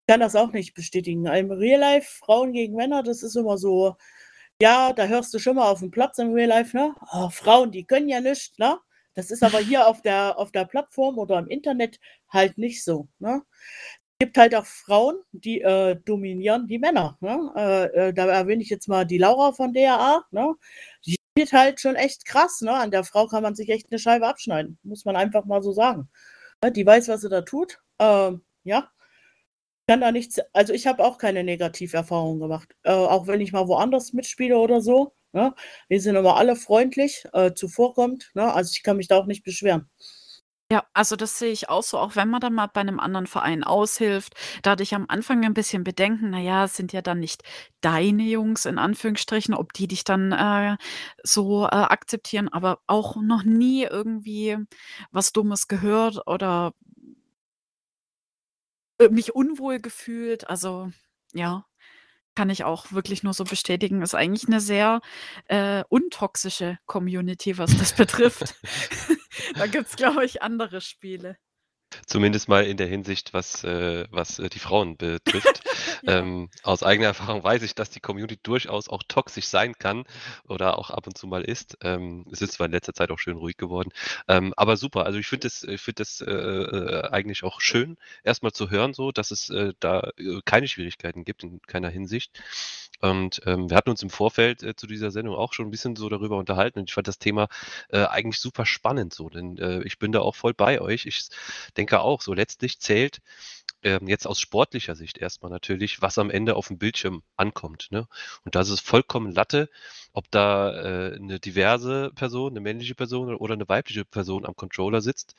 [0.00, 1.26] Ich kann das auch nicht bestätigen.
[1.26, 3.94] Im Real Life Frauen gegen Männer, das ist immer so
[4.62, 7.84] ja, da hörst du schon mal aufm Platz im Real Life, ne: „Oh, Frauen, die
[7.84, 8.78] können ja nischt“, ne?
[9.16, 11.98] Das ist aber hier auf der auf der Plattform oder im Internet
[12.28, 13.42] halt nicht so, ne?
[14.20, 17.52] Gibt halt auch Frauen, die, äh, dominieren die Männer, ne?
[17.56, 20.54] Äh, äh, da erwähne ich jetzt mal die Laura von DAA, ne?
[21.06, 22.72] Die spielt halt schon echt krass, ne?
[22.74, 25.72] An der Frau kann man sich echt 'ne Scheibe abschneiden, muss man einfach mal so
[25.72, 26.08] sagen.
[26.64, 27.80] Ne, die weiß, was sie da tut.
[28.00, 28.90] Ähm, ja.
[29.88, 33.68] Kann da nichts also, ich habe auch keine Negativerfahrungen gemacht, äh, auch wenn ich mal
[33.68, 35.54] woanders mitspiele oder so, ne?
[35.88, 38.52] Wir sind immer alle freundlich, äh, zuvorkommend, ne?
[38.54, 39.88] Also, ich kann mich da auch nicht beschweren.
[40.72, 43.28] Ja, also das sehe ich auch so, auch wenn man dann mal bei 'nem anderen
[43.28, 44.34] Verein aushilft.
[44.62, 47.44] Da hatte ich am Anfang ein bisschen Bedenken, na ja, es sind ja dann nicht
[47.82, 50.76] deine Jungs in Anführungsstrichen, ob die dich dann, äh,
[51.22, 54.56] so, äh, akzeptieren, aber auch noch nie irgendwie
[55.12, 56.72] was Dummes gehört oder
[59.10, 60.48] mich unwohl gefühlt.
[60.48, 60.90] Also,
[61.34, 61.66] ja,
[62.36, 64.02] kann ich auch wirklich nur so bestätigen.
[64.02, 65.00] Ist eigentlich 'ne sehr,
[65.46, 68.54] äh, untoxische Community, was das betrifft.
[69.54, 71.36] Da gibt's, glaube ich, andere Spiele.
[72.06, 75.62] Zumindest mal in der Hinsicht, was äh, was, äh, die Frauen betrifft.
[76.06, 80.04] Ähm, aus eigener Erfahrung weiß ich, dass die Community durchaus auch toxisch sein kann
[80.48, 81.76] oder auch ab und zu mal ist.
[81.82, 83.90] Ähm, es ist zwar in letzter Zeit auch schön ruhig geworden,
[84.28, 85.04] ähm, aber super.
[85.06, 88.70] Also, ich finde das ich finde das, äh, äh, eigentlich auch schön, erst mal zu
[88.70, 92.32] hören so, dass es, äh, da, äh, keine Schwierigkeiten gibt in keiner Hinsicht.
[93.00, 95.96] Und, ähm, wir hatten uns im Vorfeld, äh, zu dieser Sendung auch schon 'n bisschen
[95.96, 97.48] so darüber unterhalten und ich fand das Thema,
[97.90, 101.06] äh, eigentlich super spannend so, denn, äh, ich bin da auch voll bei euch.
[101.06, 101.28] Ich
[101.76, 103.18] denke auch so, letztlich zählt,
[103.86, 108.08] ähm, jetzt aus sportlicher Sicht erst mal natürlich, was am Ende aufm Bildschirm ankommt, ne?
[108.44, 109.70] Und da ist es vollkommen Latte,
[110.12, 115.00] ob da, äh, 'ne diverse Person, 'ne männliche Person oder 'ne weibliche Person am Controller
[115.02, 115.36] sitzt.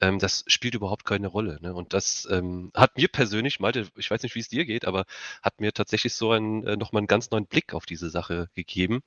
[0.00, 1.74] Ähm, das spielt überhaupt keine Rolle, ne?
[1.74, 5.06] Und das, ähm, hat mir persönlich Malte, ich weiß nicht, wie's dir geht, aber
[5.42, 8.50] hat mir tatsächlich so einen äh, noch mal 'n ganz neuen Blick auf diese Sache
[8.54, 9.02] gegeben.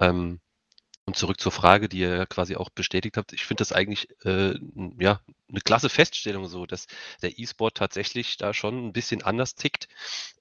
[0.00, 0.40] Ähm,
[1.06, 3.32] und zurück zur Frage, die ihr ja quasi auch bestätigt habt.
[3.32, 4.54] Ich finde das eigentlich, äh,
[4.98, 6.86] ja, 'ne klasse Feststellung so, dass
[7.22, 9.88] der E-Sport tatsächlich da schon 'n bisschen anders tickt,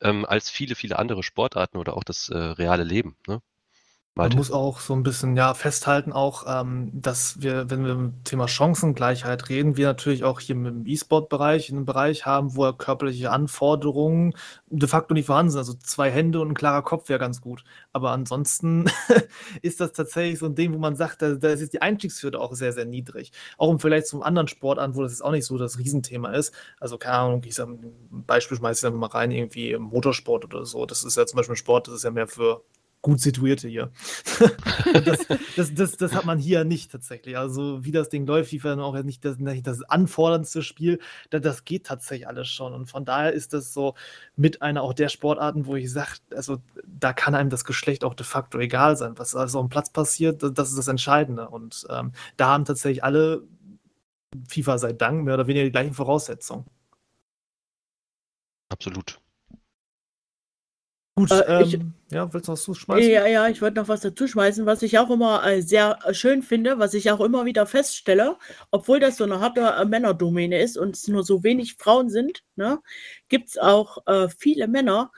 [0.02, 3.42] ähm, als viele, viele andere Sportarten oder auch das, äh, reale Leben, ne?
[4.20, 8.22] Man muss auch so 'n bisschen, ja, festhalten auch, ähm, dass wir, wenn wir im
[8.26, 14.34] Thema Chancengleichheit reden, wir natürlich auch hier dem E-Sport-Bereich 'nen Bereich haben, wo körperliche Anforderungen
[14.68, 15.60] de facto nicht vorhanden sind.
[15.60, 17.64] Also 2 Hände und 'n klarer Kopf wäre ganz gut.
[17.94, 18.86] Aber ansonsten
[19.62, 22.54] ist das tatsächlich so 'n Ding, wo man sagt, da da ist die Einstiegshürde auch
[22.56, 23.32] sehr, sehr niedrig.
[23.58, 26.54] Auch im Vergleich zu anderen Sportarten, wo das jetzt auch nicht so das Riesenthema ist.
[26.82, 30.66] Also, keine Ahnung, ich sage 'n Beispiel schmeiße ich einfach mal rein, irgendwie Motorsport oder
[30.66, 30.86] so.
[30.86, 32.64] Das ist ja zum Beispiel 'n Sport, das ist ja mehr für
[33.02, 33.92] gut Situierte hier.
[34.94, 37.38] Das das das das hat man hier nicht tatsächlich.
[37.38, 41.00] Also, wie das Ding läuft, FIFA dann auch nicht das nicht das anforderndste Spiel.
[41.30, 42.74] Da das geht tatsächlich alles schon.
[42.74, 43.96] Und von daher ist das so
[44.36, 48.14] mit einer auch der Sportarten, wo ich sage, also, da kann einem das Geschlecht auch
[48.14, 49.18] de facto egal sein.
[49.18, 51.50] Was also aufm Platz passiert, das ist das Entscheidende.
[51.50, 53.44] Und, ähm, da haben tatsächlich alle
[54.48, 56.66] FIFA sei Dank mehr oder weniger die gleichen Voraussetzungen.
[58.70, 59.20] Absolut.
[61.20, 63.12] Gut, Äh, ich ähm, ja, willst du was zuschmeißen?
[63.12, 66.14] Ja, ja, ich wollte noch was dazu schmeißen, was ich auch immer, äh, sehr, äh,
[66.14, 68.38] schön finde, was ich auch immer wieder feststelle,
[68.72, 72.44] obwohl das so 'ne harte, äh, Männerdomäne ist und es nur so wenig Frauen sind,
[72.56, 72.80] ne,
[73.28, 75.12] gibt's auch, äh, viele Männer,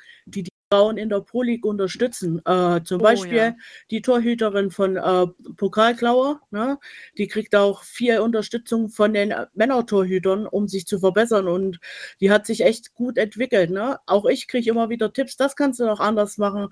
[0.72, 2.42] Frauen in der Pro League unterstützen.
[2.46, 3.56] Äh, zum Oh Beispiel ja.
[3.92, 5.28] die Torhüterin von, äh,
[5.58, 6.80] Pokalklaue, ne?
[7.18, 11.80] Die kriegt auch viel Unterstützung von den, äh, Männertorhütern, um sich zu verbessern und
[12.22, 14.00] die hat sich echt gut entwickelt, ne?
[14.06, 16.70] Auch ich kriege immer wieder Tipps: „Das kannst du noch anders machen.“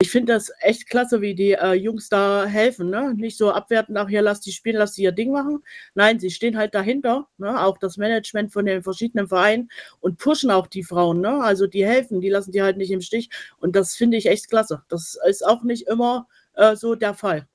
[0.00, 3.12] Ich finde das echt klasse, wie die, äh, Jungs da helfen, ne?
[3.14, 5.62] Nicht so abwertend: „Ach ja, lass die spielen, lass die ihr Ding machen.“
[5.94, 9.70] Nein, sie stehen halt dahinter, ne, auch das Management von den verschiedenen Vereinen
[10.00, 11.42] und pushen auch die Frauen, ne?
[11.42, 13.28] Also, die helfen, die lassen die halt nicht im Stich
[13.58, 14.82] und das finde ich echt klasse.
[14.88, 17.46] Das ist auch nicht immer, äh, so der Fall.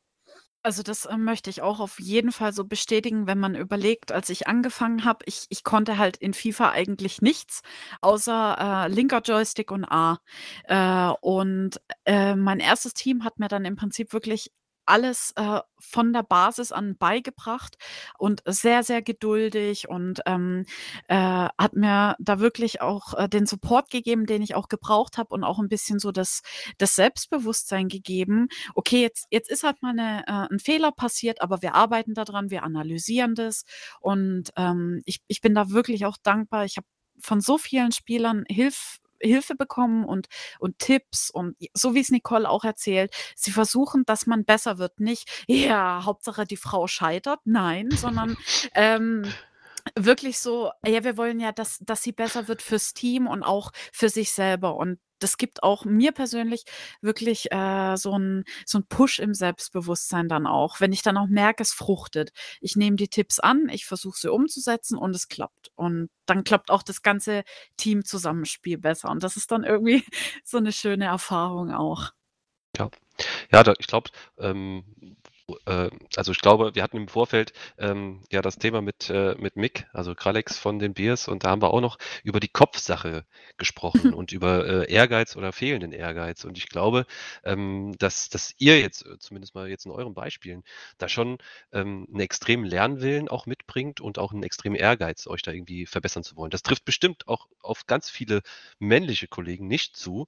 [0.66, 4.30] Also, das, äh, möchte ich auch auf jeden Fall so bestätigen, wenn man überlegt, als
[4.30, 7.62] ich angefangen habe, ich ich konnte halt in FIFA eigentlich nichts
[8.02, 10.20] außer, äh, linker Joystick und A.
[10.66, 12.94] Äh, und, äh, mein 1.
[12.94, 14.52] Team hat mir dann im Prinzip wirklich
[14.88, 17.78] alles, äh, von der Basis an beigebracht
[18.18, 20.66] und sehr, sehr geduldig und, ähm,
[21.08, 21.16] äh,
[21.58, 25.44] hat mir da wirklich auch, äh, den Support gegeben, den ich auch gebraucht habe und
[25.44, 26.42] auch 'n bisschen so das
[26.80, 31.62] das Selbstbewusstsein gegeben: „Okay, jetzt jetzt ist halt mal 'ne äh, 'n Fehler passiert, aber
[31.62, 33.64] wir arbeiten da dran, wir analysieren das.“
[34.02, 36.66] Und, ähm, ich ich bin da wirklich auch dankbar.
[36.66, 36.88] Ich habe
[37.20, 40.28] von so vielen Spielern Hilf Hilfe bekommen und
[40.60, 43.14] und Tipps und so wie's Nicole auch erzählt.
[43.36, 45.00] Sie versuchen, dass man besser wird.
[45.00, 48.38] Nicht: „Ja, Hauptsache die Frau scheitert.“ Nein, sondern,
[48.76, 49.24] ähm,
[49.96, 53.72] wirklich so: „Ja, wir wollen ja, dass dass sie besser wird fürs Team und auch
[53.94, 56.64] für sich selber.“ Und das gibt auch mir persönlich
[57.02, 61.64] wirklich, äh, so 'n so Push im Selbstbewusstsein dann auch, wenn ich dann auch merke,
[61.64, 62.32] es fruchtet.
[62.62, 65.72] Ich nehme die Tipps an, ich versuche sie umzusetzen und es klappt.
[65.76, 67.44] Und dann klappt auch das ganze
[67.78, 70.04] Teamzusammenspiel besser und das ist dann irgendwie
[70.44, 72.12] so 'ne schöne Erfahrung auch.
[72.78, 72.90] Ja.
[73.52, 74.84] Ja, da ich glaube, ähm,
[75.66, 79.56] äh, also ich glaube, wir hatten im Vorfeld ähm, ja das Thema mit, äh, mit
[79.56, 83.26] Mick, also Kralex von den Beers, und da haben wir auch noch über die Kopfsache
[83.58, 86.44] gesprochen und über äh, Ehrgeiz oder fehlenden Ehrgeiz.
[86.44, 87.06] Und ich glaube,
[87.44, 90.64] ähm, dass, dass ihr jetzt, äh, zumindest mal jetzt in euren Beispielen,
[90.98, 91.38] da schon
[91.72, 96.24] ähm, einen extremen Lernwillen auch mitbringt und auch einen extremen Ehrgeiz, euch da irgendwie verbessern
[96.24, 96.52] zu wollen.
[96.52, 98.42] Das trifft bestimmt auch auf ganz viele
[98.80, 100.28] männliche Kollegen nicht zu.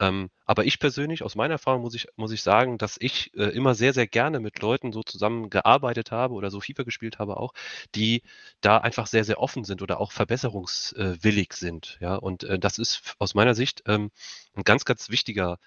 [0.00, 3.44] Ähm, aber ich persönlich, aus meiner Erfahrung muss ich, muss ich sagen, dass ich äh,
[3.44, 7.52] immer sehr, sehr gerne mit Leuten so zusammengearbeitet habe oder so FIFA gespielt habe auch,
[7.94, 8.22] die
[8.60, 11.98] da einfach sehr, sehr offen sind oder auch verbesserungswillig sind.
[12.00, 14.10] Ja, und äh, das ist aus meiner Sicht ähm,
[14.54, 15.58] ein ganz, ganz wichtiger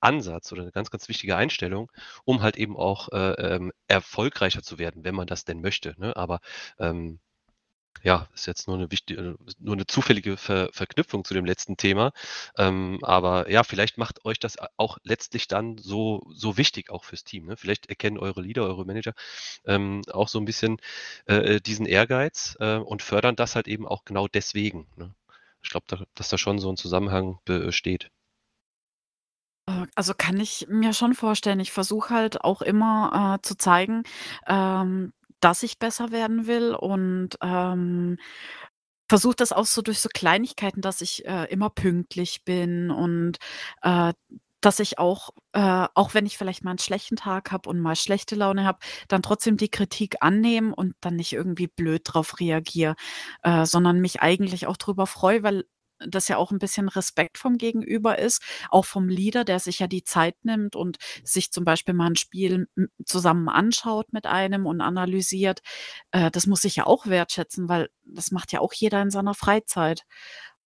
[0.00, 1.90] Ansatz oder eine ganz, ganz wichtige Einstellung,
[2.24, 5.94] um halt eben auch äh, ähm, erfolgreicher zu werden, wenn man das denn möchte.
[5.98, 6.16] Ne?
[6.16, 6.40] Aber
[6.78, 7.18] ähm,
[8.02, 11.76] ja, ist jetzt nur eine wichtige, äh, nur eine zufällige Ver Verknüpfung zu dem letzten
[11.76, 12.12] Thema.
[12.56, 17.24] Ähm, aber ja, vielleicht macht euch das auch letztlich dann so, so wichtig auch fürs
[17.24, 17.46] Team.
[17.46, 17.56] Ne?
[17.56, 19.14] Vielleicht erkennen eure Leader, eure Manager
[19.64, 20.78] ähm, auch so ein bisschen
[21.26, 24.86] äh, diesen Ehrgeiz äh, und fördern das halt eben auch genau deswegen.
[24.96, 25.14] Ne?
[25.62, 28.10] Ich glaube, da, dass da schon so ein Zusammenhang besteht.
[29.68, 31.60] Äh, also kann ich mir schon vorstellen.
[31.60, 34.04] Ich versuche halt auch immer äh, zu zeigen,
[34.46, 38.18] ähm, dass ich besser werden will und, ähm,
[39.08, 43.38] versuche das auch so durch so Kleinigkeiten, dass ich, äh, immer pünktlich bin und,
[43.82, 44.12] äh,
[44.62, 47.94] dass ich auch äh, auch wenn ich vielleicht mal einen schlechten Tag habe und mal
[47.96, 52.96] schlechte Laune habe, dann trotzdem die Kritik annehmen und dann nicht irgendwie blöd drauf reagiere,
[53.42, 55.64] äh, sondern mich eigentlich auch drüber freue, weil
[56.00, 59.86] das ja auch ein bisschen Respekt vom Gegenüber ist, auch vom Leader, der sich ja
[59.86, 64.66] die Zeit nimmt und sich zum Beispiel mal ein Spiel m zusammen anschaut mit einem
[64.66, 65.60] und analysiert.
[66.12, 69.34] Äh, das muss ich ja auch wertschätzen, weil das macht ja auch jeder in seiner
[69.34, 70.02] Freizeit.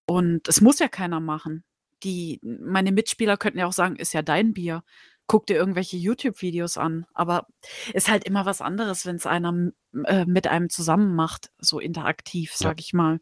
[0.06, 1.64] Und es muss ja keiner machen.
[2.04, 4.82] Die meine Mitspieler könnten ja auch sagen: „Ist ja dein Bier.
[5.26, 7.46] Guck dir irgendwelche YouTube-Videos an.“ Aber
[7.94, 9.72] ist halt immer was anderes, wenn's einer m
[10.06, 12.74] äh, mit einem zusammen macht, so interaktiv, Ja.
[12.74, 13.20] sage ich mal.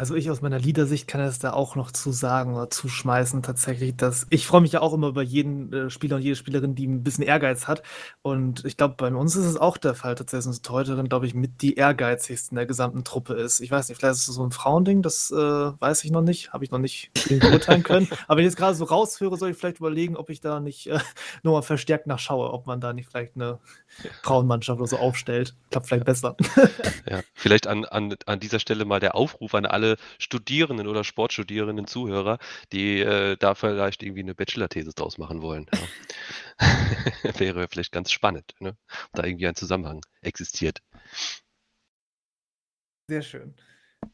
[0.00, 3.96] Also, ich aus meiner Leadersicht kann es da auch noch zu sagen oder zuschmeißen tatsächlich,
[3.98, 6.86] dass ich freue mich ja auch immer über jeden, äh, Spieler und jede Spielerin, die
[6.86, 7.82] 'n bisschen Ehrgeiz hat.
[8.22, 11.26] Und ich glaube, bei uns ist es auch der Fall tatsächlich, dass unsere Torhüterin, glaube
[11.26, 13.60] ich, mit die ehrgeizigste in der gesamten Truppe ist.
[13.60, 16.54] Ich weiß nicht, vielleicht ist es so 'n Frauending, das, äh, weiß ich noch nicht,
[16.54, 18.08] habe ich noch nicht beurteilen können.
[18.26, 20.86] Aber wenn ich jetzt grade so raushöre, soll ich vielleicht überlegen, ob ich da nicht,
[20.86, 20.98] äh,
[21.42, 23.58] noch mal verstärkt nachschaue, ob man da nicht vielleicht 'ne
[24.22, 25.54] Frauenmannschaft oder so aufstellt.
[25.70, 26.36] Klappt vielleicht besser.
[27.10, 31.86] Ja, vielleicht an an an dieser Stelle mal der Aufruf an alle Studierenden oder Sportstudierenden
[31.86, 32.38] Zuhörer,
[32.72, 35.90] die, äh, da vielleicht irgendwie 'ne Bachelorthese draus machen wollen, ja.
[37.38, 38.70] Wäre vielleicht ganz spannend, ne,
[39.08, 40.80] ob da irgendwie ein Zusammenhang existiert.
[43.08, 43.54] Sehr schön.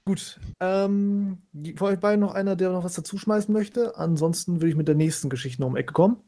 [0.06, 3.96] Gut, ähm, g von euch beiden noch einer, der noch was dazuschmeißen möchte?
[3.98, 6.22] Ansonsten würde ich mit der nächsten Geschichte noch um die Ecke kommen.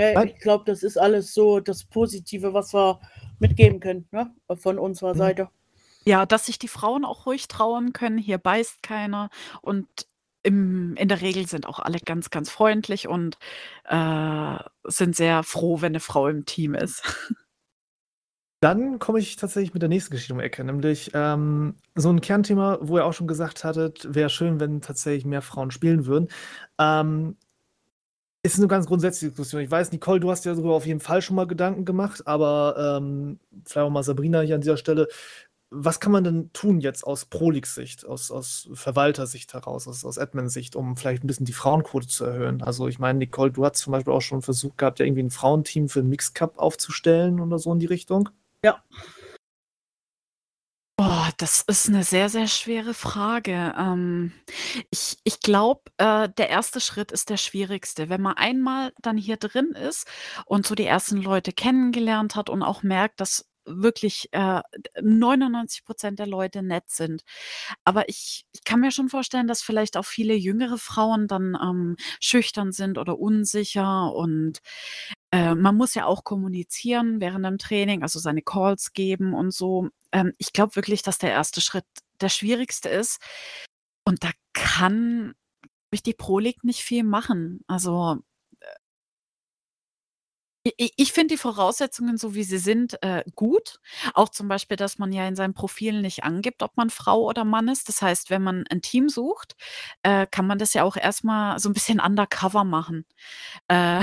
[0.00, 0.30] Äh, Nein?
[0.30, 3.00] ich glaube, das ist alles so das Positive, was wir
[3.38, 5.18] mitgeben können, ne, von unserer Mhm.
[5.18, 5.50] Seite.
[6.06, 8.16] Ja, dass sich die Frauen auch ruhig trauen können.
[8.18, 9.28] Hier beißt keiner
[9.60, 9.86] und
[10.42, 13.36] im in der Regel sind auch alle ganz, ganz freundlich und,
[13.84, 17.02] äh, sind sehr froh, wenn 'ne Frau im Team ist.
[18.62, 22.20] Dann komme ich tatsächlich mit der nächsten Geschichte um die Ecke, nämlich, ähm, so 'n
[22.20, 26.28] Kernthema, wo ihr auch schon gesagt hattet, wäre schön, wenn tatsächlich mehr Frauen spielen würden.
[26.78, 27.38] Ähm,
[28.42, 29.62] ist 'ne ganz grundsätzliche Diskussion.
[29.62, 32.98] Ich weiß, Nicole, du hast dir darüber auf jeden Fall schon mal Gedanken gemacht, aber,
[33.00, 35.08] ähm, vielleicht auch mal Sabrina hier an dieser Stelle.
[35.72, 40.74] Was kann man denn tun jetzt aus Pro-League-Sicht, aus aus Verwaltersicht heraus, aus aus Admin-Sicht,
[40.74, 42.60] um vielleicht 'n bisschen die Frauenquote zu erhöhen?
[42.60, 45.30] Also, ich meine, Nicole, du hattest zum Beispiel auch schon versucht gehabt, ja irgendwie 'n
[45.30, 48.28] Frauenteam für 'n Mixed Cup aufzustellen oder so in die Richtung?
[48.64, 48.82] Ja.
[50.98, 53.74] Boah, das ist 'ne sehr, sehr schwere Frage.
[53.78, 54.32] Ähm,
[54.90, 58.08] ich ich glaube, äh, der erste Schritt ist der schwierigste.
[58.10, 60.06] Wenn man einmal dann hier drin ist
[60.44, 66.16] und so die ersten Leute kennengelernt hat und auch merkt, dass wirklich, äh, d 99
[66.16, 67.22] der Leute nett sind.
[67.84, 71.96] Aber ich ich kann mir schon vorstellen, dass vielleicht auch viele jüngere Frauen dann, ähm,
[72.20, 74.60] schüchtern sind oder unsicher und,
[75.32, 79.88] äh, man muss ja auch kommunizieren während dem Training, also seine Calls geben und so.
[80.12, 81.84] Ähm, ich glaube wirklich, dass der erste Schritt
[82.20, 83.20] der schwierigste ist
[84.04, 85.34] und da kann
[85.90, 87.60] durch die Pro League nicht viel machen.
[87.68, 88.18] Also,
[90.76, 93.80] ich finde die Voraussetzungen, so wie sie sind, äh, gut.
[94.14, 97.44] Auch zum Beispiel, dass man ja in seinem Profil nicht angibt, ob man Frau oder
[97.44, 97.88] Mann ist.
[97.88, 99.56] Das heißt, wenn man 'n Team sucht,
[100.02, 103.06] äh, kann man das ja auch erst mal so 'n bisschen undercover machen.
[103.68, 104.00] Äh,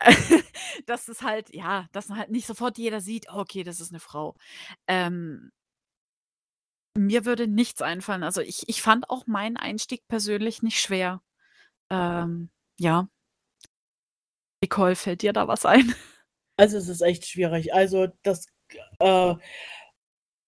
[0.86, 4.34] dass es halt ja, dass halt nicht sofort jeder sieht: „Okay, das ist 'ne Frau.“
[4.88, 5.50] Ähm
[6.96, 8.22] mir würde nichts einfallen.
[8.22, 11.22] Also, ich ich fand auch meinen Einstieg persönlich nicht schwer.
[11.90, 13.08] Ähm, ja.
[14.62, 15.94] Nicole, fällt dir da was ein?
[16.60, 17.72] Also es ist echt schwierig.
[17.72, 18.48] Also das
[18.98, 19.34] äh,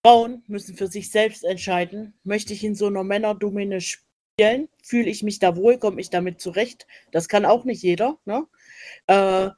[0.05, 4.69] Frauen müssen für sich selbst entscheiden, möchte ich in so einer Männerdomäne spielen?
[4.83, 5.79] Fühle ich mich da wohl?
[5.79, 6.89] Komme ich damit zurecht?
[7.13, 8.19] Das kann auch nicht jeder.
[8.25, 8.45] Ne?
[9.07, 9.51] Äh,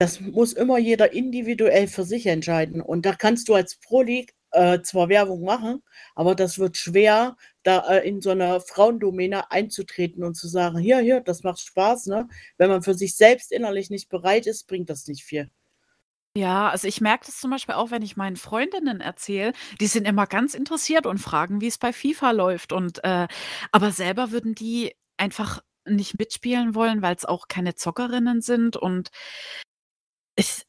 [0.00, 2.80] das muss immer jeder individuell für sich entscheiden.
[2.80, 5.82] Und da kannst du als Pro League äh, zwar Werbung machen,
[6.14, 10.98] aber das wird schwer, da äh, in so eine Frauendomäne einzutreten und zu sagen, hier,
[10.98, 12.06] hier, das macht Spaß.
[12.06, 12.28] Ne?
[12.58, 15.50] Wenn man für sich selbst innerlich nicht bereit ist, bringt das nicht viel.
[16.36, 20.06] Ja, also ich merke das zum Beispiel auch, wenn ich meinen Freundinnen erzähle, die sind
[20.06, 22.72] immer ganz interessiert und fragen, wie es bei FIFA läuft.
[22.72, 23.26] Und äh,
[23.72, 28.76] aber selber würden die einfach nicht mitspielen wollen, weil es auch keine Zockerinnen sind.
[28.76, 29.10] Und
[30.36, 30.64] ich,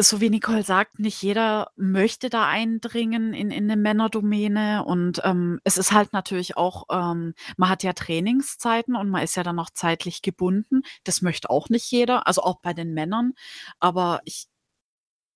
[0.00, 4.84] so wie Nicole sagt, nicht jeder möchte da eindringen in, in eine Männerdomäne.
[4.84, 9.36] Und ähm, es ist halt natürlich auch, ähm, man hat ja Trainingszeiten und man ist
[9.36, 10.82] ja dann auch zeitlich gebunden.
[11.04, 13.32] Das möchte auch nicht jeder, also auch bei den Männern.
[13.80, 14.46] Aber ich,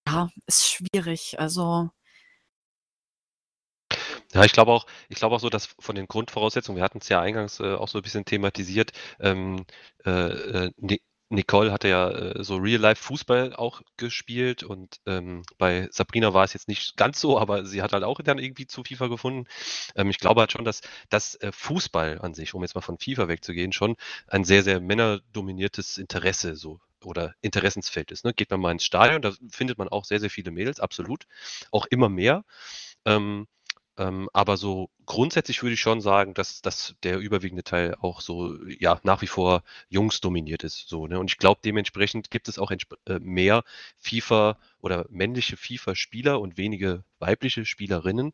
[0.06, 1.38] ja, ist schwierig.
[1.40, 1.90] Also
[4.32, 7.08] Ja, ich glaube auch ich glaube auch so, dass von den Grundvoraussetzungen wir hatten es
[7.08, 9.64] ja eingangs, äh, auch so ein bisschen thematisiert, ähm,
[10.04, 10.10] äh,
[10.66, 11.00] äh, Ni
[11.32, 16.68] Nicole hatte ja, äh, so Real-Life-Fußball auch gespielt und, ähm, bei Sabrina war es jetzt
[16.68, 19.46] nicht ganz so, aber sie hat halt auch dann irgendwie zu FIFA gefunden.
[19.96, 20.80] Ähm, ich glaube halt schon, dass
[21.10, 23.96] dass, äh, Fußball an sich, um jetzt mal von FIFA wegzugehen, schon
[24.28, 28.32] ein sehr, sehr männerdominiertes Interesse so oder Interessensfeld ist, ne?
[28.34, 31.24] Geht man mal ins Stadion, da findet man auch sehr, sehr viele Mädels, absolut,
[31.72, 32.44] auch immer mehr.
[33.06, 33.46] Ähm,
[33.98, 38.56] ähm, aber so grundsätzlich würde ich schon sagen, dass dass der überwiegende Teil auch so,
[38.66, 41.18] ja, nach wie vor Jungs dominiert ist, so, ne?
[41.18, 43.64] Und ich glaube, dementsprechend gibt es auch äh, mehr
[43.98, 48.32] FIFA oder männliche FIFA-Spieler und wenige weibliche Spielerinnen.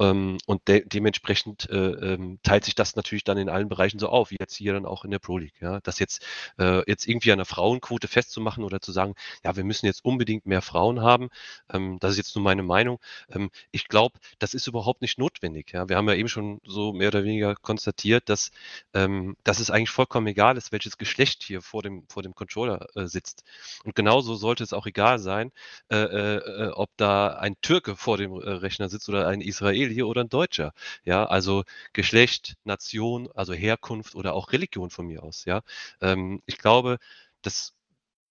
[0.00, 4.08] Ähm, und de dementsprechend äh, ähm, teilt sich das natürlich dann in allen Bereichen so
[4.08, 5.54] auf, wie jetzt hier dann auch in der Pro League.
[5.60, 5.80] Ja?
[5.80, 6.26] Das jetzt,
[6.58, 9.14] äh, jetzt irgendwie an der Frauenquote festzumachen oder zu sagen,
[9.44, 11.30] ja, wir müssen jetzt unbedingt mehr Frauen haben,
[11.72, 13.00] ähm, das ist jetzt nur meine Meinung.
[13.30, 15.72] Ähm, ich glaube, das ist überhaupt nicht notwendig.
[15.72, 15.88] Ja?
[15.88, 18.50] Wir haben ja eben schon so mehr oder weniger konstatiert, dass,
[18.92, 22.88] ähm, dass es eigentlich vollkommen egal ist, welches Geschlecht hier vor dem, vor dem Controller
[22.96, 23.44] äh, sitzt.
[23.84, 25.52] Und genauso sollte es auch egal sein,
[25.90, 30.02] äh, äh, äh, ob da ein Türke vor dem äh, Rechner sitzt oder ein Israeli
[30.02, 30.72] oder ein Deutscher.
[31.04, 35.44] Ja, also Geschlecht, Nation, also Herkunft oder auch Religion von mir aus.
[35.44, 35.62] Ja,
[36.00, 36.98] ähm, ich glaube,
[37.42, 37.74] das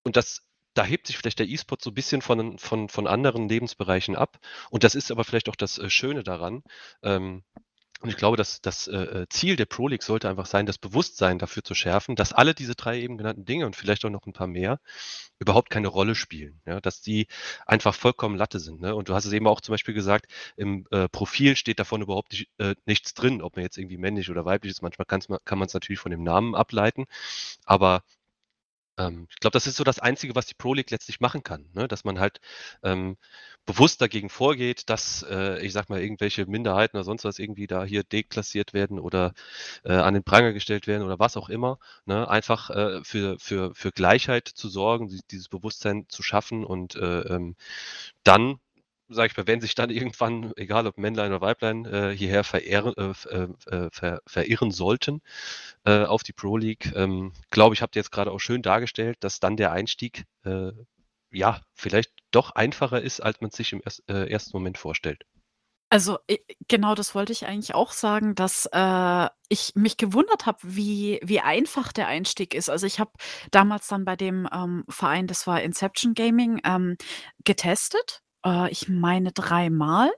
[0.04, 3.48] und das da hebt sich vielleicht der E-Sport so ein bisschen von, von, von anderen
[3.50, 4.40] Lebensbereichen ab.
[4.72, 6.64] Und das ist aber vielleicht auch das Schöne daran.
[7.04, 7.44] Ähm,
[8.04, 10.78] und ich glaube, dass das äh, äh, Ziel der Pro League sollte einfach sein, das
[10.78, 14.26] Bewusstsein dafür zu schärfen, dass alle diese drei eben genannten Dinge und vielleicht auch noch
[14.26, 14.82] ein paar mehr
[15.40, 16.60] überhaupt keine Rolle spielen.
[16.66, 16.82] Ja?
[16.82, 17.28] Dass die
[17.66, 18.82] einfach vollkommen Latte sind.
[18.82, 18.94] Ne?
[18.94, 20.26] Und du hast es eben auch zum Beispiel gesagt,
[20.58, 24.30] im äh, Profil steht davon überhaupt nicht, äh, nichts drin, ob man jetzt irgendwie männlich
[24.30, 24.82] oder weiblich ist.
[24.82, 27.06] Manchmal kann man es natürlich von dem Namen ableiten.
[27.64, 28.04] Aber
[28.98, 31.70] ähm, ich glaube, das ist so das Einzige, was die Pro League letztlich machen kann,
[31.74, 31.88] ne?
[31.88, 32.40] dass man halt
[32.84, 33.18] ähm,
[33.66, 37.86] bewusst dagegen vorgeht, dass, äh, ich sag mal, irgendwelche Minderheiten oder sonst was irgendwie da
[37.86, 39.34] hier deklassiert werden oder
[39.84, 41.80] äh, an den Pranger gestellt werden oder was auch immer.
[42.06, 42.28] Ne?
[42.30, 47.56] Einfach äh, für, für, für Gleichheit zu sorgen, dieses Bewusstsein zu schaffen und äh, ähm,
[48.24, 48.60] dann
[49.10, 52.94] sage ich mal, wenn sich dann irgendwann, egal ob Männlein oder Weiblein, äh, hierher verehren,
[52.98, 55.22] äh, äh, äh, ver, verirren sollten
[55.86, 59.18] äh, auf die Pro League, ähm, glaube ich, habt ihr jetzt gerade auch schön dargestellt,
[59.22, 60.72] dass dann der Einstieg äh,
[61.32, 65.26] ja vielleicht doch einfacher ist, als man sich im erst, ersten Moment vorstellt.
[65.90, 66.18] Also
[66.68, 71.40] genau das wollte ich eigentlich auch sagen, dass äh, ich mich gewundert habe, wie, wie
[71.40, 72.68] einfach der Einstieg ist.
[72.68, 73.12] Also ich habe
[73.52, 76.98] damals dann bei dem ähm, Verein, das war Inception Gaming, ähm,
[77.44, 80.12] getestet äh, ich meine dreimal.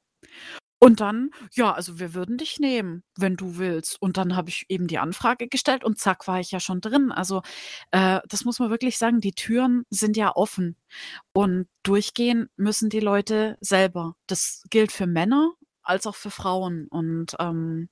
[0.79, 4.65] Und dann: „Ja, also wir würden dich nehmen, wenn du willst.“ Und dann habe ich
[4.69, 7.11] eben die Anfrage gestellt und zack, war ich ja schon drin.
[7.11, 7.41] Also,
[7.91, 10.75] äh, das muss man wirklich sagen, die Türen sind ja offen
[11.33, 14.15] und durchgehen müssen die Leute selber.
[14.27, 15.51] Das gilt für Männer
[15.83, 17.89] als auch für Frauen und, ähm,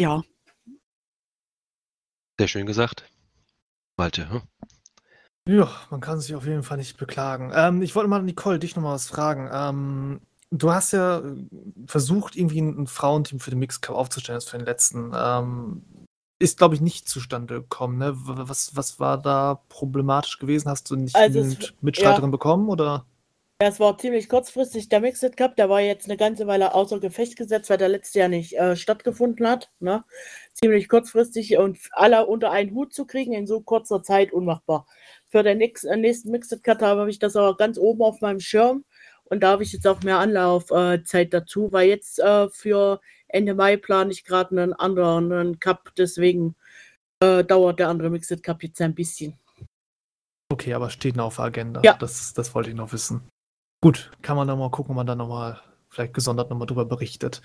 [0.00, 0.22] ja.
[2.40, 3.04] Sehr schön gesagt.
[3.96, 4.42] Malte, hm?
[5.48, 7.52] Ja, man kann sich auf jeden Fall nicht beklagen.
[7.54, 9.48] Ähm, ich wollte mal Nicole, dich noch mal was fragen.
[9.52, 10.20] Ähm,
[10.50, 11.22] du hast ja äh,
[11.86, 15.12] versucht, irgendwie ein Frauenteam für den Mixed Cup aufzustellen, jetzt für den letzten.
[15.14, 15.82] Ähm,
[16.38, 18.12] ist, glaube ich, nicht zustande gekommen, ne?
[18.14, 20.70] was was war da problematisch gewesen?
[20.70, 22.18] Hast du nicht Also, genügend ja.
[22.18, 23.04] bekommen, oder?
[23.60, 25.56] Ja, es war ziemlich kurzfristig der Mixed Cup.
[25.56, 28.74] Der war jetzt eine ganze Weile außer Gefecht gesetzt, weil der letztes Jahr nicht, äh,
[28.74, 30.02] stattgefunden hat, ne?
[30.54, 34.86] Ziemlich kurzfristig und alle unter einen Hut zu kriegen in so kurzer Zeit unmachbar
[35.30, 38.84] für den äh, nächsten Mixed Cut habe ich das aber ganz oben auf meinem Schirm
[39.24, 43.54] und da habe ich jetzt auch mehr Anlaufzeit äh, dazu, weil jetzt äh, für Ende
[43.54, 46.56] Mai plane ich gerade einen anderen einen Cup, deswegen
[47.20, 49.38] äh, dauert der andere Mixed Cup jetzt ein bisschen.
[50.52, 51.80] Okay, aber steht noch auf der Agenda.
[51.84, 51.94] Ja.
[51.94, 53.22] Das, das wollte ich noch wissen.
[53.80, 57.40] Gut, kann man dann mal gucken, ob man dann nochmal, vielleicht gesondert nochmal drüber berichtet.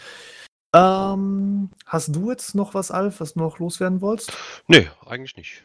[0.75, 4.33] Ähm, hast du jetzt noch was, Alf, was du noch loswerden wolltest?
[4.67, 5.63] Nee, eigentlich nicht.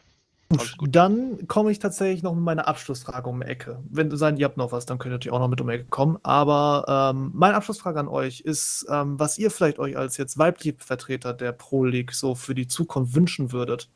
[0.53, 3.81] Gut, dann komme ich tatsächlich noch mit meiner Abschlussfrage um die Ecke.
[3.89, 5.69] Wenn du sagen, ihr habt noch was, dann könnt ihr natürlich auch noch mit um
[5.69, 6.19] die Ecke kommen.
[6.25, 10.77] Aber ähm, meine Abschlussfrage an euch ist, ähm, was ihr vielleicht euch als jetzt weibliche
[10.79, 13.89] Vertreter der Pro League so für die Zukunft wünschen würdet.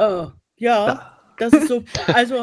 [0.00, 0.26] Äh,
[0.56, 1.18] ja, Ja.
[1.38, 1.84] das ist so.
[2.06, 2.42] Also,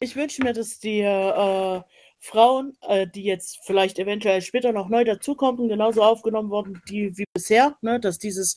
[0.00, 1.82] ich wünsche mir, dass die äh,
[2.18, 7.24] Frauen, äh, die jetzt vielleicht eventuell später noch neu dazukommen, genauso aufgenommen worden die, wie
[7.34, 8.00] bisher, ne?
[8.00, 8.56] dass dieses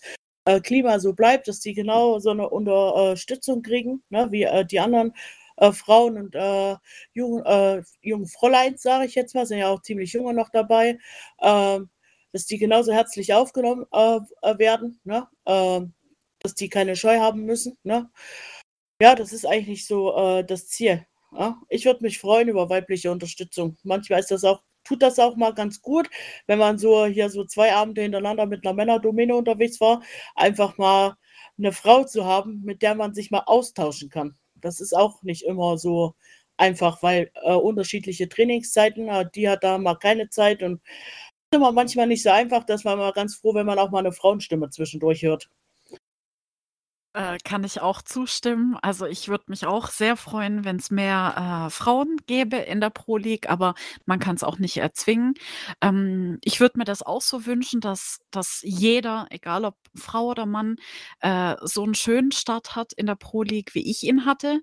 [0.61, 4.27] Klima so bleibt, dass die genau so eine Unterstützung kriegen, ne?
[4.31, 5.13] wie äh, die anderen
[5.57, 6.75] äh, Frauen und äh,
[7.13, 10.99] jungen, äh, jungen Fräuleins, sage ich jetzt mal, sind ja auch ziemlich junge noch dabei,
[11.41, 11.89] ähm,
[12.31, 15.27] dass die genauso herzlich aufgenommen äh, äh, werden, ne?
[15.45, 15.93] ähm,
[16.39, 17.77] dass die keine Scheu haben müssen.
[17.83, 18.09] Ne?
[19.01, 21.05] Ja, das ist eigentlich so äh, das Ziel.
[21.31, 21.61] Ja?
[21.69, 23.77] Ich würde mich freuen über weibliche Unterstützung.
[23.83, 26.09] Manchmal ist das auch, tut das auch mal ganz gut,
[26.47, 30.01] wenn man so hier so zwei Abende hintereinander mit einer Männerdomäne unterwegs war,
[30.35, 31.15] einfach mal
[31.57, 34.35] eine Frau zu haben, mit der man sich mal austauschen kann.
[34.55, 36.15] Das ist auch nicht immer so
[36.57, 40.81] einfach, weil äh, unterschiedliche Trainingszeiten, äh, die hat da mal keine Zeit und
[41.51, 43.99] ist immer manchmal nicht so einfach, dass man mal ganz froh, wenn man auch mal
[43.99, 45.49] eine Frauenstimme zwischendurch hört.
[47.15, 48.75] Äh, kann ich auch zustimmen.
[48.81, 52.89] Also, ich würde mich auch sehr freuen, wenn es mehr, äh, Frauen gäbe in der
[52.89, 53.75] Pro League, aber
[54.07, 55.35] man kann es auch nicht erzwingen.
[55.79, 60.47] Ähm, ich würde mir das auch so wünschen, dass dass jeder, egal ob Frau oder
[60.47, 60.77] Mann,
[61.19, 64.61] äh, so einen schönen Start hat in der Pro League, wie ich ihn hatte,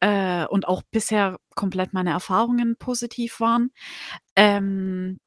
[0.00, 3.70] äh, und auch bisher komplett meine Erfahrungen positiv waren.
[4.36, 5.18] Ähm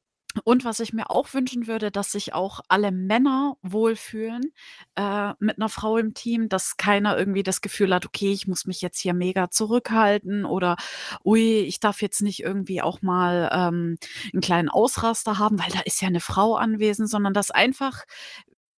[0.44, 4.52] und was ich mir auch wünschen würde, dass sich auch alle Männer wohlfühlen,
[4.96, 8.66] äh, mit einer Frau im Team, dass keiner irgendwie das Gefühl hat: „Okay, ich muss
[8.66, 10.76] mich jetzt hier mega zurückhalten“ oder
[11.24, 13.98] „Ui, ich darf jetzt nicht irgendwie auch mal, ähm,
[14.34, 18.04] 'n kleinen Ausraster haben, weil da ist ja eine Frau anwesend“, sondern dass einfach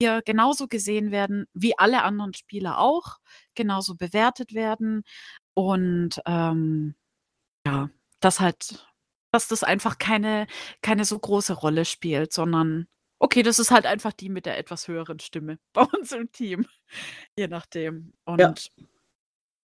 [0.01, 3.19] wir genauso gesehen werden wie alle anderen Spieler auch,
[3.55, 5.03] genauso bewertet werden
[5.55, 6.95] und, ähm,
[7.67, 8.87] ja, dass halt
[9.35, 10.47] dass das einfach keine
[10.83, 12.87] keine so große Rolle spielt, sondern
[13.19, 16.67] okay, das ist halt einfach die mit der etwas höheren Stimme bei uns im Team,
[17.39, 18.13] je nachdem.
[18.27, 18.49] Ja.
[18.49, 18.71] Und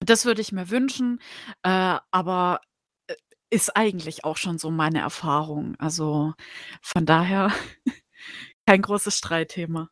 [0.01, 1.21] das würde ich mir wünschen,
[1.63, 2.61] äh, aber,
[3.07, 3.15] äh,
[3.51, 5.77] ist eigentlich auch schon so meine Erfahrung.
[5.79, 6.33] Also,
[6.83, 7.53] von daher
[8.67, 9.91] kein großes Streitthema.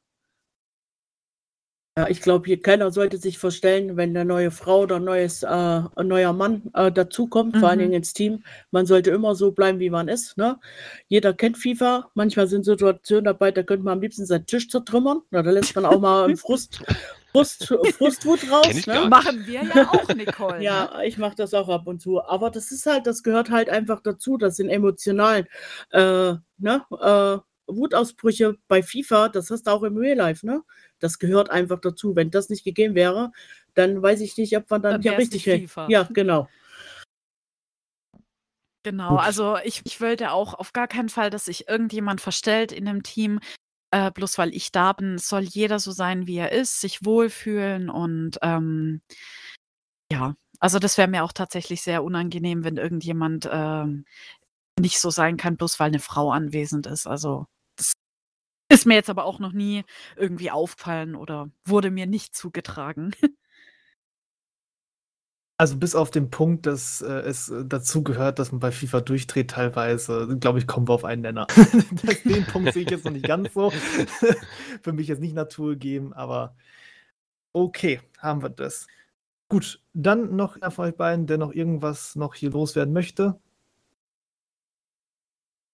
[1.98, 5.42] Ja, ich glaube, hier keiner sollte sich verstellen, wenn 'ne neue Frau oder 'n neues
[5.42, 7.82] äh, 'n neuer Mann, äh, dazukommt, vor allen Mhm.
[7.82, 8.44] Dingen ins Team.
[8.70, 10.60] Man sollte immer so bleiben, wie man ist, ne?
[11.08, 12.08] Jeder kennt FIFA.
[12.14, 15.22] Manchmal sind Situationen dabei, da könnte man am liebsten seinen Tisch zertrümmern.
[15.32, 16.80] Na, da lässt man auch mal Frust
[17.32, 19.02] Frust Frustwut raus, ne?
[19.02, 20.88] Machen wir ja auch, Nicole, ne?
[20.92, 22.22] Ja, ich mache das auch ab und zu.
[22.22, 24.36] Aber das ist halt das gehört halt einfach dazu.
[24.38, 25.46] Das sind emotional,
[25.90, 27.38] äh, ne, äh,
[27.68, 30.62] Wutausbrüche bei FIFA, das hast du auch im Real Life, ne?
[31.00, 32.16] Das gehört einfach dazu.
[32.16, 33.32] Wenn das nicht gegeben wäre,
[33.74, 35.92] dann weiß ich nicht, ob man dann Dann hier wär's richtig nicht hä FIFA.
[35.92, 36.50] ja, genau.
[38.84, 42.84] Genau, also ich ich wollte auch auf gar keinen Fall, dass sich irgendjemand verstellt in
[42.84, 43.40] 'nem Team,
[43.92, 45.16] äh, bloß weil ich da bin.
[45.16, 49.00] Es soll jeder so sein, wie er ist, sich wohlfühlen und, ähm
[50.10, 54.04] ja, also das wäre mir auch tatsächlich sehr unangenehm, wenn irgendjemand, ähm,
[54.80, 57.06] nicht so sein kann, bloß weil 'ne Frau anwesend ist.
[57.06, 57.46] Also,
[58.68, 59.84] ist mir jetzt aber auch noch nie
[60.16, 63.12] irgendwie aufgefallen oder wurde mir nicht zugetragen.
[65.60, 70.36] Also, bis auf den Punkt, dass, äh, es dazugehört, dass man bei FIFA durchdreht teilweise,
[70.38, 71.48] glaube ich, kommen wir auf einen Nenner.
[72.24, 73.70] Den Punkt sehe ich jetzt noch nicht ganz so.
[74.82, 76.54] Für mich jetzt nicht Natur geben, aber
[77.52, 78.86] okay, haben wir das.
[79.48, 83.40] Gut, dann noch einer von euch beiden, der noch irgendwas noch hier loswerden möchte?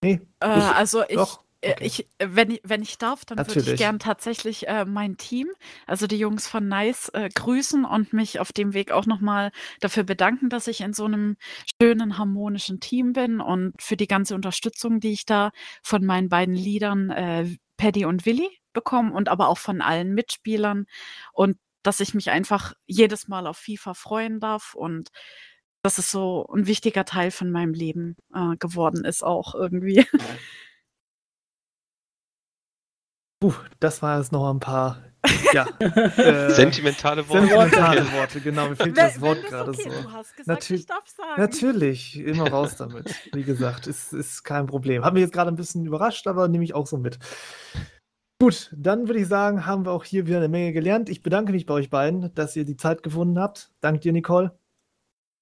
[0.03, 0.21] Ne?
[0.41, 1.44] Äh, Ich also ich doch?
[1.65, 1.87] Äh, Okay.
[1.87, 5.49] ich wenn i wenn ich darf, dann würde ich gern tatsächlich, äh, mein Team,
[5.87, 9.53] also die Jungs von NICE, äh, grüßen und mich auf dem Weg auch noch mal
[9.81, 11.37] dafür bedanken, dass ich in so 'nem
[11.81, 15.51] schönen, harmonischen Team bin und für die ganze Unterstützung, die ich da
[15.83, 20.87] von meinen beiden Leadern, äh, Paddy und Willi bekomme und aber auch von allen Mitspielern
[21.33, 25.11] und dass ich mich einfach jedes Mal auf FIFA freuen darf und
[25.83, 30.07] dass es so 'n wichtiger Teil von meinem Leben, äh, geworden ist auch irgendwie.
[33.45, 35.03] Puh, das war jetzt noch mal 'n paar,
[35.53, 37.47] ja, äh, Sentimentale Worte.
[37.47, 39.91] sentimentale Worte, genau, mir fehlt Wenn das Wort grade okay so.
[39.91, 41.43] du hast gesagt, Natür ich darf sagen.
[41.43, 43.15] natürlich, immer raus damit.
[43.35, 45.05] Wie gesagt, ist ist kein Problem.
[45.05, 47.19] Hat mich jetzt grade 'n bisschen überrascht, aber nehme ich auch so mit.
[48.41, 51.11] Gut, dann würde ich sagen, haben wir auch hier wieder eine Menge gelernt.
[51.11, 53.73] Ich bedanke mich bei euch beiden, dass ihr die Zeit gefunden habt.
[53.83, 54.59] Dank dir, Nicole.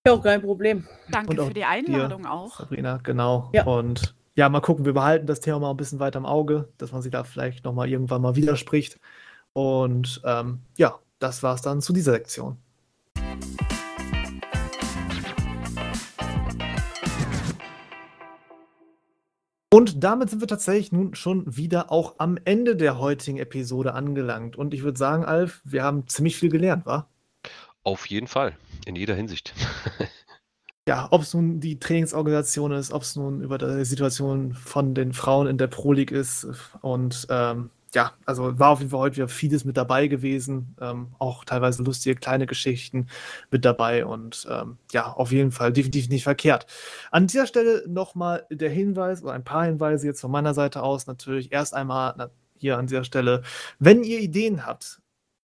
[0.09, 0.89] Ja, kein Problem.
[1.09, 2.59] Danke für die Einladung dir, auch.
[2.59, 3.51] Sabrina, genau.
[3.55, 3.63] Ja.
[3.63, 6.93] Und ja, mal gucken, wir behalten das Thema mal ein bisschen weiter im Auge, dass
[6.93, 8.99] man sich da vielleicht nochmal irgendwann mal widerspricht.
[9.52, 12.57] Und ähm, ja, das war es dann zu dieser Sektion.
[19.70, 24.57] Und damit sind wir tatsächlich nun schon wieder auch am Ende der heutigen Episode angelangt.
[24.57, 27.07] Und ich würde sagen, Alf, wir haben ziemlich viel gelernt, wa?
[27.83, 29.55] Auf jeden Fall, in jeder Hinsicht.
[30.89, 35.12] Ja, ob es nun die Trainingsorganisation ist, ob es nun über die Situation von den
[35.12, 36.49] Frauen in der Pro League ist
[36.81, 40.75] und ähm, ja, also war auf jeden Fall heute wieder vieles mit dabei gewesen.
[40.81, 43.07] Ähm, auch teilweise lustige kleine Geschichten
[43.51, 46.67] mit dabei und ähm, ja, auf jeden Fall definitiv nicht verkehrt.
[47.11, 51.07] An dieser Stelle nochmal der Hinweis oder ein paar Hinweise jetzt von meiner Seite aus.
[51.07, 53.43] Natürlich erst einmal hier an dieser Stelle,
[53.78, 55.02] wenn ihr Ideen habt,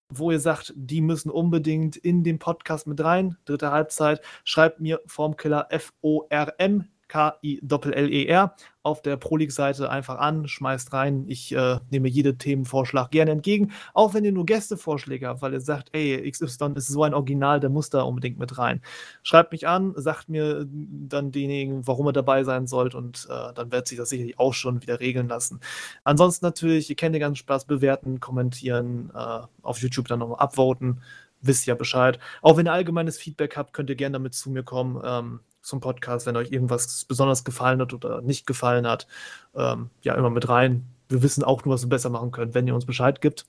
[0.09, 5.01] wo ihr sagt, die müssen unbedingt in den Podcast mit rein, dritte Halbzeit, schreibt mir
[5.05, 8.55] Formkiller F-O-R-M K-I-L-L-E-R
[8.89, 11.25] auf der Pro League-Seite einfach an, schmeißt rein.
[11.27, 15.61] Ich äh, nehme jeden Themenvorschlag gerne entgegen, auch wenn ihr nur Gästevorschläge habt, weil ihr
[15.61, 18.81] sagt, ey, XY ist so ein Original, der muss da unbedingt mit rein.
[19.23, 23.71] Schreibt mich an, sagt mir dann denjenigen, warum er dabei sein sollte und äh, dann
[23.71, 25.59] wird sich das sicherlich auch schon wieder regeln lassen.
[26.03, 31.01] Ansonsten natürlich, ihr kennt den ganzen Spaß, bewerten, kommentieren, äh, auf YouTube dann nochmal upvoten
[31.41, 32.19] wisst ja Bescheid.
[32.41, 35.01] Auch wenn ihr allgemeines Feedback habt, könnt ihr gerne damit zu mir kommen.
[35.03, 39.07] Ähm, zum Podcast, wenn euch irgendwas besonders gefallen hat oder nicht gefallen hat.
[39.55, 40.85] Ähm, ja, immer mit rein.
[41.07, 43.45] Wir wissen auch nur, was wir besser machen können, wenn ihr uns Bescheid gibt.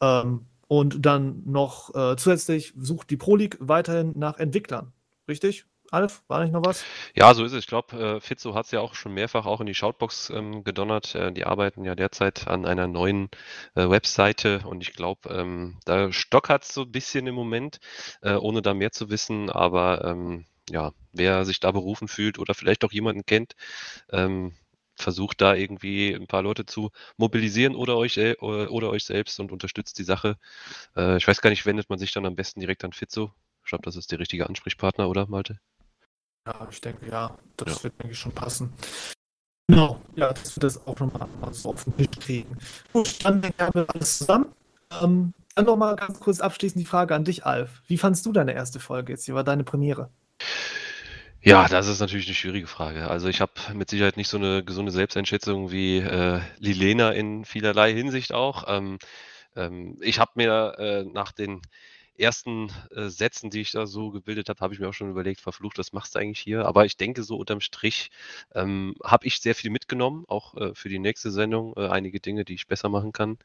[0.00, 4.92] Ähm, und dann noch äh, zusätzlich sucht die Pro League weiterhin nach Entwicklern.
[5.28, 5.66] Richtig?
[5.90, 6.84] Alf, war nicht noch was?
[7.14, 7.60] Ja, so ist es.
[7.60, 10.64] Ich glaube, äh, Fitzo hat es ja auch schon mehrfach auch in die Shoutbox ähm,
[10.64, 11.14] gedonnert.
[11.14, 13.28] Äh, die arbeiten ja derzeit an einer neuen
[13.74, 17.78] äh, Webseite und ich glaube, ähm, da stockert es so ein bisschen im Moment,
[18.22, 19.50] äh, ohne da mehr zu wissen.
[19.50, 23.54] Aber ähm, ja, wer sich da berufen fühlt oder vielleicht auch jemanden kennt,
[24.10, 24.52] ähm,
[24.96, 29.52] versucht da irgendwie ein paar Leute zu mobilisieren oder euch, äh, oder euch selbst und
[29.52, 30.38] unterstützt die Sache.
[30.96, 33.32] Äh, ich weiß gar nicht, wendet man sich dann am besten direkt an Fitzo?
[33.64, 35.58] Ich glaube, das ist der richtige Ansprechpartner, oder Malte?
[36.46, 37.84] Ja, ich denke, ja, das ja.
[37.84, 38.72] wird eigentlich schon passen.
[39.68, 42.56] Genau, ja, dass wir das auch nochmal so auf den Tisch kriegen.
[42.92, 44.46] Gut, dann haben wir alles zusammen.
[45.02, 47.82] Ähm, dann nochmal ganz kurz abschließend die Frage an dich, Alf.
[47.88, 49.26] Wie fandst du deine erste Folge jetzt?
[49.26, 50.10] Wie war deine Premiere?
[51.42, 53.08] Ja, das ist natürlich eine schwierige Frage.
[53.08, 57.92] Also ich habe mit Sicherheit nicht so eine gesunde Selbsteinschätzung wie äh, Lilena in vielerlei
[57.92, 58.64] Hinsicht auch.
[58.66, 58.98] Ähm,
[59.54, 61.62] ähm, ich habe mir äh, nach den
[62.18, 65.40] ersten äh, Sätzen, die ich da so gebildet habe, habe ich mir auch schon überlegt,
[65.40, 66.66] verflucht, was machst du eigentlich hier?
[66.66, 68.10] Aber ich denke, so unterm Strich
[68.54, 72.44] ähm, habe ich sehr viel mitgenommen, auch äh, für die nächste Sendung, äh, einige Dinge,
[72.44, 73.38] die ich besser machen kann.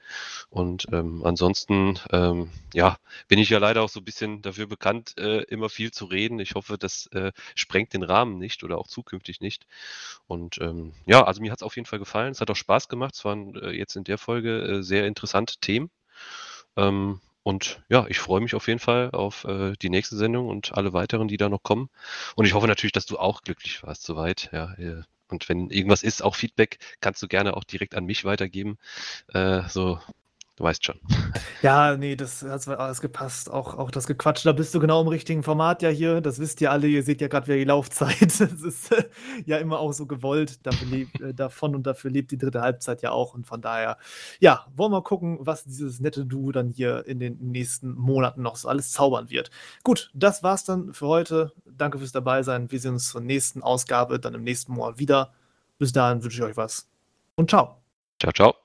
[0.50, 5.18] Und ähm, ansonsten, ähm, ja, bin ich ja leider auch so ein bisschen dafür bekannt,
[5.18, 6.40] äh, immer viel zu reden.
[6.40, 9.66] Ich hoffe, das äh, sprengt den Rahmen nicht oder auch zukünftig nicht.
[10.28, 12.32] Und ähm, ja, also mir hat es auf jeden Fall gefallen.
[12.32, 13.16] Es hat auch Spaß gemacht.
[13.16, 15.90] Es waren äh, jetzt in der Folge sehr interessante Themen.
[16.78, 20.74] Ähm, und ja, ich freue mich auf jeden Fall auf äh, die nächste Sendung und
[20.74, 21.90] alle weiteren, die da noch kommen.
[22.36, 24.50] Und ich hoffe natürlich, dass du auch glücklich warst soweit.
[24.52, 28.26] Ja, äh, und wenn irgendwas ist, auch Feedback, kannst du gerne auch direkt an mich
[28.26, 28.78] weitergeben.
[29.34, 30.00] Äh, so
[30.62, 31.00] Du weißt schon.
[31.64, 33.48] Ja, nee, das hat alles gepasst.
[33.50, 36.20] Auch, auch das Gequatsch, da bist du genau im richtigen Format ja hier.
[36.20, 36.88] Das wisst ihr alle.
[36.88, 38.20] Ihr seht ja gerade wieder die Laufzeit.
[38.40, 39.04] Das ist äh,
[39.46, 40.66] ja immer auch so gewollt.
[40.66, 43.36] Dafür lebt, äh, davon und dafür lebt die dritte Halbzeit ja auch.
[43.36, 43.98] Und von daher,
[44.40, 48.42] ja, wollen wir mal gucken, was dieses nette Duo dann hier in den nächsten Monaten
[48.42, 49.52] noch so alles zaubern wird.
[49.84, 51.54] Gut, das war's dann für heute.
[51.66, 52.72] Danke fürs Dabeisein.
[52.72, 55.32] Wir sehen uns zur nächsten Ausgabe dann im nächsten Monat wieder.
[55.78, 56.88] Bis dahin wünsche ich euch was
[57.36, 57.78] und ciao.
[58.20, 58.61] Ciao, ciao.